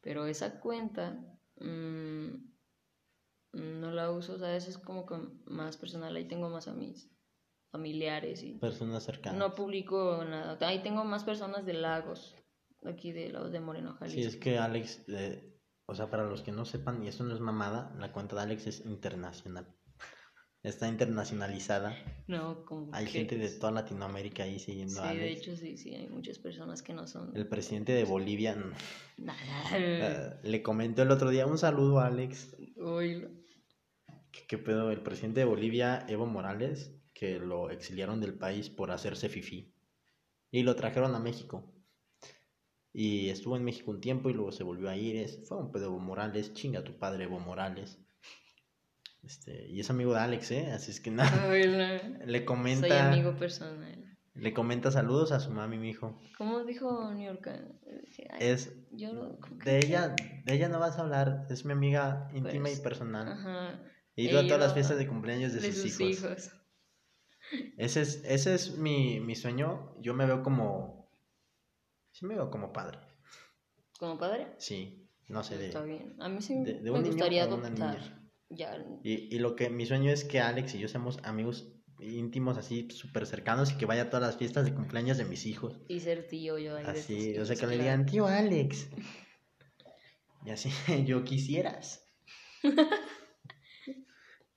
pero 0.03 0.27
esa 0.27 0.61
cuenta 0.61 1.19
mm, 1.59 2.35
no 3.53 3.91
la 3.91 4.11
uso, 4.11 4.35
o 4.35 4.39
sea, 4.39 4.55
esa 4.55 4.69
es 4.69 4.79
como 4.79 5.07
que 5.07 5.17
más 5.47 5.79
personal, 5.79 6.15
ahí 6.15 6.29
tengo 6.29 6.51
más 6.51 6.69
a 6.69 6.75
mis 6.75 7.11
familiares 7.71 8.43
y 8.43 8.55
personas 8.59 9.05
cercanas. 9.05 9.39
no 9.39 9.55
publico 9.55 10.25
nada. 10.25 10.59
Ahí 10.67 10.83
tengo 10.83 11.05
más 11.05 11.25
personas 11.25 11.65
de 11.65 11.75
Lagos, 11.75 12.37
aquí 12.85 13.13
de 13.13 13.31
Lagos 13.31 13.53
de 13.53 13.61
Moreno, 13.61 13.95
Jalisco. 13.95 14.21
Sí, 14.21 14.27
es 14.27 14.37
que 14.37 14.59
Alex, 14.59 15.05
eh, 15.09 15.59
o 15.87 15.95
sea, 15.95 16.11
para 16.11 16.25
los 16.25 16.43
que 16.43 16.53
no 16.53 16.65
sepan, 16.65 17.03
y 17.03 17.09
esto 17.09 17.25
no 17.25 17.35
es 17.35 17.41
mamada, 17.41 17.95
la 17.99 18.13
cuenta 18.13 18.37
de 18.37 18.43
Alex 18.43 18.67
es 18.67 18.87
internacional. 18.87 19.76
Está 20.67 20.89
internacionalizada. 20.89 21.97
No, 22.27 22.65
como 22.65 22.93
Hay 22.93 23.05
que- 23.05 23.13
gente 23.13 23.39
de 23.39 23.49
toda 23.51 23.71
Latinoamérica 23.71 24.43
ahí 24.43 24.59
siguiendo 24.59 24.95
Sí, 24.95 24.99
a 25.01 25.15
de 25.15 25.21
Alex. 25.23 25.41
hecho 25.41 25.57
sí, 25.57 25.77
sí, 25.77 25.95
hay 25.95 26.09
muchas 26.09 26.39
personas 26.41 26.83
que 26.83 26.93
no 26.93 27.07
son... 27.07 27.31
El 27.37 27.47
presidente 27.47 27.93
de 27.93 28.05
Bolivia 28.05 28.57
Nada. 29.17 29.39
eh, 29.75 30.35
le 30.43 30.63
comentó 30.65 31.03
el 31.03 31.11
otro 31.13 31.31
día 31.31 31.47
un 31.47 31.57
saludo 31.57 32.01
a 32.01 32.07
Alex. 32.09 32.57
Oílo. 32.79 33.31
¿Qué, 34.33 34.47
qué 34.49 34.59
pedo? 34.59 34.91
El 34.91 35.03
presidente 35.03 35.41
de 35.41 35.47
Bolivia, 35.47 36.05
Evo 36.09 36.27
Morales, 36.27 36.93
que 37.15 37.39
lo 37.39 37.71
exiliaron 37.71 38.21
del 38.21 38.35
país 38.35 38.69
por 38.69 38.91
hacerse 38.91 39.29
fifí. 39.29 39.73
Y 40.51 40.65
lo 40.65 40.75
trajeron 40.75 41.15
a 41.15 41.21
México. 41.21 41.73
Y 42.93 43.29
estuvo 43.29 43.57
en 43.57 43.63
México 43.65 43.91
un 43.93 44.01
tiempo 44.01 44.31
y 44.31 44.33
luego 44.35 44.51
se 44.53 44.65
volvió 44.65 44.89
a 44.89 44.97
ir. 44.97 45.17
Es, 45.17 45.47
fue 45.47 45.59
un 45.59 45.71
pedo 45.71 45.87
Evo 45.87 45.99
Morales. 46.01 46.55
Chinga 46.55 46.83
tu 46.83 46.99
padre, 46.99 47.25
Evo 47.25 47.39
Morales. 47.39 47.99
Este, 49.27 49.67
y 49.69 49.81
es 49.81 49.91
amigo 49.91 50.15
de 50.15 50.21
Alex, 50.21 50.51
¿eh? 50.53 50.71
Así 50.73 50.93
es 50.93 51.01
que 51.01 51.11
nada. 51.11 51.31
Le 51.53 52.39
Soy 52.39 52.45
comenta. 52.45 53.13
amigo 53.13 53.37
personal. 53.37 54.17
Le 54.35 54.53
comenta 54.53 54.91
saludos 54.91 55.33
a 55.33 55.41
su 55.41 55.51
mami, 55.51 55.79
mi 55.79 55.91
hijo. 55.91 56.21
¿Cómo 56.39 56.63
dijo 56.65 57.13
New 57.13 57.25
York? 57.35 57.49
Es 58.39 58.73
Yo 58.93 59.13
lo- 59.15 59.41
¿cómo 59.41 59.59
que- 59.59 59.65
de 59.71 59.79
ella, 59.79 60.15
de 60.45 60.55
ella 60.55 60.69
no 60.69 60.79
vas 60.79 60.99
a 60.99 61.01
hablar, 61.01 61.47
es 61.51 61.65
mi 61.65 61.73
amiga 61.73 62.29
íntima 62.35 62.69
y 62.69 62.73
Pues, 62.75 62.81
personal. 62.81 63.29
Ajá. 63.33 63.83
Y 64.15 64.29
ido 64.29 64.39
a 64.39 64.43
todas 64.45 64.61
las 64.61 64.75
fiestas 64.75 64.99
de 64.99 65.09
cumpleaños 65.09 65.53
de, 65.55 65.61
sus, 65.73 66.01
hijos. 66.01 66.51
Ese 67.79 68.03
es, 68.03 68.23
ese 68.25 68.55
es 68.55 68.77
mi, 68.79 69.21
mi 69.21 69.35
sueño. 69.35 69.95
Yo 70.01 70.15
me 70.15 70.25
veo 70.27 70.43
como. 70.43 71.11
Sí, 72.13 72.27
me 72.27 72.35
veo 72.35 72.51
como 72.51 72.73
padre. 72.73 72.99
¿Como 73.99 74.19
padre? 74.19 74.55
Sí, 74.59 75.11
no 75.29 75.43
sé 75.43 75.59
de. 75.59 75.67
Está 75.67 75.83
bien. 75.83 76.15
A 76.21 76.29
mí 76.29 76.41
sí 76.41 76.63
de- 76.63 76.81
de 76.81 76.91
me 76.93 77.01
gustaría 77.01 77.45
adoptar. 77.45 78.26
Ya. 78.49 78.85
Y, 79.03 79.35
y 79.35 79.39
lo 79.39 79.57
que 79.57 79.71
mi 79.71 79.87
sueño 79.87 80.11
es 80.11 80.25
que 80.25 80.41
Alex 80.41 80.75
y 80.75 80.79
yo 80.79 80.89
seamos 80.89 81.19
amigos 81.25 81.73
íntimos, 82.01 82.59
así 82.59 82.89
súper 82.91 83.27
cercanos, 83.27 83.73
y 83.73 83.79
que 83.79 83.87
vaya 83.87 84.03
a 84.03 84.11
todas 84.11 84.27
las 84.27 84.37
fiestas 84.37 84.65
de 84.65 84.75
cumpleaños 84.75 85.19
de 85.19 85.25
mis 85.25 85.47
hijos. 85.47 85.81
Y 85.89 86.01
ser 86.01 86.27
tío 86.27 86.59
yo 86.59 86.77
ahí 86.77 86.85
de 86.85 86.91
Así, 86.91 87.39
o 87.39 87.45
sea, 87.45 87.57
que 87.57 87.67
le 87.67 87.79
digan, 87.79 88.07
tío 88.07 88.27
Alex. 88.27 88.89
Y 90.45 90.51
así, 90.51 90.71
yo 91.07 91.25
quisieras. 91.25 92.05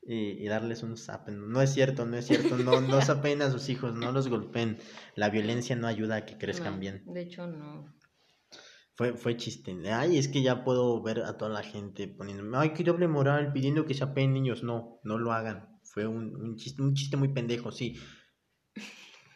Y, 0.01 0.43
y 0.43 0.47
darles 0.47 0.81
un 0.81 0.97
zap. 0.97 1.29
No 1.29 1.61
es 1.61 1.71
cierto, 1.71 2.03
no 2.03 2.17
es 2.17 2.25
cierto. 2.25 2.57
No, 2.57 2.81
no 2.81 2.99
zapen 3.05 3.43
a 3.43 3.51
sus 3.51 3.69
hijos, 3.69 3.93
no 3.93 4.11
los 4.11 4.27
golpeen. 4.27 4.79
La 5.13 5.29
violencia 5.29 5.75
no 5.75 5.85
ayuda 5.85 6.15
a 6.15 6.25
que 6.25 6.35
crezcan 6.35 6.75
No, 6.75 6.79
bien. 6.79 7.03
De 7.05 7.21
hecho, 7.21 7.45
no. 7.45 7.93
Fue, 8.99 9.13
fue 9.13 9.37
chiste. 9.37 9.73
Ay, 9.93 10.17
es 10.17 10.27
que 10.27 10.41
ya 10.41 10.65
puedo 10.65 11.01
ver 11.01 11.21
a 11.21 11.37
toda 11.37 11.49
la 11.49 11.63
gente 11.63 12.09
poniendo, 12.09 12.59
ay, 12.59 12.73
qué 12.73 12.83
doble 12.83 13.07
moral, 13.07 13.53
pidiendo 13.53 13.85
que 13.85 13.93
se 13.93 14.03
apeen 14.03 14.33
niños. 14.33 14.61
No, 14.61 14.99
no 15.05 15.17
lo 15.17 15.31
hagan. 15.31 15.79
Fue 15.85 16.05
un, 16.05 16.35
un 16.35 16.57
chiste, 16.57 16.81
un 16.81 16.93
chiste 16.95 17.15
muy 17.15 17.29
pendejo, 17.29 17.71
sí. 17.71 17.97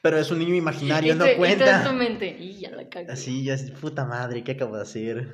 Pero 0.02 0.18
es 0.18 0.30
un 0.32 0.40
niño 0.40 0.54
imaginario, 0.54 1.16
no 1.16 1.24
cuenta. 1.38 1.94
mente. 1.94 2.38
Y 2.38 2.60
ya 2.60 2.72
la 2.72 2.90
cagué. 2.90 3.10
Así, 3.10 3.46
ya 3.46 3.54
es 3.54 3.72
puta 3.72 4.04
madre, 4.04 4.44
¿qué 4.44 4.52
acabo 4.52 4.76
de 4.76 4.82
hacer? 4.82 5.32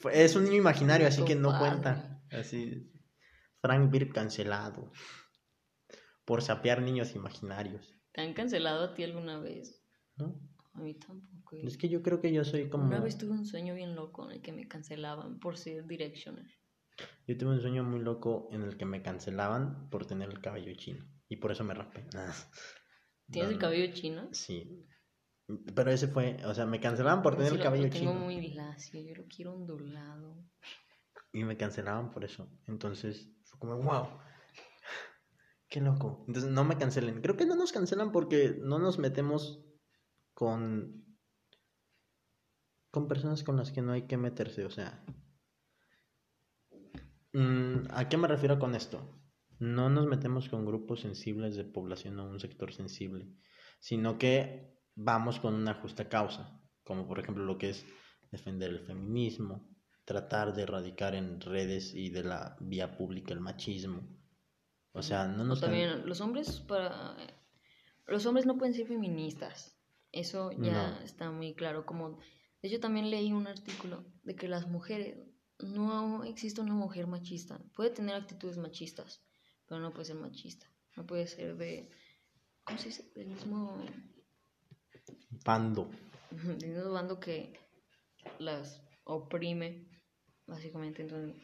Fue- 0.00 0.22
es 0.22 0.36
un 0.36 0.44
niño 0.44 0.56
imaginario, 0.56 1.06
así 1.08 1.24
que 1.24 1.34
no 1.34 1.56
cuenta. 1.58 2.22
Así, 2.30 2.92
Frank 3.62 3.90
Beer 3.90 4.10
cancelado. 4.10 4.92
Por 6.26 6.42
sapear 6.42 6.82
niños 6.82 7.14
imaginarios, 7.14 7.96
¿Te 8.12 8.20
han 8.20 8.34
cancelado 8.34 8.84
a 8.84 8.92
ti 8.92 9.02
alguna 9.02 9.38
vez? 9.38 9.82
¿no? 10.16 10.38
A 10.74 10.80
mí 10.80 10.92
tampoco. 10.92 11.29
Es 11.52 11.76
que 11.76 11.88
yo 11.88 12.02
creo 12.02 12.20
que 12.20 12.32
yo 12.32 12.44
soy 12.44 12.68
como... 12.68 12.84
Una 12.86 13.00
vez 13.00 13.18
tuve 13.18 13.32
un 13.32 13.44
sueño 13.46 13.74
bien 13.74 13.94
loco 13.94 14.26
en 14.26 14.32
el 14.36 14.42
que 14.42 14.52
me 14.52 14.68
cancelaban 14.68 15.38
por 15.40 15.56
ser 15.58 15.86
directioner. 15.86 16.46
Yo 17.26 17.36
tuve 17.38 17.50
un 17.54 17.60
sueño 17.60 17.82
muy 17.84 18.00
loco 18.00 18.48
en 18.52 18.62
el 18.62 18.76
que 18.76 18.84
me 18.84 19.02
cancelaban 19.02 19.88
por 19.90 20.06
tener 20.06 20.28
el 20.30 20.40
cabello 20.40 20.74
chino. 20.74 21.04
Y 21.28 21.36
por 21.36 21.52
eso 21.52 21.64
me 21.64 21.74
rapé. 21.74 22.04
¿Tienes 23.30 23.50
No, 23.50 23.54
el 23.54 23.58
cabello 23.58 23.92
chino? 23.94 24.28
Sí. 24.32 24.86
Pero 25.74 25.90
ese 25.90 26.06
fue, 26.08 26.36
o 26.44 26.54
sea, 26.54 26.66
me 26.66 26.80
cancelaban 26.80 27.22
por 27.22 27.36
tener 27.36 27.52
el 27.52 27.58
lo- 27.58 27.64
cabello 27.64 27.84
lo 27.84 27.90
tengo 27.90 28.12
chino. 28.12 28.24
muy 28.24 28.48
lacio, 28.54 29.00
yo 29.00 29.14
lo 29.16 29.24
quiero 29.26 29.54
ondulado. 29.54 30.44
Y 31.32 31.44
me 31.44 31.56
cancelaban 31.56 32.10
por 32.10 32.24
eso. 32.24 32.48
Entonces, 32.66 33.30
fue 33.44 33.58
como, 33.58 33.76
wow. 33.78 34.08
Qué 35.68 35.80
loco. 35.80 36.24
Entonces, 36.26 36.50
no 36.50 36.64
me 36.64 36.76
cancelen. 36.76 37.20
Creo 37.22 37.36
que 37.36 37.46
no 37.46 37.54
nos 37.54 37.72
cancelan 37.72 38.10
porque 38.12 38.56
no 38.60 38.78
nos 38.78 38.98
metemos 38.98 39.64
con. 40.34 40.99
Con 42.90 43.08
personas 43.08 43.42
con 43.44 43.56
las 43.56 43.70
que 43.72 43.82
no 43.82 43.92
hay 43.92 44.02
que 44.02 44.16
meterse. 44.16 44.64
O 44.64 44.70
sea. 44.70 45.04
mm, 47.32 47.86
¿A 47.90 48.08
qué 48.08 48.16
me 48.16 48.28
refiero 48.28 48.58
con 48.58 48.74
esto? 48.74 49.00
No 49.58 49.90
nos 49.90 50.06
metemos 50.06 50.48
con 50.48 50.64
grupos 50.64 51.00
sensibles 51.00 51.54
de 51.56 51.64
población 51.64 52.18
o 52.18 52.28
un 52.28 52.40
sector 52.40 52.72
sensible, 52.72 53.28
sino 53.78 54.18
que 54.18 54.74
vamos 54.94 55.38
con 55.38 55.54
una 55.54 55.74
justa 55.74 56.08
causa, 56.08 56.60
como 56.82 57.06
por 57.06 57.18
ejemplo 57.18 57.44
lo 57.44 57.58
que 57.58 57.70
es 57.70 57.86
defender 58.30 58.70
el 58.70 58.80
feminismo, 58.80 59.68
tratar 60.04 60.54
de 60.54 60.62
erradicar 60.62 61.14
en 61.14 61.40
redes 61.40 61.94
y 61.94 62.08
de 62.10 62.24
la 62.24 62.56
vía 62.60 62.96
pública 62.96 63.34
el 63.34 63.40
machismo. 63.40 64.08
O 64.92 65.02
sea, 65.02 65.28
no 65.28 65.44
nos... 65.44 65.60
también 65.60 66.06
los 66.08 66.20
hombres 66.20 66.60
para 66.60 67.16
los 68.06 68.26
hombres 68.26 68.46
no 68.46 68.56
pueden 68.58 68.74
ser 68.74 68.86
feministas. 68.86 69.76
Eso 70.10 70.50
ya 70.52 70.90
No. 70.92 71.00
está 71.04 71.30
muy 71.30 71.54
claro. 71.54 71.86
Como 71.86 72.18
de 72.62 72.68
hecho 72.68 72.80
también 72.80 73.10
leí 73.10 73.32
un 73.32 73.46
artículo 73.46 74.04
de 74.22 74.34
que 74.36 74.48
las 74.48 74.68
mujeres 74.68 75.18
no 75.60 76.24
existe 76.24 76.60
una 76.60 76.74
mujer 76.74 77.06
machista. 77.06 77.60
Puede 77.74 77.90
tener 77.90 78.14
actitudes 78.14 78.56
machistas, 78.58 79.22
pero 79.66 79.80
no 79.80 79.92
puede 79.92 80.06
ser 80.06 80.16
machista. 80.16 80.66
No 80.96 81.06
puede 81.06 81.26
ser 81.26 81.56
de 81.56 81.90
¿cómo 82.64 82.78
se 82.78 82.86
dice? 82.88 83.10
Del 83.14 83.28
mismo 83.28 83.76
Pando. 85.44 85.90
del 86.30 86.68
mismo 86.74 86.90
bando 86.92 87.18
que 87.20 87.58
las 88.38 88.82
oprime 89.04 89.86
básicamente. 90.46 91.02
Entonces 91.02 91.36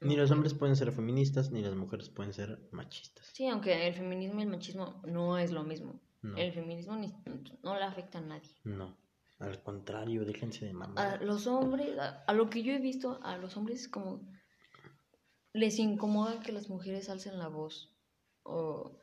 Ni 0.00 0.16
los 0.16 0.30
hombres 0.30 0.54
pueden 0.54 0.76
ser 0.76 0.92
feministas, 0.92 1.50
ni 1.50 1.62
las 1.62 1.74
mujeres 1.74 2.08
pueden 2.10 2.32
ser 2.32 2.68
machistas. 2.72 3.26
Sí, 3.32 3.46
aunque 3.48 3.86
el 3.86 3.94
feminismo 3.94 4.40
y 4.40 4.42
el 4.44 4.48
machismo 4.50 5.00
no 5.06 5.38
es 5.38 5.50
lo 5.52 5.64
mismo. 5.64 6.00
No. 6.22 6.36
El 6.36 6.52
feminismo 6.52 6.96
ni- 6.96 7.12
no 7.62 7.76
le 7.76 7.84
afecta 7.84 8.18
a 8.18 8.22
nadie. 8.22 8.50
No. 8.64 8.96
Al 9.38 9.62
contrario, 9.62 10.24
déjense 10.24 10.64
de 10.64 10.70
A 10.70 10.74
mamar. 10.74 11.22
los 11.22 11.46
hombres, 11.46 11.98
a, 11.98 12.24
a 12.24 12.32
lo 12.32 12.48
que 12.50 12.62
yo 12.62 12.72
he 12.72 12.78
visto, 12.78 13.20
a 13.22 13.36
los 13.36 13.56
hombres 13.56 13.88
como 13.88 14.26
les 15.52 15.78
incomoda 15.78 16.40
que 16.40 16.52
las 16.52 16.68
mujeres 16.68 17.08
alcen 17.08 17.38
la 17.38 17.48
voz 17.48 17.94
o, 18.42 19.00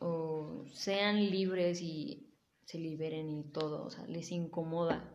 o 0.00 0.64
sean 0.72 1.16
libres 1.30 1.80
y 1.80 2.28
se 2.66 2.78
liberen 2.78 3.28
y 3.30 3.50
todo, 3.50 3.84
o 3.84 3.90
sea, 3.90 4.06
les 4.06 4.30
incomoda. 4.30 5.08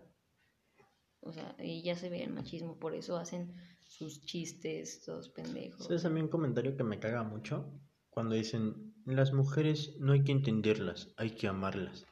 O 1.21 1.31
sea, 1.33 1.55
y 1.59 1.81
ya 1.83 1.95
se 1.95 2.09
ve 2.09 2.23
el 2.23 2.31
machismo, 2.33 2.77
por 2.79 2.95
eso 2.95 3.17
hacen 3.17 3.53
sus 3.87 4.21
chistes, 4.21 5.01
todos 5.03 5.29
pendejos. 5.29 5.85
¿Sabes 5.85 6.05
a 6.05 6.09
mí 6.09 6.21
un 6.21 6.27
comentario 6.29 6.75
que 6.77 6.83
me 6.83 6.99
caga 6.99 7.23
mucho? 7.23 7.65
Cuando 8.09 8.35
dicen, 8.35 8.93
las 9.05 9.33
mujeres 9.33 9.95
no 9.99 10.13
hay 10.13 10.23
que 10.23 10.31
entenderlas, 10.31 11.13
hay 11.17 11.31
que 11.31 11.47
amarlas. 11.47 12.05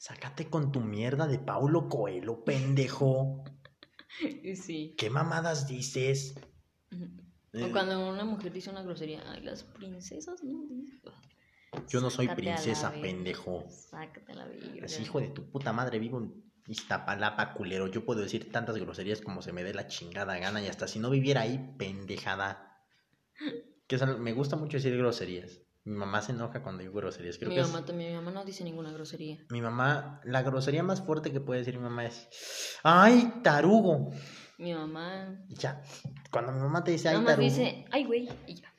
Sácate 0.00 0.48
con 0.48 0.72
tu 0.72 0.80
mierda 0.80 1.26
de 1.26 1.38
Paulo 1.38 1.86
Coelho, 1.88 2.42
pendejo. 2.42 3.44
Sí. 4.56 4.94
¿Qué 4.98 5.08
mamadas 5.08 5.68
dices? 5.68 6.34
Ujú. 6.90 7.04
Eh, 7.52 7.64
O 7.64 7.70
cuando 7.70 8.10
una 8.10 8.24
mujer 8.24 8.52
dice 8.52 8.68
una 8.68 8.82
grosería, 8.82 9.22
ay, 9.30 9.42
las 9.42 9.62
princesas 9.62 10.42
no 10.42 10.66
dicen. 10.68 11.00
Yo 11.88 12.00
no 12.00 12.10
soy 12.10 12.26
Sácate 12.26 12.42
princesa, 12.42 12.92
pendejo. 13.00 13.64
Sácate 13.68 14.34
la 14.34 14.46
verga. 14.46 14.84
Es 14.84 14.98
hijo 14.98 15.20
de 15.20 15.28
tu 15.28 15.48
puta 15.48 15.72
madre, 15.72 16.00
vivo 16.00 16.18
en 16.18 16.50
Iztapalapa, 16.66 17.54
culero. 17.54 17.86
Yo 17.86 18.04
puedo 18.04 18.20
decir 18.20 18.50
tantas 18.50 18.76
groserías 18.78 19.20
como 19.20 19.42
se 19.42 19.52
me 19.52 19.62
dé 19.62 19.72
la 19.72 19.86
chingada 19.86 20.38
gana 20.38 20.60
y 20.60 20.66
hasta 20.66 20.88
si 20.88 20.98
no 20.98 21.08
viviera 21.10 21.42
ahí, 21.42 21.74
pendejada. 21.78 22.84
Que 23.86 23.96
me 24.18 24.32
gusta 24.32 24.56
mucho 24.56 24.78
decir 24.78 24.96
groserías. 24.96 25.62
Mi 25.90 25.96
mamá 25.96 26.22
se 26.22 26.30
enoja 26.30 26.62
cuando 26.62 26.82
digo 26.82 26.94
groserías. 26.94 27.36
Creo 27.36 27.48
mi 27.48 27.56
que 27.56 27.62
mamá 27.62 27.80
es- 27.80 27.84
también, 27.84 28.10
mi 28.10 28.16
mamá 28.16 28.30
no 28.30 28.44
dice 28.44 28.62
ninguna 28.62 28.92
grosería. 28.92 29.44
mi 29.50 29.60
mamá, 29.60 30.20
la 30.22 30.42
grosería 30.42 30.84
más 30.84 31.00
fuerte 31.02 31.32
que 31.32 31.40
puede 31.40 31.60
decir 31.60 31.74
mi 31.76 31.82
mamá 31.82 32.04
es, 32.06 32.28
¡ay, 32.84 33.40
tarugo! 33.42 34.10
Mi 34.58 34.72
mamá 34.72 35.44
Y 35.48 35.54
ya, 35.56 35.82
cuando 36.30 36.52
mi 36.52 36.60
mamá 36.60 36.84
te 36.84 36.92
dice, 36.92 37.08
¡ay, 37.08 37.16
más 37.16 37.26
tarugo! 37.26 37.42
dice, 37.48 37.86
ay, 37.90 38.04
güey, 38.04 38.28
y 38.46 38.54
ya. 38.54 38.72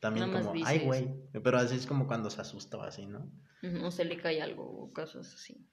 también 0.00 0.26
nada 0.30 0.42
como, 0.42 0.54
¡ay, 0.66 0.80
güey! 0.80 1.08
Pero 1.44 1.58
así 1.58 1.76
es 1.76 1.86
como 1.86 2.08
cuando 2.08 2.30
se 2.30 2.40
asusta 2.40 2.76
o 2.78 2.82
así, 2.82 3.06
¿no? 3.06 3.30
Ujú, 3.62 3.86
O 3.86 3.90
se 3.92 4.04
le 4.04 4.16
cae 4.16 4.42
algo 4.42 4.64
o 4.64 4.92
cosas 4.92 5.32
así. 5.34 5.68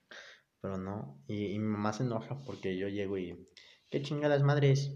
Pero 0.60 0.78
no, 0.78 1.24
y, 1.26 1.46
y 1.46 1.58
mi 1.58 1.66
mamá 1.66 1.92
se 1.92 2.04
enoja 2.04 2.38
porque 2.44 2.76
yo 2.78 2.86
llego 2.88 3.18
y, 3.18 3.48
¿qué 3.90 4.00
chingadas 4.00 4.42
madres? 4.44 4.92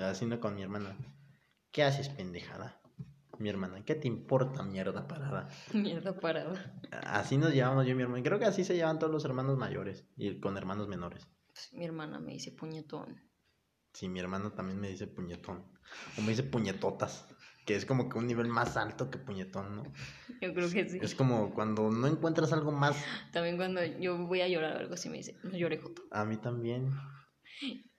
Haciendo 0.00 0.38
con 0.38 0.54
mi 0.54 0.62
hermana, 0.62 0.96
¿qué 1.72 1.82
haces, 1.82 2.08
pendejada? 2.10 2.80
Mi 3.42 3.48
hermana, 3.48 3.84
¿qué 3.84 3.96
te 3.96 4.06
importa, 4.06 4.62
mierda 4.62 5.08
parada? 5.08 5.48
Mierda 5.74 6.18
parada. 6.20 6.80
Así 7.02 7.36
nos 7.36 7.52
llevamos 7.52 7.84
yo 7.84 7.90
y 7.90 7.94
mi 7.96 8.02
hermana. 8.02 8.22
Creo 8.22 8.38
que 8.38 8.44
así 8.44 8.62
se 8.62 8.76
llevan 8.76 9.00
todos 9.00 9.12
los 9.12 9.24
hermanos 9.24 9.58
mayores 9.58 10.06
y 10.16 10.38
con 10.38 10.56
hermanos 10.56 10.86
menores. 10.86 11.26
Pues, 11.48 11.72
mi 11.72 11.84
hermana 11.84 12.20
me 12.20 12.34
dice 12.34 12.52
puñetón. 12.52 13.20
Sí, 13.94 14.08
mi 14.08 14.20
hermano 14.20 14.52
también 14.52 14.80
me 14.80 14.88
dice 14.88 15.08
puñetón. 15.08 15.64
O 16.16 16.22
me 16.22 16.28
dice 16.28 16.44
puñetotas. 16.44 17.26
Que 17.66 17.74
es 17.74 17.84
como 17.84 18.08
que 18.08 18.16
un 18.18 18.28
nivel 18.28 18.46
más 18.46 18.76
alto 18.76 19.10
que 19.10 19.18
puñetón, 19.18 19.74
¿no? 19.76 19.82
Yo 20.40 20.54
creo 20.54 20.70
que 20.70 20.88
sí. 20.88 20.98
Es 21.02 21.16
como 21.16 21.52
cuando 21.52 21.90
no 21.90 22.06
encuentras 22.06 22.52
algo 22.52 22.70
más. 22.70 22.96
También 23.32 23.56
cuando 23.56 23.84
yo 23.84 24.18
voy 24.26 24.40
a 24.42 24.48
llorar 24.48 24.76
o 24.76 24.78
algo 24.78 24.94
así 24.94 25.08
me 25.10 25.16
dice, 25.16 25.36
no 25.42 25.56
llore, 25.56 25.78
Joto. 25.78 26.02
A 26.12 26.24
mí 26.24 26.36
también. 26.36 26.90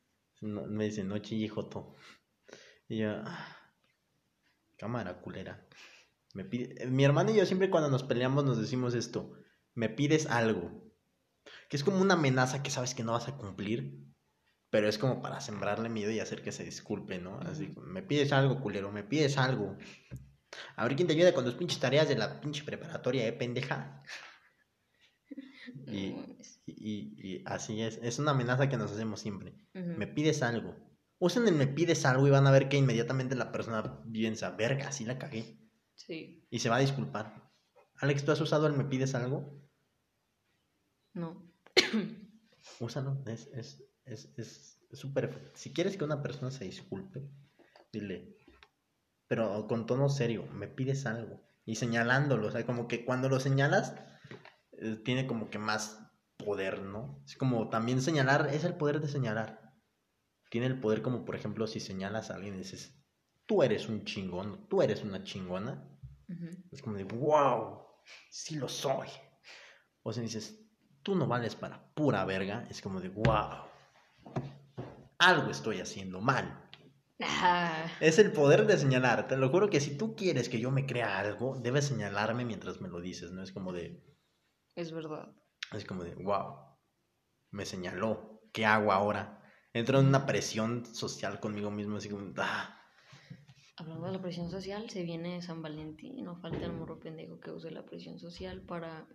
No- 0.41 0.65
me 0.68 0.86
dice, 0.86 1.03
no 1.06 1.18
chille, 1.20 1.48
joto. 1.48 1.95
Y 2.90 2.98
yo, 2.98 3.11
"Ah, 3.26 3.56
cámara 4.84 5.22
culera. 5.22 5.66
Me 6.34 6.44
pide... 6.44 6.86
Mi 6.88 7.06
hermano 7.06 7.32
y 7.32 7.36
yo 7.38 7.46
siempre 7.46 7.70
cuando 7.70 7.90
nos 7.90 8.04
peleamos 8.04 8.44
nos 8.44 8.58
decimos 8.60 8.94
esto. 8.96 9.34
Me 9.76 9.88
pides 9.88 10.26
algo. 10.28 10.94
Que 11.70 11.78
es 11.78 11.84
como 11.86 12.02
una 12.02 12.16
amenaza 12.16 12.62
que 12.64 12.70
sabes 12.70 12.94
que 12.94 13.04
no 13.04 13.14
vas 13.14 13.30
a 13.30 13.38
cumplir. 13.38 14.04
Pero 14.70 14.90
es 14.90 14.98
como 14.98 15.22
para 15.22 15.40
sembrarle 15.40 15.88
miedo 15.88 16.12
y 16.12 16.20
hacer 16.20 16.42
que 16.42 16.52
se 16.52 16.66
disculpe, 16.66 17.18
¿no? 17.18 17.40
Así, 17.40 17.74
me 17.78 18.02
pides 18.04 18.34
algo, 18.34 18.60
culero, 18.60 18.92
me 18.92 19.04
pides 19.04 19.38
algo. 19.38 19.78
A 20.76 20.84
ver 20.86 20.96
quién 20.98 21.08
te 21.08 21.14
ayuda 21.14 21.34
con 21.34 21.46
tus 21.46 21.54
pinches 21.56 21.80
tareas 21.80 22.10
de 22.10 22.16
la 22.18 22.42
pinche 22.42 22.64
preparatoria, 22.64 23.26
¿eh, 23.28 23.34
pendeja? 23.34 24.02
Y, 25.88 26.10
No 26.12 26.36
y- 26.66 27.16
y 27.38 27.44
así 27.46 27.82
es. 27.82 28.00
Es 28.04 28.20
una 28.20 28.32
amenaza 28.32 28.68
que 28.68 28.78
nos 28.78 28.92
hacemos 28.92 29.20
siempre. 29.22 29.56
Me 29.98 30.08
pides 30.08 30.44
algo. 30.44 30.76
Usen 31.24 31.48
el 31.48 31.56
me 31.56 31.68
pides 31.68 32.06
algo 32.06 32.28
y 32.28 32.32
van 32.32 32.48
a 32.48 32.52
ver 32.52 32.68
que 32.68 32.76
inmediatamente 32.76 33.34
la 33.34 33.54
persona 33.54 34.04
piensa, 34.12 34.50
verga, 34.50 34.91
sí 34.91 35.06
la 35.06 35.18
cagué. 35.18 35.58
Sí, 35.95 36.45
Y 36.50 36.60
se 36.60 36.68
va 36.68 36.76
a 36.76 36.80
disculpar. 36.80 37.50
Alex, 38.02 38.26
¿tú 38.26 38.34
has 38.34 38.41
usado 38.41 38.68
el 38.68 38.74
me 38.74 38.84
pides 38.84 39.16
algo? 39.16 39.58
no. 41.14 41.50
Úsalo. 42.82 43.24
Es 43.26 43.48
es 43.54 43.82
es 44.04 44.34
es 44.36 44.82
es 44.91 45.00
súper. 45.00 45.50
Si 45.54 45.72
quieres 45.72 45.95
que 45.95 46.04
una 46.04 46.22
persona 46.22 46.52
se 46.52 46.66
disculpe, 46.66 47.22
dile. 47.94 48.36
Pero 49.30 49.66
con 49.68 49.86
tono 49.86 50.10
serio, 50.10 50.45
me 50.52 50.68
pides 50.68 51.06
algo. 51.06 51.40
Y 51.64 51.76
señalándolo. 51.76 52.48
O 52.50 52.52
sea, 52.52 52.66
como 52.66 52.90
que 52.90 53.06
cuando 53.06 53.30
lo 53.30 53.40
señalas, 53.40 53.95
eh, 54.74 54.98
tiene 55.06 55.26
como 55.26 55.50
que 55.50 55.58
más 55.58 56.06
poder, 56.36 56.82
¿no? 56.82 57.24
Es 57.26 57.38
como 57.38 57.70
también 57.70 58.02
señalar, 58.02 58.50
es 58.54 58.66
el 58.66 58.76
poder 58.76 59.00
de 59.00 59.08
señalar. 59.08 59.62
Tiene 60.54 60.68
el 60.68 60.80
poder 60.80 61.02
como, 61.02 61.26
por 61.26 61.36
ejemplo, 61.36 61.66
si 61.66 61.80
señalas 61.80 62.30
a 62.30 62.36
alguien 62.36 62.54
y 62.54 62.60
dices, 62.60 62.96
tú 63.48 63.64
eres 63.64 63.90
un 63.90 64.06
chingón, 64.06 64.68
tú 64.70 64.84
eres 64.84 65.04
una 65.04 65.24
chingona. 65.24 65.84
Es 66.72 66.80
como 66.84 66.96
de, 66.96 67.06
wow, 67.06 67.80
sí 68.30 68.58
lo 68.58 68.70
soy. 68.70 69.08
O 70.04 70.14
si 70.14 70.22
dices, 70.22 70.64
tú 71.02 71.16
no 71.16 71.26
vales 71.26 71.56
para 71.56 71.92
pura 71.96 72.24
verga, 72.26 72.68
es 72.70 72.84
como 72.84 73.02
de, 73.02 73.10
wow, 73.10 73.64
algo 75.18 75.50
estoy 75.50 75.80
haciendo 75.82 76.22
mal. 76.22 76.70
Ah, 77.20 77.88
Es 78.00 78.20
el 78.20 78.32
poder 78.32 78.68
de 78.68 78.78
señalar. 78.78 79.28
Te 79.28 79.38
lo 79.38 79.50
juro 79.50 79.72
que 79.72 79.82
si 79.82 79.98
tú 79.98 80.16
quieres 80.16 80.50
que 80.50 80.60
yo 80.60 80.70
me 80.70 80.86
crea 80.86 81.18
algo, 81.18 81.58
debes 81.58 81.86
señalarme 81.88 82.46
mientras 82.46 82.80
me 82.80 82.90
lo 82.90 83.02
dices, 83.02 83.32
¿no? 83.32 83.42
Es 83.42 83.52
como 83.52 83.74
de, 83.74 84.06
es 84.76 84.92
verdad. 84.92 85.34
es 85.72 85.84
como 85.84 86.04
de, 86.04 86.14
wow, 86.14 86.78
me 87.50 87.66
señaló, 87.66 88.40
¿qué 88.54 88.68
hago 88.68 88.92
ahora? 88.92 89.40
Entro 89.74 90.00
en 90.00 90.06
una 90.06 90.26
presión 90.26 90.86
social 90.86 91.40
conmigo 91.40 91.72
mismo, 91.72 91.98
así 91.98 92.08
como, 92.08 92.32
ah, 92.38 92.80
Hablando 93.76 94.06
de 94.06 94.12
la 94.14 94.22
presión 94.22 94.52
social, 94.52 94.88
se 94.90 95.02
viene 95.04 95.41
San 95.41 95.64
Valentín. 95.64 96.24
No 96.24 96.36
falta 96.36 96.66
el 96.66 96.74
morro 96.74 97.00
pendejo 97.00 97.40
que 97.40 97.50
use 97.52 97.72
la 97.72 97.84
presión 97.84 98.20
social 98.20 98.62
para, 98.62 99.08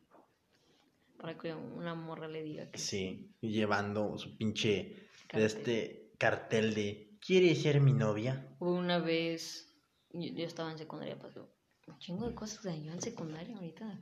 para 1.17 1.39
que 1.39 1.55
una 1.55 1.95
morra 1.95 2.27
le 2.27 2.43
diga 2.43 2.69
que 2.71 2.79
sí, 2.79 3.37
llevando 3.41 4.19
su 4.19 4.37
pinche, 4.37 4.73
de 4.73 5.09
Cartel. 5.29 5.45
este 5.45 6.13
cartel 6.19 6.75
de, 6.75 7.19
¿quieres 7.25 7.63
ser 7.63 7.81
mi 7.81 7.93
novia? 7.93 8.57
Una 8.59 8.99
vez, 8.99 9.73
yo, 10.11 10.35
yo 10.35 10.45
estaba 10.45 10.73
en 10.73 10.79
secundaria, 10.79 11.19
pasó 11.19 11.55
un 11.87 11.99
chingo 11.99 12.29
de 12.29 12.35
cosas 12.35 12.65
de 12.65 12.83
yo 12.83 12.93
en 12.93 13.01
secundaria 13.01 13.55
ahorita. 13.57 14.01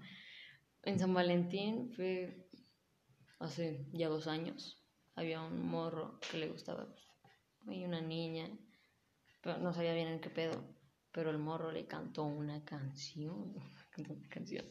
En 0.84 0.98
San 0.98 1.12
Valentín 1.12 1.92
fue 1.94 2.48
hace 3.40 3.86
ya 3.92 4.08
dos 4.08 4.26
años. 4.26 4.85
Había 5.16 5.42
un 5.42 5.66
morro 5.66 6.18
que 6.20 6.38
le 6.38 6.48
gustaba 6.48 6.86
y 7.68 7.84
una 7.84 8.00
niña, 8.00 8.48
pero 9.42 9.58
no 9.58 9.72
sabía 9.72 9.94
bien 9.94 10.08
en 10.08 10.20
qué 10.20 10.30
pedo. 10.30 10.62
Pero 11.12 11.30
el 11.30 11.38
morro 11.38 11.72
le 11.72 11.86
cantó 11.86 12.24
una 12.24 12.64
canción. 12.64 13.54
Cantó 13.90 14.12
una 14.12 14.28
canción. 14.28 14.66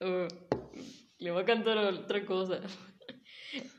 Uh, 0.00 0.28
le 1.18 1.30
va 1.32 1.40
a 1.40 1.44
cantar 1.44 1.78
otra 1.78 2.24
cosa. 2.24 2.60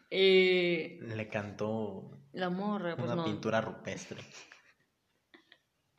Eh, 0.10 0.98
Le 1.02 1.28
cantó 1.28 2.12
la 2.34 2.50
morra, 2.50 2.96
pues 2.96 3.12
una 3.12 3.16
no. 3.16 3.24
pintura 3.24 3.60
rupestre. 3.62 4.22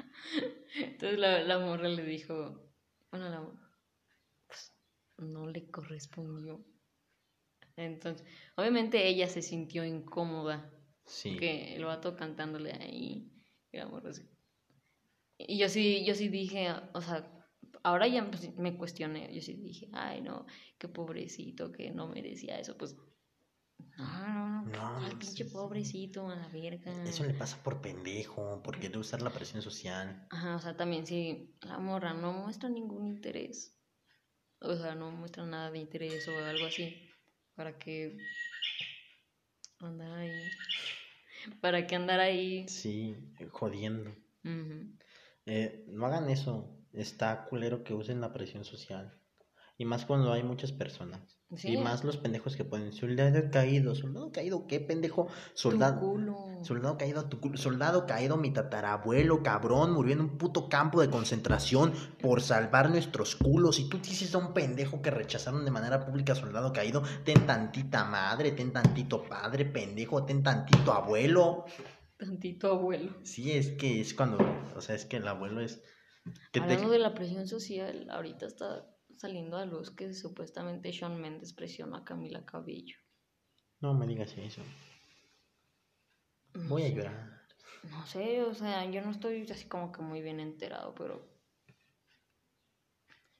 Entonces 0.77 1.19
la, 1.19 1.43
la 1.43 1.59
morra 1.59 1.89
le 1.89 2.05
dijo, 2.05 2.61
bueno, 3.11 3.29
la 3.29 3.47
pues, 4.47 4.73
no 5.19 5.47
le 5.47 5.71
correspondió. 5.71 6.65
Entonces, 7.77 8.27
obviamente 8.57 9.07
ella 9.07 9.29
se 9.29 9.43
sintió 9.43 9.85
incómoda, 9.85 10.73
Sí. 11.05 11.37
que 11.37 11.77
el 11.77 11.85
vato 11.85 12.17
cantándole 12.17 12.73
ahí, 12.73 13.31
así. 14.09 14.23
Y 15.39 15.59
yo 15.59 15.69
sí, 15.69 16.05
yo 16.05 16.15
sí 16.15 16.29
dije, 16.29 16.69
o 16.95 17.01
sea, 17.03 17.47
ahora 17.83 18.09
ya 18.09 18.25
pues, 18.31 18.57
me 18.57 18.77
cuestioné, 18.77 19.33
yo 19.35 19.41
sí 19.43 19.55
dije, 19.55 19.89
ay 19.93 20.23
no, 20.23 20.47
qué 20.79 20.89
pobrecito, 20.89 21.71
que 21.71 21.91
no 21.91 22.09
merecía 22.09 22.59
eso, 22.59 22.77
pues, 22.79 22.97
no, 23.99 24.63
no, 24.63 24.63
no, 24.65 25.01
No, 25.01 25.09
pues, 25.17 25.35
pinche 25.35 25.45
pobrecito, 25.45 26.29
a 26.29 26.37
la 26.37 26.49
verga. 26.49 26.93
Eso 27.05 27.25
le 27.25 27.35
pasa 27.35 27.63
por 27.63 27.81
pendejo, 27.81 28.63
por 28.63 28.79
querer 28.81 28.99
usar 28.99 29.23
la 29.23 29.31
presión 29.31 29.63
social. 29.63 30.27
Ajá, 30.31 30.57
o 30.57 30.59
sea, 30.59 30.77
también 30.77 31.07
si 31.07 31.55
la 31.63 31.79
morra 31.79 32.15
no 32.15 32.33
muestra 32.33 32.69
ningún 32.69 33.07
interés, 33.07 33.79
o 34.61 34.75
sea, 34.75 34.95
no 34.95 35.11
muestra 35.11 35.47
nada 35.47 35.71
de 35.71 35.79
interés 35.79 36.27
o 36.29 36.39
algo 36.39 36.67
así, 36.67 37.06
para 37.57 37.79
que 37.79 38.17
andar 39.81 40.13
ahí, 40.13 40.51
para 41.61 41.87
que 41.87 41.97
andar 41.97 42.21
ahí. 42.21 42.69
Sí, 42.69 43.17
jodiendo. 43.51 44.15
Eh, 45.47 45.85
no 45.89 46.07
hagan 46.07 46.29
eso. 46.29 46.79
Está 46.93 47.47
culero 47.47 47.83
que 47.83 47.95
usen 47.95 48.21
la 48.21 48.33
presión 48.33 48.65
social. 48.65 49.21
Y 49.79 49.85
más 49.85 50.07
cuando 50.07 50.33
hay 50.33 50.43
muchas 50.43 50.73
personas. 50.73 51.39
Sí. 51.55 51.75
Y 51.75 51.77
más 51.77 52.03
los 52.03 52.17
pendejos 52.17 52.57
que 52.57 52.65
ponen 52.65 52.93
soldado 52.93 53.51
caído. 53.53 53.95
¿Soldado 53.95 54.33
caído 54.33 54.67
qué 54.67 54.81
pendejo? 54.81 55.27
Tu 55.27 55.33
Soldado. 55.55 56.01
culo. 56.01 56.37
Soldado 56.63 56.97
caído 56.97 57.21
a 57.21 57.29
tu 57.29 57.41
culo. 57.41 57.57
Soldado 57.59 58.07
caído, 58.07 58.37
mi 58.39 58.53
tatarabuelo, 58.53 59.43
cabrón, 59.43 59.93
murió 59.93 60.15
en 60.15 60.23
un 60.23 60.39
puto 60.39 60.69
campo 60.71 61.01
de 61.03 61.11
concentración 61.11 61.93
por 62.21 62.41
salvar 62.41 62.89
nuestros 62.91 63.37
culos. 63.37 63.79
Y 63.79 63.89
tú 63.89 63.99
dices 63.99 64.35
a 64.35 64.39
un 64.39 64.55
pendejo 64.55 65.03
que 65.03 65.11
rechazaron 65.11 65.65
de 65.65 65.71
manera 65.71 66.05
pública 66.07 66.33
a 66.33 66.37
soldado 66.37 66.73
caído, 66.73 67.03
ten 67.25 67.47
tantita 67.47 68.05
madre, 68.05 68.53
ten 68.53 68.73
tantito 68.73 69.23
padre, 69.23 69.67
pendejo, 69.67 70.25
ten 70.25 70.43
tantito 70.43 70.93
abuelo. 70.93 71.67
Tantito 72.19 72.73
abuelo. 72.73 73.15
Sí, 73.25 73.53
es 73.53 73.73
que 73.73 74.01
es 74.01 74.15
cuando, 74.15 74.39
o 74.75 74.81
sea, 74.81 74.95
es 74.95 75.05
que 75.05 75.19
el 75.19 75.29
abuelo 75.29 75.61
es... 75.61 75.83
Que 76.51 76.61
te- 76.61 76.65
Hablando 76.65 76.89
de 76.91 76.99
la 76.99 77.15
presión 77.15 77.47
social, 77.47 78.09
ahorita 78.11 78.47
está 78.47 78.87
saliendo 79.17 79.57
a 79.57 79.65
luz 79.67 79.91
que 79.91 80.13
supuestamente 80.15 80.93
Shawn 80.93 81.21
Mendes 81.21 81.53
presionó 81.53 81.97
a 81.97 82.05
Camila 82.05 82.45
Cabello. 82.45 82.99
No 83.81 83.95
me 83.95 84.07
digas 84.07 84.37
eso. 84.39 84.63
No 86.55 86.69
Voy 86.69 86.85
a 86.85 86.89
sé. 86.89 86.95
llorar. 86.95 87.37
No 87.83 88.07
sé, 88.07 88.43
o 88.43 88.55
sea, 88.55 88.85
yo 88.91 89.01
no 89.03 89.11
estoy 89.11 89.43
así 89.51 89.67
como 89.69 89.93
que 89.93 90.03
muy 90.03 90.21
bien 90.23 90.41
enterado, 90.41 90.95
pero 90.95 91.37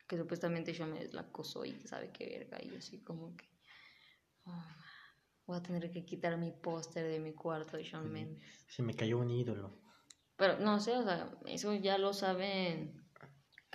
que 0.07 0.17
supuestamente 0.17 0.73
Shawn 0.73 0.93
Mendes 0.93 1.15
la 1.15 1.23
acosó 1.23 1.65
y 1.65 1.73
sabe 1.87 2.13
qué 2.13 2.27
verga, 2.27 2.59
y 2.63 2.77
así 2.77 3.03
como 3.03 3.37
que 3.37 3.49
oh, 4.45 4.65
voy 5.47 5.57
a 5.59 5.63
tener 5.63 5.91
que 5.91 6.05
quitar 6.05 6.37
mi 6.39 6.53
póster 6.53 7.07
de 7.09 7.19
mi 7.19 7.33
cuarto 7.35 7.77
de 7.77 7.85
Shawn 7.85 8.13
Mendes. 8.13 8.65
Se 8.69 8.83
me 8.83 8.95
cayó 8.95 9.19
un 9.19 9.31
ídolo. 9.31 9.83
Pero 10.37 10.59
no 10.61 10.79
sé, 10.81 10.97
o 10.97 11.03
sea, 11.03 11.33
eso 11.47 11.75
ya 11.75 11.99
lo 11.99 12.13
saben 12.13 13.06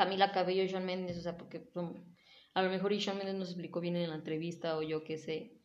Camila 0.03 0.32
Cabello 0.32 0.64
y 0.64 0.68
Shawn 0.68 0.86
Mendes, 0.86 1.18
o 1.18 1.22
sea, 1.22 1.38
porque 1.38 1.69
son- 1.73 2.15
a 2.53 2.61
lo 2.64 2.69
mejor 2.69 2.91
y 2.91 2.99
Shawn 2.99 3.18
Mendes 3.19 3.36
nos 3.36 3.49
explicó 3.49 3.80
bien 3.82 3.95
en 3.95 4.10
la 4.10 4.15
entrevista 4.15 4.78
o 4.78 4.82
yo 4.82 5.03
qué 5.03 5.18
sé. 5.18 5.61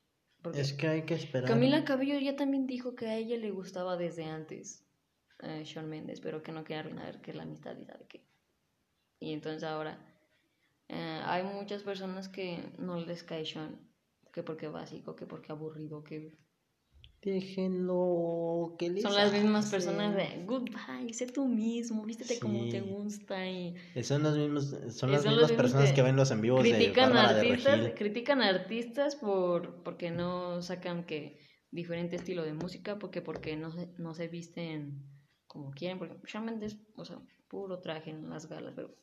Es 0.55 0.73
que 0.75 0.87
hay 0.89 1.03
que 1.07 1.15
esperar. 1.15 1.49
Camila 1.49 1.85
Cabello 1.85 2.19
ya 2.21 2.37
también 2.37 2.67
dijo 2.67 2.95
que 2.95 3.07
a 3.07 3.17
ella 3.17 3.37
le 3.37 3.51
gustaba 3.51 3.97
desde 3.97 4.25
antes 4.25 4.85
eh, 5.43 5.63
Shawn 5.65 5.89
Mendes, 5.89 6.21
pero 6.21 6.43
que 6.43 6.53
no 6.53 6.65
quería 6.65 6.81
arruinar 6.81 7.21
que 7.21 7.33
la 7.33 7.43
amistad 7.45 7.77
y 7.79 7.85
sabe 7.85 8.07
qué. 8.09 8.25
Y 9.19 9.33
entonces 9.33 9.65
ahora 9.65 9.99
eh, 10.89 11.21
hay 11.25 11.43
muchas 11.43 11.83
personas 11.83 12.29
que 12.29 12.73
no 12.79 13.01
les 13.01 13.23
cae 13.25 13.45
Shawn, 13.45 13.79
que 14.33 14.43
porque 14.43 14.69
básico, 14.69 15.17
que 15.17 15.27
porque 15.27 15.53
aburrido, 15.53 16.05
que 16.05 16.37
Déjenlo, 17.23 18.77
que 18.79 18.91
les 18.91 19.03
son 19.03 19.15
las 19.15 19.33
mismas 19.33 19.67
personas 19.71 20.15
de 20.15 20.45
goodbye, 20.45 21.13
sé 21.13 21.27
tú 21.27 21.49
mismo, 21.49 22.05
vístete 22.05 22.39
como 22.39 22.69
te 22.69 22.81
gusta 22.83 23.49
y 23.49 23.75
Son 24.03 24.23
los 24.23 24.37
mismos, 24.37 24.65
son 24.95 25.11
las 25.11 25.23
son 25.23 25.33
mismas 25.33 25.53
personas 25.53 25.93
que 25.93 25.95
que 25.95 26.03
ven 26.03 26.15
los 26.17 26.31
en 26.31 26.41
vivos 26.41 26.71
de 26.71 26.71
critican 26.71 27.13
de 27.13 27.19
artistas, 27.19 27.81
Regil. 27.81 27.95
critican 27.95 28.41
a 28.43 28.49
artistas 28.49 29.17
por 29.17 29.83
porque 29.83 30.11
no 30.11 30.63
sacan 30.63 31.05
que 31.05 31.39
diferente 31.71 32.17
estilo 32.17 32.45
de 32.45 32.53
música, 32.55 32.99
porque 32.99 33.23
porque 33.23 33.57
no 33.57 33.73
se, 33.73 33.89
no 33.99 34.15
se 34.15 34.29
visten 34.29 35.03
como 35.47 35.71
quieren, 35.73 35.99
porque 35.99 36.17
Shawn 36.27 36.45
Mendes, 36.45 36.79
o 36.97 37.05
sea, 37.05 37.19
puro 37.49 37.81
traje 37.81 38.11
en 38.11 38.29
las 38.29 38.47
galas, 38.49 38.75
pero 38.77 38.95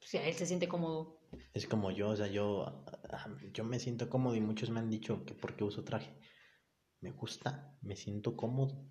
si 0.00 0.16
a 0.18 0.26
él 0.26 0.34
se 0.34 0.46
siente 0.46 0.68
cómodo, 0.68 1.18
Es 1.54 1.66
como 1.66 1.90
yo, 1.90 2.10
o 2.10 2.16
sea, 2.16 2.28
yo, 2.28 2.64
ah, 3.10 3.28
yo 3.52 3.64
me 3.64 3.78
siento 3.78 4.08
cómodo 4.08 4.34
y 4.36 4.40
muchos 4.40 4.70
me 4.70 4.80
han 4.80 4.90
dicho 4.90 5.24
que 5.24 5.34
porque 5.34 5.64
uso 5.64 5.84
traje. 5.84 6.14
Me 7.00 7.10
gusta, 7.12 7.76
me 7.82 7.96
siento 7.96 8.36
cómodo. 8.36 8.84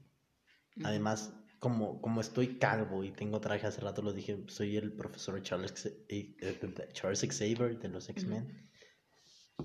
Además, 0.83 1.33
como, 1.59 2.01
como 2.01 2.21
estoy 2.21 2.57
calvo 2.59 3.03
y 3.03 3.11
tengo 3.11 3.39
traje, 3.41 3.67
hace 3.67 3.81
rato 3.81 4.01
lo 4.01 4.13
dije, 4.13 4.43
soy 4.47 4.77
el 4.77 4.93
profesor 4.93 5.41
Charles, 5.41 5.85
eh, 6.09 6.35
eh, 6.41 6.59
Charles 6.93 7.21
Xavier 7.21 7.79
de 7.79 7.89
los 7.89 8.09
X-Men. 8.09 8.69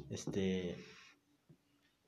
Este. 0.08 0.76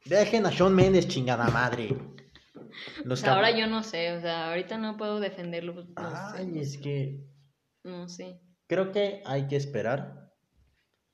Dejen 0.05 0.47
a 0.47 0.51
Shawn 0.51 0.75
Mendes, 0.75 1.09
chingada 1.09 1.49
madre. 1.51 1.91
O 1.93 3.03
Los 3.05 3.21
sea, 3.21 3.35
ahora 3.35 3.51
yo 3.57 3.67
no 3.67 3.83
sé, 3.83 4.13
o 4.17 4.21
sea, 4.21 4.49
ahorita 4.51 4.79
no 4.79 4.97
puedo 4.97 5.21
defenderlo, 5.21 5.75
pues, 5.75 5.89
no 5.89 5.95
Ay, 5.97 6.53
sé, 6.53 6.61
es 6.61 6.79
que 6.79 7.25
no 7.85 8.09
sé. 8.09 8.41
creo 8.67 8.93
que 8.93 9.23
hay 9.25 9.47
que 9.49 9.57
esperar 9.57 10.33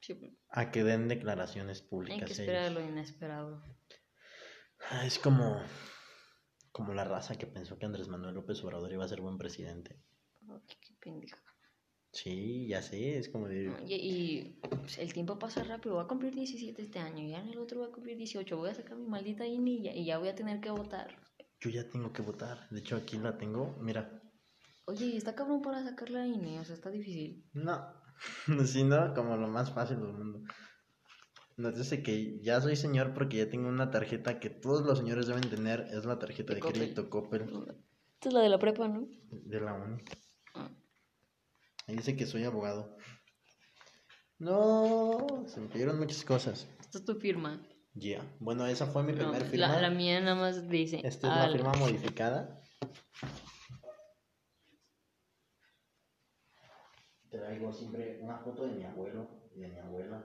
Sí, 0.01 0.15
a 0.51 0.71
que 0.71 0.85
den 0.85 1.09
declaraciones 1.09 1.83
Hay 1.83 1.89
públicas. 1.89 2.19
que 2.19 2.25
ellos. 2.25 2.39
esperar 2.41 2.73
lo 2.73 2.81
inesperado. 2.81 3.63
Ah, 4.91 5.05
Es 5.05 5.19
como, 5.19 5.61
como 6.73 6.95
la 6.95 7.05
raza 7.05 7.37
que 7.37 7.47
pensó 7.47 7.79
que 7.79 7.87
Andrés 7.87 8.09
Manuel 8.09 8.35
López 8.35 8.63
Obrador 8.65 8.93
iba 8.93 9.05
a 9.05 9.09
ser 9.09 9.21
buen 9.21 9.39
presidente. 9.39 10.01
Ay, 10.49 10.77
qué 10.81 10.95
pendeja. 11.01 11.37
Sí, 12.11 12.67
ya 12.69 12.81
sé, 12.81 13.19
es 13.19 13.29
como 13.29 13.49
de... 13.49 13.71
Y, 13.87 13.95
y, 13.95 14.61
pues, 14.61 14.99
el 14.99 15.13
tiempo 15.13 15.39
pasa 15.39 15.63
rápido. 15.63 15.97
Voy 15.97 16.05
a 16.05 16.09
cumplir 16.09 16.35
17 16.35 16.81
este 16.81 16.99
año. 16.99 17.29
Ya 17.29 17.41
en 17.41 17.49
el 17.49 17.59
otro 17.59 17.81
voy 17.81 17.89
a 17.89 17.93
cumplir 17.93 18.17
18. 18.17 18.57
Voy 18.57 18.71
a 18.71 18.75
sacar 18.75 18.97
mi 18.97 19.07
maldita 19.07 19.47
INE 19.47 19.71
y 19.73 19.83
ya, 19.83 19.93
y 19.95 20.07
ya 20.07 20.19
voy 20.19 20.29
a 20.29 20.35
tener 20.35 20.61
que 20.61 20.71
votar. 20.71 21.15
Yo 21.61 21.69
ya 21.71 21.89
tengo 21.89 22.13
que 22.13 22.23
votar. 22.23 22.69
De 22.71 22.81
hecho, 22.81 22.97
aquí 22.97 23.19
la 23.19 23.37
tengo. 23.37 23.77
Mira. 23.81 24.23
Oye, 24.87 25.17
está 25.19 25.35
cabrón 25.35 25.61
para 25.61 25.85
sacar 25.85 26.09
la 26.09 26.27
INE. 26.27 26.61
O 26.61 26.65
sea, 26.65 26.75
está 26.75 26.91
difícil. 26.91 27.45
No. 27.53 27.93
Si 28.67 28.83
no, 28.83 29.15
como 29.15 29.37
lo 29.37 29.47
más 29.47 29.71
fácil 29.73 30.01
del 30.01 30.13
mundo. 30.13 30.41
Nótese 31.59 32.03
que 32.05 32.41
ya 32.41 32.61
soy 32.61 32.77
señor 32.77 33.15
porque 33.15 33.39
ya 33.39 33.51
tengo 33.51 33.69
una 33.69 33.91
tarjeta 33.91 34.39
que 34.39 34.49
todos 34.49 34.87
los 34.87 34.99
señores 34.99 35.27
deben 35.27 35.49
tener. 35.51 35.81
Es 35.91 36.05
la 36.05 36.19
tarjeta 36.19 36.51
De 36.51 36.57
de 36.57 36.61
Coppel. 36.61 36.79
crédito 36.81 37.11
Coppel 37.11 37.43
Esta 38.15 38.29
es 38.29 38.33
la 38.33 38.41
de 38.41 38.49
la 38.49 38.59
prepa, 38.59 38.87
¿no? 38.89 39.09
de 39.31 39.61
la 39.61 39.75
uni. 39.75 40.01
Ah. 40.55 40.71
Ahí 41.87 41.97
dice 41.97 42.17
que 42.17 42.27
soy 42.27 42.45
abogado. 42.45 42.97
No, 44.39 45.45
se 45.49 45.61
me 45.61 45.67
pidieron 45.69 45.99
muchas 45.99 46.25
cosas. 46.25 46.69
Esta 46.81 46.99
es 46.99 47.05
tu 47.05 47.17
firma. 47.17 47.61
Ya. 47.95 48.23
Bueno, 48.39 48.65
esa 48.67 48.87
fue 48.87 49.03
mi 49.03 49.13
No, 49.13 49.19
primera 49.19 49.45
firma. 49.45 49.67
la, 49.67 49.81
la 49.83 49.91
mía 49.91 50.21
nada 50.21 50.37
más 50.37 50.69
dice. 50.69 51.01
Esta 51.03 51.29
es 51.29 51.47
la 51.51 51.53
firma 51.57 51.73
modificada. 51.75 52.63
Traigo 57.31 57.73
siempre 57.73 58.21
una 58.23 58.39
foto 58.39 58.65
de 58.67 58.75
mi 58.75 58.85
abuelo 58.85 59.29
y 59.55 59.61
de 59.61 59.69
mi 59.69 59.79
abuela, 59.81 60.25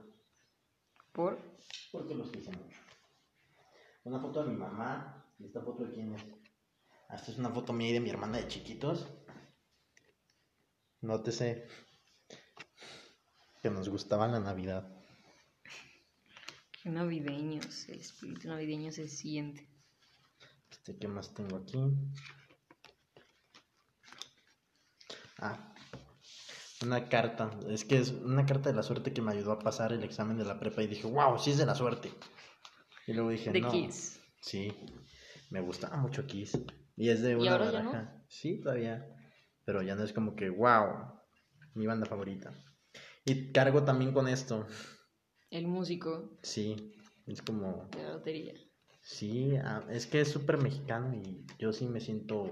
Por. 1.13 1.39
porque 1.91 2.15
los 2.15 2.31
quise 2.31 2.49
mucho. 2.51 2.77
Una 4.03 4.19
foto 4.19 4.43
de 4.43 4.49
mi 4.49 4.57
mamá, 4.57 5.31
y 5.39 5.45
esta 5.45 5.61
foto 5.61 5.85
de 5.85 5.93
quién 5.93 6.15
es. 6.15 6.25
Ah, 7.07 7.15
Esta 7.15 7.31
es 7.31 7.37
una 7.37 7.51
foto 7.51 7.71
mía 7.71 7.89
y 7.89 7.93
de 7.93 7.99
mi 7.99 8.09
hermana 8.09 8.39
de 8.39 8.47
chiquitos. 8.47 9.07
Nótese 11.01 11.67
que 13.61 13.69
nos 13.69 13.89
gustaba 13.89 14.27
la 14.27 14.39
Navidad. 14.39 14.89
Qué 16.81 16.89
navideños. 16.89 17.87
El 17.87 17.99
espíritu 17.99 18.47
navideño 18.47 18.91
se 18.91 19.07
siente. 19.07 19.69
Este, 20.71 20.97
¿qué 20.97 21.07
más 21.07 21.33
tengo 21.33 21.57
aquí? 21.57 21.77
Ah, 25.37 25.72
una 26.81 27.07
carta. 27.09 27.51
Es 27.69 27.85
que 27.85 27.97
es 27.99 28.11
una 28.11 28.45
carta 28.45 28.69
de 28.69 28.75
la 28.75 28.83
suerte 28.83 29.13
que 29.13 29.21
me 29.21 29.31
ayudó 29.31 29.51
a 29.53 29.59
pasar 29.59 29.93
el 29.93 30.03
examen 30.03 30.37
de 30.37 30.45
la 30.45 30.59
prepa 30.59 30.81
y 30.81 30.87
dije, 30.87 31.07
wow, 31.07 31.37
sí 31.39 31.51
es 31.51 31.57
de 31.57 31.65
la 31.65 31.75
suerte. 31.75 32.11
Y 33.07 33.13
luego 33.13 33.29
dije, 33.29 33.51
De 33.51 33.61
no. 33.61 33.71
Kiss. 33.71 34.19
Sí, 34.41 34.73
me 35.49 35.61
gustaba 35.61 35.97
mucho 35.97 36.25
Kiss. 36.25 36.57
Y 36.95 37.09
es 37.09 37.21
de 37.21 37.35
una 37.35 37.57
baraja. 37.57 38.23
Sí, 38.27 38.59
todavía. 38.61 39.07
Pero 39.65 39.81
ya 39.81 39.95
no 39.95 40.03
es 40.03 40.13
como 40.13 40.35
que, 40.35 40.49
wow, 40.49 41.19
mi 41.75 41.85
banda 41.85 42.05
favorita. 42.05 42.51
Y 43.25 43.51
cargo 43.51 43.83
también 43.83 44.13
con 44.13 44.27
esto. 44.27 44.67
El 45.49 45.67
músico 45.67 46.37
Sí, 46.41 46.93
es 47.27 47.41
como, 47.41 47.87
de 47.91 48.03
la 48.03 48.09
lotería. 48.13 48.53
sí, 49.01 49.55
ah, 49.57 49.83
es 49.89 50.07
que 50.07 50.21
es 50.21 50.27
súper 50.31 50.57
mexicano 50.57 51.13
y 51.15 51.45
yo 51.59 51.71
sí 51.71 51.87
me 51.87 52.01
siento 52.01 52.51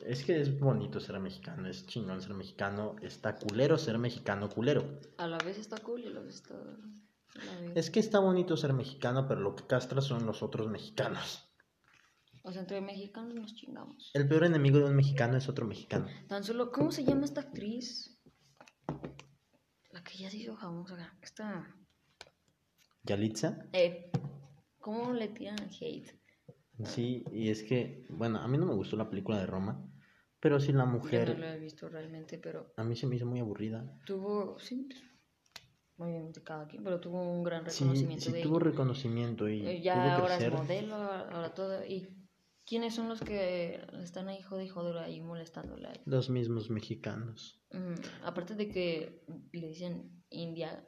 Es 0.00 0.24
que 0.24 0.40
es 0.40 0.58
bonito 0.58 1.00
ser 1.00 1.18
mexicano, 1.18 1.68
es 1.68 1.86
chingón 1.86 2.22
ser 2.22 2.34
mexicano, 2.34 2.94
está 3.02 3.36
culero 3.36 3.76
ser 3.78 3.98
mexicano 3.98 4.48
culero. 4.48 5.00
A 5.18 5.26
la 5.26 5.38
vez 5.38 5.58
está 5.58 5.78
cool 5.78 6.02
y 6.02 6.06
a 6.06 6.10
la 6.10 6.20
vez 6.20 6.36
está. 6.36 6.54
a 6.54 7.44
la 7.44 7.60
vez- 7.60 7.72
Es 7.76 7.90
que 7.90 7.98
está 8.00 8.20
bonito 8.20 8.56
ser 8.56 8.72
mexicano, 8.72 9.26
pero 9.26 9.40
lo 9.40 9.56
que 9.56 9.66
castra 9.66 10.00
son 10.00 10.24
los 10.24 10.42
otros 10.42 10.68
mexicanos. 10.68 11.44
O 12.44 12.52
sea, 12.52 12.60
entre 12.62 12.80
mexicanos 12.80 13.34
nos 13.34 13.54
chingamos. 13.54 14.10
El 14.14 14.28
peor 14.28 14.44
enemigo 14.44 14.78
de 14.78 14.84
un 14.84 14.94
mexicano 14.96 15.36
es 15.36 15.48
otro 15.48 15.66
mexicano. 15.66 16.06
Tan 16.28 16.44
solo, 16.44 16.70
¿cómo 16.70 16.92
se 16.92 17.04
llama 17.04 17.24
esta 17.24 17.40
actriz? 17.42 18.22
La 19.90 20.02
que 20.04 20.16
ya 20.16 20.30
se 20.30 20.38
hizo 20.38 20.56
famosa. 20.56 21.12
Esta. 21.20 21.74
¿Yalitza? 23.02 23.58
Eh, 23.72 24.10
¿Cómo 24.78 25.12
le 25.12 25.28
tiran 25.28 25.58
hate? 25.80 26.14
Sí, 26.84 27.24
y 27.32 27.50
es 27.50 27.64
que, 27.64 28.06
bueno, 28.10 28.38
a 28.38 28.46
mí 28.48 28.56
no 28.56 28.64
me 28.66 28.74
gustó 28.74 28.96
la 28.96 29.10
película 29.10 29.38
de 29.38 29.46
Roma, 29.46 29.84
pero 30.40 30.60
sí 30.60 30.72
la 30.72 30.84
Yo 30.84 30.86
no 30.86 30.92
mujer, 30.98 31.38
la 31.38 31.54
he 31.54 31.58
visto 31.58 31.88
realmente, 31.88 32.38
pero 32.38 32.72
a 32.76 32.84
mí 32.84 32.94
se 32.96 33.06
me 33.06 33.16
hizo 33.16 33.26
muy 33.26 33.40
aburrida. 33.40 33.98
tuvo. 34.06 34.58
Sí, 34.58 34.86
pues, 34.88 35.02
obviamente 35.96 36.42
cada 36.42 36.66
quien, 36.68 36.84
pero 36.84 37.00
tuvo 37.00 37.20
un 37.22 37.42
gran 37.42 37.64
Sí, 37.66 37.84
reconocimiento 37.84 38.24
sí 38.26 38.32
de 38.32 38.42
tuvo 38.42 38.56
ella. 38.58 38.70
reconocimiento 38.70 39.48
y 39.48 39.66
Eh, 39.66 39.82
Ya 39.82 39.94
pudo 39.94 40.12
ahora 40.22 40.36
crecer. 40.36 40.52
es 40.52 40.58
modelo, 40.60 40.94
ahora 40.96 41.54
todo. 41.54 41.84
¿Y 41.84 42.08
quiénes 42.64 42.94
son 42.94 43.08
los 43.08 43.20
que 43.20 43.80
están 44.02 44.28
ahí 44.28 44.40
jode 44.42 44.66
y 44.66 44.70
ahí 44.98 45.20
molestándole? 45.20 45.88
a 45.88 45.90
ella? 45.92 46.02
Los 46.06 46.30
mismos 46.30 46.70
mexicanos. 46.70 47.60
Mm, 47.72 47.94
aparte 48.24 48.54
de 48.54 48.68
que 48.68 49.24
le 49.52 49.68
dicen 49.68 50.22
India 50.30 50.86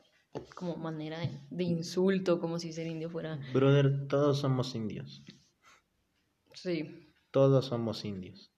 como 0.55 0.77
manera 0.77 1.19
de 1.51 1.65
insulto, 1.65 2.39
como 2.39 2.59
si 2.59 2.73
ser 2.73 2.87
indio 2.87 3.11
fuera. 3.11 3.39
Brother, 3.53 4.07
todos 4.07 4.39
somos 4.39 4.75
indios. 4.75 5.25
Sí, 6.55 7.07
Todos 7.31 7.67
somos 7.67 8.05
indios. 8.05 8.53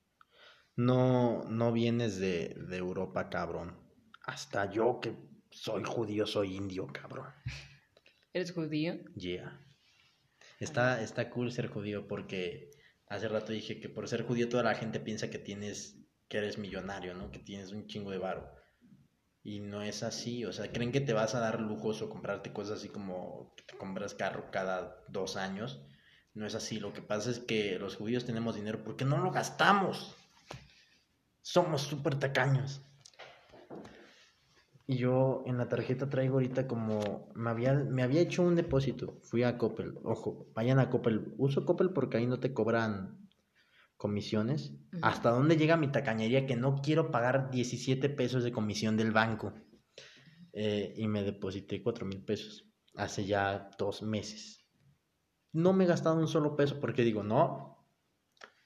No, 0.77 1.45
no 1.45 1.73
vienes 1.73 2.19
de, 2.19 2.55
de 2.69 2.77
Europa, 2.77 3.29
cabrón. 3.29 3.77
Hasta 4.25 4.71
yo 4.71 5.01
que 5.01 5.17
soy 5.51 5.85
judío, 5.85 6.27
soy 6.27 6.57
indio, 6.57 6.87
cabrón. 6.87 7.27
¿eres 8.33 8.53
judío? 8.53 8.95
Yeah. 9.15 9.61
Está, 10.59 11.03
está 11.03 11.31
cool 11.31 11.53
ser 11.53 11.69
judío 11.69 12.07
porque 12.07 12.71
hace 13.09 13.29
rato 13.29 13.53
dije 13.53 13.81
que 13.81 13.89
por 13.89 14.09
ser 14.09 14.23
judío 14.23 14.49
toda 14.49 14.63
la 14.63 14.75
gente 14.75 15.01
piensa 15.01 15.31
que 15.31 15.39
tienes, 15.39 15.99
que 16.29 16.39
eres 16.39 16.59
millonario, 16.59 17.15
¿no? 17.15 17.31
Que 17.31 17.39
tienes 17.39 17.73
un 17.73 17.87
chingo 17.87 18.11
de 18.11 18.19
varo. 18.19 18.55
Y 19.43 19.59
no 19.61 19.83
es 19.83 20.05
así, 20.05 20.45
o 20.45 20.53
sea, 20.53 20.71
creen 20.71 20.93
que 20.93 21.01
te 21.01 21.13
vas 21.13 21.35
a 21.35 21.41
dar 21.41 21.61
lujos 21.61 22.01
o 22.01 22.09
comprarte 22.09 22.53
cosas 22.53 22.79
así 22.79 22.89
como 22.89 23.55
que 23.57 23.65
te 23.65 23.77
compras 23.77 24.15
carro 24.15 24.51
cada 24.53 25.05
dos 25.09 25.37
años. 25.37 25.85
No 26.33 26.47
es 26.47 26.55
así, 26.55 26.79
lo 26.79 26.93
que 26.93 27.03
pasa 27.03 27.31
es 27.31 27.41
que 27.41 27.79
los 27.79 27.97
judíos 27.97 28.25
tenemos 28.25 28.55
dinero 28.55 28.85
porque 28.85 29.05
no 29.05 29.19
lo 29.19 29.33
gastamos. 29.33 30.17
Somos 31.43 31.83
súper 31.83 32.19
tacaños. 32.19 32.83
Y 34.87 34.97
yo 34.97 35.43
en 35.47 35.59
la 35.59 35.69
tarjeta 35.69 36.09
traigo 36.09 36.35
ahorita 36.35 36.67
como 36.67 37.31
me 37.35 37.51
había, 37.51 37.75
me 37.75 38.03
había 38.03 38.21
hecho 38.21 38.43
un 38.43 38.57
depósito. 38.57 39.19
Fui 39.23 39.43
a 39.43 39.59
Coppel. 39.59 39.95
Ojo, 40.05 40.49
vayan 40.55 40.79
a 40.79 40.91
Coppel. 40.91 41.35
Uso 41.39 41.65
Coppel 41.65 41.91
porque 41.91 42.17
ahí 42.17 42.27
no 42.27 42.41
te 42.41 42.53
cobran 42.53 43.29
comisiones. 43.97 44.75
¿Hasta 45.01 45.31
dónde 45.31 45.57
llega 45.57 45.77
mi 45.77 45.89
tacañería 45.93 46.47
que 46.47 46.57
no 46.57 46.77
quiero 46.83 47.11
pagar 47.11 47.51
17 47.51 48.09
pesos 48.09 48.43
de 48.45 48.53
comisión 48.53 48.97
del 48.97 49.13
banco? 49.13 49.55
Eh, 50.53 50.95
y 50.97 51.07
me 51.09 51.23
deposité 51.23 51.83
4 51.83 52.05
mil 52.05 52.23
pesos 52.25 52.69
hace 52.97 53.25
ya 53.25 53.71
dos 53.79 54.03
meses. 54.03 54.67
No 55.53 55.73
me 55.73 55.85
he 55.85 55.87
gastado 55.87 56.17
un 56.17 56.29
solo 56.29 56.57
peso 56.57 56.81
porque 56.81 57.03
digo, 57.05 57.23
no, 57.23 57.87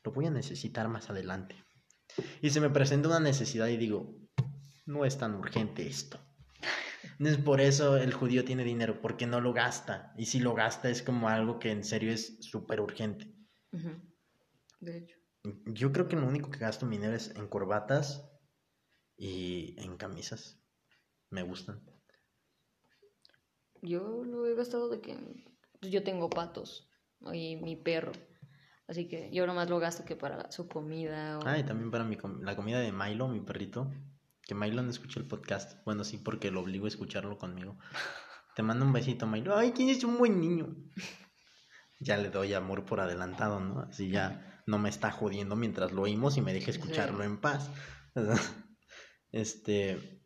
lo 0.02 0.12
voy 0.12 0.26
a 0.26 0.30
necesitar 0.30 0.88
más 0.88 1.10
adelante. 1.10 1.65
Y 2.42 2.50
se 2.50 2.60
me 2.60 2.70
presenta 2.70 3.08
una 3.08 3.20
necesidad 3.20 3.68
y 3.68 3.76
digo, 3.76 4.16
no 4.86 5.04
es 5.04 5.18
tan 5.18 5.34
urgente 5.34 5.86
esto. 5.86 6.18
Es 7.18 7.38
por 7.38 7.60
eso 7.60 7.96
el 7.96 8.12
judío 8.12 8.44
tiene 8.44 8.64
dinero, 8.64 9.00
porque 9.00 9.26
no 9.26 9.40
lo 9.40 9.52
gasta. 9.52 10.12
Y 10.16 10.26
si 10.26 10.40
lo 10.40 10.54
gasta 10.54 10.90
es 10.90 11.02
como 11.02 11.28
algo 11.28 11.58
que 11.58 11.70
en 11.70 11.84
serio 11.84 12.12
es 12.12 12.38
súper 12.40 12.80
urgente. 12.80 13.32
De 14.80 14.98
hecho. 14.98 15.18
Yo 15.66 15.92
creo 15.92 16.08
que 16.08 16.16
lo 16.16 16.26
único 16.26 16.50
que 16.50 16.58
gasto 16.58 16.86
mi 16.86 16.96
dinero 16.96 17.14
es 17.14 17.34
en 17.36 17.46
corbatas 17.46 18.28
y 19.16 19.74
en 19.78 19.96
camisas. 19.96 20.60
Me 21.30 21.42
gustan. 21.42 21.84
Yo 23.82 24.24
lo 24.24 24.46
he 24.46 24.54
gastado 24.54 24.88
de 24.88 25.00
que 25.00 25.16
pues, 25.80 25.92
yo 25.92 26.02
tengo 26.02 26.28
patos 26.28 26.90
y 27.32 27.56
mi 27.56 27.76
perro. 27.76 28.12
Así 28.88 29.08
que 29.08 29.30
yo 29.32 29.46
nomás 29.46 29.68
lo 29.68 29.78
gasto 29.78 30.04
que 30.04 30.14
para 30.16 30.50
su 30.52 30.68
comida. 30.68 31.38
O... 31.38 31.42
Ah, 31.46 31.58
y 31.58 31.64
también 31.64 31.90
para 31.90 32.04
mi 32.04 32.16
com- 32.16 32.40
la 32.42 32.54
comida 32.54 32.78
de 32.80 32.92
Milo, 32.92 33.28
mi 33.28 33.40
perrito. 33.40 33.90
Que 34.42 34.54
Milo 34.54 34.80
no 34.82 34.90
escucha 34.90 35.18
el 35.18 35.26
podcast. 35.26 35.84
Bueno, 35.84 36.04
sí, 36.04 36.18
porque 36.18 36.50
lo 36.52 36.60
obligo 36.60 36.84
a 36.84 36.88
escucharlo 36.88 37.36
conmigo. 37.36 37.78
Te 38.54 38.62
mando 38.62 38.84
un 38.84 38.92
besito, 38.92 39.26
Milo. 39.26 39.56
Ay, 39.56 39.72
tienes 39.72 40.02
un 40.04 40.18
buen 40.18 40.40
niño. 40.40 40.76
Ya 41.98 42.16
le 42.16 42.30
doy 42.30 42.54
amor 42.54 42.84
por 42.84 43.00
adelantado, 43.00 43.58
¿no? 43.60 43.80
Así 43.80 44.08
ya 44.08 44.62
no 44.66 44.78
me 44.78 44.88
está 44.88 45.10
jodiendo 45.10 45.56
mientras 45.56 45.92
lo 45.92 46.02
oímos 46.02 46.36
y 46.36 46.42
me 46.42 46.52
deja 46.52 46.70
escucharlo 46.70 47.24
en 47.24 47.38
paz. 47.40 47.70
Este. 49.32 50.22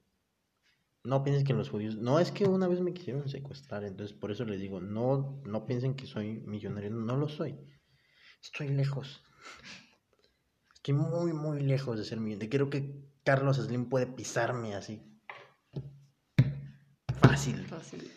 No 1.02 1.24
piensen 1.24 1.46
que 1.46 1.54
los 1.54 1.70
judíos. 1.70 1.96
No, 1.96 2.18
es 2.20 2.30
que 2.30 2.44
una 2.44 2.68
vez 2.68 2.80
me 2.80 2.92
quisieron 2.92 3.28
secuestrar, 3.28 3.84
entonces 3.84 4.16
por 4.16 4.30
eso 4.30 4.44
les 4.44 4.60
digo, 4.60 4.80
no, 4.80 5.42
no 5.46 5.66
piensen 5.66 5.94
que 5.94 6.06
soy 6.06 6.40
millonario, 6.42 6.90
no 6.90 7.16
lo 7.16 7.28
soy. 7.28 7.58
Estoy 8.42 8.68
lejos. 8.68 9.22
Estoy 10.74 10.94
muy, 10.94 11.32
muy 11.32 11.60
lejos 11.60 11.98
de 11.98 12.04
ser 12.04 12.20
millonario. 12.20 12.50
Creo 12.50 12.70
que 12.70 13.04
Carlos 13.24 13.56
Slim 13.58 13.88
puede 13.88 14.06
pisarme 14.06 14.74
así. 14.74 15.02
Fácil. 17.20 17.66
fácil. 17.66 18.10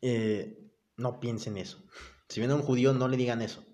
Eh, 0.00 0.72
no 0.96 1.20
piensen 1.20 1.58
eso. 1.58 1.82
Si 2.28 2.40
ven 2.40 2.50
a 2.50 2.54
un 2.54 2.62
judío, 2.62 2.92
no 2.94 3.08
le 3.08 3.16
digan 3.16 3.42
eso. 3.42 3.64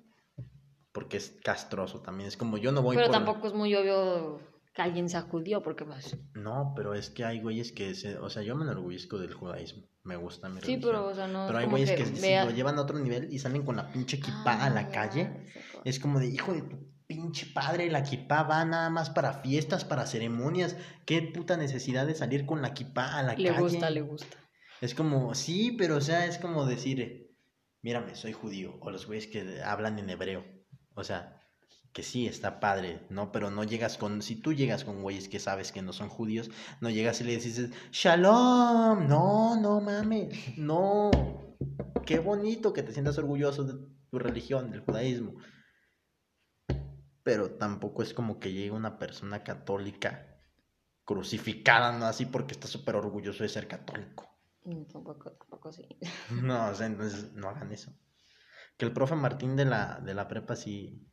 Porque 0.93 1.17
es 1.17 1.35
castroso 1.43 2.01
también. 2.01 2.29
Es 2.29 2.37
como 2.37 2.57
yo 2.59 2.73
no 2.73 2.83
voy 2.83 2.97
Pero 2.97 3.09
por- 3.09 3.15
tampoco 3.17 3.47
es 3.49 3.53
muy 3.55 3.75
obvio 3.75 4.41
que 4.75 4.83
alguien 4.83 5.09
sea 5.09 5.23
judío, 5.23 5.63
porque 5.63 5.85
pues... 5.85 6.19
No, 6.35 6.73
pero 6.75 6.95
es 6.95 7.09
que 7.11 7.25
hay 7.25 7.41
güeyes 7.41 7.71
que 7.73 7.95
se... 7.95 8.19
O 8.19 8.29
sea, 8.29 8.43
yo 8.43 8.57
me 8.57 8.65
enorgullezco 8.65 9.19
del 9.19 9.33
judaísmo. 9.33 9.85
Me 10.03 10.17
gusta 10.17 10.49
mi 10.49 10.57
Sí, 10.61 10.67
religión. 10.67 10.91
pero, 10.93 11.07
o 11.07 11.15
sea, 11.15 11.29
no... 11.29 11.47
Pero 11.47 11.59
hay 11.59 11.67
güeyes 11.67 11.93
que, 11.93 12.05
si 12.07 12.21
vea- 12.21 12.45
lo 12.45 12.51
llevan 12.51 12.77
a 12.79 12.83
otro 12.83 12.99
nivel 12.99 13.33
y 13.33 13.39
salen 13.39 13.63
con 13.65 13.77
la 13.77 13.91
pinche 13.93 14.17
equipa 14.17 14.53
a 14.65 14.69
la 14.71 14.81
Ah, 14.81 14.89
calle. 14.91 15.47
Es 15.85 16.01
como 16.01 16.19
de, 16.19 16.27
hijo 16.27 16.53
de 16.53 16.63
tu 16.63 16.93
pinche 17.07 17.47
padre, 17.55 17.89
la 17.91 18.01
equipa 18.01 18.43
va 18.43 18.65
nada 18.65 18.91
más 18.91 19.11
para 19.11 19.35
fiestas, 19.43 19.85
para 19.85 20.07
ceremonias. 20.07 20.77
¿Qué 21.07 21.23
puta 21.23 21.57
necesidad 21.57 22.07
de 22.07 22.15
salir 22.17 22.45
con 22.45 22.61
la 22.61 22.69
equipa 22.69 23.17
a 23.17 23.23
la 23.23 23.35
Le 23.35 23.49
calle? 23.51 23.61
gusta, 23.61 23.91
le 23.91 24.01
gusta. 24.03 24.37
Es 24.81 24.95
como, 24.95 25.35
sí, 25.35 25.73
pero 25.79 25.97
o 25.97 26.01
sea, 26.01 26.27
es 26.27 26.39
como 26.39 26.67
decir, 26.67 27.31
mírame, 27.81 28.17
soy 28.17 28.33
judío. 28.33 28.77
O 28.81 28.91
los 28.91 29.07
güeyes 29.07 29.29
que 29.29 29.63
hablan 29.63 29.99
en 30.01 30.11
hebreo. 30.11 30.45
O 30.97 31.05
sea, 31.05 31.41
que 31.95 32.03
sí, 32.03 32.27
está 32.27 32.59
padre, 32.59 33.07
¿no? 33.09 33.31
Pero 33.31 33.53
no 33.53 33.63
llegas 33.63 33.97
con, 33.99 34.21
si 34.21 34.35
tú 34.35 34.53
llegas 34.53 34.85
con 34.85 35.01
güeyes 35.01 35.29
que 35.29 35.39
sabes 35.39 35.71
que 35.71 35.81
no 35.81 35.93
son 35.93 36.09
judíos, 36.09 36.51
no 36.81 36.91
llegas 36.91 37.21
y 37.21 37.25
le 37.25 37.37
dices, 37.37 37.71
shalom, 37.93 39.07
no, 39.07 39.59
no 39.61 39.81
mames, 39.81 40.59
no. 40.59 41.13
Qué 42.05 42.19
bonito 42.19 42.73
que 42.73 42.83
te 42.83 42.93
sientas 42.93 43.17
orgulloso 43.17 43.63
de 43.63 43.75
tu 44.11 44.19
religión, 44.19 44.73
del 44.73 44.81
judaísmo. 44.81 45.37
Pero 47.23 47.53
tampoco 47.53 48.03
es 48.03 48.13
como 48.13 48.41
que 48.41 48.53
llegue 48.53 48.73
una 48.73 48.99
persona 48.99 49.45
católica 49.45 50.37
crucificada, 51.05 51.97
¿no? 51.97 52.07
Así 52.07 52.27
porque 52.27 52.55
está 52.55 52.67
súper 52.67 52.97
orgulloso 52.97 53.45
de 53.45 53.49
ser 53.49 53.69
católico. 53.69 54.29
Mm, 54.65 54.85
Tampoco, 54.87 55.31
tampoco 55.31 55.73
sí. 55.73 55.87
No, 56.43 56.71
o 56.71 56.75
sea, 56.75 56.89
entonces 56.89 57.33
no 57.35 57.49
hagan 57.51 57.71
eso. 57.71 57.93
Que 58.77 58.85
el 58.85 58.93
profe 58.93 59.15
Martín 59.15 59.55
de 59.55 59.65
la, 59.65 60.01
de 60.01 60.13
la 60.15 60.27
prepa 60.27 60.57
sí, 60.57 61.07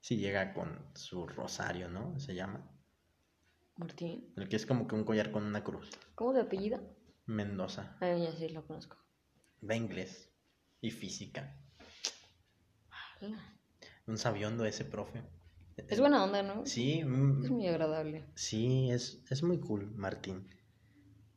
sí 0.00 0.16
llega 0.16 0.52
con 0.54 0.78
su 0.94 1.26
rosario, 1.26 1.88
¿no? 1.88 2.18
Se 2.20 2.34
llama. 2.34 2.66
Martín. 3.76 4.32
El 4.36 4.48
que 4.48 4.56
es 4.56 4.66
como 4.66 4.86
que 4.86 4.94
un 4.94 5.04
collar 5.04 5.30
con 5.30 5.44
una 5.44 5.64
cruz. 5.64 5.90
¿Cómo 6.14 6.32
se 6.34 6.40
apellida? 6.40 6.80
Mendoza. 7.26 7.96
Ah, 8.00 8.14
ya 8.16 8.32
sí, 8.32 8.48
lo 8.48 8.66
conozco. 8.66 8.96
Va 9.68 9.74
inglés 9.76 10.30
y 10.80 10.90
física. 10.90 11.56
Un 14.06 14.18
sabiondo 14.18 14.64
ese 14.64 14.84
profe. 14.84 15.22
Es 15.88 16.00
buena 16.00 16.24
onda, 16.24 16.42
¿no? 16.42 16.66
Sí, 16.66 17.02
mm, 17.04 17.44
Es 17.44 17.50
muy 17.50 17.66
agradable. 17.68 18.24
sí, 18.34 18.90
es, 18.90 19.22
es 19.30 19.42
muy 19.42 19.60
cool, 19.60 19.90
Martín. 19.94 20.48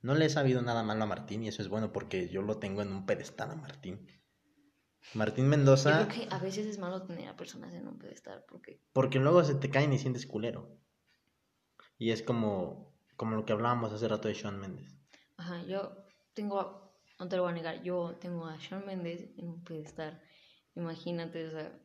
No 0.01 0.15
le 0.15 0.25
he 0.25 0.29
sabido 0.29 0.61
nada 0.61 0.83
malo 0.83 1.03
a 1.03 1.07
Martín 1.07 1.43
y 1.43 1.47
eso 1.47 1.61
es 1.61 1.69
bueno 1.69 1.93
porque 1.93 2.27
yo 2.29 2.41
lo 2.41 2.57
tengo 2.59 2.81
en 2.81 2.91
un 2.91 3.05
pedestal 3.05 3.51
a 3.51 3.55
Martín. 3.55 4.05
Martín 5.13 5.45
Yo 5.45 5.49
Mendoza, 5.51 6.07
creo 6.07 6.27
que 6.27 6.33
a 6.33 6.39
veces 6.39 6.65
es 6.65 6.79
malo 6.79 7.03
tener 7.03 7.27
a 7.27 7.35
personas 7.35 7.73
en 7.73 7.87
un 7.87 7.99
pedestal 7.99 8.43
porque 8.47 8.81
porque 8.93 9.19
luego 9.19 9.43
se 9.43 9.55
te 9.55 9.69
caen 9.69 9.93
y 9.93 9.99
sientes 9.99 10.25
culero. 10.25 10.77
Y 11.97 12.11
es 12.11 12.23
como, 12.23 12.93
como 13.15 13.35
lo 13.35 13.45
que 13.45 13.53
hablábamos 13.53 13.93
hace 13.93 14.07
rato 14.07 14.27
de 14.27 14.35
Sean 14.35 14.59
Méndez. 14.59 14.95
Ajá, 15.37 15.63
yo 15.63 16.05
tengo, 16.33 16.93
no 17.19 17.27
te 17.27 17.35
lo 17.35 17.43
voy 17.43 17.51
a 17.51 17.55
negar, 17.55 17.83
yo 17.83 18.17
tengo 18.19 18.45
a 18.45 18.57
Shawn 18.57 18.85
Mendes 18.85 19.29
en 19.37 19.47
un 19.47 19.63
pedestal. 19.63 20.21
Imagínate, 20.75 21.47
o 21.47 21.51
sea, 21.51 21.79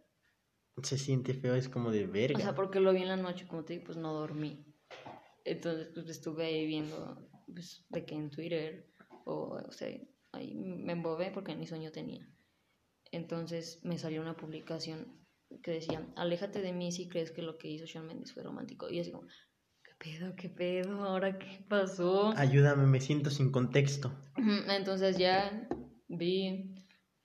Se 0.83 0.97
siente 0.97 1.35
feo, 1.35 1.55
es 1.55 1.69
como 1.69 1.91
de 1.91 2.07
verga. 2.07 2.39
o 2.39 2.43
sea, 2.43 2.55
porque 2.55 2.81
lo 2.81 2.93
vi 2.93 3.03
en 3.03 3.09
la 3.09 3.17
noche, 3.17 3.47
como 3.47 3.65
te 3.65 3.75
digo, 3.75 3.87
pues 3.87 3.99
no 3.99 4.13
dormí. 4.15 4.65
Entonces, 5.45 5.89
pues 5.95 6.09
estuve 6.09 6.47
ahí 6.47 6.67
viendo, 6.67 7.29
pues, 7.53 7.85
de 7.89 8.05
que 8.05 8.15
en 8.15 8.31
Twitter, 8.31 8.91
o, 9.25 9.59
o 9.67 9.73
sea, 9.73 9.89
ahí 10.33 10.55
me 10.55 10.93
embobé 10.93 11.31
porque 11.31 11.55
ni 11.55 11.67
sueño 11.67 11.91
tenía. 11.91 12.27
Entonces 13.13 13.81
me 13.85 13.99
salió 13.99 14.21
una 14.21 14.37
publicación 14.37 15.19
que 15.63 15.71
decía, 15.73 16.07
aléjate 16.17 16.61
de 16.61 16.73
mí 16.73 16.93
si 16.93 17.09
crees 17.09 17.31
que 17.31 17.43
lo 17.43 17.57
que 17.59 17.69
hizo 17.69 17.87
Shawn 17.87 18.07
Mendes 18.07 18.33
fue 18.35 18.43
romántico. 18.43 18.89
Y 18.91 18.97
yo 18.97 19.03
así 19.03 19.11
como, 19.13 19.27
¿qué 19.83 19.93
pedo, 19.99 20.37
qué 20.37 20.49
pedo? 20.51 21.05
¿Ahora 21.05 21.39
qué 21.39 21.65
pasó? 21.69 22.33
Ayúdame, 22.37 22.87
me 22.87 23.01
siento 23.01 23.31
sin 23.31 23.51
contexto. 23.51 24.13
Entonces 24.37 25.17
ya 25.19 25.69
vi, 26.09 26.75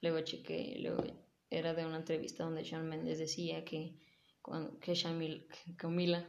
luego 0.01 0.21
chequé, 0.21 0.77
luego 0.79 1.03
era 1.49 1.73
de 1.73 1.85
una 1.85 1.97
entrevista 1.97 2.43
donde 2.45 2.63
Shawn 2.63 2.87
Mendes 2.87 3.19
decía 3.19 3.63
que, 3.65 3.99
que, 4.81 4.93
Shamil- 4.93 5.45
que 5.47 5.75
Camila, 5.75 6.27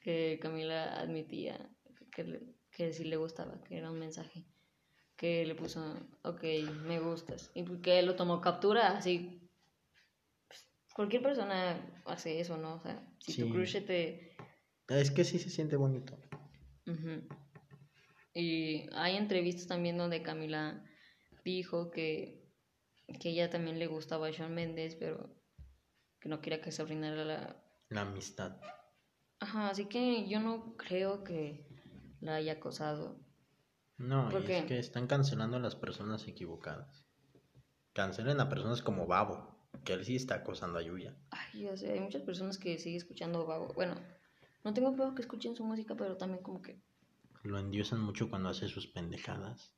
que 0.00 0.38
Camila 0.40 0.98
admitía 0.98 1.70
que, 2.12 2.40
que 2.72 2.92
sí 2.92 3.04
le 3.04 3.16
gustaba, 3.16 3.62
que 3.62 3.76
era 3.76 3.90
un 3.90 3.98
mensaje, 3.98 4.46
que 5.20 5.44
le 5.44 5.54
puso, 5.54 5.82
ok, 6.22 6.42
me 6.86 6.98
gustas, 6.98 7.50
y 7.54 7.62
que 7.82 7.98
él 7.98 8.06
lo 8.06 8.16
tomó 8.16 8.40
captura, 8.40 8.96
así, 8.96 9.50
pues, 10.48 10.66
cualquier 10.94 11.22
persona 11.22 11.78
hace 12.06 12.40
eso, 12.40 12.56
¿no? 12.56 12.76
O 12.76 12.80
sea, 12.80 13.06
si 13.18 13.38
tu 13.38 13.52
crush 13.52 13.84
te... 13.84 14.34
Es 14.88 15.10
que 15.10 15.24
sí 15.24 15.38
se 15.38 15.50
siente 15.50 15.76
bonito. 15.76 16.18
Ujú. 16.86 17.28
Y 18.32 18.88
hay 18.94 19.18
entrevistas 19.18 19.66
también 19.66 19.98
donde 19.98 20.22
Camila 20.22 20.82
dijo 21.44 21.90
que, 21.90 22.50
que 23.20 23.28
ella 23.28 23.50
también 23.50 23.78
le 23.78 23.88
gustaba 23.88 24.28
a 24.28 24.30
Shawn 24.30 24.54
Mendes, 24.54 24.94
pero 24.94 25.36
que 26.18 26.30
no 26.30 26.40
quería 26.40 26.62
que 26.62 26.72
se 26.72 26.80
arruinara 26.80 27.26
la... 27.26 27.62
La 27.90 28.00
amistad. 28.00 28.58
Ajá, 29.38 29.68
así 29.68 29.84
que 29.84 30.26
yo 30.26 30.40
no 30.40 30.78
creo 30.78 31.24
que 31.24 31.68
la 32.20 32.36
haya 32.36 32.52
acosado. 32.54 33.20
No, 34.00 34.28
y 34.28 34.32
¿Por 34.32 34.44
qué? 34.44 34.58
es 34.60 34.64
que 34.64 34.78
están 34.78 35.06
cancelando 35.06 35.58
a 35.58 35.60
las 35.60 35.76
personas 35.76 36.26
equivocadas. 36.26 37.06
Cancelen 37.92 38.40
a 38.40 38.48
personas 38.48 38.80
como 38.82 39.06
Babo, 39.06 39.68
que 39.84 39.92
él 39.92 40.04
sí 40.04 40.16
está 40.16 40.36
acosando 40.36 40.78
a 40.78 40.82
Yuya. 40.82 41.14
Ay, 41.30 41.62
ya 41.64 41.76
sé, 41.76 41.92
hay 41.92 42.00
muchas 42.00 42.22
personas 42.22 42.56
que 42.56 42.78
siguen 42.78 42.96
escuchando 42.96 43.46
vago. 43.46 43.72
Bueno, 43.74 43.94
no 44.64 44.72
tengo 44.72 44.96
peor 44.96 45.14
que 45.14 45.22
escuchen 45.22 45.54
su 45.54 45.64
música, 45.64 45.94
pero 45.96 46.16
también 46.16 46.42
como 46.42 46.62
que... 46.62 46.80
Lo 47.42 47.58
endiosan 47.58 48.00
mucho 48.00 48.30
cuando 48.30 48.48
hace 48.48 48.68
sus 48.68 48.86
pendejadas. 48.86 49.74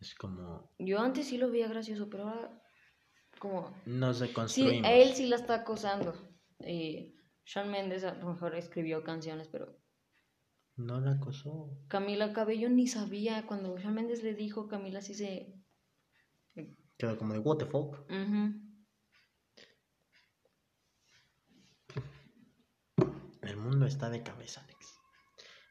Es 0.00 0.14
como, 0.14 0.70
Yo 0.78 1.00
antes 1.00 1.26
sí 1.28 1.38
lo 1.38 1.50
veía 1.50 1.66
gracioso, 1.68 2.08
pero 2.08 2.28
ahora 2.28 2.62
como... 3.40 3.74
nos 3.86 4.18
Sí, 4.18 4.26
deconstruimos. 4.28 4.86
a 4.86 4.92
él 4.92 5.14
sí 5.14 5.26
la 5.26 5.36
está 5.36 5.54
acosando. 5.56 6.14
Y 6.60 7.14
Shawn 7.46 7.70
Mendes 7.70 8.04
a 8.04 8.14
lo 8.14 8.32
mejor 8.32 8.54
escribió 8.54 9.02
canciones, 9.02 9.48
pero 9.48 9.76
No 10.78 11.00
la 11.00 11.12
acosó. 11.12 11.76
Camila 11.88 12.32
Cabello 12.32 12.70
ni 12.70 12.86
sabía. 12.86 13.46
Cuando 13.46 13.76
Shawn 13.76 13.94
Mendes 13.94 14.22
le 14.22 14.34
dijo, 14.34 14.68
Camila 14.68 15.02
sí 15.02 15.12
se... 15.12 15.52
Quedó 16.96 17.18
como 17.18 17.32
de, 17.32 17.40
what 17.40 17.58
the 17.58 17.66
fuck. 17.66 17.98
El 23.42 23.56
mundo 23.56 23.86
está 23.86 24.08
de 24.08 24.22
cabeza, 24.22 24.62
Alex. 24.62 24.94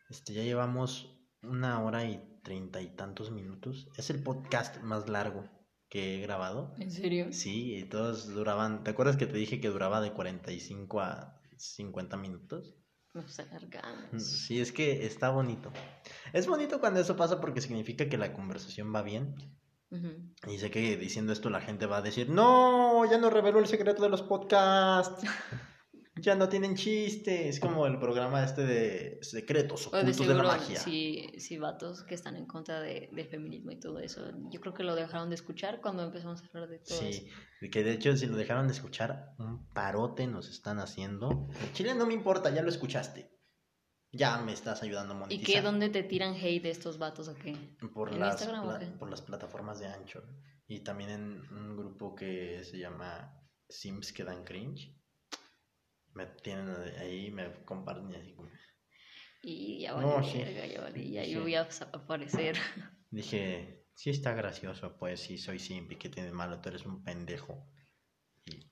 Este, 0.10 0.34
ya 0.34 0.44
llevamos 0.44 1.18
una 1.42 1.82
hora 1.84 2.04
y 2.06 2.42
treinta 2.44 2.82
y 2.82 2.94
tantos 2.96 3.32
minutos. 3.32 3.90
Es 3.98 4.10
el 4.10 4.22
podcast 4.22 4.82
más 4.82 5.08
largo 5.08 5.46
que 5.90 6.18
he 6.18 6.22
grabado. 6.22 6.74
¿En 6.80 6.92
serio? 6.92 7.32
Sí, 7.32 7.76
y 7.76 7.86
todos 7.86 8.28
duraban. 8.28 8.84
¿Te 8.84 8.92
acuerdas 8.92 9.16
que 9.16 9.26
te 9.26 9.38
dije 9.38 9.62
que 9.62 9.70
duraba 9.70 10.02
de 10.02 10.12
45 10.12 11.00
a 11.00 11.42
50 11.56 12.18
minutos? 12.18 12.77
Nos 13.18 13.40
alargamos. 13.40 14.24
Sí, 14.24 14.62
es 14.62 14.72
que 14.72 15.08
está 15.08 15.32
bonito. 15.32 15.72
Es 16.34 16.46
bonito 16.46 16.80
cuando 16.80 17.00
eso 17.00 17.16
pasa 17.16 17.42
porque 17.42 17.62
significa 17.62 18.08
que 18.08 18.18
la 18.18 18.32
conversación 18.32 18.94
va 18.94 19.02
bien. 19.02 19.34
Y 20.48 20.60
sé 20.60 20.70
que 20.70 20.98
diciendo 20.98 21.34
esto 21.34 21.50
la 21.50 21.62
gente 21.62 21.88
va 21.88 21.98
a 21.98 22.02
decir, 22.04 22.30
no, 22.30 23.10
ya 23.10 23.18
no 23.18 23.32
reveló 23.32 23.58
el 23.58 23.66
secreto 23.66 24.04
de 24.04 24.10
los 24.10 24.22
podcasts. 24.22 25.24
Ya 26.20 26.36
no 26.36 26.50
tienen 26.50 26.76
chiste. 26.76 27.50
Es 27.50 27.60
como 27.60 27.86
el 27.86 28.00
programa 28.00 28.44
este 28.44 28.66
de 28.66 29.20
secretos 29.22 29.92
de 29.92 30.00
ocultos 30.00 30.28
de, 30.28 30.34
la 30.34 30.44
magia. 30.44 30.80
si, 30.80 31.34
si 31.38 31.58
vatos 31.58 32.04
que 32.04 32.16
están 32.16 32.36
en 32.36 32.46
contra 32.46 32.80
de, 32.80 33.10
del 33.12 33.28
feminismo 33.28 33.72
y 33.72 33.80
todo 33.80 34.00
eso, 34.00 34.32
yo 34.52 34.60
creo 34.60 34.74
que 34.74 34.84
lo 34.84 34.96
dejaron 34.96 35.30
de 35.30 35.36
escuchar 35.36 35.82
cuando 35.82 36.04
empezamos 36.04 36.42
a 36.42 36.48
hablar 36.48 36.70
de 36.70 36.80
todo 36.80 37.00
eso. 37.00 37.20
Sí, 37.20 37.30
y 37.62 37.70
que 37.70 37.84
de 37.84 37.94
hecho 37.94 38.16
si 38.16 38.26
lo 38.26 38.36
dejaron 38.36 38.68
de 38.68 38.74
escuchar, 38.74 39.36
un 39.40 39.68
parote 39.74 40.28
nos 40.28 40.50
están 40.50 40.80
haciendo. 40.80 41.50
En 41.62 41.74
Chile 41.74 41.96
no 41.96 42.06
me 42.06 42.14
importa, 42.14 42.54
ya 42.54 42.62
lo 42.62 42.70
escuchaste. 42.70 43.32
Ya 44.12 44.38
me 44.40 44.54
estás 44.54 44.84
ayudando 44.84 45.14
a 45.14 45.18
¿Y 45.18 45.20
monetizar. 45.20 45.46
qué? 45.46 45.62
¿Dónde 45.62 45.90
te 45.90 46.04
tiran 46.04 46.34
hate 46.34 46.64
de 46.64 46.72
estos 46.72 46.98
vatos 46.98 47.28
o 47.28 47.36
qué? 47.36 47.56
Por 47.94 48.14
¿En 48.14 48.20
las, 48.20 48.42
Instagram 48.42 48.68
o 48.68 48.80
qué? 48.80 48.86
por 48.86 49.10
las 49.10 49.22
plataformas 49.22 49.80
de 49.80 49.88
Anchor. 49.88 50.24
Y 50.66 50.80
también 50.80 51.10
en 51.10 51.58
un 51.58 51.78
grupo 51.78 52.16
que 52.16 52.64
se 52.64 52.78
llama 52.78 53.38
Sims 53.70 54.14
que 54.14 54.24
dan 54.24 54.44
cringe. 54.44 54.97
Me 56.18 56.26
tienen 56.26 56.70
ahí, 57.00 57.30
me 57.32 57.64
comparten 57.64 58.12
y 58.12 58.16
así 58.16 58.34
como... 58.34 58.50
Y 59.44 59.80
ya 59.82 59.94
No, 59.94 60.16
vale, 60.16 60.32
sí. 60.32 60.40
verga, 60.40 60.66
ya 60.66 60.82
vale, 60.82 61.04
y 61.04 61.18
ahí 61.20 61.34
Sí. 61.34 61.40
voy 61.40 61.54
a 61.56 61.62
ap- 61.62 61.96
aparecer. 61.96 62.56
Dije, 63.12 63.86
sí 63.94 64.10
está 64.10 64.34
gracioso, 64.34 64.98
pues 64.98 65.20
sí, 65.22 65.38
soy 65.38 65.60
simp 65.60 65.92
y 65.92 65.96
que 65.98 66.10
tiene 66.10 66.32
malo, 66.32 66.60
tú 66.60 66.70
eres 66.70 66.86
un 66.86 67.04
pendejo. 67.04 67.54
Y 68.46 68.72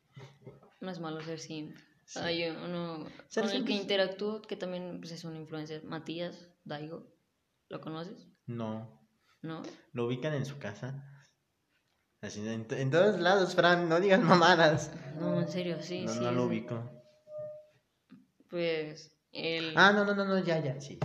No 0.81 0.89
es 0.91 0.99
malo 0.99 1.21
ser 1.21 1.39
simp. 1.39 1.77
Sí. 2.05 2.19
Hay 2.19 2.49
uno 2.49 3.07
Ser 3.27 3.45
con 3.45 3.53
el 3.55 3.65
que 3.65 3.73
es- 3.75 3.81
interactúo 3.81 4.41
que 4.41 4.55
también 4.55 4.99
pues, 4.99 5.11
es 5.11 5.23
un 5.23 5.35
influencer, 5.35 5.83
Matías 5.83 6.49
Daigo. 6.63 7.07
¿Lo 7.69 7.79
conoces? 7.81 8.27
no, 8.47 9.01
¿no? 9.41 9.61
¿Lo 9.93 10.05
ubican 10.07 10.33
en 10.33 10.45
su 10.45 10.57
casa? 10.57 11.11
Así, 12.21 12.39
en, 12.47 12.65
en 12.69 12.89
todos 12.91 13.19
lados, 13.19 13.53
Fran, 13.55 13.87
no 13.89 13.99
digas 13.99 14.21
mamadas. 14.21 14.91
No, 15.19 15.39
en 15.41 15.47
serio, 15.47 15.77
sí, 15.81 16.05
no, 16.05 16.13
sí. 16.13 16.19
no 16.19 16.31
lo 16.31 16.45
ubico. 16.45 16.94
Pues, 18.55 19.11
el... 19.33 19.73
Ah, 19.75 19.91
no, 19.91 20.05
no, 20.05 20.15
no, 20.15 20.23
no, 20.23 20.39
ya, 20.41 20.63
ya, 20.63 20.79
sí, 20.79 20.97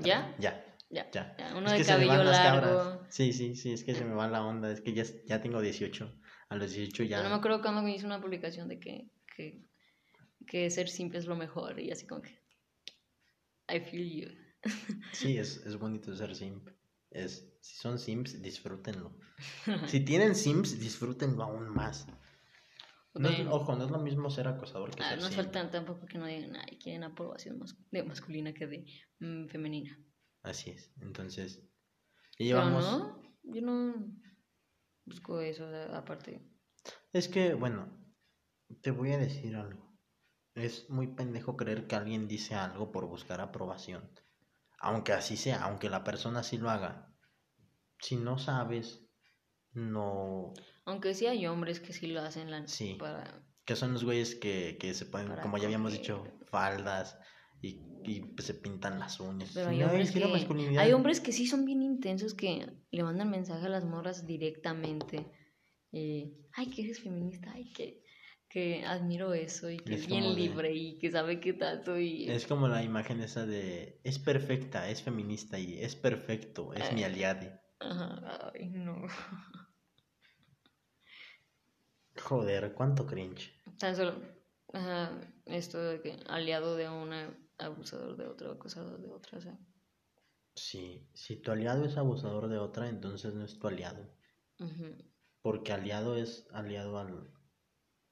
¿Ya? 0.00 0.34
ya, 0.40 0.76
Ya. 0.90 1.08
ya. 1.12 1.36
ya, 1.38 1.54
Uno 1.56 1.70
Es 1.72 1.86
de 1.86 1.92
cabello 1.92 2.08
van 2.10 2.26
las 2.26 2.36
largo. 2.36 2.78
cabras. 2.78 3.14
Sí, 3.14 3.32
sí, 3.32 3.54
sí, 3.54 3.72
es 3.72 3.84
que 3.84 3.94
se 3.94 4.04
me 4.04 4.12
va 4.14 4.26
la 4.26 4.42
onda, 4.44 4.72
es 4.72 4.80
que 4.80 4.92
ya, 4.92 5.04
ya 5.24 5.40
tengo 5.40 5.60
18. 5.60 6.12
A 6.48 6.56
los 6.56 6.72
18 6.72 7.04
ya. 7.04 7.18
Yo 7.18 7.22
no 7.22 7.28
me 7.30 7.36
acuerdo 7.36 7.62
cuando 7.62 7.80
me 7.82 7.94
hizo 7.94 8.06
una 8.08 8.20
publicación 8.20 8.66
de 8.66 8.80
que, 8.80 9.08
que, 9.36 9.62
que 10.48 10.68
ser 10.68 10.88
simple 10.88 11.20
es 11.20 11.26
lo 11.26 11.36
mejor 11.36 11.78
y 11.78 11.92
así 11.92 12.08
como 12.08 12.22
que 12.22 12.40
I 13.72 13.78
feel 13.78 14.10
you. 14.10 14.28
Sí, 15.12 15.38
es, 15.38 15.58
es 15.64 15.76
bonito 15.78 16.12
ser 16.16 16.34
simp. 16.34 16.68
Es, 17.12 17.56
si 17.60 17.76
son 17.76 18.00
simps, 18.00 18.42
disfrútenlo. 18.42 19.16
si 19.86 20.00
tienen 20.00 20.34
simps, 20.34 20.80
disfrútenlo 20.80 21.44
aún 21.44 21.68
más. 21.68 22.08
No 23.18 23.28
es- 23.28 23.46
ojo, 23.48 23.74
no 23.76 23.84
es 23.84 23.90
lo 23.90 23.98
mismo 23.98 24.30
ser 24.30 24.48
acosador 24.48 24.94
que 24.94 25.02
Ah, 25.02 25.10
ser 25.10 25.20
no 25.20 25.30
faltan 25.30 25.70
tampoco 25.70 26.06
que 26.06 26.18
no 26.18 26.26
digan, 26.26 26.56
ay, 26.56 26.78
quieren 26.78 27.04
aprobación 27.04 27.58
mas- 27.58 27.76
de 27.90 28.02
masculina 28.02 28.52
que 28.52 28.66
de 28.66 28.84
mm, 29.20 29.46
femenina. 29.48 29.98
Así 30.42 30.70
es. 30.70 30.92
Entonces, 31.00 31.62
Pero 32.38 32.48
llevamos. 32.48 32.84
no, 32.84 33.22
yo 33.44 33.62
no 33.62 33.94
busco 35.04 35.40
eso, 35.40 35.66
aparte. 35.94 36.40
Es 37.12 37.28
que, 37.28 37.54
bueno, 37.54 37.88
te 38.82 38.90
voy 38.90 39.12
a 39.12 39.18
decir 39.18 39.56
algo. 39.56 39.84
Es 40.54 40.88
muy 40.88 41.08
pendejo 41.08 41.56
creer 41.56 41.86
que 41.86 41.96
alguien 41.96 42.28
dice 42.28 42.54
algo 42.54 42.92
por 42.92 43.06
buscar 43.06 43.40
aprobación. 43.40 44.10
Aunque 44.78 45.12
así 45.12 45.36
sea, 45.36 45.62
aunque 45.64 45.90
la 45.90 46.04
persona 46.04 46.42
sí 46.42 46.58
lo 46.58 46.70
haga. 46.70 47.14
Si 48.00 48.16
no 48.16 48.38
sabes, 48.38 49.06
no. 49.72 50.52
Aunque 50.86 51.14
sí 51.14 51.26
hay 51.26 51.46
hombres 51.46 51.80
que 51.80 51.92
sí 51.92 52.06
lo 52.06 52.20
hacen 52.20 52.50
la, 52.50 52.66
Sí. 52.66 52.96
para... 52.98 53.42
Que 53.66 53.74
son 53.76 53.92
los 53.92 54.04
güeyes 54.04 54.36
que, 54.36 54.76
que 54.80 54.94
se 54.94 55.06
ponen, 55.06 55.36
como 55.42 55.58
ya 55.58 55.64
habíamos 55.64 55.92
dicho, 55.92 56.24
faldas 56.46 57.18
y, 57.60 57.80
y 58.04 58.20
pues, 58.20 58.46
se 58.46 58.54
pintan 58.54 59.00
las 59.00 59.18
uñas. 59.18 59.50
Pero 59.54 59.68
hay 59.70 59.78
ay, 59.78 59.82
hombres, 59.82 60.08
es 60.08 60.14
que 60.14 60.20
la 60.20 60.80
hay 60.82 60.92
hombres 60.92 61.20
que 61.20 61.32
sí 61.32 61.46
son 61.46 61.64
bien 61.64 61.82
intensos 61.82 62.34
que 62.34 62.66
le 62.92 63.02
mandan 63.02 63.30
mensaje 63.30 63.66
a 63.66 63.68
las 63.68 63.84
morras 63.84 64.26
directamente. 64.26 65.26
eh, 65.92 66.32
ay, 66.52 66.66
que 66.66 66.82
eres 66.82 67.00
feminista, 67.02 67.50
ay, 67.52 67.72
que, 67.72 68.02
que 68.48 68.84
admiro 68.84 69.34
eso 69.34 69.68
y 69.70 69.78
que 69.78 69.94
Es 69.94 70.02
es 70.02 70.06
bien 70.06 70.24
de- 70.24 70.40
libre 70.40 70.72
y 70.72 70.98
que 70.98 71.10
sabe 71.10 71.40
qué 71.40 71.52
tanto 71.54 71.98
y... 71.98 72.30
Es 72.30 72.46
como 72.46 72.68
la 72.68 72.82
imagen 72.82 73.20
esa 73.20 73.46
de 73.46 74.00
es 74.04 74.18
perfecta, 74.18 74.88
es 74.88 75.02
feminista 75.02 75.58
y 75.58 75.78
es 75.80 75.96
perfecto, 75.96 76.72
es 76.74 76.92
mi 76.92 77.02
aliade. 77.02 77.60
Ajá, 77.80 78.52
ay, 78.54 78.68
no. 78.68 79.06
Joder, 82.28 82.74
cuánto 82.74 83.06
cringe. 83.06 83.52
Tan 83.78 83.94
solo 83.94 84.14
ajá, 84.72 85.20
esto 85.46 85.80
de 85.80 86.00
que 86.00 86.16
aliado 86.28 86.76
de 86.76 86.88
una, 86.88 87.36
abusador 87.58 88.16
de 88.16 88.26
otro, 88.26 88.52
acosador 88.52 89.00
de 89.00 89.10
otra, 89.10 89.38
o 89.38 89.40
sea. 89.40 89.58
Sí, 90.54 91.08
si 91.14 91.36
tu 91.36 91.52
aliado 91.52 91.84
es 91.84 91.96
abusador 91.96 92.48
de 92.48 92.58
otra, 92.58 92.88
entonces 92.88 93.34
no 93.34 93.44
es 93.44 93.58
tu 93.58 93.68
aliado. 93.68 94.02
ujú. 94.58 94.96
Porque 95.42 95.72
aliado 95.72 96.16
es 96.16 96.48
aliado 96.52 96.98
al, 96.98 97.30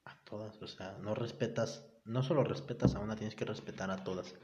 a 0.04 0.22
todas. 0.24 0.60
O 0.62 0.68
sea, 0.68 0.98
no 0.98 1.14
respetas, 1.14 1.90
no 2.04 2.22
solo 2.22 2.44
respetas 2.44 2.94
a 2.94 3.00
una, 3.00 3.16
tienes 3.16 3.34
que 3.34 3.44
respetar 3.44 3.90
a 3.90 4.04
todas. 4.04 4.34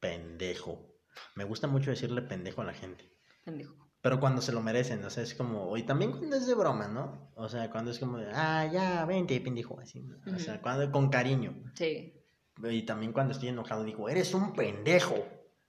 Pendejo. 0.00 0.94
Me 1.34 1.44
gusta 1.44 1.66
mucho 1.66 1.90
decirle 1.90 2.22
pendejo 2.22 2.62
a 2.62 2.64
la 2.64 2.74
gente. 2.74 3.12
Pendejo. 3.44 3.87
Pero 4.00 4.20
cuando 4.20 4.40
se 4.40 4.52
lo 4.52 4.62
merecen, 4.62 5.04
o 5.04 5.10
sea, 5.10 5.24
es 5.24 5.34
como, 5.34 5.76
y 5.76 5.82
también 5.82 6.12
cuando 6.12 6.36
es 6.36 6.46
de 6.46 6.54
broma, 6.54 6.86
¿no? 6.86 7.32
O 7.34 7.48
sea, 7.48 7.68
cuando 7.70 7.90
es 7.90 7.98
como, 7.98 8.18
de, 8.18 8.30
ah, 8.32 8.68
ya, 8.72 9.04
vente, 9.04 9.40
pendejo, 9.40 9.80
así. 9.80 10.02
¿no? 10.02 10.18
O 10.34 10.38
sea, 10.38 10.62
cuando 10.62 10.90
con 10.92 11.08
cariño. 11.10 11.64
Sí. 11.74 12.14
Y 12.62 12.82
también 12.82 13.12
cuando 13.12 13.32
estoy 13.32 13.48
enojado 13.48 13.84
digo, 13.84 14.08
eres 14.08 14.34
un 14.34 14.52
pendejo. 14.52 15.16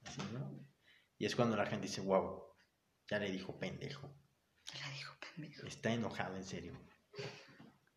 Así, 0.04 0.20
¿no? 0.32 0.50
Y 1.18 1.26
es 1.26 1.36
cuando 1.36 1.56
la 1.56 1.66
gente 1.66 1.86
dice, 1.86 2.00
wow, 2.00 2.44
ya 3.08 3.18
le 3.18 3.30
dijo 3.30 3.58
pendejo. 3.58 4.08
La 4.80 4.90
dijo 4.92 5.14
pendejo. 5.20 5.66
Está 5.66 5.92
enojado, 5.92 6.36
en 6.36 6.44
serio. 6.44 6.72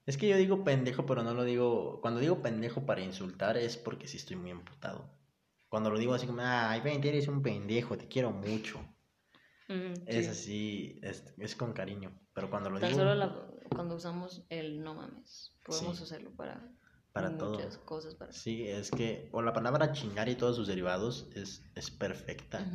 Es 0.06 0.18
que 0.18 0.28
yo 0.28 0.36
digo 0.36 0.64
pendejo, 0.64 1.06
pero 1.06 1.24
no 1.24 1.34
lo 1.34 1.44
digo. 1.44 2.02
Cuando 2.02 2.20
digo 2.20 2.42
pendejo 2.42 2.86
para 2.86 3.02
insultar 3.02 3.56
es 3.58 3.78
porque 3.78 4.08
sí 4.08 4.18
estoy 4.18 4.36
muy 4.36 4.52
emputado. 4.52 5.18
Cuando 5.70 5.90
lo 5.90 5.98
digo 5.98 6.14
así 6.14 6.28
como, 6.28 6.42
ay, 6.44 6.82
vente, 6.82 7.10
eres 7.10 7.28
un 7.28 7.42
pendejo, 7.42 7.98
te 7.98 8.08
quiero 8.08 8.32
mucho. 8.32 8.80
Es 9.68 10.26
sí. 10.26 10.32
así, 10.32 11.00
es, 11.04 11.34
es 11.38 11.56
con 11.56 11.74
cariño. 11.74 12.12
Pero 12.34 12.50
cuando 12.50 12.70
lo 12.70 12.80
Tan 12.80 12.90
digo 12.90 13.00
solo 13.02 13.16
la- 13.16 13.48
cuando 13.70 13.96
usamos 13.96 14.46
el 14.50 14.84
no 14.84 14.94
mames, 14.96 15.56
podemos 15.66 15.98
Sí. 15.98 16.04
usarlo 16.04 16.32
para, 16.36 16.70
para 17.12 17.38
todo. 17.38 17.54
muchas 17.54 17.78
cosas. 17.80 18.16
Para... 18.16 18.32
Sí, 18.34 18.68
es 18.68 18.92
que, 18.92 19.30
o 19.32 19.42
la 19.42 19.54
palabra 19.54 19.92
chingar 19.94 20.30
y 20.30 20.36
todos 20.36 20.56
sus 20.58 20.68
derivados 20.68 21.30
es, 21.36 21.64
es 21.76 21.90
perfecta. 21.92 22.66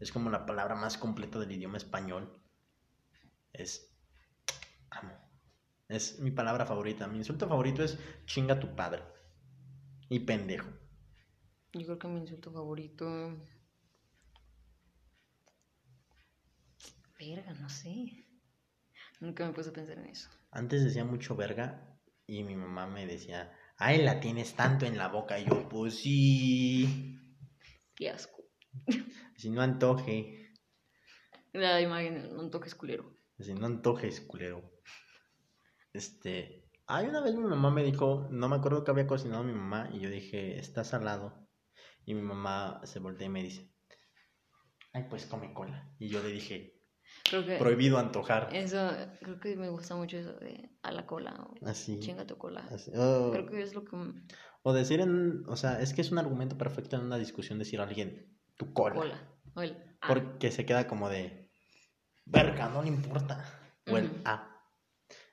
Es 0.00 0.12
como 0.12 0.30
la 0.30 0.44
palabra 0.46 0.74
más 0.74 0.98
completa 0.98 1.38
del 1.38 1.52
idioma 1.52 1.76
español. 1.76 2.40
Es 3.52 3.94
amo. 4.90 5.12
Es 5.88 6.20
mi 6.20 6.30
palabra 6.30 6.66
favorita. 6.66 7.06
Mi 7.08 7.18
insulto 7.18 7.48
favorito 7.48 7.82
es 7.82 7.98
chinga 8.26 8.60
tu 8.60 8.74
padre. 8.76 9.02
Y 10.10 10.20
pendejo. 10.20 10.68
Yo 11.72 11.84
creo 11.84 11.98
que 11.98 12.08
mi 12.08 12.20
insulto 12.20 12.50
favorito. 12.52 13.06
Verga, 17.18 17.52
no 17.54 17.68
sé. 17.68 18.26
Nunca 19.20 19.46
me 19.46 19.52
puse 19.52 19.70
a 19.70 19.72
pensar 19.72 19.98
en 19.98 20.06
eso. 20.06 20.30
Antes 20.50 20.84
decía 20.84 21.04
mucho 21.04 21.34
verga 21.34 21.98
y 22.26 22.44
mi 22.44 22.54
mamá 22.54 22.86
me 22.86 23.06
decía, 23.06 23.52
ay, 23.76 24.02
la 24.02 24.20
tienes 24.20 24.54
tanto 24.54 24.86
en 24.86 24.96
la 24.96 25.08
boca. 25.08 25.38
Y 25.38 25.46
yo, 25.46 25.68
pues 25.68 25.98
sí. 25.98 27.18
Qué 27.94 28.10
asco. 28.10 28.44
Si 29.36 29.50
no 29.50 29.62
antoje. 29.62 30.52
La 31.52 31.80
imagen, 31.80 32.36
no 32.36 32.50
toques 32.50 32.74
culero. 32.74 33.16
Si 33.38 33.54
no 33.54 33.66
antojes, 33.66 34.20
culero. 34.20 34.72
Este. 35.92 36.64
Hay 36.86 37.06
una 37.06 37.20
vez 37.20 37.34
mi 37.34 37.44
mamá 37.44 37.70
me 37.70 37.84
dijo, 37.84 38.28
no 38.30 38.48
me 38.48 38.56
acuerdo 38.56 38.82
que 38.82 38.90
había 38.90 39.06
cocinado 39.06 39.44
mi 39.44 39.52
mamá, 39.52 39.90
y 39.92 40.00
yo 40.00 40.08
dije, 40.08 40.58
está 40.58 40.84
salado. 40.84 41.46
Y 42.06 42.14
mi 42.14 42.22
mamá 42.22 42.80
se 42.84 42.98
voltea 42.98 43.26
y 43.26 43.30
me 43.30 43.42
dice, 43.42 43.70
ay, 44.92 45.04
pues 45.10 45.26
come 45.26 45.52
cola. 45.52 45.92
Y 45.98 46.08
yo 46.08 46.22
le 46.22 46.30
dije, 46.30 46.77
Creo 47.28 47.44
que 47.44 47.56
prohibido 47.56 47.98
antojar. 47.98 48.48
eso, 48.52 48.90
creo 49.20 49.40
que 49.40 49.56
me 49.56 49.68
gusta 49.68 49.94
mucho 49.96 50.16
eso 50.18 50.32
de 50.34 50.70
a 50.82 50.92
la 50.92 51.06
cola 51.06 51.34
o 51.48 51.66
Así. 51.66 51.98
chinga 52.00 52.26
tu 52.26 52.36
cola. 52.38 52.66
así. 52.70 52.90
Creo 52.90 53.46
que 53.46 53.62
es 53.62 53.74
lo 53.74 53.84
que. 53.84 53.96
o 54.62 54.72
decir 54.72 55.00
en, 55.00 55.44
o 55.46 55.56
sea, 55.56 55.80
es 55.80 55.92
que 55.92 56.00
es 56.00 56.10
un 56.10 56.18
argumento 56.18 56.56
perfecto 56.56 56.96
en 56.96 57.02
una 57.02 57.18
discusión 57.18 57.58
decir 57.58 57.80
a 57.80 57.84
alguien, 57.84 58.38
tu 58.56 58.72
cola. 58.72 58.94
Cola. 58.96 59.18
O 59.54 59.62
el 59.62 59.76
ah. 60.00 60.08
Porque 60.08 60.50
se 60.50 60.64
queda 60.64 60.86
como 60.86 61.08
de, 61.08 61.50
verga, 62.24 62.68
no 62.68 62.82
le 62.82 62.88
importa. 62.88 63.44
O 63.90 63.96
el. 63.96 64.10
A. 64.24 64.54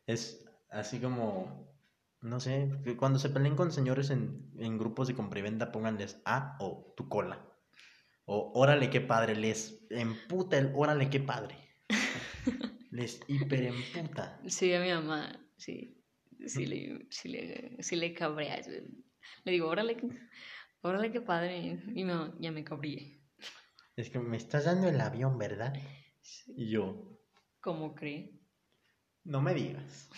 Es 0.08 0.46
así 0.70 1.00
como, 1.00 1.74
no 2.22 2.40
sé, 2.40 2.72
que 2.84 2.98
cuando 2.98 3.20
se 3.20 3.30
peleen 3.30 3.56
con 3.56 3.72
señores 3.72 4.10
en, 4.10 4.52
en 4.58 4.78
grupos 4.78 5.08
de 5.08 5.16
compraventa, 5.16 5.72
pónganles 5.72 6.22
A 6.26 6.58
o 6.60 6.94
tu 6.96 7.10
cola. 7.10 7.46
O 8.26 8.52
órale, 8.56 8.90
qué 8.90 9.02
padre, 9.02 9.36
les 9.36 9.86
emputa 9.92 10.58
el 10.58 10.72
órale, 10.76 11.10
qué 11.10 11.20
padre. 11.20 11.65
Les 12.92 13.20
hiper 13.28 13.64
emputa. 13.64 14.40
Sí, 14.48 14.74
a 14.74 14.80
mi 14.82 14.90
mamá, 14.90 15.40
sí. 15.58 15.92
Sí 16.48 16.66
le, 16.66 17.08
sí 17.10 17.30
le, 17.30 17.78
sí 17.82 17.96
le 17.96 18.14
cabrea. 18.14 18.60
Le 19.46 19.52
digo, 19.52 19.68
órale, 19.68 19.96
que- 19.98 20.10
órale, 20.82 21.12
qué 21.12 21.22
padre. 21.22 21.80
Y 21.96 22.04
mamá, 22.04 22.36
ya 22.40 22.52
me 22.52 22.64
cabríe. 22.64 23.22
Es 23.96 24.10
que 24.10 24.20
me 24.20 24.38
estás 24.38 24.66
dando 24.66 24.88
el 24.90 25.00
avión, 25.00 25.38
¿verdad? 25.38 25.74
Y 26.56 26.70
yo, 26.70 27.20
¿Cómo 27.62 27.96
cree? 27.96 28.32
no 29.24 29.42
me 29.42 29.54
digas. 29.56 30.10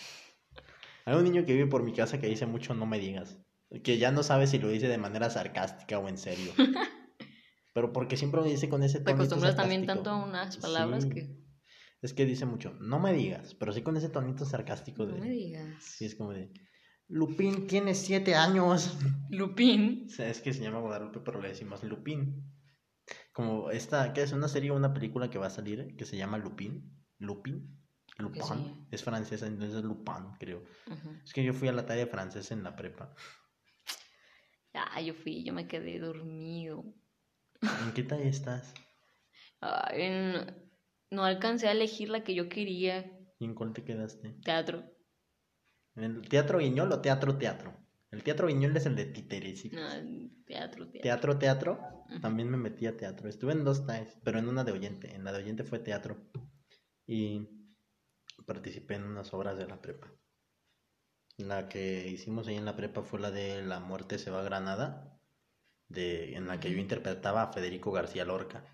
Hay 1.06 1.14
un 1.16 1.24
niño 1.24 1.46
que 1.46 1.54
vive 1.54 1.66
por 1.66 1.82
mi 1.82 1.94
casa 1.94 2.20
que 2.20 2.26
dice 2.26 2.44
mucho 2.44 2.74
no 2.74 2.84
me 2.84 2.98
digas. 2.98 3.38
Que 3.82 3.96
ya 3.98 4.10
no 4.10 4.22
sabe 4.22 4.46
si 4.46 4.58
lo 4.58 4.68
dice 4.68 4.88
de 4.88 4.98
manera 4.98 5.30
sarcástica 5.30 5.98
o 5.98 6.08
en 6.08 6.18
serio. 6.18 6.52
Pero 7.74 7.92
porque 7.92 8.16
siempre 8.16 8.40
lo 8.40 8.46
dice 8.46 8.68
con 8.68 8.82
ese 8.82 8.98
Te 8.98 9.04
tonito 9.04 9.22
acostumbras 9.22 9.56
también 9.56 9.86
tanto 9.86 10.10
a 10.10 10.24
unas 10.24 10.56
palabras 10.58 11.04
Sí. 11.04 11.10
que. 11.10 11.37
Es 12.00 12.14
que 12.14 12.24
dice 12.24 12.46
mucho, 12.46 12.74
no 12.80 13.00
me 13.00 13.12
digas, 13.12 13.54
pero 13.54 13.72
sí 13.72 13.82
con 13.82 13.96
ese 13.96 14.08
tonito 14.08 14.44
sarcástico 14.44 15.04
No 15.04 15.14
de... 15.14 15.20
me 15.20 15.30
digas. 15.30 15.82
Sí, 15.82 16.04
es 16.04 16.14
como 16.14 16.32
de... 16.32 16.52
Lupín 17.08 17.66
tiene 17.66 17.94
siete 17.94 18.34
años. 18.34 18.98
Lupín. 19.30 20.06
O 20.06 20.10
sea, 20.10 20.28
es 20.28 20.40
que 20.40 20.52
se 20.52 20.62
llama 20.62 20.80
Guadalupe, 20.80 21.20
pero 21.20 21.40
le 21.40 21.48
decimos 21.48 21.82
Lupín. 21.82 22.52
Como 23.32 23.70
esta, 23.70 24.12
¿qué 24.12 24.22
es? 24.22 24.32
Una 24.32 24.48
serie 24.48 24.70
o 24.70 24.76
una 24.76 24.92
película 24.92 25.30
que 25.30 25.38
va 25.38 25.46
a 25.46 25.50
salir 25.50 25.96
que 25.96 26.04
se 26.04 26.16
llama 26.16 26.38
Lupín. 26.38 27.04
Que 27.18 27.24
Lupin. 27.24 27.72
sí. 28.42 28.86
Es 28.90 29.02
francesa, 29.02 29.46
entonces 29.46 29.78
es 29.78 29.84
Lupin, 29.84 30.34
creo. 30.38 30.64
Es 31.24 31.32
que 31.32 31.42
yo 31.42 31.52
fui 31.54 31.68
a 31.68 31.72
la 31.72 31.86
talla 31.86 32.00
de 32.04 32.10
francés 32.10 32.50
en 32.50 32.62
la 32.62 32.76
prepa. 32.76 33.14
Ah, 34.74 35.00
yo 35.00 35.14
fui, 35.14 35.44
yo 35.44 35.52
me 35.52 35.66
quedé 35.66 35.98
dormido. 35.98 36.84
¿En 37.62 37.92
qué 37.94 38.02
talla 38.02 38.24
estás? 38.24 38.74
Ah, 39.60 39.88
en, 39.92 40.67
no 41.10 41.24
alcancé 41.24 41.68
a 41.68 41.72
elegir 41.72 42.08
la 42.08 42.24
que 42.24 42.34
yo 42.34 42.48
quería. 42.48 43.10
¿Y 43.38 43.44
en 43.44 43.54
cuál 43.54 43.72
te 43.72 43.84
quedaste? 43.84 44.36
Teatro. 44.44 44.84
¿En 45.96 46.04
el 46.04 46.28
teatro 46.28 46.58
Viñol 46.58 46.92
o 46.92 47.00
teatro 47.00 47.36
teatro? 47.36 47.74
El 48.10 48.22
teatro 48.22 48.46
Viñol 48.46 48.76
es 48.76 48.86
el 48.86 48.96
de 48.96 49.06
títeres. 49.06 49.64
No, 49.72 49.80
teatro, 50.46 50.88
teatro. 50.88 51.02
Teatro 51.02 51.38
teatro. 51.38 52.04
También 52.22 52.48
me 52.48 52.56
metí 52.56 52.86
a 52.86 52.96
teatro. 52.96 53.28
Estuve 53.28 53.52
en 53.52 53.64
dos 53.64 53.86
TAES, 53.86 54.18
pero 54.24 54.38
en 54.38 54.48
una 54.48 54.64
de 54.64 54.72
oyente. 54.72 55.14
En 55.14 55.24
la 55.24 55.32
de 55.32 55.38
oyente 55.38 55.64
fue 55.64 55.78
teatro. 55.78 56.16
Y 57.06 57.48
participé 58.46 58.94
en 58.94 59.04
unas 59.04 59.34
obras 59.34 59.58
de 59.58 59.66
la 59.66 59.80
prepa. 59.80 60.10
La 61.36 61.68
que 61.68 62.08
hicimos 62.08 62.48
ahí 62.48 62.56
en 62.56 62.64
la 62.64 62.76
prepa 62.76 63.02
fue 63.02 63.20
la 63.20 63.30
de 63.30 63.62
La 63.62 63.78
muerte 63.78 64.18
se 64.18 64.30
va 64.30 64.40
a 64.40 64.44
Granada, 64.44 65.20
de, 65.88 66.34
en 66.34 66.46
la 66.46 66.58
que 66.58 66.70
yo 66.70 66.78
interpretaba 66.78 67.42
a 67.42 67.52
Federico 67.52 67.92
García 67.92 68.24
Lorca, 68.24 68.64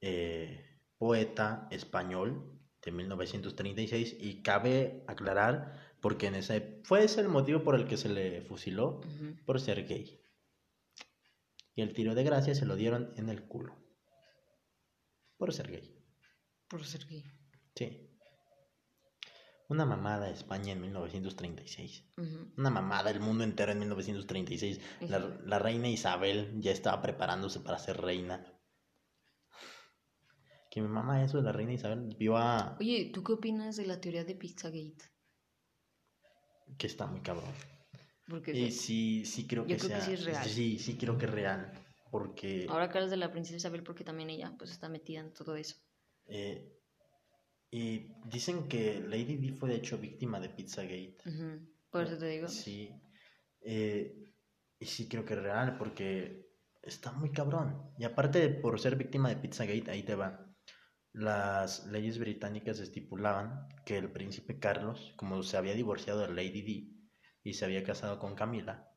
eh, 0.00 0.65
poeta 0.98 1.68
español 1.70 2.60
de 2.82 2.92
1936. 2.92 4.16
Y 4.20 4.42
cabe 4.42 5.04
aclarar, 5.06 5.96
porque 6.00 6.26
en 6.26 6.36
ese 6.36 6.80
fue 6.84 7.04
ese 7.04 7.20
el 7.20 7.28
motivo 7.28 7.62
por 7.62 7.74
el 7.74 7.86
que 7.86 7.96
se 7.96 8.08
le 8.08 8.42
fusiló, 8.42 9.00
por 9.44 9.60
ser 9.60 9.86
gay. 9.86 10.20
Y 11.74 11.82
el 11.82 11.92
tiro 11.92 12.14
de 12.14 12.24
gracia 12.24 12.54
se 12.54 12.64
lo 12.66 12.76
dieron 12.76 13.12
en 13.16 13.28
el 13.28 13.44
culo. 13.44 13.76
Por 15.36 15.52
ser 15.52 15.70
gay. 15.70 16.02
Por 16.68 16.84
ser 16.84 17.06
gay. 17.06 17.24
Sí. 17.74 18.10
Una 19.68 19.84
mamada 19.84 20.30
España 20.30 20.72
en 20.72 20.80
1936. 20.80 22.04
Ujú. 22.16 22.52
Una 22.56 22.70
mamada 22.70 23.10
el 23.10 23.20
mundo 23.20 23.42
entero 23.44 23.72
en 23.72 23.80
1936. 23.80 24.80
La, 25.02 25.18
Ujú. 25.18 25.38
la 25.44 25.58
reina 25.58 25.88
Isabel 25.88 26.52
ya 26.60 26.70
estaba 26.70 27.02
preparándose 27.02 27.60
para 27.60 27.78
ser 27.78 28.00
reina. 28.00 28.46
Que 30.76 30.82
mi 30.82 30.88
mamá 30.88 31.24
eso 31.24 31.38
de 31.38 31.42
la 31.42 31.52
reina 31.52 31.72
Isabel 31.72 32.14
vio 32.18 32.36
a... 32.36 32.76
Oye, 32.78 33.10
¿tú 33.10 33.24
qué 33.24 33.32
opinas 33.32 33.76
de 33.76 33.86
la 33.86 33.98
teoría 33.98 34.24
de 34.24 34.34
Pizzagate? 34.34 35.04
Que 36.76 36.86
está 36.86 37.06
muy 37.06 37.22
cabrón. 37.22 37.54
Porque 38.28 38.52
Y 38.52 38.70
sí, 38.70 39.24
sí 39.24 39.46
creo 39.46 39.66
que 39.66 39.78
sea... 39.78 40.02
sí 40.02 40.12
es 40.12 40.26
real. 40.26 40.44
Sí, 40.44 40.78
sí 40.78 40.98
creo 40.98 41.16
que 41.16 41.24
es 41.24 41.30
real. 41.30 41.72
Porque... 42.10 42.66
ahora 42.68 42.90
que 42.90 42.98
hablas 42.98 43.10
de 43.10 43.16
la 43.16 43.32
princesa 43.32 43.56
Isabel, 43.56 43.82
porque 43.84 44.04
también 44.04 44.28
ella 44.28 44.54
pues 44.58 44.70
está 44.70 44.90
metida 44.90 45.20
en 45.20 45.32
todo 45.32 45.56
eso. 45.56 45.76
Eh, 46.26 46.78
y 47.70 48.12
dicen 48.26 48.68
que 48.68 49.00
Lady 49.00 49.38
Di 49.38 49.52
fue 49.52 49.70
de 49.70 49.76
hecho 49.76 49.96
víctima 49.96 50.40
de 50.40 50.50
Pizzagate. 50.50 51.16
Ujú. 51.24 51.66
Por 51.88 52.02
eso 52.02 52.18
te 52.18 52.28
digo. 52.28 52.48
Sí. 52.48 52.90
Eh, 53.62 54.30
y 54.78 54.84
sí 54.84 55.08
creo 55.08 55.24
que 55.24 55.32
es 55.32 55.42
real 55.42 55.78
porque 55.78 56.50
está 56.82 57.12
muy 57.12 57.32
cabrón. 57.32 57.94
Y 57.98 58.04
aparte 58.04 58.50
por 58.50 58.78
ser 58.78 58.96
víctima 58.96 59.30
de 59.30 59.36
Pizzagate, 59.36 59.90
ahí 59.90 60.02
te 60.02 60.14
va. 60.14 60.45
Las 61.16 61.86
leyes 61.86 62.18
británicas 62.18 62.78
estipulaban 62.78 63.66
que 63.86 63.96
el 63.96 64.12
príncipe 64.12 64.58
Carlos, 64.58 65.14
como 65.16 65.42
se 65.42 65.56
había 65.56 65.72
divorciado 65.72 66.20
de 66.20 66.28
Lady 66.28 66.60
Di 66.60 67.10
y 67.42 67.54
se 67.54 67.64
había 67.64 67.82
casado 67.84 68.18
con 68.18 68.34
Camila, 68.34 68.92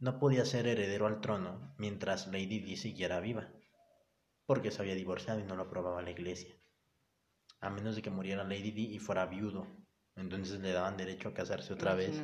no 0.00 0.18
podía 0.18 0.44
ser 0.46 0.66
heredero 0.66 1.06
al 1.06 1.20
trono 1.20 1.72
mientras 1.78 2.26
Lady 2.26 2.58
Di 2.58 2.76
siguiera 2.76 3.20
viva, 3.20 3.52
porque 4.46 4.72
se 4.72 4.82
había 4.82 4.96
divorciado 4.96 5.38
y 5.38 5.44
no 5.44 5.54
lo 5.54 5.62
aprobaba 5.62 6.02
la 6.02 6.10
iglesia. 6.10 6.56
A 7.60 7.70
menos 7.70 7.94
de 7.94 8.02
que 8.02 8.10
muriera 8.10 8.42
Lady 8.42 8.72
Di 8.72 8.92
y 8.92 8.98
fuera 8.98 9.26
viudo, 9.26 9.64
entonces 10.16 10.58
le 10.58 10.72
daban 10.72 10.96
derecho 10.96 11.28
a 11.28 11.34
casarse 11.34 11.72
otra 11.72 11.94
vez. 11.94 12.20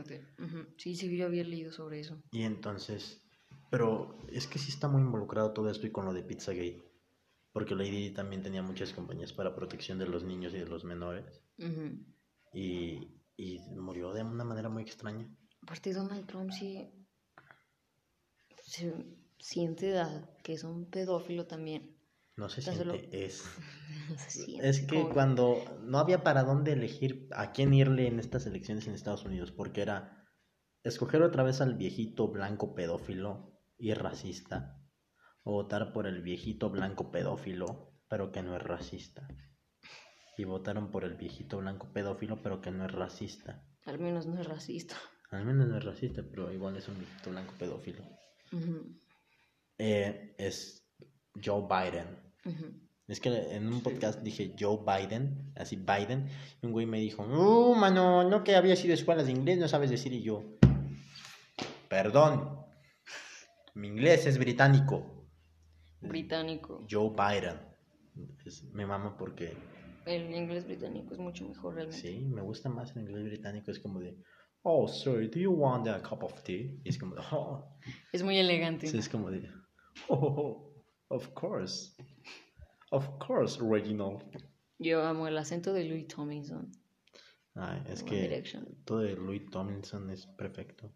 Sí, 0.76 0.96
sí, 0.96 1.16
yo 1.16 1.26
había 1.26 1.44
leído 1.44 1.70
sobre 1.70 2.00
eso. 2.00 2.20
Y 2.32 2.42
entonces, 2.42 3.22
pero 3.70 4.18
es 4.32 4.48
que 4.48 4.58
sí 4.58 4.70
está 4.70 4.88
muy 4.88 5.02
involucrado 5.02 5.52
todo 5.52 5.70
esto 5.70 5.86
y 5.86 5.92
con 5.92 6.04
lo 6.04 6.12
de 6.12 6.24
Pizzagate, 6.24 6.89
porque 7.52 7.74
Lady 7.74 7.90
Di 8.08 8.10
también 8.10 8.42
tenía 8.42 8.62
muchas 8.62 8.92
compañías 8.92 9.32
para 9.32 9.54
protección 9.54 9.98
de 9.98 10.06
los 10.06 10.24
niños 10.24 10.54
y 10.54 10.58
de 10.58 10.66
los 10.66 10.84
menores, 10.84 11.42
y, 12.52 13.20
y 13.36 13.58
murió 13.76 14.12
de 14.12 14.22
una 14.22 14.44
manera 14.44 14.68
muy 14.68 14.82
extraña. 14.82 15.28
Aparte, 15.62 15.92
Donald 15.92 16.26
Trump 16.26 16.50
sí 16.52 16.90
se 18.64 18.94
siente 19.38 19.90
da- 19.90 20.28
que 20.42 20.52
es 20.54 20.64
un 20.64 20.86
pedófilo 20.90 21.46
también. 21.46 21.96
No 22.36 22.48
se 22.48 22.62
Tan 22.62 22.74
siente, 22.74 23.26
es... 23.26 23.44
Se 24.16 24.30
siente 24.44 24.68
Es 24.68 24.80
que 24.82 25.08
cuando 25.08 25.56
no 25.82 25.98
había 25.98 26.22
para 26.24 26.42
dónde 26.42 26.72
elegir 26.72 27.28
a 27.32 27.52
quién 27.52 27.72
irle 27.74 28.06
en 28.08 28.18
estas 28.18 28.46
elecciones 28.46 28.86
en 28.86 28.94
Estados 28.94 29.24
Unidos, 29.24 29.52
porque 29.52 29.82
era 29.82 30.26
escoger 30.82 31.22
otra 31.22 31.42
vez 31.42 31.60
al 31.60 31.74
viejito 31.74 32.28
blanco 32.28 32.74
pedófilo 32.74 33.60
y 33.78 33.92
racista, 33.94 34.79
o 35.42 35.52
votar 35.52 35.92
por 35.92 36.06
el 36.06 36.22
viejito 36.22 36.70
blanco 36.70 37.10
pedófilo, 37.10 37.92
pero 38.08 38.32
que 38.32 38.42
no 38.42 38.56
es 38.56 38.62
racista. 38.62 39.26
Y 40.36 40.44
votaron 40.44 40.90
por 40.90 41.04
el 41.04 41.14
viejito 41.14 41.58
blanco 41.58 41.92
pedófilo, 41.92 42.42
pero 42.42 42.60
que 42.60 42.70
no 42.70 42.84
es 42.84 42.92
racista. 42.92 43.62
Al 43.86 43.98
menos 43.98 44.26
no 44.26 44.40
es 44.40 44.46
racista. 44.46 44.96
Al 45.30 45.44
menos 45.44 45.68
no 45.68 45.76
es 45.76 45.84
racista, 45.84 46.22
pero 46.28 46.52
igual 46.52 46.76
es 46.76 46.88
un 46.88 46.98
viejito 46.98 47.30
blanco 47.30 47.54
pedófilo. 47.58 48.02
Eh, 49.78 50.34
es 50.38 50.86
Joe 51.42 51.62
Biden. 51.68 52.80
Es 53.10 53.20
que 53.20 53.28
en 53.28 53.66
un 53.66 53.82
podcast 53.82 54.20
dije 54.22 54.54
Joe 54.58 54.78
Biden, 54.86 55.52
así 55.56 55.76
Biden, 55.76 56.28
y 56.62 56.66
un 56.66 56.72
güey 56.72 56.86
me 56.86 57.00
dijo, 57.00 57.26
no, 57.26 57.74
mano, 57.74 58.22
no 58.22 58.44
que 58.44 58.54
había 58.54 58.76
sido 58.76 58.94
escuelas 58.94 59.26
de 59.26 59.32
inglés, 59.32 59.58
no 59.58 59.66
sabes 59.66 59.90
decir, 59.90 60.12
y 60.12 60.22
yo, 60.22 60.58
perdón, 61.88 62.56
mi 63.74 63.88
inglés 63.88 64.26
es 64.26 64.38
británico, 64.38 65.19
Británico. 66.00 66.86
Joe 66.90 67.10
Biden, 67.10 67.56
Es- 68.44 68.64
me 68.72 68.86
mama 68.86 69.16
porque, 69.16 69.52
El 70.06 70.34
inglés 70.34 70.64
británico 70.66 71.12
es 71.14 71.18
mucho 71.20 71.46
mejor 71.46 71.74
realmente. 71.74 72.00
sí, 72.00 72.20
me 72.24 72.42
gusta 72.42 72.68
más 72.68 72.94
el 72.96 73.02
inglés 73.02 73.24
británico, 73.24 73.70
es 73.70 73.78
como 73.78 74.00
de, 74.00 74.16
oh, 74.62 74.88
sorry, 74.88 75.28
do 75.28 75.38
you 75.38 75.52
want 75.52 75.86
a 75.88 76.02
cup 76.02 76.24
of 76.24 76.42
tea? 76.42 76.72
Y 76.84 76.88
es 76.88 76.98
como 76.98 77.14
de, 77.14 77.22
oh, 77.32 77.76
Es 78.12 78.22
muy 78.22 78.36
elegante. 78.38 78.86
sí, 78.86 78.98
es 78.98 79.08
como 79.08 79.30
de, 79.30 79.48
oh, 80.08 80.72
of 81.08 81.28
course, 81.34 81.92
of 82.90 83.08
course, 83.24 83.58
Reginald. 83.62 84.22
Yo 84.78 85.02
amo 85.02 85.28
el 85.28 85.36
acento 85.38 85.72
de 85.72 85.84
Louis 85.84 86.08
Tomlinson. 86.08 86.70
Ay, 87.54 87.82
es 87.88 88.00
One 88.02 88.10
que 88.10 88.22
Direction. 88.22 88.66
todo 88.84 89.00
de 89.00 89.14
Louis 89.16 89.44
Tomlinson 89.50 90.08
es 90.10 90.26
perfecto. 90.26 90.90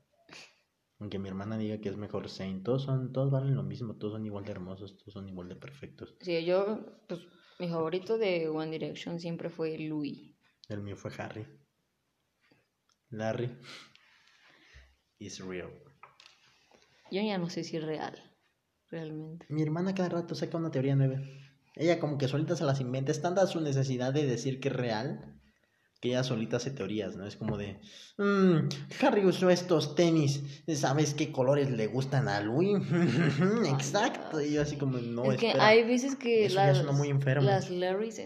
Aunque 1.05 1.19
mi 1.19 1.29
hermana 1.29 1.59
diga 1.59 1.83
que 1.83 1.91
es 1.91 1.99
mejor 1.99 2.31
Zayn, 2.31 2.63
todos 2.63 2.85
son, 2.85 3.13
todos 3.13 3.31
valen 3.31 3.55
lo 3.55 3.63
mismo, 3.63 3.95
todos 3.95 4.15
son 4.15 4.25
igual 4.25 4.47
de 4.47 4.53
hermosos, 4.53 4.97
todos 4.97 5.13
son 5.13 5.29
igual 5.29 5.51
de 5.51 5.55
perfectos. 5.55 6.17
Sí, 6.23 6.43
yo, 6.47 6.81
pues, 7.07 7.21
mi 7.59 7.69
favorito 7.69 8.17
de 8.17 8.49
One 8.49 8.71
Direction 8.71 9.21
siempre 9.21 9.51
fue 9.51 9.79
Louis. 9.79 10.35
El 10.67 10.81
mío 10.81 10.97
fue 10.97 11.11
Harry. 11.19 11.47
Larry 13.11 13.55
is 15.19 15.45
real. 15.45 15.69
Yo 17.11 17.21
ya 17.21 17.37
no 17.37 17.51
sé 17.51 17.65
si 17.65 17.77
es 17.77 17.85
real, 17.85 18.15
realmente. 18.89 19.45
Mi 19.51 19.61
hermana 19.63 19.95
cada 19.95 20.09
rato 20.09 20.35
saca 20.35 20.57
una 20.57 20.71
teoría 20.71 20.97
nueva. 20.97 21.21
Ella 21.75 22.01
como 22.01 22.17
que 22.17 22.29
solita 22.29 22.57
se 22.57 22.65
las 22.65 22.81
inventa. 22.81 23.13
Es 23.13 23.21
tanta 23.21 23.47
su 23.47 23.61
necesidad 23.61 24.15
de 24.15 24.25
decir 24.25 24.59
que 24.59 24.69
es 24.69 24.75
real 24.75 25.39
que 26.05 26.11
ella 26.11 26.23
solita 26.23 26.59
hace 26.59 26.71
teorías, 26.71 27.17
¿no? 27.17 27.27
Es 27.27 27.35
como 27.35 27.57
de, 27.57 27.81
"Mm, 28.19 28.69
Harry 29.01 29.25
usó 29.25 29.49
estos 29.49 29.95
tenis, 29.95 30.63
¿sabes 30.75 31.15
qué 31.15 31.33
colores 31.33 31.71
le 31.71 31.87
gustan 31.87 32.29
a 32.29 32.43
Louis? 32.43 32.77
Exacto. 33.67 34.39
Y 34.43 34.53
yo 34.53 34.61
así 34.61 34.77
como, 34.77 34.99
no, 34.99 35.33
es 35.33 35.39
que 35.41 35.47
espera. 35.47 35.67
hay 35.67 35.83
veces 35.85 36.15
que 36.17 36.45
Eso 36.45 36.57
las, 36.57 36.77
suena 36.77 36.93
muy 36.93 37.09
enfermo. 37.09 37.47
las 37.47 37.71
Larrys, 37.71 38.21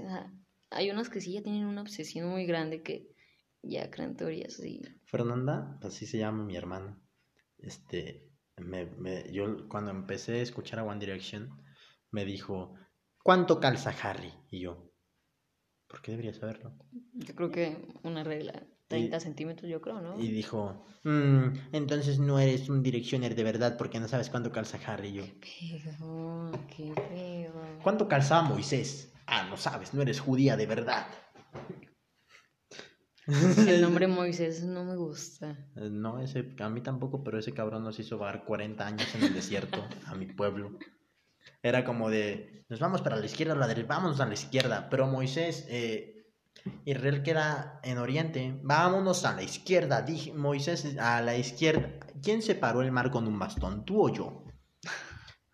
hay 0.70 0.90
unas 0.90 1.08
que 1.08 1.20
sí 1.20 1.34
ya 1.34 1.42
tienen 1.44 1.66
una 1.66 1.82
obsesión 1.82 2.28
muy 2.28 2.46
grande 2.46 2.82
que 2.82 3.14
ya 3.62 3.92
crean 3.92 4.16
teorías 4.16 4.58
así. 4.58 4.82
Fernanda, 5.04 5.78
así 5.80 6.04
se 6.04 6.18
llama 6.18 6.44
mi 6.44 6.56
hermana. 6.56 7.00
Este, 7.58 8.28
me, 8.56 8.86
me- 8.86 9.32
yo 9.32 9.68
cuando 9.68 9.92
empecé 9.92 10.40
a 10.40 10.42
escuchar 10.42 10.80
a 10.80 10.84
One 10.84 10.98
Direction, 10.98 11.48
me 12.10 12.24
dijo, 12.24 12.74
¿cuánto 13.22 13.60
calza 13.60 13.94
Harry? 14.02 14.32
Y 14.50 14.62
yo, 14.62 14.87
¿por 15.88 16.00
qué 16.02 16.12
debería 16.12 16.34
saberlo? 16.34 16.72
Yo 17.14 17.34
creo 17.34 17.50
que 17.50 17.76
una 18.02 18.22
regla, 18.22 18.62
30 18.88 19.20
centímetros, 19.20 19.70
yo 19.70 19.80
creo, 19.80 20.00
¿no? 20.00 20.18
Y 20.20 20.28
dijo, 20.30 20.86
"Mm, 21.04 21.72
entonces 21.72 22.18
no 22.18 22.38
eres 22.38 22.68
un 22.68 22.82
Directioner 22.82 23.34
de 23.34 23.42
verdad 23.44 23.76
porque 23.76 23.98
no 24.00 24.08
sabes 24.08 24.30
cuánto 24.30 24.52
calza 24.52 24.78
Harry. 24.86 25.08
Y 25.08 25.12
yo, 25.14 25.24
qué 25.40 26.92
pedo. 27.08 27.62
¿cuánto 27.82 28.08
calzaba 28.08 28.42
Moisés? 28.42 29.12
Ah, 29.26 29.46
no 29.50 29.56
sabes, 29.56 29.92
no 29.94 30.02
eres 30.02 30.20
judía 30.20 30.56
de 30.56 30.66
verdad. 30.66 31.06
El 33.26 33.26
nombre 33.82 34.06
Moisés 34.08 34.64
no 34.64 34.84
me 34.84 34.96
gusta. 34.96 35.56
No, 35.74 36.18
ese, 36.20 36.54
a 36.60 36.68
mí 36.70 36.80
tampoco, 36.80 37.22
pero 37.22 37.38
ese 37.38 37.52
cabrón 37.52 37.84
nos 37.84 37.98
hizo 37.98 38.16
vagar 38.16 38.44
40 38.44 38.86
años 38.86 39.14
en 39.14 39.24
el 39.24 39.34
desierto, 39.34 39.86
a 40.06 40.14
mi 40.14 40.26
pueblo. 40.26 40.78
Era 41.62 41.84
como 41.84 42.10
de, 42.10 42.64
nos 42.68 42.80
vamos 42.80 43.02
para 43.02 43.16
la 43.16 43.26
izquierda 43.26 43.54
la 43.54 43.66
derecha, 43.66 43.88
vámonos 43.88 44.20
a 44.20 44.26
la 44.26 44.34
izquierda. 44.34 44.88
Pero 44.90 45.06
Moisés, 45.06 45.66
eh, 45.68 46.26
Israel 46.84 47.22
queda 47.22 47.80
en 47.82 47.98
Oriente, 47.98 48.58
vámonos 48.62 49.24
a 49.24 49.34
la 49.34 49.42
izquierda. 49.42 50.02
Dije, 50.02 50.32
Moisés, 50.32 50.96
a 50.98 51.20
la 51.22 51.36
izquierda. 51.36 51.98
¿Quién 52.22 52.42
separó 52.42 52.82
el 52.82 52.92
mar 52.92 53.10
con 53.10 53.26
un 53.26 53.38
bastón, 53.38 53.84
tú 53.84 54.06
o 54.06 54.12
yo? 54.12 54.44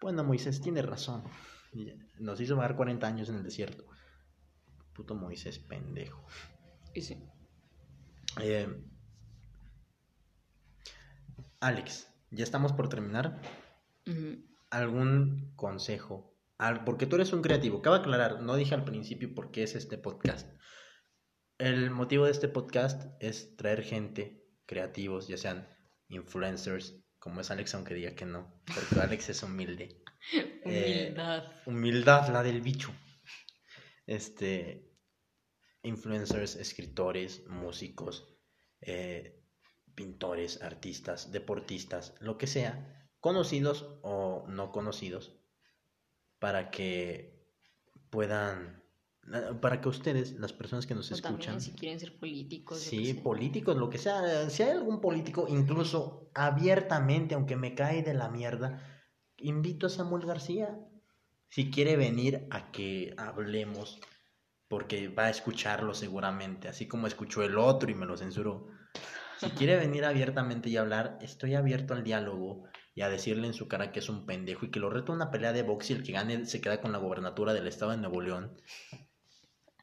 Bueno, 0.01 0.23
Moisés 0.25 0.61
tiene 0.61 0.83
razón. 0.83 1.25
Nos 2.19 2.41
hizo 2.41 2.57
vagar 2.57 2.77
40 2.77 3.07
años 3.07 3.29
en 3.29 3.37
el 3.37 3.43
desierto. 3.43 3.85
Puto 4.93 5.15
Moisés 5.15 5.59
pendejo. 5.59 6.25
Y 6.95 7.01
sí. 7.01 7.19
Eh, 8.41 8.69
Alex, 11.61 12.09
ya 12.31 12.45
estamos 12.45 12.73
por 12.73 12.89
terminar. 12.89 13.41
Ujú. 14.07 14.54
¿Algún 14.75 15.53
consejo? 15.55 16.37
Porque 16.85 17.07
tú 17.07 17.15
eres 17.15 17.33
un 17.33 17.43
creativo. 17.43 17.81
Cabe 17.81 17.99
aclarar, 17.99 18.41
no 18.41 18.57
dije 18.57 18.75
al 18.75 18.85
principio 18.85 19.33
por 19.33 19.53
qué 19.53 19.63
es 19.63 19.77
este 19.77 19.99
podcast. 19.99 20.49
El 21.59 21.93
motivo 21.93 22.25
de 22.25 22.33
este 22.33 22.49
podcast 22.49 23.05
es 23.21 23.57
traer 23.57 23.85
gente, 23.85 24.45
creativos, 24.67 25.29
ya 25.29 25.37
sean 25.37 25.69
influencers, 26.09 26.97
como 27.21 27.41
es 27.41 27.53
Alex, 27.53 27.73
aunque 27.77 27.95
diga 27.95 28.17
que 28.17 28.27
no, 28.27 28.61
porque 28.67 29.01
Alex 29.01 29.29
es 29.31 29.43
humilde. 29.43 30.03
Eh, 30.67 31.11
Humildad. 31.11 31.53
Humildad, 31.67 32.29
la 32.33 32.43
del 32.43 32.63
bicho. 32.63 32.91
Este, 34.07 34.91
influencers, 35.83 36.57
escritores, 36.57 37.47
músicos, 37.47 38.35
eh, 38.81 39.45
pintores, 39.95 40.63
artistas, 40.63 41.31
deportistas, 41.31 42.15
lo 42.21 42.39
que 42.39 42.47
sea, 42.47 43.04
conocidos 43.25 43.87
o 44.03 44.45
no 44.49 44.71
conocidos, 44.71 45.33
para 46.39 46.71
que 46.71 47.49
puedan, 48.11 48.85
para 49.63 49.81
que 49.81 49.89
ustedes, 49.89 50.33
las 50.33 50.53
personas 50.53 50.87
que 50.87 50.95
nos 50.95 51.11
O 51.11 51.15
escuchan, 51.15 51.39
también 51.39 51.61
si 51.63 51.73
quieren 51.73 51.99
ser 51.99 52.19
políticos. 52.19 52.81
Sí, 52.81 53.15
políticos, 53.15 53.79
lo 53.79 53.89
que 53.89 53.97
sea. 53.97 54.51
Si 54.51 54.63
hay 54.63 54.73
algún 54.73 55.01
político, 55.01 55.47
incluso 55.49 56.31
abiertamente, 56.35 57.35
aunque 57.35 57.57
me 57.57 57.75
cae 57.75 58.03
de 58.03 58.13
la 58.13 58.29
mierda, 58.29 58.79
invito 59.39 59.87
a 59.87 59.89
Samuel 59.89 60.27
García. 60.27 60.79
Si 61.49 61.71
quiere 61.71 61.97
venir 61.97 62.47
a 62.51 62.73
que 62.73 63.15
hablemos, 63.17 64.01
porque 64.69 65.09
va 65.09 65.29
a 65.29 65.31
escucharlo 65.31 65.95
seguramente, 65.95 66.69
así 66.69 66.87
como 66.87 67.07
escuchó 67.07 67.43
el 67.43 67.57
otro 67.57 67.91
y 67.91 67.95
me 67.95 68.05
lo 68.05 68.19
censuró. 68.19 68.69
Si 69.41 69.49
quiere 69.49 69.77
venir 69.77 70.05
abiertamente 70.05 70.69
y 70.69 70.77
hablar, 70.77 71.19
estoy 71.23 71.55
abierto 71.55 71.95
al 71.95 72.05
diálogo 72.05 72.69
y 72.95 73.03
a 73.03 73.09
decirle 73.09 73.47
en 73.47 73.55
su 73.55 73.69
cara 73.69 73.93
que 73.93 73.99
es 74.01 74.09
un 74.09 74.27
pendejo 74.27 74.67
y 74.67 74.71
que 74.71 74.81
lo 74.81 74.91
reto 74.91 75.13
a 75.13 75.17
una 75.17 75.31
pelea 75.31 75.53
de 75.53 75.63
box 75.63 75.91
y 75.91 75.95
el 75.95 76.03
que 76.03 76.13
gane 76.13 76.47
se 76.47 76.61
queda 76.61 76.81
con 76.81 76.93
la 76.93 76.99
gobernatura 76.99 77.53
del 77.55 77.67
estado 77.67 77.91
de 77.93 77.99
Nuevo 77.99 78.21
León. 78.21 78.57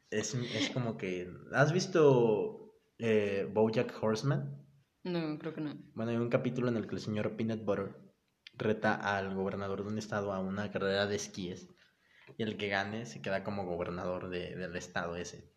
Es, 0.10 0.34
es 0.36 0.70
como 0.72 0.98
que... 0.98 1.32
¿Has 1.54 1.72
visto 1.72 2.74
eh, 3.00 3.48
Bojack 3.52 3.94
Horseman? 4.02 4.58
No, 5.04 5.38
creo 5.40 5.54
que 5.54 5.62
no. 5.62 5.76
Bueno, 5.96 6.12
hay 6.12 6.18
un 6.18 6.30
capítulo 6.30 6.68
en 6.68 6.78
el 6.78 6.88
que 6.88 6.96
el 6.96 7.02
señor 7.02 7.36
Peanut 7.36 7.64
Butter 7.64 7.96
reta 8.54 8.94
al 8.96 9.34
gobernador 9.34 9.84
de 9.84 9.90
un 9.90 9.98
estado 9.98 10.34
a 10.34 10.40
una 10.40 10.72
carrera 10.72 11.08
de 11.08 11.16
esquíes 11.16 11.68
y 12.38 12.44
el 12.44 12.58
que 12.58 12.68
gane 12.68 13.06
se 13.06 13.22
queda 13.22 13.44
como 13.44 13.66
gobernador 13.66 14.30
de- 14.30 14.56
del 14.56 14.76
estado 14.76 15.16
ese. 15.16 15.52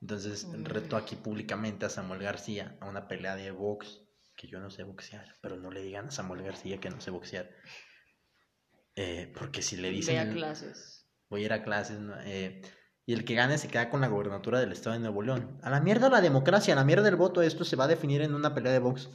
Entonces 0.00 0.46
reto 0.62 0.96
aquí 0.96 1.16
públicamente 1.16 1.86
a 1.86 1.90
Samuel 1.90 2.22
García 2.22 2.76
a 2.80 2.86
una 2.88 3.08
pelea 3.08 3.36
de 3.36 3.50
box, 3.50 4.03
que 4.44 4.50
yo 4.50 4.60
no 4.60 4.70
sé 4.70 4.82
boxear, 4.82 5.34
pero 5.40 5.56
no 5.56 5.70
le 5.70 5.82
digan 5.82 6.06
a 6.08 6.10
Samuel 6.10 6.42
García 6.42 6.78
que 6.78 6.90
no 6.90 7.00
sé 7.00 7.10
boxear. 7.10 7.50
Eh, 8.96 9.32
porque 9.36 9.62
si 9.62 9.76
le 9.76 9.88
Ve 9.88 9.88
a 9.88 9.92
dicen 9.96 10.32
clases. 10.34 11.06
voy 11.28 11.42
a 11.42 11.44
ir 11.46 11.52
a 11.52 11.62
clases. 11.62 11.98
Eh, 12.24 12.62
y 13.06 13.12
el 13.12 13.24
que 13.24 13.34
gane 13.34 13.58
se 13.58 13.68
queda 13.68 13.90
con 13.90 14.00
la 14.00 14.08
gobernatura 14.08 14.60
del 14.60 14.72
estado 14.72 14.94
de 14.94 15.00
Nuevo 15.00 15.22
León. 15.22 15.58
A 15.62 15.70
la 15.70 15.80
mierda 15.80 16.08
la 16.08 16.20
democracia, 16.20 16.74
a 16.74 16.76
la 16.76 16.84
mierda 16.84 17.08
el 17.08 17.16
voto, 17.16 17.42
esto 17.42 17.64
se 17.64 17.76
va 17.76 17.84
a 17.84 17.88
definir 17.88 18.22
en 18.22 18.34
una 18.34 18.54
pelea 18.54 18.72
de 18.72 18.78
box. 18.78 19.10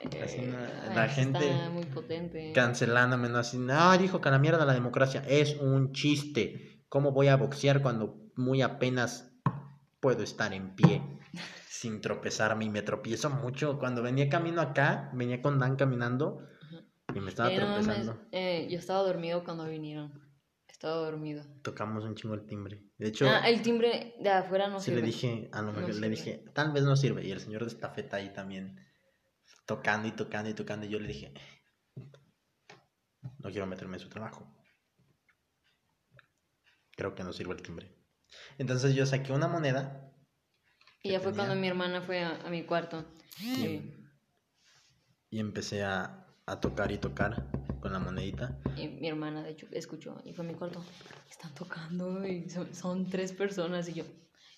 Eh, 0.00 0.52
la 0.94 1.08
gente 1.08 1.50
muy 1.70 1.84
potente. 1.86 2.52
cancelándome, 2.54 3.28
no 3.30 3.38
así, 3.38 3.56
no, 3.56 3.96
dijo 3.96 4.20
que 4.20 4.28
a 4.28 4.32
la 4.32 4.38
mierda 4.38 4.66
la 4.66 4.74
democracia 4.74 5.22
es 5.26 5.56
un 5.56 5.92
chiste. 5.92 6.84
¿Cómo 6.88 7.12
voy 7.12 7.28
a 7.28 7.36
boxear 7.36 7.82
cuando 7.82 8.30
muy 8.36 8.62
apenas 8.62 9.35
puedo 10.00 10.22
estar 10.22 10.52
en 10.52 10.74
pie 10.76 11.02
sin 11.68 12.00
tropezarme 12.00 12.64
y 12.64 12.70
me 12.70 12.82
tropiezo 12.82 13.30
mucho? 13.30 13.78
Cuando 13.78 14.02
venía 14.02 14.28
camino 14.28 14.60
acá, 14.60 15.10
venía 15.14 15.42
con 15.42 15.58
Dan 15.58 15.76
caminando 15.76 16.46
y 17.14 17.20
me 17.20 17.30
estaba 17.30 17.50
Eh, 17.50 17.58
no 17.58 17.66
tropezando. 17.74 18.26
eh, 18.32 18.68
yo 18.70 18.78
estaba 18.78 19.02
dormido 19.02 19.44
cuando 19.44 19.64
vinieron. 19.66 20.24
Estaba 20.68 20.96
dormido. 20.96 21.42
Tocamos 21.62 22.04
un 22.04 22.14
chingo 22.14 22.34
el 22.34 22.44
timbre. 22.46 22.82
De 22.98 23.08
hecho, 23.08 23.26
Ah, 23.28 23.48
el 23.48 23.62
timbre 23.62 24.14
de 24.20 24.28
afuera 24.28 24.68
no 24.68 24.78
sí 24.78 24.86
sirve. 24.86 25.00
le 25.00 25.06
dije, 25.06 25.48
a 25.52 25.62
lo 25.62 25.68
No 25.72 25.72
mejor 25.80 25.88
le 25.88 25.94
sirve. 25.94 26.08
dije, 26.10 26.44
tal 26.52 26.72
vez 26.72 26.84
no 26.84 26.96
sirve. 26.96 27.24
Y 27.26 27.30
el 27.32 27.40
señor 27.40 27.62
de 27.62 27.68
estafeta 27.68 28.18
ahí 28.18 28.30
también 28.34 28.78
tocando 29.64 30.06
y 30.06 30.12
tocando 30.12 30.50
y 30.50 30.54
tocando. 30.54 30.84
Y 30.84 30.90
yo 30.90 31.00
le 31.00 31.08
dije, 31.08 31.32
no 33.38 33.50
quiero 33.50 33.66
meterme 33.66 33.96
en 33.96 34.00
su 34.00 34.10
trabajo. 34.10 34.46
Creo 36.94 37.14
que 37.14 37.24
no 37.24 37.32
sirve 37.32 37.54
el 37.54 37.62
timbre. 37.62 37.94
Entonces 38.58 38.94
yo 38.94 39.06
saqué 39.06 39.32
una 39.32 39.48
moneda 39.48 40.12
Y 41.02 41.10
ya 41.12 41.20
fue 41.20 41.32
cuando 41.34 41.54
mi 41.54 41.68
hermana 41.68 42.02
fue 42.02 42.22
a, 42.22 42.40
a 42.46 42.50
mi 42.50 42.64
cuarto. 42.64 43.04
Y, 43.40 43.80
y 45.30 45.38
empecé 45.38 45.82
a, 45.84 46.26
a 46.46 46.60
tocar 46.60 46.90
y 46.92 46.98
tocar 46.98 47.50
con 47.80 47.92
la 47.92 47.98
monedita. 47.98 48.58
y 48.76 48.88
mi 48.88 49.08
hermana, 49.08 49.42
de 49.42 49.50
hecho, 49.50 49.66
escuchó 49.72 50.20
y 50.24 50.32
fue 50.32 50.44
a 50.44 50.48
mi 50.48 50.54
cuarto. 50.54 50.84
Están 51.30 51.54
tocando 51.54 52.26
y 52.26 52.48
son, 52.48 52.74
son 52.74 53.08
tres 53.10 53.32
personas 53.32 53.88
y 53.88 53.94
yo. 53.94 54.04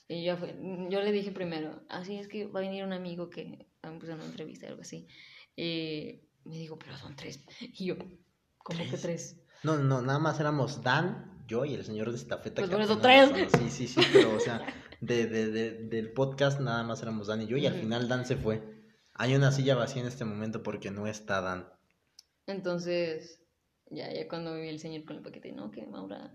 Y 0.08 0.30
fue, 0.36 0.56
yo 0.88 1.02
le 1.02 1.12
dije 1.12 1.32
primero, 1.32 1.82
así 1.90 2.16
es 2.16 2.28
que 2.28 2.46
va 2.46 2.60
a 2.60 2.62
venir 2.62 2.84
un 2.84 2.94
amigo 2.94 3.28
que 3.28 3.68
a 3.82 3.90
una 3.90 4.24
entrevista 4.24 4.66
o 4.66 4.70
algo 4.70 4.82
así. 4.82 5.06
Y 5.54 6.22
me 6.44 6.56
dijo, 6.56 6.78
pero 6.78 6.96
son 6.96 7.14
tres. 7.14 7.44
Y 7.60 7.86
yo, 7.86 7.96
¿cómo 8.58 8.78
que 8.90 8.96
tres? 8.96 9.36
No, 9.62 9.76
no, 9.76 10.00
nada 10.00 10.18
más 10.18 10.40
éramos 10.40 10.82
Dan, 10.82 11.38
yo 11.48 11.64
y 11.64 11.74
el 11.74 11.84
señor 11.84 12.10
de 12.10 12.16
estafeta. 12.16 12.62
Pues 12.62 12.68
que 12.70 12.76
por 12.76 12.84
eso 12.84 12.98
tres. 12.98 13.30
Sí, 13.58 13.70
sí, 13.70 13.88
sí, 13.88 14.00
pero 14.12 14.36
o 14.36 14.38
sea, 14.40 14.64
de, 15.00 15.26
de, 15.26 15.50
de- 15.50 15.72
del 15.88 16.12
podcast 16.12 16.60
nada 16.60 16.84
más 16.84 17.02
éramos 17.02 17.26
Dan 17.26 17.42
y 17.42 17.46
yo 17.48 17.56
y 17.56 17.66
al 17.66 17.74
final 17.74 18.06
Dan 18.08 18.24
se 18.24 18.36
fue. 18.36 18.62
Hay 19.14 19.34
una 19.34 19.50
silla 19.50 19.74
vacía 19.74 20.02
en 20.02 20.08
este 20.08 20.24
momento 20.24 20.62
porque 20.62 20.92
no 20.92 21.08
está 21.08 21.40
Dan. 21.40 21.68
Entonces, 22.46 23.42
ya, 23.90 24.12
ya 24.12 24.28
cuando 24.28 24.54
vi 24.54 24.68
el 24.68 24.78
señor 24.78 25.04
con 25.04 25.16
el 25.16 25.22
paquete, 25.22 25.50
no, 25.52 25.70
que 25.72 25.84
Maura, 25.86 26.32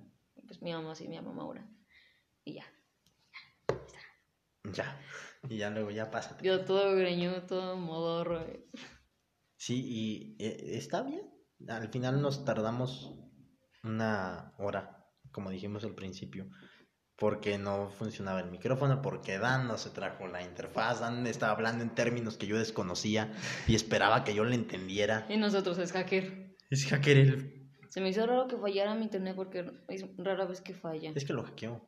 pues 0.47 0.61
mi 0.61 0.73
mamá 0.73 0.93
sí 0.95 1.07
me 1.07 1.15
llama 1.15 1.31
Maura. 1.31 1.65
Y 2.43 2.55
ya. 2.55 2.65
Ya. 4.73 4.99
Y 5.49 5.57
ya 5.57 5.69
luego 5.69 5.91
ya 5.91 6.09
pásate. 6.11 6.43
Yo 6.45 6.65
todo 6.65 6.95
greñudo, 6.95 7.43
todo 7.43 7.75
modorro. 7.77 8.45
Sí, 9.57 9.83
y 9.85 10.43
eh, 10.43 10.77
está 10.77 11.03
bien. 11.03 11.29
Al 11.67 11.89
final 11.89 12.21
nos 12.21 12.43
tardamos 12.45 13.13
una 13.83 14.53
hora, 14.57 15.02
como 15.33 15.49
dijimos 15.49 15.83
al 15.83 15.93
principio, 15.95 16.47
porque 17.17 17.57
no 17.57 17.89
funcionaba 17.89 18.39
el 18.39 18.49
micrófono, 18.49 19.01
porque 19.01 19.37
Dan 19.37 19.67
no 19.67 19.77
se 19.77 19.89
trajo 19.89 20.27
la 20.27 20.41
interfaz, 20.41 21.01
Dan 21.01 21.27
estaba 21.27 21.51
hablando 21.51 21.83
en 21.83 21.93
términos 21.93 22.37
que 22.37 22.47
yo 22.47 22.57
desconocía 22.57 23.33
y 23.67 23.75
esperaba 23.75 24.23
que 24.23 24.33
yo 24.33 24.45
le 24.45 24.55
entendiera. 24.55 25.25
Y 25.29 25.35
nosotros 25.37 25.77
es 25.79 25.91
hacker. 25.91 26.55
Es 26.69 26.85
hacker 26.85 27.17
el... 27.17 27.69
Se 27.89 28.01
me 28.01 28.09
hizo 28.09 28.25
raro 28.25 28.47
que 28.47 28.57
fallara 28.57 28.95
mi 28.95 29.03
internet 29.03 29.35
porque 29.35 29.69
es 29.89 30.05
rara 30.17 30.45
vez 30.45 30.61
que 30.61 30.73
falla. 30.73 31.11
Es 31.13 31.25
que 31.25 31.33
lo 31.33 31.43
hackeó. 31.43 31.85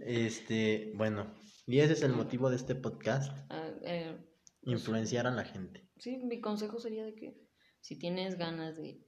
Este, 0.00 0.92
bueno, 0.96 1.34
y 1.66 1.78
ese 1.78 1.92
es 1.94 2.02
el 2.02 2.12
motivo 2.12 2.50
de 2.50 2.56
este 2.56 2.74
podcast, 2.74 3.32
Ah, 3.50 3.70
eh, 3.82 4.16
influenciar 4.62 5.26
a 5.26 5.30
la 5.30 5.44
gente. 5.44 5.88
sí, 5.98 6.18
mi 6.18 6.40
consejo 6.40 6.78
sería 6.80 7.04
de 7.04 7.14
que 7.14 7.34
si 7.80 7.96
tienes 7.98 8.36
ganas 8.36 8.76
de, 8.76 9.00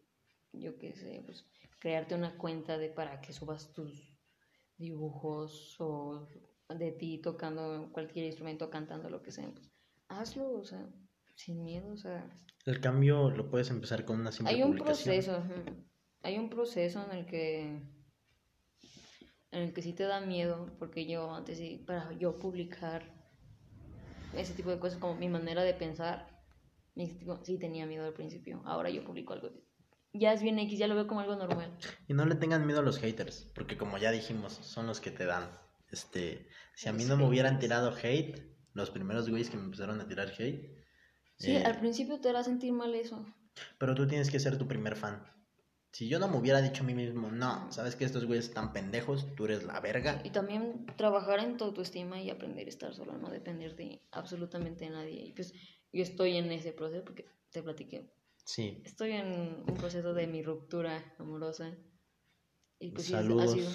yo 0.52 0.78
qué 0.78 0.94
sé, 0.94 1.22
pues 1.26 1.44
crearte 1.78 2.15
una 2.15 2.36
cuenta 2.36 2.78
de 2.78 2.89
para 2.90 3.20
que 3.20 3.32
subas 3.32 3.73
tus 3.73 4.19
dibujos 4.77 5.77
o 5.81 6.27
de 6.69 6.93
ti 6.93 7.19
tocando 7.19 7.90
cualquier 7.93 8.27
instrumento, 8.27 8.70
cantando 8.70 9.09
lo 9.09 9.23
que 9.23 9.32
sea, 9.32 9.51
pues 9.53 9.70
hazlo, 10.09 10.53
o 10.53 10.65
sea, 10.65 10.89
sin 11.36 11.62
miedo, 11.65 11.93
o 11.93 11.97
sea, 11.97 12.28
El 12.65 12.81
cambio 12.81 13.31
lo 13.31 13.48
puedes 13.51 13.70
empezar 13.70 14.05
con 14.05 14.20
una 14.20 14.32
simple 14.32 14.55
hay 14.55 14.62
un 14.62 14.70
publicación. 14.70 15.15
proceso, 15.15 15.43
hay 16.23 16.39
un 16.39 16.51
proceso 16.51 17.05
en 17.05 17.19
el 17.19 17.27
que 17.27 17.82
en 19.53 19.62
el 19.62 19.73
que 19.73 19.82
sí 19.82 19.93
te 19.93 20.03
da 20.05 20.20
miedo, 20.20 20.77
porque 20.78 21.07
yo 21.07 21.35
antes 21.35 21.59
sí, 21.59 21.82
para 21.86 22.12
yo 22.12 22.39
publicar 22.39 23.15
ese 24.35 24.53
tipo 24.53 24.70
de 24.70 24.78
cosas 24.78 24.98
como 24.98 25.15
mi 25.15 25.28
manera 25.28 25.62
de 25.62 25.73
pensar, 25.73 26.28
sí 27.43 27.59
tenía 27.59 27.86
miedo 27.86 28.05
al 28.05 28.12
principio. 28.12 28.62
Ahora 28.66 28.90
yo 28.90 29.05
publico 29.05 29.32
algo, 29.32 29.51
ya 30.18 30.32
es 30.32 30.43
bien 30.43 30.59
X, 30.59 30.78
ya 30.78 30.86
lo 30.86 30.94
veo 30.94 31.06
como 31.06 31.20
algo 31.20 31.36
normal. 31.36 31.76
Y 32.09 32.14
no 32.14 32.24
le 32.26 32.34
tengan 32.34 32.66
miedo 32.66 32.80
a 32.80 32.82
los 32.82 32.98
haters, 32.98 33.51
porque 33.55 33.76
como 33.76 33.98
ya 33.98 34.10
dijimos, 34.10 34.52
son 34.55 34.86
los 34.86 35.01
que 35.01 35.10
te 35.10 35.26
dan. 35.26 35.48
Este, 35.90 36.48
si 36.74 36.88
a 36.88 36.93
mí 36.93 37.01
Los 37.05 37.10
no 37.10 37.16
me 37.16 37.26
hubieran 37.26 37.59
tirado 37.59 37.94
hate, 38.02 38.43
los 38.74 38.90
primeros 38.90 39.28
güeyes 39.30 39.51
que 39.51 39.56
me 39.56 39.64
empezaron 39.64 40.01
a 40.01 40.06
tirar 40.09 40.32
hate, 40.38 40.74
Sí, 41.38 41.52
eh, 41.52 41.64
al 41.64 41.78
principio 41.78 42.18
te 42.20 42.30
hará 42.30 42.43
sentir 42.43 42.72
mal 42.72 42.94
eso. 42.94 43.24
pero 43.78 43.94
tú 43.94 44.06
tienes 44.06 44.30
que 44.30 44.40
ser 44.40 44.56
tu 44.59 44.66
primer 44.66 44.97
fan. 44.97 45.22
Si 45.93 46.09
yo 46.09 46.18
no 46.18 46.28
me 46.28 46.36
hubiera 46.36 46.60
dicho 46.60 46.82
a 46.82 46.86
mí 46.86 46.94
mismo, 46.94 47.30
no, 47.30 47.70
sabes 47.72 47.97
que 47.97 48.05
estos 48.05 48.24
güeyes 48.26 48.47
están 48.47 48.72
pendejos, 48.72 49.34
tú 49.34 49.44
eres 49.47 49.62
la 49.64 49.80
verga. 49.80 50.20
Y 50.24 50.30
también 50.30 50.84
trabajar 50.97 51.40
en 51.40 51.56
tu 51.56 51.64
autoestima 51.64 52.20
y 52.20 52.28
aprender 52.30 52.66
a 52.66 52.70
estar 52.70 52.94
solo, 52.94 53.16
no 53.16 53.30
depender 53.30 53.76
de 53.76 54.02
absolutamente 54.12 54.88
nadie. 54.90 55.24
Y 55.26 55.32
pues 55.32 55.52
yo 55.93 56.02
estoy 56.02 56.36
en 56.36 56.51
ese 56.52 56.72
proceso 56.72 57.05
porque 57.05 57.26
te 57.51 57.62
platiqué. 57.62 58.10
Sí, 58.47 58.81
Estoy 58.85 59.10
en 59.10 59.64
un 59.66 59.74
proceso 59.77 60.14
de 60.14 60.28
mi 60.28 60.40
ruptura 60.40 61.02
amorosa. 61.18 61.77
Y 62.78 62.93
pues 62.93 63.06
sí, 63.09 63.14
ha 63.14 63.23
sido, 63.23 63.70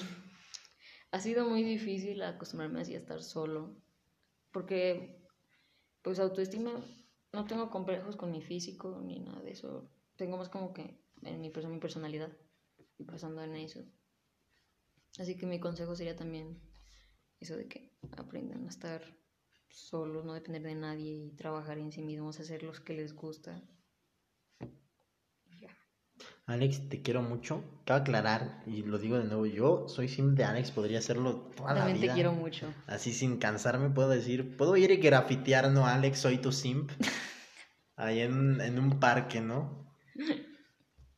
ha 1.11 1.19
sido 1.19 1.49
muy 1.49 1.61
difícil 1.63 2.21
acostumbrarme 2.23 2.79
así 2.79 2.95
a 2.95 2.99
estar 2.99 3.21
solo. 3.21 3.75
Porque, 4.53 5.27
pues, 6.01 6.19
autoestima, 6.19 6.71
no 7.33 7.45
tengo 7.45 7.69
complejos 7.69 8.15
con 8.15 8.31
mi 8.31 8.41
físico 8.41 9.01
ni 9.03 9.19
nada 9.19 9.41
de 9.41 9.51
eso. 9.51 9.91
Tengo 10.15 10.37
más 10.37 10.47
como 10.47 10.73
que 10.73 11.03
en 11.23 11.41
mi, 11.41 11.49
mi 11.49 11.79
personalidad 11.79 12.31
y 12.97 13.03
pasando 13.03 13.43
en 13.43 13.57
eso. 13.57 13.83
Así 15.19 15.35
que 15.35 15.45
mi 15.45 15.59
consejo 15.59 15.97
sería 15.97 16.15
también 16.15 16.61
eso 17.41 17.57
de 17.57 17.67
que 17.67 17.97
aprendan 18.17 18.65
a 18.65 18.69
estar 18.69 19.01
solos, 19.67 20.23
no 20.23 20.33
depender 20.33 20.63
de 20.63 20.75
nadie 20.75 21.11
y 21.11 21.35
trabajar 21.35 21.77
en 21.77 21.91
sí 21.91 22.01
mismos, 22.01 22.39
hacer 22.39 22.63
los 22.63 22.79
que 22.79 22.93
les 22.93 23.13
gusta. 23.13 23.61
Alex, 26.47 26.89
te 26.89 27.01
quiero 27.01 27.21
mucho. 27.21 27.63
Cabe 27.85 28.01
aclarar, 28.01 28.63
y 28.67 28.83
lo 28.83 28.97
digo 28.97 29.17
de 29.17 29.23
nuevo, 29.25 29.45
yo 29.45 29.87
soy 29.87 30.07
sim 30.07 30.35
de 30.35 30.43
Alex, 30.43 30.71
podría 30.71 30.99
hacerlo 30.99 31.35
toda 31.55 31.73
la 31.73 31.79
También 31.79 31.97
te 31.97 32.01
vida. 32.03 32.13
quiero 32.13 32.31
mucho. 32.33 32.67
Así 32.87 33.13
sin 33.13 33.37
cansarme 33.37 33.89
puedo 33.89 34.09
decir, 34.09 34.55
puedo 34.57 34.75
ir 34.77 34.91
y 34.91 34.97
grafitear, 34.97 35.71
¿no, 35.71 35.85
Alex? 35.87 36.19
Soy 36.19 36.37
tu 36.37 36.51
simp. 36.51 36.91
Ahí 37.95 38.19
en, 38.21 38.59
en 38.61 38.79
un 38.79 38.99
parque, 38.99 39.41
¿no? 39.41 39.90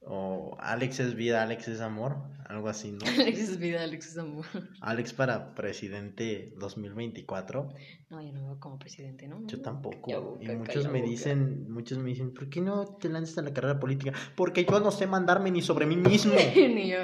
O 0.05 0.57
Alex 0.59 0.99
es 0.99 1.15
vida, 1.15 1.43
Alex 1.43 1.67
es 1.69 1.80
amor, 1.80 2.17
algo 2.47 2.67
así, 2.67 2.91
¿no? 2.91 2.99
Alex 3.05 3.39
es 3.39 3.57
vida, 3.57 3.84
Alex 3.84 4.07
es 4.07 4.17
amor. 4.17 4.45
Alex 4.81 5.13
para 5.13 5.55
presidente 5.55 6.53
2024. 6.57 7.69
No, 8.09 8.21
yo 8.21 8.34
no 8.34 8.43
veo 8.43 8.59
como 8.59 8.77
presidente, 8.77 9.27
¿no? 9.27 9.45
Yo 9.47 9.61
tampoco. 9.61 10.38
Y 10.41 10.47
muchos 10.49 10.88
me 10.88 10.99
boca. 10.99 11.09
dicen, 11.09 11.71
muchos 11.71 11.97
me 11.99 12.09
dicen, 12.09 12.34
¿por 12.34 12.49
qué 12.49 12.61
no 12.61 12.85
te 12.97 13.09
lanzas 13.09 13.38
a 13.38 13.41
la 13.43 13.53
carrera 13.53 13.80
política? 13.80 14.13
Porque 14.35 14.65
yo 14.65 14.80
no 14.80 14.91
sé 14.91 15.07
mandarme 15.07 15.51
ni 15.51 15.61
sobre 15.61 15.85
mí 15.85 15.95
mismo. 15.95 16.34
Ni 16.55 16.89
yo. 16.89 16.99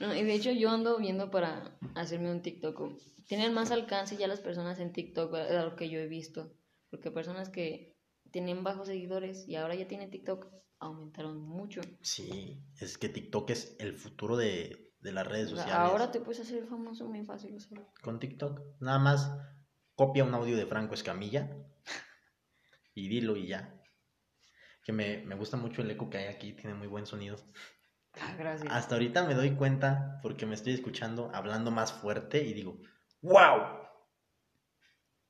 No, 0.00 0.14
y 0.14 0.22
de 0.22 0.34
hecho 0.34 0.52
yo 0.52 0.70
ando 0.70 0.98
viendo 0.98 1.30
para 1.30 1.78
hacerme 1.94 2.30
un 2.30 2.42
TikTok. 2.42 2.98
Tienen 3.26 3.54
más 3.54 3.70
alcance 3.70 4.16
ya 4.16 4.26
las 4.26 4.40
personas 4.40 4.78
en 4.78 4.92
TikTok 4.92 5.32
de 5.32 5.62
lo 5.62 5.76
que 5.76 5.88
yo 5.88 5.98
he 5.98 6.06
visto. 6.06 6.52
Porque 6.90 7.10
personas 7.10 7.48
que 7.48 7.91
tienen 8.32 8.64
bajos 8.64 8.88
seguidores 8.88 9.46
y 9.46 9.56
ahora 9.56 9.74
ya 9.74 9.86
tienen 9.86 10.10
TikTok 10.10 10.46
aumentaron 10.80 11.38
mucho. 11.40 11.80
Sí, 12.00 12.64
es 12.80 12.98
que 12.98 13.08
TikTok 13.08 13.50
es 13.50 13.76
el 13.78 13.94
futuro 13.94 14.36
de, 14.36 14.92
de 15.00 15.12
las 15.12 15.26
redes 15.26 15.52
O 15.52 15.54
sea, 15.54 15.64
sociales. 15.64 15.90
ahora 15.92 16.10
te 16.10 16.20
puedes 16.20 16.40
hacer 16.40 16.66
famoso 16.66 17.06
muy 17.06 17.24
fácil. 17.24 17.54
o 17.54 17.60
sea. 17.60 17.78
Con 18.02 18.18
TikTok, 18.18 18.60
nada 18.80 18.98
más 18.98 19.30
copia 19.94 20.24
un 20.24 20.34
audio 20.34 20.56
de 20.56 20.66
Franco 20.66 20.94
Escamilla 20.94 21.56
y 22.94 23.08
dilo 23.08 23.36
y 23.36 23.46
ya. 23.46 23.78
Que 24.84 24.92
me, 24.92 25.18
me 25.24 25.36
gusta 25.36 25.56
mucho 25.56 25.82
el 25.82 25.90
eco 25.92 26.10
que 26.10 26.18
hay 26.18 26.26
aquí, 26.26 26.52
tiene 26.54 26.74
muy 26.74 26.88
buen 26.88 27.06
sonido. 27.06 27.36
Ah, 28.20 28.34
gracias. 28.36 28.70
Hasta 28.72 28.96
ahorita 28.96 29.24
me 29.26 29.34
doy 29.34 29.52
cuenta 29.54 30.18
porque 30.22 30.44
me 30.46 30.54
estoy 30.54 30.72
escuchando 30.74 31.30
hablando 31.32 31.70
más 31.70 31.92
fuerte 31.92 32.42
y 32.42 32.52
digo, 32.52 32.80
¡Wow! 33.20 33.78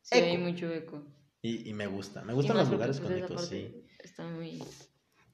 sí, 0.01 0.19
hay 0.19 0.35
eco. 0.35 0.43
mucho 0.43 0.73
eco. 0.73 1.05
Y, 1.43 1.69
y 1.69 1.75
me 1.75 1.89
gusta, 1.89 2.23
me 2.23 2.33
gustan 2.33 2.57
los 2.57 2.71
lugares 2.71 3.01
pues, 3.01 3.29
parte 3.29 3.47
sí. 3.47 3.85
Está 3.99 4.25
muy... 4.25 4.63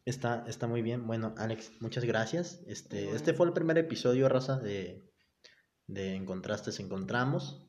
Está, 0.07 0.45
está 0.49 0.67
muy 0.67 0.81
bien. 0.81 1.07
Bueno, 1.07 1.35
Alex, 1.37 1.71
muchas 1.81 2.05
gracias. 2.05 2.63
Este, 2.67 3.03
Bueno. 3.03 3.17
este 3.17 3.35
fue 3.35 3.47
el 3.47 3.53
primer 3.53 3.77
episodio, 3.77 4.27
raza, 4.31 4.59
de, 4.59 5.07
de 5.87 6.15
Encontrastes 6.15 6.81
Encontramos. 6.81 7.69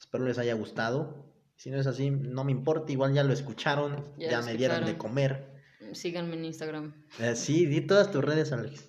Espero 0.00 0.24
les 0.24 0.38
haya 0.38 0.54
gustado. 0.54 1.30
Si 1.56 1.70
no 1.70 1.78
es 1.78 1.86
así, 1.86 2.10
no 2.10 2.42
me 2.44 2.52
importa, 2.52 2.90
igual 2.90 3.12
ya 3.12 3.22
lo 3.22 3.34
escucharon, 3.34 4.14
ya, 4.18 4.30
Ya 4.30 4.40
lo 4.40 4.46
me 4.46 4.56
dieron 4.56 4.86
de 4.86 4.96
comer. 4.96 5.62
Síganme 5.92 6.36
en 6.36 6.46
Instagram. 6.46 7.06
Eh, 7.18 7.36
sí, 7.36 7.66
di 7.66 7.82
todas 7.82 8.10
tus 8.10 8.24
redes, 8.24 8.50
Alex. 8.52 8.88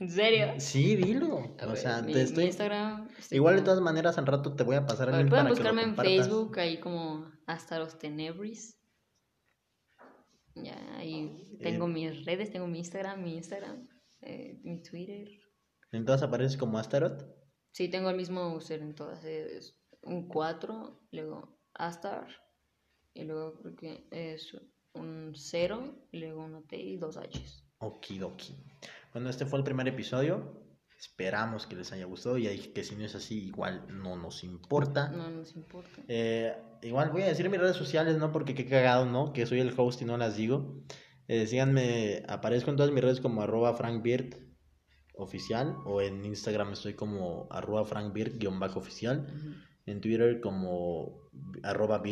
¿En 0.00 0.10
serio? 0.10 0.54
Sí, 0.58 0.96
dilo. 0.96 1.56
A 1.58 1.66
o 1.66 1.68
ver, 1.70 1.76
sea, 1.76 2.02
mi, 2.02 2.12
te 2.12 2.18
mi 2.18 2.24
estoy... 2.24 2.44
Instagram... 2.44 3.08
estoy 3.18 3.36
Igual 3.36 3.56
de 3.56 3.62
todas 3.62 3.80
maneras, 3.80 4.16
al 4.18 4.26
rato 4.26 4.54
te 4.54 4.62
voy 4.62 4.76
a 4.76 4.86
pasar 4.86 5.08
el 5.08 5.14
A 5.14 5.16
ver, 5.18 5.26
link 5.26 5.30
pueden 5.30 5.46
para 5.46 5.56
que 5.56 5.62
lo 5.62 5.70
buscarme 5.70 5.82
en. 5.82 5.96
Facebook, 5.96 6.58
ahí 6.58 6.78
como 6.78 7.30
hasta 7.46 7.78
los 7.78 7.98
tenebris. 7.98 8.78
Ya, 10.54 10.96
ahí 10.96 11.58
tengo 11.60 11.86
Eh, 11.86 11.88
mis 11.88 12.24
redes, 12.24 12.50
tengo 12.50 12.66
mi 12.66 12.78
Instagram, 12.78 13.22
mi 13.22 13.36
Instagram, 13.36 13.88
eh, 14.22 14.60
mi 14.62 14.82
Twitter. 14.82 15.28
Entonces 15.92 16.26
apareces 16.26 16.56
como 16.56 16.78
Astaroth. 16.78 17.24
Sí, 17.72 17.88
tengo 17.88 18.10
el 18.10 18.16
mismo 18.16 18.54
user 18.54 18.80
en 18.82 18.94
todas. 18.94 19.24
Es 19.24 19.78
un 20.02 20.28
4, 20.28 21.08
luego 21.12 21.60
Astar, 21.74 22.28
y 23.14 23.24
luego 23.24 23.54
creo 23.54 23.76
que 23.76 24.08
es 24.10 24.56
un 24.94 25.32
0, 25.34 26.08
y 26.12 26.18
luego 26.18 26.44
una 26.44 26.62
T 26.62 26.76
y 26.76 26.96
dos 26.96 27.16
H's. 27.16 27.64
Okidoki. 27.78 28.56
Bueno, 29.12 29.30
este 29.30 29.46
fue 29.46 29.58
el 29.58 29.64
primer 29.64 29.88
episodio. 29.88 30.64
Esperamos 30.98 31.66
que 31.66 31.76
les 31.76 31.92
haya 31.92 32.06
gustado 32.06 32.38
y 32.38 32.48
que 32.74 32.82
si 32.82 32.96
no 32.96 33.04
es 33.04 33.14
así, 33.14 33.46
igual 33.46 33.86
no 33.88 34.16
nos 34.16 34.42
importa. 34.42 35.08
No 35.10 35.30
nos 35.30 35.54
importa. 35.54 36.02
Eh, 36.08 36.56
igual 36.82 37.10
voy 37.10 37.22
a 37.22 37.28
decir 37.28 37.48
mis 37.48 37.60
redes 37.60 37.76
sociales, 37.76 38.18
¿no? 38.18 38.32
Porque 38.32 38.54
qué 38.54 38.66
cagado, 38.66 39.06
¿no? 39.06 39.32
Que 39.32 39.46
soy 39.46 39.60
el 39.60 39.72
host 39.76 40.02
y 40.02 40.04
no 40.04 40.16
las 40.16 40.36
digo. 40.36 40.82
Eh, 41.28 41.46
síganme, 41.46 42.24
aparezco 42.26 42.70
en 42.70 42.76
todas 42.76 42.90
mis 42.90 43.02
redes 43.02 43.20
como 43.20 43.42
arroba 43.42 43.74
frankbeard 43.74 44.34
oficial 45.18 45.76
o 45.84 46.00
en 46.00 46.24
Instagram 46.24 46.72
estoy 46.72 46.94
como 46.94 47.48
arroba 47.50 47.84
bajo 47.84 48.78
oficial. 48.78 49.26
En 49.86 50.00
Twitter 50.00 50.40
como 50.40 51.28
arroba 51.62 52.02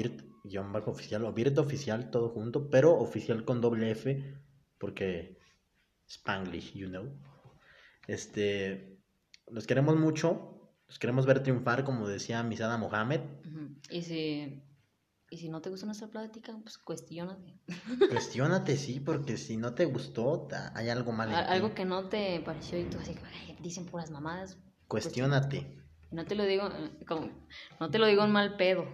bajo 0.73 0.91
oficial 0.91 1.25
o 1.25 1.33
beard 1.33 1.59
oficial 1.59 2.11
todo 2.11 2.29
junto, 2.31 2.71
pero 2.71 2.95
oficial 2.95 3.45
con 3.45 3.61
doble 3.61 3.91
F 3.91 4.23
porque 4.79 5.36
Spanglish, 6.09 6.73
you 6.75 6.89
know. 6.89 7.09
Este, 8.07 8.99
los 9.49 9.67
queremos 9.67 9.97
mucho, 9.97 10.71
los 10.89 10.99
queremos 10.99 11.27
ver 11.27 11.43
triunfar 11.43 11.85
como 11.85 12.07
decía 12.09 12.43
Misada 12.43 12.77
Mohamed. 12.79 13.21
Y 13.91 14.03
si, 14.03 14.63
y 15.31 15.39
si 15.39 15.49
no 15.49 15.61
te 15.61 15.71
gusta 15.71 15.87
nuestra 15.87 16.09
plática, 16.09 16.57
pues 16.63 16.79
cuestionate. 16.79 17.59
Cuestiónate, 18.11 18.77
sí, 18.77 19.01
porque 19.01 19.37
si 19.37 19.57
no 19.57 19.75
te 19.75 19.85
gustó, 19.87 20.49
hay 20.75 20.89
algo 20.89 21.13
mal 21.13 21.31
en 21.31 21.35
ti. 21.37 21.43
Algo 21.49 21.75
que 21.75 21.85
no 21.85 22.09
te 22.09 22.41
pareció 22.41 22.79
y 22.79 22.85
tú 22.85 22.99
así, 22.99 23.15
"Ay, 23.25 23.57
dicen 23.61 23.87
puras 23.87 24.11
mamadas. 24.11 24.59
Cuestiónate. 24.89 25.77
No 26.13 26.25
te 26.25 26.37
lo 26.37 26.45
digo, 26.45 26.69
eh, 26.69 27.05
como, 27.07 27.29
no 27.81 27.91
te 27.91 27.99
lo 27.99 28.07
digo 28.07 28.25
en 28.25 28.31
mal 28.31 28.57
pedo. 28.57 28.85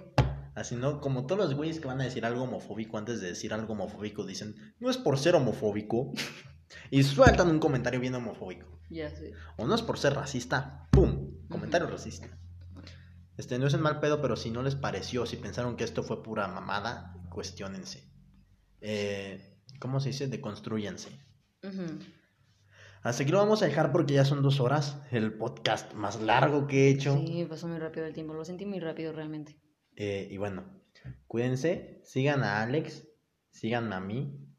Así 0.55 0.77
no, 0.77 1.01
como 1.01 1.27
todos 1.27 1.39
los 1.45 1.55
güeyes 1.55 1.81
que 1.81 1.87
van 1.87 2.01
a 2.01 2.05
decir 2.05 2.25
algo 2.25 2.43
homofóbico 2.45 2.99
antes 2.99 3.21
de 3.21 3.29
decir 3.29 3.53
algo 3.55 3.73
homofóbico 3.75 4.25
dicen, 4.27 4.55
no 4.81 4.91
es 4.91 4.97
por 4.99 5.19
ser 5.19 5.35
homofóbico. 5.35 6.13
y 6.90 7.03
sueltan 7.03 7.49
un 7.49 7.59
comentario 7.59 8.01
bien 8.01 8.15
homofóbico. 8.15 8.66
Ya 8.90 9.11
sé. 9.11 9.32
O 9.57 9.66
no 9.66 9.74
es 9.74 9.82
por 9.82 9.99
ser 9.99 10.15
racista, 10.15 10.89
¡pum! 10.90 11.49
Comentario 11.49 11.89
racista. 11.89 12.28
Este, 13.36 13.59
no 13.59 13.66
es 13.66 13.74
en 13.74 13.81
mal 13.81 14.01
pedo, 14.01 14.20
pero 14.20 14.36
si 14.36 14.51
no 14.51 14.62
les 14.62 14.74
pareció, 14.74 15.24
si 15.27 15.36
pensaron 15.36 15.77
que 15.77 15.85
esto 15.85 16.03
fue 16.03 16.23
pura 16.23 16.49
mamada, 16.49 17.15
cuestionense. 17.31 18.09
Eh, 18.81 19.59
¿Cómo 19.81 20.01
se 20.01 20.11
dice? 20.11 20.28
Deconstruyanse. 20.28 21.11
Ujú. 21.62 21.99
Hasta 23.03 23.23
aquí 23.23 23.32
lo 23.32 23.39
vamos 23.39 23.62
a 23.62 23.66
dejar 23.66 23.90
porque 23.90 24.15
ya 24.15 24.24
son 24.24 24.43
dos 24.43 24.61
horas. 24.61 24.99
El 25.11 25.32
podcast 25.32 25.93
más 25.94 26.20
largo 26.20 26.66
que 26.66 26.86
he 26.86 26.90
hecho. 26.90 27.16
Sí, 27.16 27.47
pasó 27.49 27.66
muy 27.66 27.78
rápido 27.78 28.07
el 28.07 28.12
tiempo. 28.12 28.35
Lo 28.35 28.44
sentí 28.44 28.66
muy 28.66 28.78
rápido 28.78 29.12
realmente. 29.12 29.59
Eh, 29.97 30.28
y 30.31 30.36
bueno, 30.36 30.65
cuídense, 31.27 32.01
sigan 32.05 32.44
a 32.44 32.62
Alex, 32.62 33.09
síganme 33.51 33.94
a 33.94 34.01
mí, 34.01 34.52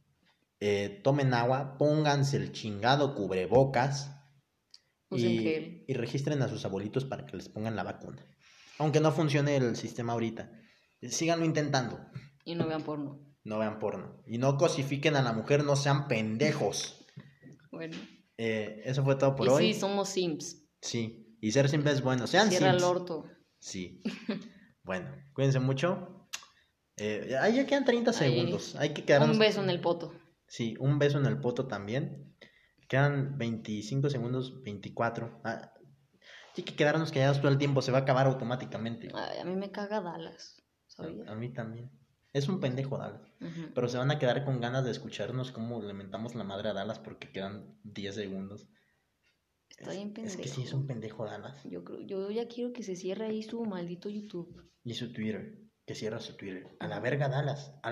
eh, 0.65 1.01
tomen 1.03 1.33
agua, 1.33 1.77
pónganse 1.77 2.37
el 2.37 2.53
chingado 2.53 3.15
cubrebocas 3.15 4.11
y, 5.11 5.39
gel. 5.39 5.83
y 5.87 5.93
registren 5.93 6.41
a 6.41 6.47
sus 6.47 6.63
abuelitos 6.63 7.03
para 7.03 7.25
que 7.25 7.35
les 7.35 7.49
pongan 7.49 7.75
la 7.75 7.83
vacuna. 7.83 8.25
Aunque 8.79 9.01
no 9.01 9.11
funcione 9.11 9.57
el 9.57 9.75
sistema 9.75 10.13
ahorita, 10.13 10.49
síganlo 11.01 11.43
intentando. 11.43 11.99
Y 12.45 12.55
no 12.55 12.65
vean 12.65 12.83
porno. 12.83 13.19
No 13.43 13.59
vean 13.59 13.77
porno. 13.79 14.23
Y 14.25 14.37
no 14.37 14.57
cosifiquen 14.57 15.17
a 15.17 15.21
la 15.21 15.33
mujer, 15.33 15.65
no 15.65 15.75
sean 15.75 16.07
pendejos. 16.07 17.05
Bueno. 17.69 17.97
Eh, 18.37 18.81
eso 18.85 19.03
fue 19.03 19.15
todo 19.17 19.35
por 19.35 19.47
y 19.47 19.49
hoy. 19.49 19.73
sí, 19.73 19.79
somos 19.81 20.07
Sims. 20.09 20.63
Sí, 20.81 21.37
y 21.41 21.51
ser 21.51 21.67
simple 21.69 21.91
es 21.91 22.01
bueno. 22.01 22.25
Sean 22.25 22.49
Cierra 22.49 22.71
el 22.71 22.79
sims. 22.79 22.89
orto. 22.89 23.25
Sí. 23.59 24.01
bueno, 24.83 25.11
cuídense 25.33 25.59
mucho. 25.59 26.27
Eh, 26.97 27.35
ahí 27.41 27.55
ya 27.55 27.65
quedan 27.65 27.85
30 27.85 28.11
Ahí. 28.11 28.17
segundos. 28.17 28.75
Hay 28.77 28.93
que 28.93 29.03
quedarnos. 29.03 29.31
Un 29.31 29.39
beso 29.39 29.61
en 29.61 29.69
el 29.69 29.81
poto. 29.81 30.13
Sí, 30.53 30.75
un 30.79 30.99
beso 30.99 31.17
en 31.17 31.25
el 31.25 31.39
poto 31.39 31.65
también. 31.65 32.35
Quedan 32.87 33.39
25 33.39 34.07
segundos, 34.11 34.61
24. 34.61 35.41
Ah, 35.43 35.73
hay 36.55 36.63
que 36.63 36.75
quedarnos 36.75 37.11
callados 37.11 37.39
todo 37.41 37.49
el 37.51 37.57
tiempo, 37.57 37.81
se 37.81 37.91
va 37.91 37.97
a 37.97 38.01
acabar 38.01 38.27
automáticamente. 38.27 39.09
Ay, 39.15 39.39
a 39.39 39.45
mí 39.45 39.55
me 39.55 39.71
caga 39.71 39.99
Dallas. 39.99 40.61
A, 40.99 41.31
a 41.31 41.35
mí 41.35 41.51
también. 41.51 41.89
Es 42.33 42.47
un 42.49 42.59
pendejo, 42.59 42.99
Dallas. 42.99 43.23
Pero 43.73 43.87
se 43.87 43.97
van 43.97 44.11
a 44.11 44.19
quedar 44.19 44.45
con 44.45 44.61
ganas 44.61 44.85
de 44.85 44.91
escucharnos 44.91 45.51
cómo 45.51 45.81
le 45.81 45.93
mentamos 45.95 46.35
la 46.35 46.43
madre 46.43 46.69
a 46.69 46.73
Dallas 46.73 46.99
porque 46.99 47.31
quedan 47.31 47.75
10 47.85 48.13
segundos. 48.13 48.69
Está 49.69 49.89
bien 49.89 50.09
Es 50.09 50.13
pendejo. 50.13 50.41
que 50.43 50.49
sí, 50.49 50.61
es 50.61 50.73
un 50.73 50.85
pendejo 50.85 51.25
Dallas. 51.25 51.63
Yo 51.63 51.83
creo, 51.83 52.01
yo 52.01 52.29
ya 52.29 52.47
quiero 52.47 52.73
que 52.73 52.83
se 52.83 52.95
cierre 52.95 53.25
ahí 53.25 53.41
su 53.41 53.65
maldito 53.65 54.07
YouTube. 54.07 54.69
Y 54.83 54.93
su 54.93 55.11
Twitter. 55.11 55.63
Que 55.87 55.95
cierra 55.95 56.19
su 56.19 56.37
Twitter. 56.37 56.77
A 56.79 56.87
la 56.87 56.99
verga 56.99 57.27
Dallas. 57.27 57.73
A 57.81 57.89
la 57.89 57.91